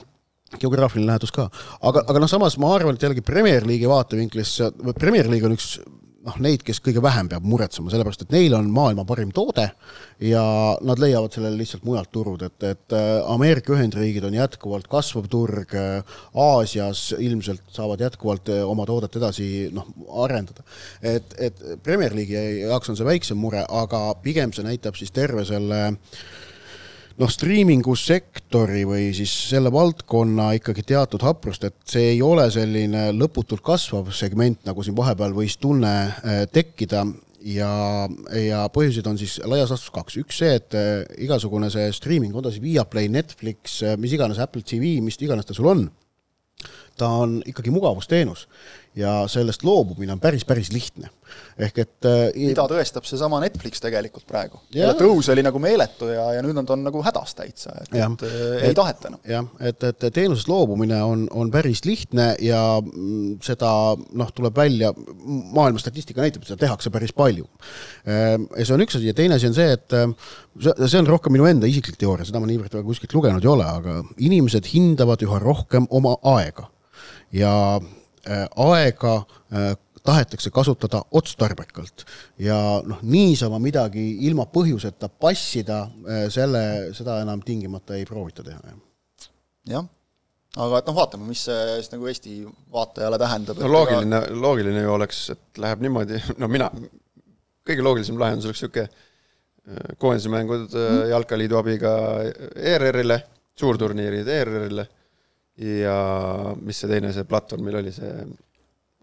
geograafiline 0.60 1.12
lähedus 1.12 1.32
ka, 1.34 1.50
aga, 1.82 2.06
aga 2.08 2.22
noh, 2.22 2.30
samas 2.30 2.56
ma 2.62 2.72
arvan, 2.76 2.96
et 2.96 3.04
jällegi 3.04 3.24
Premier 3.26 3.66
League'i 3.68 3.90
vaatevinklist, 3.90 4.80
Premier 4.96 5.28
League 5.28 5.48
on 5.48 5.58
üks 5.58 5.76
noh, 6.26 6.36
neid, 6.42 6.62
kes 6.66 6.80
kõige 6.84 7.02
vähem 7.02 7.28
peab 7.30 7.46
muretsema, 7.46 7.90
sellepärast 7.92 8.24
et 8.24 8.34
neil 8.34 8.54
on 8.56 8.68
maailma 8.72 9.04
parim 9.08 9.32
toode 9.34 9.68
ja 10.22 10.42
nad 10.86 11.02
leiavad 11.02 11.34
sellele 11.34 11.58
lihtsalt 11.58 11.86
mujalt 11.86 12.12
turud, 12.14 12.44
et, 12.46 12.58
et 12.68 12.96
äh, 12.96 13.08
Ameerika 13.32 13.74
Ühendriigid 13.74 14.26
on 14.28 14.36
jätkuvalt 14.36 14.88
kasvav 14.92 15.26
turg, 15.32 15.74
äh, 15.78 16.20
Aasias 16.38 17.08
ilmselt 17.18 17.64
saavad 17.74 18.04
jätkuvalt 18.04 18.52
äh, 18.52 18.62
oma 18.68 18.86
toodet 18.88 19.18
edasi 19.18 19.48
noh, 19.74 19.88
arendada. 20.24 20.66
et, 21.02 21.34
et 21.38 21.66
Premier 21.82 22.14
League'i 22.14 22.62
jaoks 22.68 22.92
on 22.92 22.98
see 22.98 23.08
väiksem 23.08 23.40
mure, 23.40 23.66
aga 23.68 24.04
pigem 24.22 24.54
see 24.54 24.66
näitab 24.66 24.98
siis 24.98 25.14
terve 25.14 25.46
selle 25.48 25.84
äh, 25.90 26.22
noh, 27.20 27.30
striimingusektori 27.30 28.84
või 28.88 29.10
siis 29.16 29.32
selle 29.50 29.72
valdkonna 29.72 30.52
ikkagi 30.58 30.84
teatud 30.92 31.24
haprust, 31.26 31.66
et 31.68 31.76
see 31.88 32.14
ei 32.14 32.22
ole 32.24 32.48
selline 32.52 33.10
lõputult 33.16 33.64
kasvav 33.64 34.12
segment, 34.16 34.62
nagu 34.68 34.84
siin 34.84 34.96
vahepeal 34.98 35.34
võis 35.36 35.58
tunne 35.60 35.92
äh, 36.08 36.42
tekkida. 36.52 37.06
Ja, 37.42 38.06
ja 38.38 38.60
põhjuseid 38.70 39.08
on 39.10 39.16
siis 39.18 39.40
laias 39.50 39.72
laastus 39.72 39.90
kaks, 39.90 40.14
üks 40.20 40.36
see, 40.38 40.52
et 40.60 40.76
äh, 40.78 41.00
igasugune 41.24 41.72
see 41.74 41.88
streaming, 41.90 42.36
on 42.38 42.44
ta 42.46 42.52
siis 42.54 42.62
Viaplay, 42.62 43.10
Netflix, 43.10 43.80
äh, 43.82 43.96
mis 43.98 44.14
iganes, 44.14 44.38
Apple 44.38 44.62
TV, 44.62 45.00
mis 45.02 45.18
iganes 45.18 45.48
ta 45.48 45.56
sul 45.56 45.66
on, 45.72 45.88
ta 46.94 47.08
on 47.24 47.40
ikkagi 47.50 47.74
mugavusteenus 47.74 48.46
ja 48.96 49.22
sellest 49.30 49.64
loobumine 49.64 50.12
on 50.12 50.20
päris, 50.20 50.44
päris 50.44 50.72
lihtne. 50.72 51.08
ehk 51.58 51.78
et 51.80 52.06
äh, 52.08 52.18
mida 52.36 52.66
tõestab 52.68 53.06
seesama 53.08 53.38
Netflix 53.40 53.80
tegelikult 53.80 54.26
praegu. 54.28 54.60
tõus 54.98 55.30
oli 55.32 55.44
nagu 55.44 55.60
meeletu 55.62 56.10
ja, 56.12 56.26
ja 56.36 56.42
nüüd 56.44 56.56
nad 56.58 56.68
on 56.74 56.82
nagu 56.84 57.00
hädas 57.04 57.32
täitsa, 57.38 57.72
et, 57.80 57.94
et 57.96 58.24
äh, 58.28 58.66
ei 58.68 58.76
taheta 58.76 59.08
enam. 59.08 59.22
jah, 59.28 59.48
et, 59.60 59.86
et 59.88 60.06
teenusest 60.12 60.50
loobumine 60.52 60.98
on, 61.04 61.24
on 61.32 61.50
päris 61.52 61.84
lihtne 61.88 62.34
ja 62.44 62.60
mm, 62.82 63.38
seda 63.44 63.70
noh, 63.96 64.34
tuleb 64.36 64.60
välja, 64.60 64.92
maailma 65.24 65.80
statistika 65.80 66.20
näitab, 66.24 66.44
et 66.44 66.52
seda 66.52 66.66
tehakse 66.66 66.92
päris 66.92 67.16
palju. 67.16 67.48
Ehm, 68.04 68.44
ja 68.58 68.66
see 68.66 68.76
on 68.76 68.84
üks 68.84 68.98
asi 68.98 69.08
ja 69.08 69.16
teine 69.16 69.40
asi 69.40 69.48
on 69.48 69.56
see, 69.56 69.72
et 69.72 69.96
äh, 69.96 70.12
see 70.84 71.00
on 71.00 71.08
rohkem 71.08 71.32
minu 71.32 71.48
enda 71.48 71.70
isiklik 71.70 71.96
teooria, 72.00 72.28
seda 72.28 72.44
ma 72.44 72.50
niivõrd 72.50 72.76
väga 72.76 72.84
kuskilt 72.90 73.16
lugenud 73.16 73.44
ei 73.44 73.52
ole, 73.54 73.72
aga 73.80 73.98
inimesed 74.20 74.68
hindavad 74.74 75.24
üha 75.24 75.40
rohkem 75.40 75.88
oma 75.96 76.18
aega 76.36 76.68
ja 77.32 77.52
aega 78.26 79.14
äh, 79.52 79.72
tahetakse 80.02 80.50
kasutada 80.50 81.02
otstarbekalt 81.14 82.04
ja 82.42 82.56
noh, 82.86 83.02
niisama 83.02 83.58
midagi 83.62 84.02
ilma 84.26 84.46
põhjuseta 84.50 85.08
passida, 85.08 85.82
äh, 86.06 86.24
selle, 86.32 86.62
seda 86.96 87.20
enam 87.22 87.42
tingimata 87.46 87.98
ei 87.98 88.06
proovita 88.08 88.44
teha, 88.46 88.60
jah. 88.66 89.28
jah, 89.74 89.90
aga 90.56 90.82
et 90.82 90.90
noh, 90.90 90.98
vaatame, 90.98 91.28
mis 91.30 91.44
see 91.48 91.60
siis 91.78 91.92
nagu 91.94 92.10
Eesti 92.10 92.40
vaatajale 92.72 93.20
tähendab. 93.22 93.62
no 93.62 93.72
loogiline 93.72 94.22
ega..., 94.24 94.40
loogiline 94.46 94.86
ju 94.86 94.94
oleks, 94.96 95.22
et 95.36 95.62
läheb 95.64 95.86
niimoodi, 95.86 96.22
no 96.42 96.50
mina, 96.50 96.70
kõige 97.66 97.86
loogilisem 97.86 98.20
lahendus 98.22 98.50
oleks 98.50 98.66
niisugune 98.66 98.90
koondismängud 100.02 100.72
mm. 100.74 101.04
Jalkaliidu 101.12 101.54
abiga 101.54 101.92
ERR-ile, 102.58 103.20
suurturniirid 103.54 104.26
ERR-ile 104.26 104.88
ja 105.60 106.54
mis 106.60 106.80
see 106.80 106.90
teine, 106.90 107.12
see 107.12 107.28
platvorm 107.28 107.66
meil 107.66 107.82
oli, 107.82 107.92
see 107.94 108.12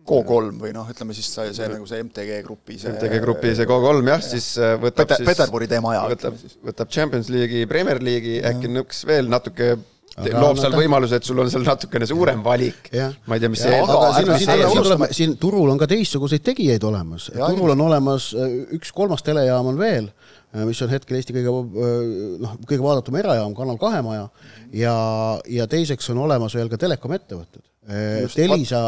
Go3 0.10 0.56
või 0.58 0.72
noh, 0.74 0.88
ütleme 0.90 1.14
siis 1.14 1.28
see, 1.30 1.52
see 1.54 1.68
nagu 1.70 1.86
see 1.86 2.02
MTG 2.02 2.40
Grupi 2.48 2.80
see 2.82 2.90
MTG 2.96 3.22
Grupi 3.22 3.54
see 3.58 3.70
Go3 3.70 4.02
jah, 4.10 4.26
siis 4.26 4.50
äh, 4.58 4.74
võtab 4.82 5.12
Pete, 5.12 5.20
siis 5.20 5.30
Peterburi 5.30 5.70
teema 5.70 5.94
aja. 5.94 6.08
võtab, 6.16 6.42
võtab 6.72 6.92
Champions 6.96 7.30
League'i, 7.34 7.70
Premier 7.70 8.02
League'i, 8.02 8.40
äkki 8.50 8.72
nõks 8.74 9.06
veel 9.10 9.30
natuke 9.32 9.76
Aga 10.20 10.40
loob 10.42 10.58
seal 10.60 10.74
võimaluse, 10.76 11.20
et 11.20 11.28
sul 11.28 11.38
on 11.40 11.48
seal 11.52 11.64
natukene 11.64 12.08
suurem 12.10 12.42
valik. 12.44 12.90
ma 12.92 13.38
ei 13.38 13.44
tea, 13.44 13.52
mis 13.52 13.62
ja, 13.64 13.70
see 13.70 13.78
aga 13.86 14.10
siin, 14.18 14.32
siin, 14.34 14.64
siin, 14.66 14.82
tuleb, 14.84 15.06
siin 15.16 15.36
turul 15.40 15.70
on 15.72 15.80
ka 15.80 15.88
teistsuguseid 15.88 16.44
tegijaid 16.44 16.84
olemas, 16.90 17.30
turul 17.38 17.76
on 17.76 17.86
olemas 17.88 18.32
äh, 18.36 18.58
üks 18.76 18.92
kolmas 18.96 19.24
telejaam 19.24 19.70
on 19.72 19.80
veel 19.80 20.10
mis 20.66 20.82
on 20.82 20.90
hetkel 20.90 21.20
Eesti 21.20 21.36
kõige 21.36 21.54
äh, 21.54 22.14
noh, 22.42 22.56
kõige 22.66 22.84
vaadatum 22.84 23.20
erajaam, 23.22 23.56
Kanal 23.58 23.78
kahe 23.82 24.02
maja, 24.06 24.28
ja, 24.74 24.96
ja 25.50 25.68
teiseks 25.70 26.10
on 26.14 26.24
olemas 26.26 26.56
veel 26.58 26.72
ka 26.72 26.80
telekom 26.82 27.14
ettevõtted. 27.18 27.66
Telisa, 28.36 28.80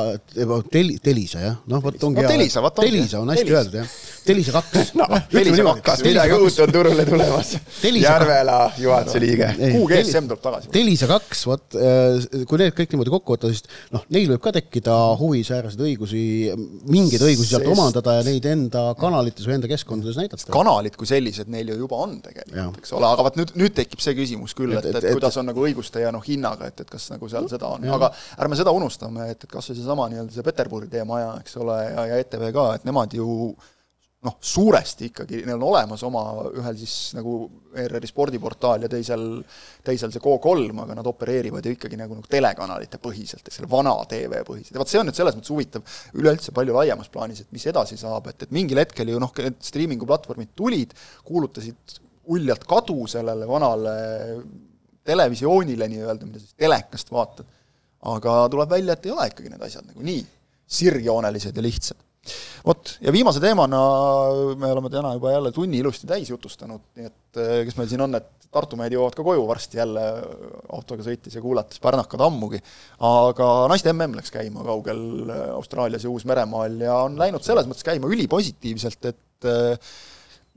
Teli-, 0.72 0.99
Telisa 1.02 1.41
jah, 1.41 1.60
noh 1.72 1.82
vot 1.84 2.04
ongi 2.06 2.22
no, 2.22 2.30
Telisa, 2.30 2.62
Telisa 2.78 3.22
on 3.24 3.32
hästi 3.34 3.56
öeldud 3.56 3.80
jah. 3.82 3.93
Telisa 4.26 4.52
kaks. 4.54 4.91
No,. 5.02 5.08
Telisa 5.32 5.64
kaks, 5.66 6.04
midagi 6.06 6.36
uut 6.38 6.60
on 6.62 6.72
turule 6.74 7.06
tulemas. 7.08 7.56
Järvela 7.82 8.58
juhatuse 8.78 9.22
liige. 9.24 9.47
kuhu 9.58 9.88
GSM 9.89 10.28
tuleb 10.30 10.41
tagasi? 10.43 10.70
Telisa 10.74 11.08
kaks, 11.10 11.41
vot 11.49 11.78
äh, 11.80 12.45
kui 12.49 12.62
need 12.62 12.76
kõik 12.78 12.93
niimoodi 12.93 13.14
kokku 13.14 13.36
võtta, 13.36 13.49
siis 13.49 13.66
noh, 13.93 14.04
neil 14.14 14.30
võib 14.30 14.43
ka 14.43 14.54
tekkida 14.60 14.97
huvi 15.20 15.41
sääraseid 15.47 15.82
õigusi, 15.88 16.22
mingeid 16.91 17.26
õigusi 17.26 17.56
sealt 17.56 17.70
omandada 17.72 18.20
ja 18.20 18.26
neid 18.28 18.45
enda 18.52 18.84
kanalites 18.99 19.47
või 19.47 19.58
enda 19.58 19.72
keskkondades 19.72 20.20
näidata. 20.20 20.52
kanalid 20.54 20.97
kui 20.99 21.10
sellised 21.10 21.49
neil 21.52 21.74
ju 21.74 21.80
juba 21.82 22.04
on 22.06 22.20
tegelikult, 22.22 22.78
eks 22.84 22.93
ole, 22.97 23.10
aga 23.10 23.26
vot 23.26 23.39
nüüd, 23.39 23.56
nüüd 23.58 23.76
tekib 23.78 24.04
see 24.04 24.16
küsimus 24.18 24.54
küll, 24.58 24.76
et, 24.78 24.86
et, 24.86 24.99
et, 24.99 25.10
et 25.10 25.18
kuidas 25.18 25.39
on 25.41 25.49
nagu 25.49 25.66
õiguste 25.66 26.04
ja 26.04 26.14
noh, 26.14 26.24
hinnaga, 26.26 26.70
et, 26.70 26.86
et 26.86 26.91
kas 26.91 27.10
nagu 27.14 27.30
seal 27.32 27.49
seda 27.52 27.74
on, 27.74 27.89
aga 27.97 28.12
ärme 28.38 28.60
seda 28.60 28.74
unustame, 28.76 28.91
et, 29.00 29.46
et 29.46 29.46
kas 29.52 29.70
või 29.72 29.78
seesama 29.80 30.08
nii-öelda 30.12 30.36
see 30.36 30.48
Peterburi 30.48 30.89
teema 30.92 31.20
ja 31.22 31.36
eks 31.42 31.60
ole, 31.62 31.78
ja, 31.88 32.08
ja 32.12 32.18
ETV 32.24 32.50
ka, 32.56 32.66
et 32.78 32.89
nemad 32.89 33.14
ju 33.16 33.28
noh, 34.22 34.36
suuresti 34.38 35.08
ikkagi, 35.10 35.39
neil 35.48 35.58
on 35.58 35.64
olemas 35.72 36.04
oma 36.06 36.22
ühel 36.54 36.76
siis 36.78 36.94
nagu 37.18 37.36
ERR-i 37.74 38.10
spordiportaal 38.10 38.86
ja 38.86 38.89
teisel, 38.92 39.24
teisel 39.86 40.14
see 40.14 40.22
Go3, 40.22 40.68
aga 40.84 40.98
nad 41.00 41.10
opereerivad 41.10 41.66
ju 41.66 41.74
ikkagi 41.74 41.98
nagu, 41.98 42.20
nagu 42.20 42.30
telekanalite 42.30 43.00
põhiselt, 43.02 43.50
selle 43.50 43.70
vana 43.72 43.96
TV 44.10 44.44
põhiselt. 44.46 44.76
Ja 44.76 44.84
vot 44.84 44.92
see 44.92 45.02
on 45.02 45.10
nüüd 45.10 45.18
selles 45.18 45.38
mõttes 45.38 45.54
huvitav 45.54 45.96
üleüldse 46.22 46.54
palju 46.54 46.78
laiemas 46.78 47.10
plaanis, 47.14 47.42
et 47.42 47.56
mis 47.56 47.66
edasi 47.72 47.98
saab, 47.98 48.30
et, 48.30 48.46
et 48.46 48.54
mingil 48.54 48.84
hetkel 48.84 49.10
ju 49.10 49.22
noh, 49.22 49.34
need 49.42 49.58
striimingu 49.66 50.10
platvormid 50.10 50.54
tulid, 50.60 50.94
kuulutasid 51.26 51.98
uljalt 52.32 52.68
kadu 52.70 53.08
sellele 53.10 53.50
vanale 53.50 53.96
televisioonile 55.08 55.88
nii-öelda, 55.89 56.30
mida 56.30 56.44
siis 56.44 56.54
telekast 56.62 57.10
vaatad, 57.10 57.50
aga 58.02 58.38
tuleb 58.52 58.70
välja, 58.70 58.93
et 58.93 59.06
ei 59.06 59.14
ole 59.14 59.28
ikkagi 59.30 59.52
need 59.52 59.68
asjad 59.68 59.86
nagu 59.88 60.06
nii 60.06 60.24
sirgjoonelised 60.72 61.58
ja 61.58 61.66
lihtsad 61.66 62.08
vot, 62.66 62.97
ja 63.02 63.14
viimase 63.14 63.41
teemana 63.41 63.80
me 64.60 64.70
oleme 64.72 64.91
täna 64.93 65.16
juba 65.18 65.34
jälle 65.34 65.52
tunni 65.52 65.82
ilusti 65.82 66.08
täis 66.10 66.30
jutustanud, 66.30 66.84
nii 66.97 67.10
et 67.10 67.41
eh, 67.41 67.58
kes 67.66 67.80
meil 67.80 67.89
siin 67.91 68.08
on, 68.08 68.20
et 68.20 68.30
Tartu 68.52 68.76
mehed 68.76 68.91
jõuavad 68.91 69.16
ka 69.16 69.24
koju 69.24 69.45
varsti 69.47 69.78
jälle 69.80 70.02
autoga 70.76 71.06
sõites 71.06 71.38
ja 71.38 71.39
kuulates 71.39 71.80
pärnakad 71.80 72.20
ammugi. 72.26 72.60
aga 73.08 73.45
naiste 73.72 73.93
mm 73.93 74.18
läks 74.20 74.34
käima 74.34 74.66
kaugel 74.68 75.04
eh, 75.30 75.43
Austraalias 75.56 76.04
ja 76.04 76.12
Uus-Meremaal 76.12 76.76
ja 76.84 76.97
on 77.08 77.16
läinud 77.20 77.45
selles 77.47 77.70
mõttes 77.70 77.88
käima 77.88 78.12
ülipositiivselt, 78.12 79.08
et 79.08 79.47
eh, 79.47 79.93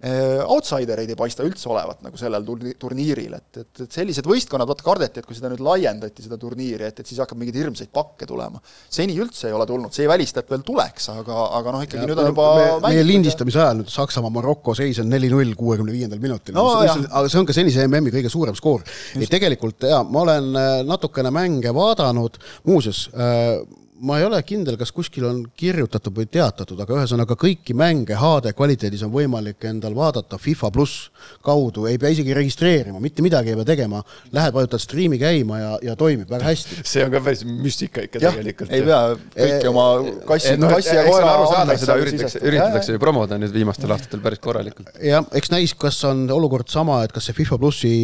outsidereid 0.02 1.08
ei 1.08 1.16
paista 1.16 1.44
üldse 1.46 1.68
olevat 1.70 2.02
nagu 2.04 2.18
sellel 2.18 2.44
turniiril, 2.80 3.36
et, 3.38 3.60
et, 3.62 3.82
et 3.86 3.94
sellised 3.94 4.26
võistkonnad, 4.28 4.68
vaata 4.68 4.84
kardeti, 4.84 5.22
et 5.22 5.28
kui 5.28 5.36
seda 5.38 5.48
nüüd 5.52 5.62
laiendati, 5.64 6.24
seda 6.26 6.36
turniiri, 6.40 6.90
et, 6.90 6.98
et 7.00 7.08
siis 7.08 7.20
hakkab 7.22 7.38
mingeid 7.40 7.56
hirmsaid 7.62 7.92
pakke 7.94 8.26
tulema. 8.28 8.60
seni 8.92 9.16
üldse 9.22 9.48
ei 9.48 9.56
ole 9.56 9.64
tulnud, 9.70 9.94
see 9.94 10.04
ei 10.04 10.10
välista, 10.10 10.42
et 10.42 10.50
veel 10.50 10.64
tuleks, 10.66 11.08
aga, 11.14 11.38
aga 11.60 11.76
noh, 11.76 11.84
ikkagi 11.86 12.02
ja, 12.02 12.08
nüüd 12.10 12.20
on 12.20 12.28
juba 12.32 12.48
me, 12.58 12.66
meie 12.88 13.06
lindistamise 13.06 13.62
ajal 13.62 13.80
nüüd 13.80 13.94
Saksamaa-Maroko 13.94 14.74
seis 14.76 15.00
on 15.00 15.08
neli-null 15.14 15.54
kuuekümne 15.58 15.94
viiendal 15.94 16.20
minutil 16.20 16.58
no,, 16.58 16.66
aga 16.82 17.24
see 17.30 17.40
on 17.40 17.48
ka 17.48 17.56
senise 17.56 17.86
MM-i 17.86 18.12
kõige 18.18 18.34
suurem 18.34 18.58
skoor. 18.58 18.84
et 19.14 19.30
tegelikult 19.30 19.88
jaa, 19.88 20.02
ma 20.04 20.26
olen 20.26 20.50
äh, 20.58 20.74
natukene 20.90 21.32
mänge 21.34 21.72
vaadanud, 21.76 22.36
muuseas 22.68 23.06
äh, 23.14 23.62
ma 24.04 24.18
ei 24.20 24.26
ole 24.26 24.38
kindel, 24.46 24.76
kas 24.80 24.92
kuskil 24.94 25.24
on 25.28 25.40
kirjutatud 25.56 26.14
või 26.16 26.28
teatatud, 26.30 26.78
aga 26.80 26.98
ühesõnaga 26.98 27.36
kõiki 27.40 27.76
mänge 27.76 28.16
HD 28.18 28.52
kvaliteedis 28.56 29.04
on 29.06 29.12
võimalik 29.14 29.64
endal 29.68 29.96
vaadata 29.96 30.38
FIFA 30.40 30.70
pluss 30.74 31.08
kaudu, 31.44 31.86
ei 31.88 31.98
pea 32.00 32.12
isegi 32.12 32.36
registreerima, 32.36 33.00
mitte 33.02 33.24
midagi 33.24 33.52
ei 33.52 33.58
pea 33.60 33.68
tegema, 33.72 34.02
lähed, 34.34 34.54
vajutad 34.56 34.82
striimi 34.82 35.18
käima 35.20 35.60
ja, 35.60 35.70
ja 35.90 35.96
toimib 35.98 36.30
väga 36.30 36.50
hästi. 36.50 36.82
see 36.84 37.04
on 37.06 37.14
ka 37.14 37.22
päris 37.24 37.44
müstika 37.48 38.04
ikka 38.04 38.20
ja, 38.22 38.32
tegelikult. 38.34 38.74
ei 38.74 38.84
pea 38.84 39.00
kõiki 39.36 39.70
oma 39.70 39.86
kassi, 40.28 40.56
no, 40.60 40.72
kassi 40.74 40.96
ja 40.98 41.06
koera 41.08 41.30
aru 41.36 41.48
saada, 41.52 41.78
seda 41.80 41.98
üritatakse, 42.02 42.42
üritatakse 42.44 42.96
ju 42.96 43.02
promoda 43.02 43.38
nüüd 43.40 43.54
viimastel 43.56 43.94
aastatel 43.94 44.24
päris 44.24 44.42
korralikult. 44.44 44.92
jah, 45.00 45.24
eks 45.32 45.52
näis, 45.54 45.76
kas 45.78 46.02
on 46.10 46.26
olukord 46.34 46.68
sama, 46.72 47.00
et 47.06 47.14
kas 47.14 47.30
see 47.30 47.38
FIFA 47.40 47.60
plussi 47.62 47.94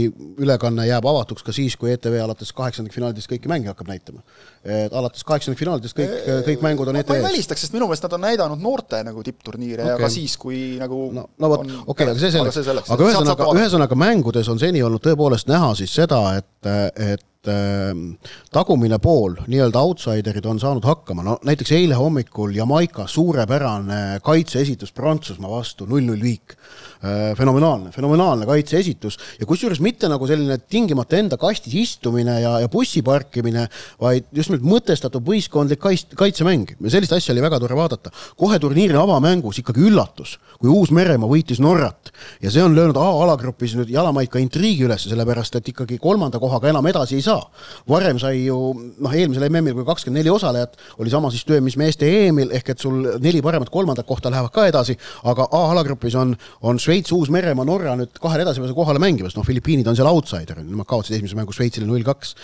ülekanne 0.40 0.88
jääb 0.88 1.10
avatuks 1.12 1.44
ka 1.44 1.54
siis, 1.56 1.76
kui 1.80 1.92
ETV 1.92 2.22
alates 2.24 2.54
kaheksandikfinaalidest 2.56 3.30
kõiki 3.34 3.52
mänge 3.52 3.72
hakkab 3.72 3.92
näitama. 3.92 4.24
Et 4.64 4.92
alates 4.92 5.24
kaheksandikfinaalidest 5.24 5.96
finaalidest 5.96 5.96
kõik, 5.96 6.44
kõik 6.48 6.64
mängud 6.64 6.90
on 6.90 6.98
ETV-s. 7.00 7.14
ma 7.14 7.16
ei 7.16 7.32
välistaks, 7.32 7.64
sest 7.64 7.76
minu 7.76 7.88
meelest 7.88 8.04
nad 8.06 8.16
on 8.16 8.24
näidanud 8.26 8.60
noorte 8.60 9.00
nagu 9.06 9.24
tippturniire 9.24 9.86
okay. 9.86 9.94
ja 9.94 10.02
ka 10.02 10.10
siis, 10.12 10.36
kui 10.40 10.60
nagu 10.80 11.00
no, 11.16 11.26
no 11.40 11.52
vot, 11.52 11.64
okei 11.64 11.80
okay,, 11.94 12.10
aga 12.12 12.20
see 12.20 12.34
selleks, 12.34 12.92
aga 12.92 13.08
ühesõnaga, 13.08 13.50
ühesõnaga 13.56 13.98
mängudes 13.98 14.52
on 14.52 14.60
seni 14.60 14.82
olnud 14.84 15.02
tõepoolest 15.04 15.48
näha 15.50 15.72
siis 15.80 15.94
seda, 15.96 16.22
et, 16.40 16.70
et 17.00 17.26
Ehm, 17.48 18.18
tagumine 18.52 18.98
pool, 19.00 19.38
nii-öelda 19.48 19.80
outsiderid 19.80 20.44
on 20.44 20.58
saanud 20.60 20.84
hakkama, 20.84 21.22
no 21.24 21.38
näiteks 21.48 21.72
eile 21.72 21.96
hommikul 21.96 22.52
Jamaica 22.52 23.06
suurepärane 23.08 24.20
kaitseesitus 24.20 24.92
Prantsusmaa 24.92 25.48
vastu, 25.48 25.86
null-null 25.88 26.20
viik. 26.20 26.52
Ehm, 27.00 27.32
fenomenaalne, 27.32 27.88
fenomenaalne 27.94 28.44
kaitseesitus 28.44 29.14
ja 29.40 29.46
kusjuures 29.48 29.78
mitte 29.80 30.08
nagu 30.12 30.26
selline 30.28 30.58
tingimata 30.60 31.16
enda 31.16 31.38
kastis 31.40 31.72
istumine 31.80 32.34
ja, 32.42 32.58
ja 32.60 32.68
bussi 32.68 33.00
parkimine, 33.00 33.62
vaid 34.02 34.26
just 34.36 34.52
nimelt 34.52 34.66
mõtestatud 34.68 35.24
võistkondlik 35.24 35.80
kaits-, 35.80 36.10
kaitsemäng 36.12 36.74
sellist 36.92 37.14
asja 37.16 37.32
oli 37.32 37.40
väga 37.40 37.56
tore 37.62 37.78
vaadata. 37.78 38.12
kohe 38.36 38.58
turniiri 38.60 38.98
avamängus 39.00 39.62
ikkagi 39.62 39.86
üllatus, 39.88 40.34
kui 40.58 40.68
Uus-Meremaa 40.68 41.30
võitis 41.30 41.62
Norrat 41.64 42.10
ja 42.42 42.52
see 42.52 42.60
on 42.60 42.76
löönud 42.76 43.00
A-alagrupis 43.00 43.78
nüüd 43.80 43.94
jalamaid 43.96 44.28
ka 44.28 44.44
intriigi 44.44 44.84
üles, 44.84 45.08
sellepärast 45.08 45.56
et 45.56 45.72
ikkagi 45.72 45.96
kolmanda 45.96 46.36
kohaga 46.36 46.68
enam 46.68 46.84
edasi 46.92 47.16
ei 47.16 47.24
saa. 47.24 47.40
varem 47.88 48.20
sai 48.20 48.44
ju 48.44 48.58
noh, 48.76 49.16
eelmisel 49.16 49.48
MM-il, 49.48 49.78
kui 49.78 49.88
kakskümmend 49.88 50.20
neli 50.20 50.36
osalejat, 50.36 50.76
oli 51.00 51.08
sama 51.08 51.32
süsteem, 51.32 51.64
mis 51.64 51.80
meeste 51.80 52.04
EM-il, 52.04 52.52
ehk 52.60 52.74
et 52.76 52.78
sul 52.78 53.08
neli 53.24 53.40
paremat 53.40 53.72
kolmandat 53.72 54.04
kohta 54.04 54.28
lähevad 54.28 54.52
ka 54.52 54.68
edasi, 54.68 54.98
aga 55.24 55.48
A-alagrupis 55.48 56.20
on, 56.20 56.36
on 56.60 56.76
Šveits, 56.76 56.89
Uus-Meremaa, 56.90 57.66
Norra 57.66 57.94
nüüd 57.98 58.18
kahele 58.20 58.44
edasipääsu 58.44 58.74
kohale 58.74 59.00
mängimas, 59.02 59.36
noh, 59.36 59.46
Filipiinid 59.46 59.88
on 59.90 59.96
seal 59.98 60.08
outsider, 60.10 60.58
nemad 60.64 60.88
kaotasid 60.90 61.16
esimese 61.16 61.38
mängu 61.38 61.54
Šveitsile 61.54 61.86
null-kaks. 61.88 62.34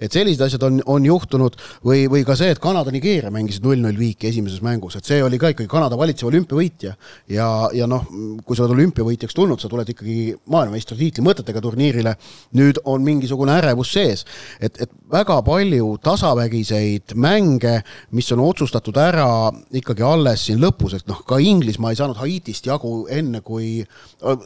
et 0.00 0.12
sellised 0.12 0.42
asjad 0.44 0.62
on, 0.66 0.80
on 0.86 1.04
juhtunud 1.06 1.56
või, 1.84 2.06
või 2.12 2.24
ka 2.26 2.36
see, 2.38 2.50
et 2.52 2.60
Kanada, 2.62 2.92
Nigeeria 2.94 3.30
mängisid 3.34 3.64
null-null 3.64 3.98
viiki 3.98 4.28
esimeses 4.30 4.62
mängus, 4.62 4.96
et 4.96 5.08
see 5.08 5.22
oli 5.24 5.38
ka 5.40 5.50
ikkagi 5.54 5.68
Kanada 5.70 5.98
valitsev 5.98 6.30
olümpiavõitja. 6.30 6.94
Ja, 7.32 7.48
ja 7.74 7.88
noh, 7.90 8.06
kui 8.46 8.56
sa 8.56 8.64
oled 8.64 8.76
olümpiavõitjaks 8.76 9.36
tulnud, 9.36 9.60
sa 9.60 9.70
tuled 9.72 9.88
ikkagi 9.94 10.34
maailmameistritiitli 10.52 11.24
mõtetega 11.24 11.62
turniirile, 11.64 12.16
nüüd 12.58 12.80
on 12.84 13.04
mingisugune 13.06 13.56
ärevus 13.58 13.92
sees. 13.96 14.24
et, 14.60 14.80
et 14.80 14.90
väga 15.12 15.40
palju 15.46 15.96
tasavägiseid 16.02 17.14
mänge, 17.14 17.80
mis 18.10 18.30
on 18.32 18.42
otsustatud 18.44 18.96
ära 19.00 19.50
ikkagi 19.76 20.04
alles 20.06 20.46
siin 20.46 20.60
lõpus, 20.62 20.96
et 20.96 21.08
noh, 21.10 21.22
ka 21.26 21.38
Inglismaa 21.42 21.92
ei 21.94 22.00
saanud 22.00 22.18
Haitist 22.20 22.66
jagu 22.66 23.06
enne, 23.12 23.40
kui 23.40 23.84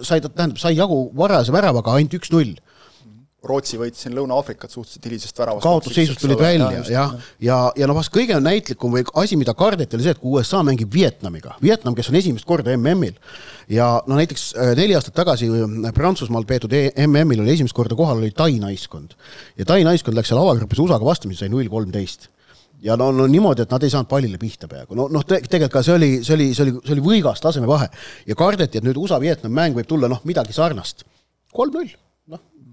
sai, 0.03 0.21
tähendab, 0.25 0.59
sai 0.61 0.75
jagu 0.77 1.07
varajase 1.17 1.55
väravaga 1.55 1.97
ainult 1.99 2.19
üks-null. 2.21 2.59
Rootsi 3.41 3.79
võitis 3.81 4.03
siin 4.05 4.13
Lõuna-Aafrikat 4.13 4.69
suhteliselt 4.69 5.07
hilisest 5.09 5.39
väravast. 5.41 5.65
kaotusseisust 5.65 6.21
tulid 6.21 6.37
välja 6.37 6.67
ja, 6.75 6.81
ja, 6.81 6.91
ja, 6.93 7.05
ja, 7.47 7.61
ja 7.81 7.87
noh, 7.89 7.97
vast 7.97 8.13
kõige 8.13 8.37
näitlikum 8.37 8.93
või 8.93 9.07
asi, 9.23 9.39
mida 9.41 9.55
kardeti, 9.57 9.97
oli 9.97 10.05
see, 10.05 10.13
et 10.13 10.21
kui 10.21 10.35
USA 10.37 10.61
mängib 10.67 10.93
Vietnamiga, 10.93 11.55
Vietnam, 11.63 11.97
kes 11.97 12.11
on 12.13 12.19
esimest 12.21 12.45
korda 12.45 12.75
MM-il 12.77 13.17
ja 13.73 13.87
no 14.05 14.19
näiteks 14.21 14.45
äh, 14.59 14.75
neli 14.77 14.93
aastat 14.99 15.17
tagasi 15.17 15.49
äh, 15.49 15.89
Prantsusmaal 15.97 16.45
peetud 16.45 16.77
e 16.77 16.91
MM-il 17.07 17.41
oli 17.41 17.55
esimest 17.55 17.77
korda 17.79 17.97
kohal 17.97 18.21
oli 18.21 18.35
Tai 18.37 18.53
naiskond. 18.61 19.17
Ja 19.57 19.65
Tai 19.73 19.81
naiskond 19.89 20.21
läks 20.21 20.35
seal 20.35 20.43
avagrupis 20.43 20.85
USA-ga 20.85 21.09
vastamisi, 21.09 21.41
sai 21.41 21.55
null 21.55 21.73
kolmteist 21.73 22.29
ja 22.83 22.97
no, 22.97 23.11
no 23.13 23.27
niimoodi, 23.31 23.65
et 23.67 23.73
nad 23.73 23.85
ei 23.85 23.93
saanud 23.93 24.11
pallile 24.11 24.41
pihta 24.41 24.69
peaaegu, 24.71 24.99
no 24.99 25.09
noh 25.13 25.25
te, 25.27 25.41
tegelikult 25.45 25.79
ka 25.79 25.87
see 25.87 25.97
oli, 25.97 26.11
see 26.27 26.37
oli, 26.37 26.51
see 26.57 26.67
oli, 26.67 26.77
see 26.85 26.97
oli 26.97 27.07
võigas 27.07 27.43
tasemevahe. 27.45 27.91
Ja 28.31 28.37
kardeti, 28.39 28.81
et 28.81 28.87
nüüd 28.87 29.01
USA-Vietnam 29.01 29.55
mäng 29.57 29.77
võib 29.77 29.89
tulla 29.91 30.11
noh, 30.11 30.23
midagi 30.29 30.57
sarnast. 30.57 31.05
kolm-null. 31.57 31.93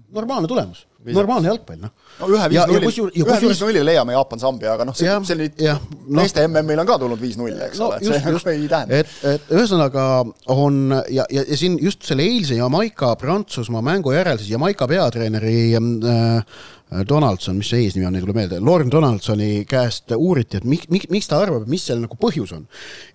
Normaalne 0.08 0.48
tulemus, 0.48 0.86
normaalne 1.12 1.50
jalgpall, 1.50 1.82
noh. 1.82 1.90
no 2.16 2.28
ühe 2.32 2.44
viis-nulli, 2.48 3.10
ühe 3.20 3.34
viis-nulli 3.42 3.82
leiame 3.84 4.14
Jaapan-Sambia, 4.14 4.70
aga 4.72 4.86
noh, 4.88 4.96
see, 4.96 5.10
see 5.28 5.36
nüüd 5.36 5.60
no, 5.60 5.74
meeste 6.16 6.46
MM-il 6.48 6.80
on 6.80 6.88
ka 6.88 6.96
tulnud 7.02 7.20
viis-null, 7.20 7.58
eks 7.66 7.76
no, 7.82 7.90
ole, 7.90 7.98
et 7.98 8.08
see 8.08 8.32
just, 8.32 8.48
ei 8.54 8.70
tähenda. 8.72 9.02
et, 9.02 9.12
et 9.34 9.52
ühesõnaga 9.52 10.06
on 10.54 10.80
ja, 11.12 11.26
ja, 11.28 11.44
ja 11.44 11.60
siin 11.60 11.76
just 11.84 12.08
selle 12.08 12.24
eilse 12.24 12.56
Jamaica-Prantsusmaa 12.56 13.84
mängu 13.84 14.16
järel 14.16 14.40
siis 14.40 14.54
Jamaica 14.54 14.88
peatreeneri 14.88 15.58
äh, 15.76 16.64
Donaldson, 17.08 17.58
mis 17.60 17.68
see 17.68 17.84
eesnimi 17.84 18.06
on, 18.08 18.16
ei 18.16 18.24
tule 18.24 18.34
meelde, 18.36 18.60
Lorne 18.64 18.90
Donaldsoni 18.92 19.64
käest 19.68 20.14
uuriti, 20.16 20.60
et 20.60 20.68
miks, 20.68 20.88
miks, 20.92 21.10
miks 21.12 21.28
ta 21.28 21.40
arvab, 21.42 21.66
mis 21.68 21.84
seal 21.84 22.00
nagu 22.00 22.16
põhjus 22.20 22.54
on. 22.56 22.64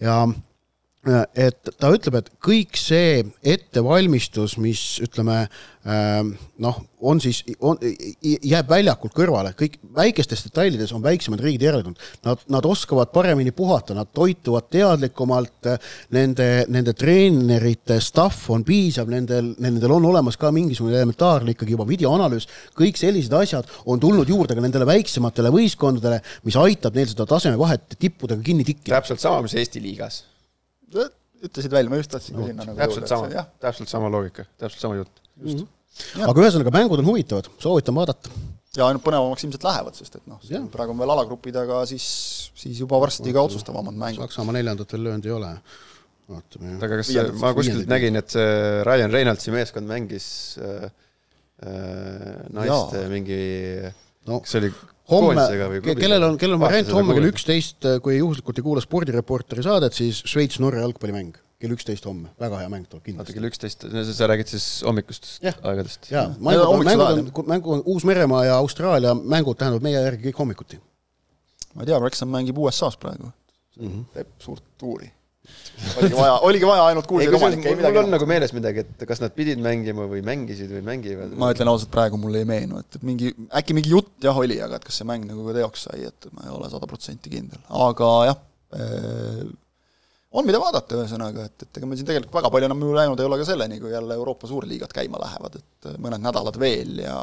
Ja 0.04 0.24
et 1.04 1.70
ta 1.80 1.90
ütleb, 1.92 2.16
et 2.16 2.30
kõik 2.44 2.78
see 2.80 3.24
ettevalmistus, 3.44 4.56
mis 4.62 4.80
ütleme 5.04 5.42
ähm, 5.84 6.30
noh, 6.64 6.80
on 7.04 7.20
siis, 7.20 7.42
on, 7.60 7.76
jääb 8.24 8.70
väljakult 8.72 9.12
kõrvale, 9.18 9.52
kõik 9.60 9.76
väikestes 9.98 10.46
detailides 10.48 10.94
on 10.96 11.04
väiksemad 11.04 11.44
riigid 11.44 11.68
järeldunud. 11.68 12.00
Nad, 12.24 12.48
nad 12.56 12.70
oskavad 12.72 13.12
paremini 13.12 13.52
puhata, 13.52 13.98
nad 13.98 14.14
toituvad 14.16 14.72
teadlikumalt, 14.72 15.74
nende, 16.16 16.50
nende 16.72 16.96
treenerite 16.96 18.00
staff 18.04 18.48
on 18.56 18.64
piisav, 18.64 19.12
nendel, 19.12 19.52
nendel 19.60 19.98
on 20.00 20.08
olemas 20.14 20.40
ka 20.40 20.54
mingisugune 20.56 20.96
elementaarne 21.02 21.58
ikkagi 21.58 21.76
juba 21.76 21.88
videoanalüüs, 21.90 22.48
kõik 22.80 23.02
sellised 23.02 23.36
asjad 23.44 23.68
on 23.84 24.00
tulnud 24.00 24.32
juurde 24.32 24.56
ka 24.56 24.64
nendele 24.64 24.88
väiksematele 24.88 25.52
võistkondadele, 25.52 26.24
mis 26.48 26.60
aitab 26.64 26.96
neil 26.96 27.12
seda 27.12 27.28
tasemevahet 27.28 27.98
tippudega 28.00 28.40
kinni 28.46 28.64
tikkida. 28.72 29.02
täpselt 29.02 29.20
sama, 29.20 29.44
mis 29.44 29.60
Eesti 29.60 29.84
liigas 29.84 30.24
ütlesid 31.44 31.74
välja, 31.74 31.92
ma 31.92 32.00
just 32.00 32.12
tahtsin 32.14 32.38
ka 32.38 32.48
sinna 32.48 32.66
nagu 32.68 32.80
täpselt 32.80 33.12
sama, 33.12 33.46
täpselt 33.64 33.92
sama 33.92 34.10
loogika, 34.12 34.46
täpselt 34.62 34.84
sama 34.86 35.00
jutt, 35.00 35.22
just 35.42 35.64
mm. 35.64 35.68
-hmm. 35.68 36.28
aga 36.30 36.46
ühesõnaga, 36.46 36.74
mängud 36.76 37.04
on 37.04 37.10
huvitavad, 37.12 37.50
soovitan 37.64 37.98
vaadata. 38.00 38.34
ja 38.78 38.88
ainult 38.88 39.04
põnevamaks 39.06 39.46
ilmselt 39.48 39.68
lähevad, 39.68 39.98
sest 40.00 40.20
et 40.20 40.28
noh, 40.30 40.42
praegu 40.74 40.96
on 40.96 41.02
veel 41.04 41.16
alagrupid, 41.16 41.58
aga 41.64 41.84
siis, 41.90 42.06
siis 42.58 42.80
juba 42.84 43.00
varsti 43.04 43.34
ka 43.36 43.44
otsustavamad 43.50 43.98
mängud. 43.98 44.24
Saksamaa 44.24 44.58
neljandat 44.60 44.96
veel 44.96 45.04
löönud 45.10 45.28
ei 45.30 45.36
ole. 45.36 45.52
vaatame. 46.30 46.78
aga 46.80 47.02
kas 47.02 47.12
viiendat, 47.12 47.40
ma 47.42 47.54
kuskilt 47.54 47.90
nägin, 47.92 48.16
et 48.16 48.32
see 48.32 48.84
Ryan 48.88 49.12
Reynoldsi 49.12 49.52
meeskond 49.52 49.90
mängis 49.90 50.28
äh, 50.64 50.88
äh, 51.68 52.48
naiste 52.56 53.04
ja. 53.04 53.12
mingi 53.12 53.44
no, 54.30 54.40
kas 54.40 54.56
see 54.56 54.64
oli 54.64 54.74
homme, 55.12 55.46
kellel 56.00 56.28
on, 56.30 56.38
kellel 56.40 56.58
on 56.58 56.64
variant 56.64 56.92
homme 56.96 57.16
kell 57.18 57.30
üksteist, 57.32 57.88
kui 58.04 58.18
juhuslikult 58.18 58.60
ei 58.60 58.66
kuula 58.66 58.84
spordireporteri 58.84 59.66
saadet, 59.66 59.96
siis 59.98 60.22
Šveits-Norra 60.30 60.84
jalgpallimäng. 60.86 61.40
Kell 61.64 61.76
üksteist 61.78 62.04
homme, 62.04 62.28
väga 62.44 62.60
hea 62.60 62.68
mäng 62.72 62.90
tuleb 62.92 63.06
kindlasti. 63.06 63.32
oota, 63.32 63.38
kell 63.38 63.48
üksteist, 63.48 63.86
sa 64.18 64.28
räägid 64.28 64.50
siis 64.52 64.66
hommikustest 64.84 65.46
aegadest? 65.64 66.10
jaa, 66.12 66.26
mängud, 66.36 66.84
mängud 66.90 67.06
on, 67.08 67.48
mängu 67.48 67.76
on 67.78 67.84
Uus-Meremaa 67.94 68.42
ja 68.50 68.58
Austraalia 68.60 69.14
mängud 69.16 69.56
tähendavad 69.62 69.86
meie 69.88 69.96
järgi 69.96 70.28
kõik 70.28 70.44
hommikuti. 70.44 70.82
ma 71.72 71.86
ei 71.86 71.94
tea, 71.94 72.02
Wrexham 72.04 72.36
mängib 72.36 72.60
USA-s 72.60 73.00
praegu. 73.00 73.32
Mm, 73.80 73.88
-hmm. 73.88 74.04
teeb 74.14 74.36
suurt 74.44 74.64
tuuri 74.78 75.08
oligi 76.00 76.16
vaja, 76.16 76.36
oligi 76.48 76.68
vaja 76.68 76.84
ainult 76.90 77.08
kuulsaid 77.10 77.36
omanikke, 77.38 77.72
ei 77.72 77.78
midagi. 77.80 77.98
mul 77.98 78.08
on 78.08 78.14
nagu 78.16 78.28
meeles 78.30 78.54
midagi, 78.56 78.84
et 78.86 79.06
kas 79.10 79.22
nad 79.24 79.34
pidid 79.36 79.60
mängima 79.64 80.06
või 80.10 80.22
mängisid 80.26 80.72
või 80.72 80.84
mängivad. 80.88 81.34
ma 81.40 81.52
ütlen 81.56 81.72
ausalt, 81.72 81.92
praegu 81.94 82.20
mulle 82.22 82.44
ei 82.44 82.48
meenu, 82.50 82.80
et, 82.84 83.00
mingi, 83.04 83.34
äkki 83.60 83.76
mingi 83.78 83.92
jutt 83.92 84.14
jah 84.24 84.40
oli, 84.40 84.60
aga 84.64 84.80
et 84.80 84.88
kas 84.88 85.02
see 85.02 85.10
mäng 85.10 85.28
nagu 85.28 85.44
ka 85.50 85.58
teoks 85.58 85.88
sai, 85.90 86.06
et 86.12 86.30
ma 86.32 86.48
ei 86.48 86.56
ole 86.56 86.72
sada 86.72 86.90
protsenti 86.90 87.34
kindel, 87.34 87.60
aga 87.90 88.14
jah 88.30 88.40
äh,, 88.80 89.44
on 90.34 90.48
mida 90.48 90.62
vaadata, 90.62 91.02
ühesõnaga, 91.02 91.50
et, 91.52 91.68
et 91.68 91.82
ega 91.82 91.90
meil 91.90 92.00
siin 92.00 92.10
tegelikult 92.10 92.40
väga 92.40 92.54
palju 92.54 92.70
enam 92.70 92.88
ju 92.88 92.96
läinud 92.96 93.20
ei 93.20 93.28
ole 93.28 93.42
ka 93.42 93.50
selleni, 93.52 93.82
kui 93.84 93.92
jälle 93.94 94.16
Euroopa 94.18 94.50
suurliigad 94.50 94.96
käima 94.96 95.20
lähevad, 95.22 95.60
et 95.60 95.92
mõned 96.02 96.24
nädalad 96.24 96.58
veel 96.62 97.04
ja 97.04 97.18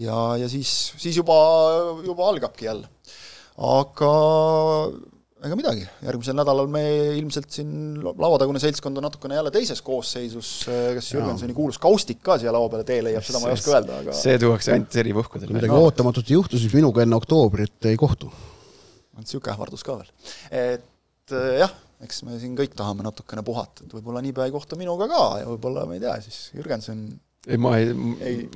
ja, 0.00 0.20
ja 0.40 0.48
siis, 0.50 0.72
siis 0.98 1.16
juba, 1.20 1.36
juba 2.06 2.30
algabki 2.32 2.66
jälle. 2.66 2.88
aga 3.54 4.14
ega 5.44 5.56
midagi, 5.58 5.84
järgmisel 6.04 6.36
nädalal 6.38 6.68
me 6.72 6.82
ilmselt 7.18 7.50
siin 7.52 8.00
lauatagune 8.04 8.60
seltskond 8.62 8.96
on 9.00 9.06
natukene 9.08 9.36
jälle 9.38 9.52
teises 9.54 9.82
koosseisus, 9.84 10.50
kas 10.96 11.10
Jürgensoni 11.12 11.56
kuulus 11.56 11.78
kaustik 11.82 12.22
ka 12.24 12.38
siia 12.40 12.52
laua 12.54 12.70
peale 12.72 12.86
tee 12.88 13.02
leiab, 13.04 13.24
seda 13.26 13.42
ma 13.42 13.50
ei 13.50 13.58
oska 13.58 13.74
öelda, 13.74 14.00
aga 14.04 14.16
see 14.16 14.38
tuuakse 14.40 14.72
ainult 14.74 14.96
eripuhkudel. 15.04 15.50
kui 15.50 15.58
midagi 15.58 15.74
no. 15.74 15.82
ootamatut 15.84 16.32
ei 16.32 16.38
juhtu, 16.38 16.60
siis 16.60 16.72
minuga 16.76 17.04
enne 17.04 17.18
oktoobrit 17.18 17.90
ei 17.90 18.00
kohtu. 18.00 18.30
on 19.14 19.26
niisugune 19.26 19.54
ähvardus 19.54 19.84
ka 19.86 19.98
veel. 20.00 20.10
et 20.48 21.36
eh, 21.36 21.50
jah, 21.60 21.76
eks 22.04 22.24
me 22.24 22.40
siin 22.40 22.56
kõik 22.58 22.76
tahame 22.78 23.04
natukene 23.06 23.44
puhata, 23.44 23.84
et 23.84 23.94
võib-olla 23.98 24.24
niipea 24.24 24.48
ei 24.48 24.54
kohta 24.54 24.80
minuga 24.80 25.10
ka 25.12 25.22
ja 25.42 25.50
võib-olla, 25.52 25.84
ma 25.90 25.98
ei 25.98 26.04
tea, 26.04 26.16
siis 26.24 26.48
Jürgenson 26.56 27.04
ei, 27.46 27.58
ma 27.60 27.78
ei, 27.78 27.88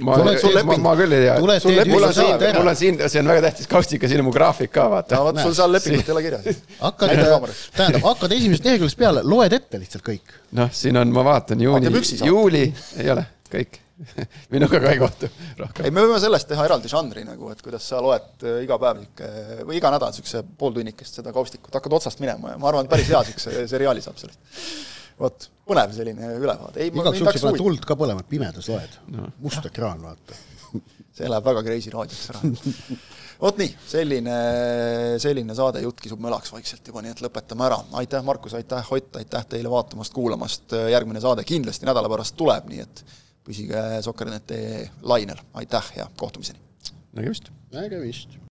ma, 0.00 0.16
ma, 0.16 0.76
ma 0.80 0.92
küll 0.96 1.12
ei 1.12 1.26
tea. 1.26 1.34
mul 1.40 1.52
on 1.52 2.14
siin, 2.14 2.44
mul 2.56 2.70
on 2.72 2.78
siin, 2.78 3.00
see 3.04 3.22
on 3.22 3.32
väga 3.32 3.42
tähtis 3.48 3.68
kaustika, 3.70 4.08
siin 4.08 4.22
on 4.22 4.28
mu 4.30 4.32
graafik 4.34 4.72
ka, 4.74 4.86
vaata. 4.92 5.20
vot 5.26 5.40
sul 5.42 5.56
seal 5.58 5.74
lepingut 5.76 6.08
ei 6.08 6.14
ole 6.14 6.22
kirjas. 6.24 6.62
hakkad, 6.80 7.12
tähendab, 7.76 8.06
hakkad 8.06 8.36
esimesest 8.38 8.70
leheküljest 8.70 9.00
peale, 9.00 9.24
loed 9.28 9.58
ette 9.58 9.82
lihtsalt 9.82 10.06
kõik. 10.06 10.38
noh, 10.56 10.72
siin 10.72 10.96
on, 11.00 11.12
ma 11.12 11.26
vaatan, 11.28 11.60
juuni, 11.68 11.92
juuli, 12.24 12.64
ei 13.02 13.12
ole, 13.12 13.28
kõik 13.52 13.82
minuga 14.54 14.78
ka 14.80 14.92
ei 14.92 15.00
kohtu 15.00 15.28
rohkem. 15.58 15.84
ei, 15.84 15.92
me 15.92 16.04
võime 16.04 16.20
sellest 16.22 16.48
teha 16.48 16.64
eraldi 16.68 16.90
žanri 16.90 17.24
nagu, 17.26 17.50
et 17.52 17.60
kuidas 17.64 17.84
sa 17.90 18.00
loed 18.04 18.46
äh, 18.46 18.60
iga 18.64 18.78
päev 18.80 19.02
niisugune 19.02 19.64
või 19.68 19.80
iga 19.80 19.90
nädal 19.92 20.14
niisuguse 20.14 20.44
pooltunnikest 20.60 21.18
seda 21.18 21.34
kaustikut, 21.34 21.74
hakkad 21.74 21.98
otsast 21.98 22.22
minema 22.22 22.54
ja 22.54 22.60
ma 22.62 22.70
arvan, 22.70 22.86
et 22.86 22.92
päris 22.94 23.10
hea 23.10 23.24
niisuguse 23.26 23.66
seriaali 23.74 24.04
saab 24.04 24.20
sellest 24.22 24.96
vot, 25.18 25.48
põnev 25.68 25.94
selline 25.96 26.32
ülevaade. 26.38 26.88
igaks 26.88 27.22
juhuks 27.22 27.40
sa 27.40 27.48
paned 27.48 27.62
tuld 27.62 27.86
ka 27.88 27.96
põlema, 27.98 28.24
et 28.24 28.30
pimedas 28.30 28.70
loed 28.70 28.98
no.. 29.14 29.30
must 29.44 29.66
ekraan, 29.68 30.02
vaata 30.04 30.38
see 31.16 31.30
läheb 31.30 31.48
väga 31.50 31.64
crazy 31.66 31.94
raadioks 31.94 32.30
ära 32.34 32.42
vot 33.42 33.60
nii, 33.60 33.70
selline, 33.86 34.38
selline 35.22 35.56
saade 35.58 35.82
Jutt 35.84 36.02
kisub 36.02 36.22
mölaks 36.22 36.52
vaikselt 36.54 36.90
juba, 36.90 37.02
nii 37.04 37.14
et 37.14 37.22
lõpetame 37.22 37.66
ära. 37.68 37.78
aitäh, 38.00 38.24
Markus, 38.26 38.56
aitäh, 38.58 38.92
Ott, 38.94 39.14
aitäh 39.20 39.46
teile 39.54 39.70
vaatamast-kuulamast, 39.72 40.74
järgmine 40.92 41.22
saade 41.22 41.46
kindlasti 41.46 41.86
nädala 41.88 42.10
pärast 42.10 42.36
tuleb, 42.38 42.66
nii 42.72 42.82
et 42.82 43.04
püsige 43.46 43.84
Sokkernet 44.04 44.52
lainel, 45.02 45.40
aitäh 45.62 45.94
ja 46.00 46.10
kohtumiseni! 46.18 46.60
nägemist! 47.14 47.52
nägemist! 47.74 48.38